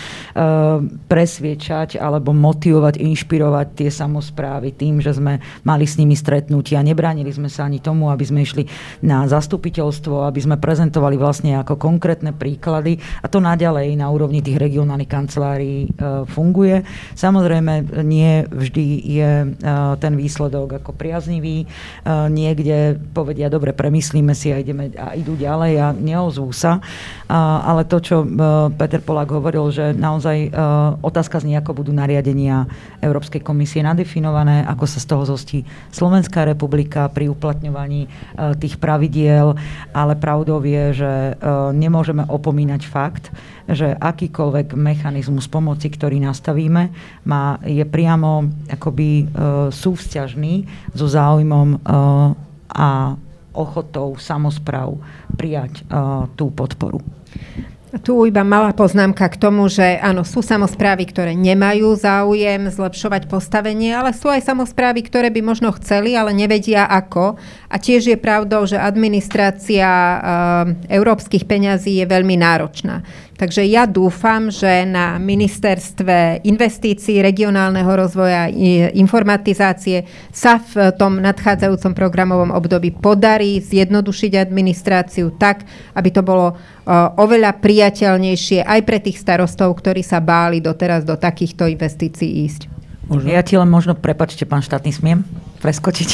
presviečať 1.07 1.95
alebo 1.95 2.35
motivovať, 2.35 2.99
inšpirovať 2.99 3.67
tie 3.79 3.89
samozprávy 3.89 4.75
tým, 4.75 4.99
že 4.99 5.15
sme 5.15 5.39
mali 5.63 5.87
s 5.87 5.95
nimi 5.95 6.13
stretnutia. 6.13 6.83
Nebránili 6.83 7.31
sme 7.31 7.47
sa 7.47 7.65
ani 7.65 7.79
tomu, 7.79 8.11
aby 8.11 8.27
sme 8.27 8.43
išli 8.43 8.67
na 9.07 9.23
zastupiteľstvo, 9.25 10.27
aby 10.27 10.39
sme 10.43 10.55
prezentovali 10.59 11.15
vlastne 11.15 11.55
ako 11.55 11.79
konkrétne 11.79 12.35
príklady 12.35 12.99
a 13.23 13.31
to 13.31 13.39
naďalej 13.39 13.95
na 13.95 14.11
úrovni 14.11 14.43
tých 14.43 14.59
regionálnych 14.59 15.09
kancelárií 15.09 15.91
funguje. 16.29 16.83
Samozrejme, 17.15 18.03
nie 18.03 18.43
vždy 18.47 18.85
je 19.05 19.31
ten 19.99 20.13
výsledok 20.15 20.48
výsledok 20.49 20.81
ako 20.81 20.91
priaznivý. 20.97 21.63
E, 21.63 21.65
niekde 22.33 22.97
povedia, 23.13 23.53
dobre, 23.53 23.69
premyslíme 23.77 24.33
si 24.33 24.49
a, 24.49 24.57
ideme, 24.57 24.89
a 24.97 25.13
idú 25.13 25.37
ďalej 25.37 25.73
a 25.77 25.87
neozvú 25.93 26.49
sa. 26.49 26.81
Ale 27.29 27.85
to, 27.85 28.01
čo 28.01 28.25
e, 28.25 28.27
Peter 28.73 28.97
Polák 28.97 29.29
hovoril, 29.29 29.69
že 29.69 29.93
naozaj 29.93 30.37
e, 30.41 30.49
otázka 31.05 31.37
znie, 31.45 31.53
ako 31.61 31.85
budú 31.85 31.93
nariadenia 31.93 32.65
Európskej 33.05 33.45
komisie 33.45 33.85
nadefinované, 33.85 34.65
ako 34.65 34.89
sa 34.89 34.97
z 34.97 35.05
toho 35.05 35.23
zostí 35.29 35.61
Slovenská 35.93 36.49
republika 36.49 37.05
pri 37.13 37.29
uplatňovaní 37.29 38.09
tých 38.57 38.81
pravidiel, 38.81 39.53
ale 39.93 40.17
pravdou 40.17 40.57
je, 40.65 41.05
že 41.05 41.11
nemôžeme 41.75 42.25
opomínať 42.25 42.81
fakt, 42.89 43.29
že 43.69 43.93
akýkoľvek 43.93 44.73
mechanizmus 44.73 45.45
pomoci, 45.45 45.93
ktorý 45.93 46.17
nastavíme, 46.21 46.89
má, 47.25 47.61
je 47.61 47.85
priamo 47.85 48.49
akoby 48.69 49.09
e, 49.09 49.25
súvzťažný 49.69 50.65
so 50.97 51.05
záujmom 51.05 51.67
e, 51.73 51.77
a 52.69 52.89
ochotou 53.53 54.17
samozpráv 54.17 54.97
prijať 55.37 55.81
e, 55.81 55.93
tú 56.33 56.49
podporu. 56.53 57.01
Tu 57.89 58.13
iba 58.29 58.45
malá 58.45 58.69
poznámka 58.69 59.25
k 59.33 59.41
tomu, 59.41 59.65
že 59.65 59.97
áno, 59.97 60.21
sú 60.21 60.45
samozprávy, 60.45 61.09
ktoré 61.09 61.33
nemajú 61.33 61.97
záujem 61.97 62.69
zlepšovať 62.69 63.25
postavenie, 63.25 63.89
ale 63.97 64.13
sú 64.13 64.29
aj 64.29 64.45
samozprávy, 64.45 65.01
ktoré 65.09 65.33
by 65.33 65.41
možno 65.41 65.73
chceli, 65.81 66.13
ale 66.13 66.29
nevedia 66.29 66.85
ako. 66.85 67.41
A 67.65 67.75
tiež 67.81 68.13
je 68.13 68.17
pravdou, 68.21 68.69
že 68.69 68.77
administrácia 68.77 69.89
e, 69.89 70.17
európskych 70.85 71.49
peňazí 71.49 71.97
je 71.97 72.05
veľmi 72.05 72.37
náročná. 72.37 73.01
Takže 73.39 73.63
ja 73.63 73.87
dúfam, 73.87 74.51
že 74.51 74.83
na 74.83 75.15
ministerstve 75.15 76.43
investícií, 76.43 77.23
regionálneho 77.23 77.87
rozvoja 77.87 78.51
a 78.51 78.51
informatizácie 78.91 80.03
sa 80.27 80.59
v 80.59 80.91
tom 80.99 81.23
nadchádzajúcom 81.23 81.95
programovom 81.95 82.51
období 82.51 82.91
podarí 82.91 83.63
zjednodušiť 83.63 84.31
administráciu 84.35 85.39
tak, 85.39 85.63
aby 85.95 86.09
to 86.11 86.19
bolo 86.19 86.59
oveľa 87.15 87.55
priateľnejšie 87.63 88.67
aj 88.67 88.79
pre 88.83 88.99
tých 88.99 89.15
starostov, 89.23 89.71
ktorí 89.71 90.03
sa 90.03 90.19
báli 90.19 90.59
doteraz 90.59 91.07
do 91.07 91.15
takýchto 91.15 91.63
investícií 91.63 92.43
ísť. 92.43 92.67
Možno? 93.07 93.31
Ja 93.31 93.39
ti 93.39 93.55
len 93.55 93.71
možno, 93.71 93.95
prepačte, 93.95 94.43
pán 94.43 94.61
štátny, 94.61 94.91
smiem 94.91 95.23
preskočiť. 95.63 96.09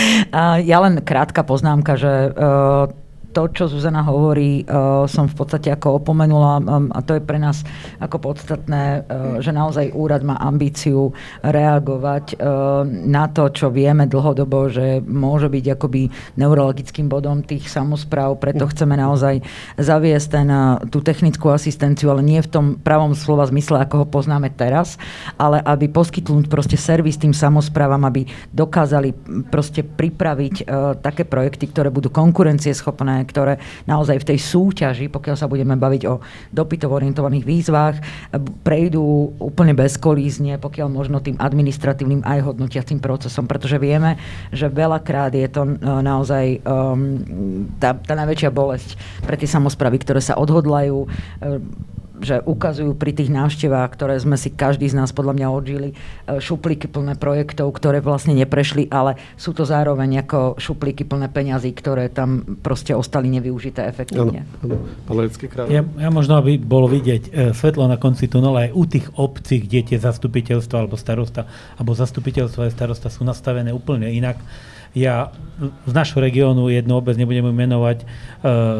ja 0.72 0.78
len 0.80 1.04
krátka 1.04 1.44
poznámka, 1.44 2.00
že 2.00 2.32
uh, 2.32 2.92
to, 3.36 3.52
čo 3.52 3.68
Zuzana 3.68 4.00
hovorí, 4.00 4.64
uh, 4.64 5.04
som 5.04 5.28
v 5.28 5.36
podstate 5.36 5.68
ako 5.68 6.00
opomenula 6.00 6.64
a 6.88 7.04
to 7.04 7.20
je 7.20 7.20
pre 7.20 7.36
nás 7.36 7.68
ako 8.00 8.32
podstatné, 8.32 9.04
uh, 9.04 9.44
že 9.44 9.52
naozaj 9.52 9.92
úrad 9.92 10.24
má 10.24 10.40
ambíciu 10.40 11.12
reagovať 11.44 12.40
uh, 12.40 12.88
na 12.88 13.28
to, 13.28 13.52
čo 13.52 13.68
vieme 13.68 14.08
dlhodobo, 14.08 14.72
že 14.72 15.04
môže 15.04 15.52
byť 15.52 15.64
akoby 15.76 16.08
neurologickým 16.40 17.12
bodom 17.12 17.44
tých 17.44 17.68
samozpráv, 17.68 18.40
preto 18.40 18.64
chceme 18.72 18.96
naozaj 18.96 19.44
zaviesť 19.76 20.26
ten, 20.32 20.48
tú 20.88 21.04
technickú 21.04 21.52
asistenciu, 21.52 22.08
ale 22.08 22.24
nie 22.24 22.40
v 22.40 22.48
tom 22.48 22.66
pravom 22.80 23.12
slova 23.12 23.44
zmysle, 23.44 23.84
ako 23.84 24.00
ho 24.00 24.06
poznáme 24.08 24.48
teraz, 24.56 24.96
ale 25.36 25.60
aby 25.60 25.92
poskytnúť 25.92 26.48
proste 26.48 26.80
servis 26.80 27.20
tým 27.20 27.36
samozprávam, 27.36 28.00
aby 28.08 28.24
dokázali 28.54 29.12
proste 29.52 29.84
pripraviť 29.84 30.64
také 31.02 31.26
projekty, 31.26 31.68
ktoré 31.68 31.92
budú 31.92 32.08
konkurencieschopné, 32.08 33.25
ktoré 33.26 33.58
naozaj 33.84 34.22
v 34.22 34.28
tej 34.34 34.38
súťaži, 34.38 35.06
pokiaľ 35.10 35.36
sa 35.36 35.50
budeme 35.50 35.74
baviť 35.74 36.02
o 36.06 36.22
dopytov 36.54 36.94
orientovaných 36.96 37.44
výzvach, 37.44 37.96
prejdú 38.62 39.36
úplne 39.42 39.74
bezkolízne, 39.74 40.62
pokiaľ 40.62 40.88
možno 40.88 41.18
tým 41.18 41.36
administratívnym 41.36 42.22
aj 42.22 42.46
hodnotiacím 42.46 43.02
procesom, 43.02 43.50
pretože 43.50 43.76
vieme, 43.82 44.16
že 44.54 44.70
veľakrát 44.70 45.34
je 45.34 45.48
to 45.50 45.62
e, 45.66 45.72
naozaj 45.82 46.62
um, 46.62 47.20
tá, 47.82 47.98
tá 47.98 48.14
najväčšia 48.14 48.50
bolesť 48.54 48.94
pre 49.26 49.34
tie 49.34 49.50
samozpravy, 49.50 49.98
ktoré 50.00 50.22
sa 50.22 50.38
odhodlajú 50.38 51.04
um, 51.04 51.08
že 52.20 52.40
ukazujú 52.44 52.96
pri 52.96 53.12
tých 53.12 53.28
návštevách, 53.32 53.90
ktoré 53.92 54.16
sme 54.20 54.36
si 54.40 54.52
každý 54.52 54.88
z 54.88 54.96
nás 54.96 55.12
podľa 55.12 55.34
mňa 55.36 55.48
odžili, 55.52 55.88
e, 55.92 55.94
šuplíky 56.40 56.88
plné 56.88 57.16
projektov, 57.16 57.72
ktoré 57.76 58.00
vlastne 58.00 58.32
neprešli, 58.36 58.88
ale 58.88 59.20
sú 59.36 59.52
to 59.52 59.68
zároveň 59.68 60.24
ako 60.24 60.56
šuplíky 60.56 61.04
plné 61.04 61.28
peňazí, 61.28 61.72
ktoré 61.76 62.08
tam 62.08 62.58
proste 62.60 62.96
ostali 62.96 63.28
nevyužité 63.32 63.84
efektívne. 63.88 64.48
Ja, 65.68 65.82
ja 65.84 66.10
možno 66.12 66.40
by 66.40 66.56
bolo 66.60 66.88
vidieť 66.88 67.22
e, 67.28 67.30
svetlo 67.52 67.88
na 67.90 68.00
konci 68.00 68.28
tunela 68.30 68.68
aj 68.68 68.70
u 68.72 68.84
tých 68.84 69.06
obcí, 69.16 69.64
kde 69.64 69.94
tie 69.94 69.98
zastupiteľstva 70.00 70.86
alebo 70.86 70.96
starosta, 70.98 71.48
alebo 71.76 71.92
zastupiteľstva 71.96 72.68
a 72.68 72.72
starosta 72.72 73.08
sú 73.12 73.24
nastavené 73.24 73.72
úplne 73.72 74.08
inak 74.12 74.40
ja 74.96 75.28
z 75.84 75.92
našho 75.92 76.20
regiónu 76.20 76.72
jednu 76.72 76.96
obec, 77.00 77.16
nebudem 77.20 77.52
menovať, 77.52 78.00
e, 78.00 78.06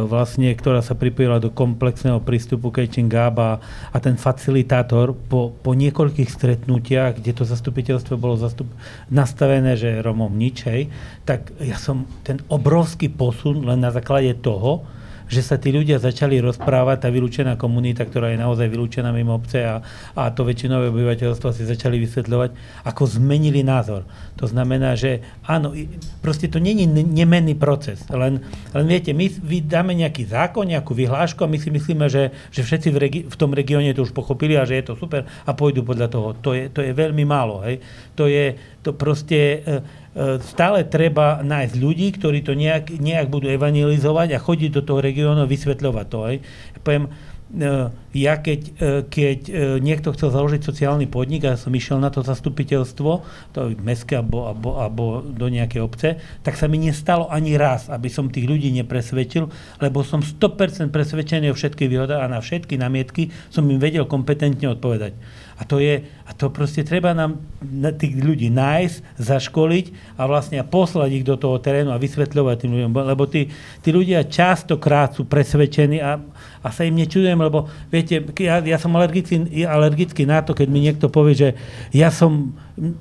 vlastne, 0.08 0.48
ktorá 0.52 0.80
sa 0.80 0.96
pripojila 0.96 1.40
do 1.40 1.52
komplexného 1.52 2.24
prístupu 2.24 2.72
Kejčin 2.72 3.08
Gába 3.08 3.60
a 3.92 3.96
ten 4.00 4.16
facilitátor 4.16 5.12
po, 5.12 5.52
po 5.52 5.72
niekoľkých 5.76 6.28
stretnutiach, 6.28 7.20
kde 7.20 7.32
to 7.36 7.44
zastupiteľstvo 7.44 8.16
bolo 8.16 8.40
zastup, 8.40 8.68
nastavené, 9.12 9.76
že 9.76 10.00
Romom 10.00 10.32
nič, 10.32 10.64
hej, 10.68 10.88
tak 11.28 11.52
ja 11.60 11.76
som 11.76 12.08
ten 12.24 12.40
obrovský 12.48 13.12
posun 13.12 13.64
len 13.64 13.84
na 13.84 13.92
základe 13.92 14.36
toho, 14.40 14.84
že 15.26 15.42
sa 15.42 15.58
tí 15.58 15.74
ľudia 15.74 15.98
začali 15.98 16.38
rozprávať, 16.38 17.06
tá 17.06 17.08
vylúčená 17.10 17.58
komunita, 17.58 18.06
ktorá 18.06 18.30
je 18.30 18.38
naozaj 18.38 18.70
vylúčená 18.70 19.10
mimo 19.10 19.34
obce 19.34 19.66
a, 19.66 19.82
a 20.14 20.30
to 20.30 20.46
väčšinové 20.46 20.94
obyvateľstvo 20.94 21.48
si 21.50 21.66
začali 21.66 21.98
vysvetľovať, 21.98 22.50
ako 22.86 23.02
zmenili 23.04 23.66
názor. 23.66 24.06
To 24.38 24.46
znamená, 24.46 24.94
že 24.94 25.24
áno, 25.42 25.74
proste 26.22 26.46
to 26.46 26.62
není 26.62 26.86
nemenný 26.86 27.58
proces. 27.58 28.06
Len, 28.06 28.38
len 28.70 28.86
viete, 28.86 29.10
my 29.10 29.26
vydáme 29.26 29.98
nejaký 29.98 30.30
zákon, 30.30 30.70
nejakú 30.70 30.94
vyhlášku 30.94 31.42
a 31.42 31.50
my 31.50 31.58
si 31.58 31.74
myslíme, 31.74 32.06
že, 32.06 32.30
že 32.54 32.62
všetci 32.62 32.88
v, 32.94 32.96
regi- 32.96 33.24
v 33.26 33.36
tom 33.36 33.50
regióne 33.50 33.90
to 33.96 34.06
už 34.06 34.14
pochopili 34.14 34.54
a 34.54 34.68
že 34.68 34.78
je 34.78 34.84
to 34.86 34.94
super 34.94 35.26
a 35.26 35.50
pôjdu 35.56 35.82
podľa 35.82 36.08
toho. 36.08 36.28
To 36.38 36.54
je, 36.54 36.70
to 36.70 36.86
je 36.86 36.94
veľmi 36.94 37.26
málo. 37.26 37.66
Hej. 37.66 37.82
To 38.14 38.30
je 38.30 38.54
to 38.86 38.94
proste... 38.94 39.66
E, 39.66 40.05
stále 40.40 40.88
treba 40.88 41.44
nájsť 41.44 41.74
ľudí, 41.76 42.08
ktorí 42.16 42.40
to 42.40 42.56
nejak, 42.56 42.88
nejak 42.96 43.28
budú 43.28 43.52
evangelizovať 43.52 44.28
a 44.32 44.42
chodiť 44.42 44.70
do 44.72 44.82
toho 44.82 45.04
regiónu 45.04 45.44
a 45.44 45.50
vysvetľovať 45.50 46.06
to. 46.08 46.18
Ja 46.40 46.80
poviem, 46.80 47.04
e, 47.52 47.70
ja 48.16 48.34
keď, 48.40 48.60
e, 48.64 48.72
keď 49.04 49.38
niekto 49.84 50.16
chcel 50.16 50.32
založiť 50.32 50.64
sociálny 50.64 51.04
podnik 51.12 51.44
a 51.44 51.60
som 51.60 51.68
išiel 51.68 52.00
na 52.00 52.08
to 52.08 52.24
zastupiteľstvo, 52.24 53.10
to 53.52 53.76
mestské 53.84 54.16
alebo, 54.16 54.48
alebo, 54.48 54.68
alebo 54.80 55.04
do 55.20 55.52
nejakej 55.52 55.80
obce, 55.84 56.08
tak 56.40 56.56
sa 56.56 56.64
mi 56.64 56.80
nestalo 56.80 57.28
ani 57.28 57.60
raz, 57.60 57.92
aby 57.92 58.08
som 58.08 58.32
tých 58.32 58.48
ľudí 58.48 58.72
nepresvedčil, 58.72 59.52
lebo 59.84 60.00
som 60.00 60.24
100% 60.24 60.88
presvedčený 60.88 61.52
o 61.52 61.58
všetkých 61.58 61.92
výhodách 61.92 62.24
a 62.24 62.32
na 62.32 62.40
všetky 62.40 62.80
namietky 62.80 63.28
som 63.52 63.68
im 63.68 63.76
vedel 63.76 64.08
kompetentne 64.08 64.72
odpovedať. 64.72 65.12
A 65.56 65.64
to, 65.64 65.80
je, 65.80 66.04
a 66.26 66.34
to 66.34 66.50
proste 66.50 66.82
treba 66.82 67.14
nám 67.14 67.38
tých 67.94 68.18
ľudí 68.18 68.50
nájsť, 68.50 68.96
zaškoliť 69.14 70.18
a 70.18 70.26
vlastne 70.26 70.58
poslať 70.66 71.22
ich 71.22 71.24
do 71.24 71.38
toho 71.38 71.62
terénu 71.62 71.94
a 71.94 72.02
vysvetľovať 72.02 72.56
tým 72.66 72.72
ľuďom. 72.74 72.92
Lebo 72.98 73.30
tí, 73.30 73.46
tí 73.86 73.94
ľudia 73.94 74.26
častokrát 74.26 75.14
sú 75.14 75.22
presvedčení 75.30 76.02
a, 76.02 76.18
a 76.66 76.68
sa 76.74 76.82
im 76.82 76.98
nečudujem, 76.98 77.38
lebo 77.38 77.70
viete, 77.94 78.18
ja, 78.42 78.58
ja 78.58 78.78
som 78.82 78.90
alergický, 78.98 79.62
alergický 79.62 80.26
na 80.26 80.42
to, 80.42 80.50
keď 80.50 80.66
mi 80.66 80.82
niekto 80.82 81.06
povie, 81.06 81.38
že 81.38 81.48
ja 81.94 82.10
som 82.10 82.58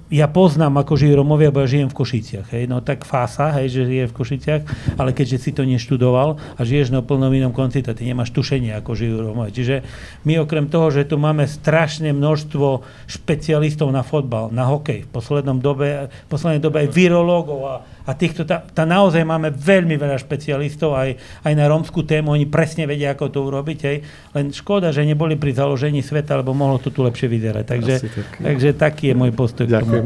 ja 0.08 0.32
poznám, 0.32 0.80
ako 0.80 0.96
žijú 0.96 1.20
Romovia, 1.20 1.52
bo 1.52 1.60
ja 1.60 1.68
žijem 1.68 1.92
v 1.92 2.00
Košiciach. 2.00 2.48
Hej. 2.56 2.72
No 2.72 2.80
tak 2.80 3.04
fása, 3.04 3.52
hej, 3.60 3.76
že 3.76 3.84
žije 3.84 4.06
v 4.08 4.16
Košiciach, 4.16 4.62
ale 4.96 5.12
keďže 5.12 5.38
si 5.44 5.52
to 5.52 5.68
neštudoval 5.68 6.40
a 6.56 6.62
žiješ 6.64 6.96
na 6.96 7.04
úplnom 7.04 7.28
inom 7.36 7.52
konci, 7.52 7.84
tak 7.84 8.00
ty 8.00 8.08
nemáš 8.08 8.32
tušenie, 8.32 8.72
ako 8.80 8.96
žijú 8.96 9.20
Romovia. 9.20 9.52
Čiže 9.52 9.76
my 10.24 10.40
okrem 10.40 10.72
toho, 10.72 10.88
že 10.96 11.04
tu 11.04 11.20
máme 11.20 11.44
strašné 11.44 12.16
množstvo 12.16 12.88
špecialistov 13.16 13.88
na 13.90 14.04
fotbal, 14.04 14.52
na 14.52 14.68
hokej, 14.68 15.08
v 15.08 15.10
poslednom 15.10 15.58
dobe, 15.64 16.12
v 16.12 16.30
poslednej 16.30 16.60
dobe 16.60 16.84
aj 16.84 16.90
virológov 16.92 17.60
a 17.66 17.76
a 18.06 18.14
týchto, 18.14 18.46
tá, 18.46 18.62
tá 18.62 18.86
naozaj 18.86 19.26
máme 19.26 19.50
veľmi 19.50 19.98
veľa 19.98 20.22
špecialistov 20.22 20.94
aj, 20.94 21.18
aj 21.42 21.54
na 21.58 21.66
rómskú 21.66 22.06
tému, 22.06 22.38
oni 22.38 22.46
presne 22.46 22.86
vedia, 22.86 23.18
ako 23.18 23.34
to 23.34 23.40
urobiť, 23.42 23.80
hej. 23.82 23.98
len 24.38 24.54
škoda, 24.54 24.94
že 24.94 25.02
neboli 25.02 25.34
pri 25.34 25.58
založení 25.58 26.06
sveta, 26.06 26.38
lebo 26.38 26.54
mohlo 26.54 26.78
to 26.78 26.94
tu 26.94 27.02
lepšie 27.02 27.26
vyzerať. 27.26 27.66
Takže, 27.66 27.96
tak. 28.06 28.30
takže 28.46 28.70
taký 28.78 29.04
je 29.10 29.16
môj 29.18 29.34
postoj. 29.34 29.66
Ďakujem. 29.66 30.06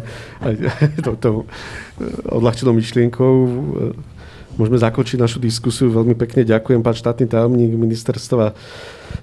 Touto 1.04 1.44
odľahčenou 2.40 2.72
myšlienkou 2.72 3.34
môžeme 4.56 4.80
zakončiť 4.80 5.20
našu 5.20 5.44
diskusiu. 5.44 5.92
Veľmi 5.92 6.16
pekne 6.16 6.48
ďakujem, 6.48 6.80
pán 6.80 6.96
štátny 6.96 7.28
tajomník 7.28 7.76
ministerstva 7.76 8.56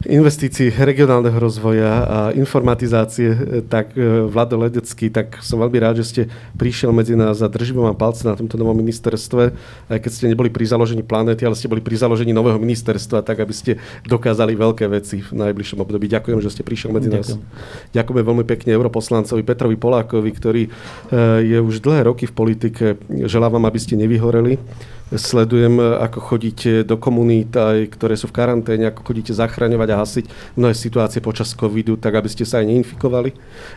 investícií 0.07 0.71
regionálneho 0.71 1.35
rozvoja 1.37 1.93
a 2.07 2.19
informatizácie, 2.35 3.29
e, 3.33 3.39
tak 3.67 3.97
e, 3.99 4.27
Vlado 4.29 4.61
Ledecký, 4.61 5.11
tak 5.11 5.41
som 5.43 5.59
veľmi 5.59 5.79
rád, 5.83 6.03
že 6.03 6.07
ste 6.07 6.23
prišiel 6.55 6.95
medzi 6.95 7.19
nás 7.19 7.43
a 7.43 7.49
držím 7.51 7.83
vám 7.83 7.99
palce 7.99 8.23
na 8.23 8.39
tomto 8.39 8.55
novom 8.61 8.77
ministerstve, 8.79 9.43
aj 9.91 9.99
keď 9.99 10.11
ste 10.11 10.31
neboli 10.31 10.49
pri 10.53 10.65
založení 10.69 11.03
planéty, 11.03 11.43
ale 11.43 11.59
ste 11.59 11.71
boli 11.71 11.83
pri 11.83 11.99
založení 11.99 12.31
nového 12.31 12.59
ministerstva, 12.61 13.25
tak 13.27 13.43
aby 13.43 13.55
ste 13.55 13.73
dokázali 14.07 14.55
veľké 14.55 14.87
veci 14.91 15.23
v 15.23 15.33
najbližšom 15.35 15.83
období. 15.83 16.07
Ďakujem, 16.07 16.39
že 16.43 16.53
ste 16.53 16.63
prišiel 16.63 16.95
medzi 16.95 17.11
Ďakujem. 17.11 17.39
nás. 17.41 17.93
Ďakujeme 17.95 18.23
veľmi 18.23 18.45
pekne 18.47 18.71
europoslancovi 18.75 19.43
Petrovi 19.43 19.77
Polákovi, 19.79 20.31
ktorý 20.31 20.63
e, 20.67 20.71
je 21.43 21.59
už 21.59 21.83
dlhé 21.83 22.07
roky 22.07 22.25
v 22.31 22.35
politike. 22.35 22.85
Želám 23.09 23.59
vám, 23.61 23.65
aby 23.69 23.79
ste 23.81 23.99
nevyhoreli 23.99 24.59
sledujem, 25.15 25.79
ako 25.79 26.19
chodíte 26.19 26.83
do 26.83 26.99
komunít, 26.99 27.55
aj, 27.55 27.95
ktoré 27.95 28.19
sú 28.19 28.27
v 28.27 28.43
karanténe, 28.43 28.91
ako 28.91 29.07
chodíte 29.07 29.31
zachraňovať 29.31 29.89
a 29.95 30.01
hasiť 30.03 30.25
mnohé 30.59 30.75
situácie 30.75 31.23
počas 31.23 31.55
covidu, 31.55 31.95
tak 31.95 32.19
aby 32.19 32.27
ste 32.27 32.43
sa 32.43 32.59
aj 32.59 32.67
neinfikovali 32.67 33.31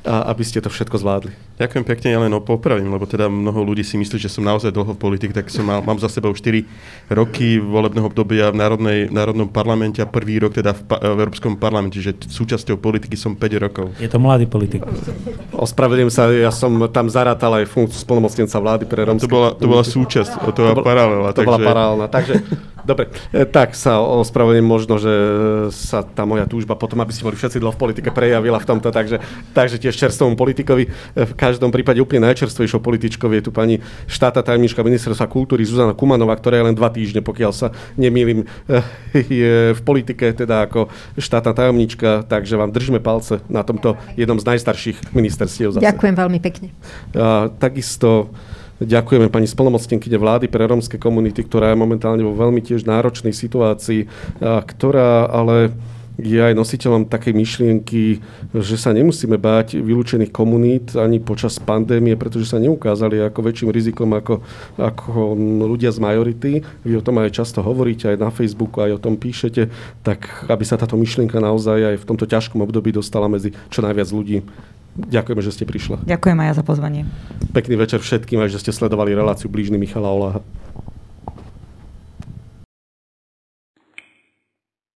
a 0.09 0.33
aby 0.33 0.41
ste 0.41 0.57
to 0.57 0.73
všetko 0.73 0.97
zvládli. 0.97 1.31
Ďakujem 1.61 1.85
pekne, 1.85 2.07
ja 2.15 2.19
len 2.23 2.33
popravím, 2.41 2.89
lebo 2.89 3.05
teda 3.05 3.29
mnoho 3.29 3.61
ľudí 3.61 3.85
si 3.85 3.99
myslí, 3.99 4.17
že 4.17 4.31
som 4.31 4.41
naozaj 4.41 4.73
dlho 4.73 4.95
v 4.95 4.99
politike, 4.99 5.35
tak 5.35 5.53
som 5.53 5.67
mal, 5.67 5.85
mám 5.85 6.01
za 6.01 6.09
sebou 6.09 6.33
4 6.33 6.65
roky 7.13 7.61
volebného 7.61 8.09
obdobia 8.09 8.49
v 8.49 8.57
Národnej, 8.57 8.99
Národnom 9.13 9.51
parlamente 9.51 10.01
a 10.01 10.09
prvý 10.09 10.41
rok 10.41 10.57
teda 10.57 10.73
v, 10.73 10.81
v 10.87 11.19
Európskom 11.19 11.59
parlamente, 11.59 12.01
že 12.01 12.15
súčasťou 12.15 12.81
politiky 12.81 13.13
som 13.13 13.37
5 13.37 13.59
rokov. 13.59 13.91
Je 14.01 14.09
to 14.09 14.17
mladý 14.17 14.47
politik. 14.47 14.81
Ospravedlňujem 15.53 16.09
sa, 16.09 16.31
ja 16.31 16.49
som 16.49 16.71
tam 16.89 17.11
zarátal 17.11 17.59
aj 17.59 17.67
funkciu 17.67 17.99
spolnomocnenca 18.01 18.55
vlády 18.57 18.87
pre 18.87 19.03
rómske. 19.03 19.27
To 19.27 19.29
bola, 19.29 19.49
to 19.53 19.67
bola 19.67 19.83
súčasť, 19.83 20.31
to 20.55 20.59
bola 20.63 20.75
paralela 20.79 21.18
paralelná. 21.19 21.35
To 21.35 21.41
takže... 21.43 21.49
bola 21.49 21.59
paralelná. 21.59 22.05
Takže, 22.07 22.33
dobre, 22.87 23.03
e, 23.35 23.43
tak 23.45 23.75
sa 23.75 23.99
ospravedlňujem 23.99 24.67
možno, 24.67 24.95
že 24.97 25.13
sa 25.75 26.01
tá 26.01 26.23
moja 26.23 26.47
túžba 26.47 26.79
potom, 26.79 26.99
aby 27.03 27.11
ste 27.11 27.27
boli 27.27 27.35
všetci 27.35 27.59
dlho 27.59 27.75
v 27.75 27.79
politike, 27.79 28.09
prejavila 28.15 28.57
v 28.59 28.67
tomto, 28.67 28.89
takže, 28.89 29.19
takže 29.51 29.77
tiež 29.77 29.95
čerstvom 29.95 30.39
politikovi. 30.39 30.87
E, 30.87 30.89
v 31.27 31.33
každom 31.35 31.69
prípade 31.69 31.99
úplne 31.99 32.31
najčerstvejšou 32.31 32.79
političkou 32.79 33.27
je 33.35 33.41
tu 33.43 33.51
pani 33.51 33.83
štáta 34.07 34.41
tajomníčka 34.41 34.81
ministerstva 34.81 35.27
kultúry 35.27 35.67
Zuzana 35.67 35.93
Kumanová, 35.93 36.39
ktorá 36.39 36.63
je 36.63 36.65
len 36.71 36.75
dva 36.75 36.89
týždne, 36.89 37.19
pokiaľ 37.21 37.51
sa 37.51 37.67
nemýlim, 37.99 38.47
e, 38.67 38.79
je 39.19 39.55
v 39.75 39.81
politike 39.83 40.31
teda 40.31 40.65
ako 40.69 40.89
štátna 41.19 41.51
tajomníčka, 41.53 42.23
takže 42.25 42.55
vám 42.55 42.71
držíme 42.71 43.03
palce 43.03 43.43
na 43.51 43.61
tomto 43.61 43.99
jednom 44.15 44.39
z 44.39 44.45
najstarších 44.55 45.11
ministerstiev. 45.11 45.75
Zase. 45.75 45.83
Ďakujem 45.83 46.15
veľmi 46.15 46.39
pekne. 46.39 46.69
A, 47.13 47.51
takisto 47.59 48.31
Ďakujeme 48.79 49.27
pani 49.27 49.43
spolnomocnenkyne 49.43 50.15
vlády 50.15 50.47
pre 50.47 50.63
rómske 50.63 50.95
komunity, 50.95 51.43
ktorá 51.43 51.75
je 51.75 51.81
momentálne 51.83 52.23
vo 52.23 52.31
veľmi 52.31 52.63
tiež 52.63 52.87
náročnej 52.87 53.35
situácii, 53.35 54.07
ktorá 54.39 55.27
ale 55.27 55.75
je 56.19 56.35
aj 56.35 56.51
nositeľom 56.51 57.07
takej 57.07 57.31
myšlienky, 57.31 58.19
že 58.51 58.75
sa 58.75 58.91
nemusíme 58.91 59.39
báť 59.39 59.79
vylúčených 59.79 60.35
komunít 60.35 60.99
ani 60.99 61.23
počas 61.23 61.55
pandémie, 61.63 62.19
pretože 62.19 62.51
sa 62.51 62.59
neukázali 62.59 63.23
ako 63.23 63.39
väčším 63.39 63.71
rizikom 63.71 64.11
ako, 64.11 64.43
ako 64.75 65.39
ľudia 65.63 65.95
z 65.95 65.99
majority. 66.03 66.51
Vy 66.83 66.99
o 66.99 67.05
tom 67.05 67.23
aj 67.23 67.39
často 67.39 67.63
hovoríte, 67.63 68.11
aj 68.11 68.19
na 68.19 68.35
Facebooku, 68.35 68.83
aj 68.83 68.99
o 68.99 69.03
tom 69.03 69.15
píšete, 69.15 69.71
tak 70.03 70.27
aby 70.51 70.63
sa 70.67 70.75
táto 70.75 70.99
myšlienka 70.99 71.39
naozaj 71.39 71.95
aj 71.95 72.03
v 72.03 72.07
tomto 72.07 72.27
ťažkom 72.27 72.59
období 72.67 72.91
dostala 72.91 73.31
medzi 73.31 73.55
čo 73.71 73.79
najviac 73.79 74.11
ľudí. 74.11 74.43
Ďakujeme, 75.07 75.41
že 75.45 75.51
ste 75.55 75.63
prišla. 75.63 76.03
Ďakujem 76.03 76.37
aj 76.43 76.47
ja 76.51 76.53
za 76.59 76.63
pozvanie. 76.67 77.01
Pekný 77.55 77.79
večer 77.79 78.03
všetkým, 78.03 78.43
aj 78.43 78.51
že 78.51 78.59
ste 78.59 78.71
sledovali 78.75 79.15
reláciu 79.15 79.47
Blížny 79.47 79.79
Michala 79.79 80.11
Oláha. 80.11 80.41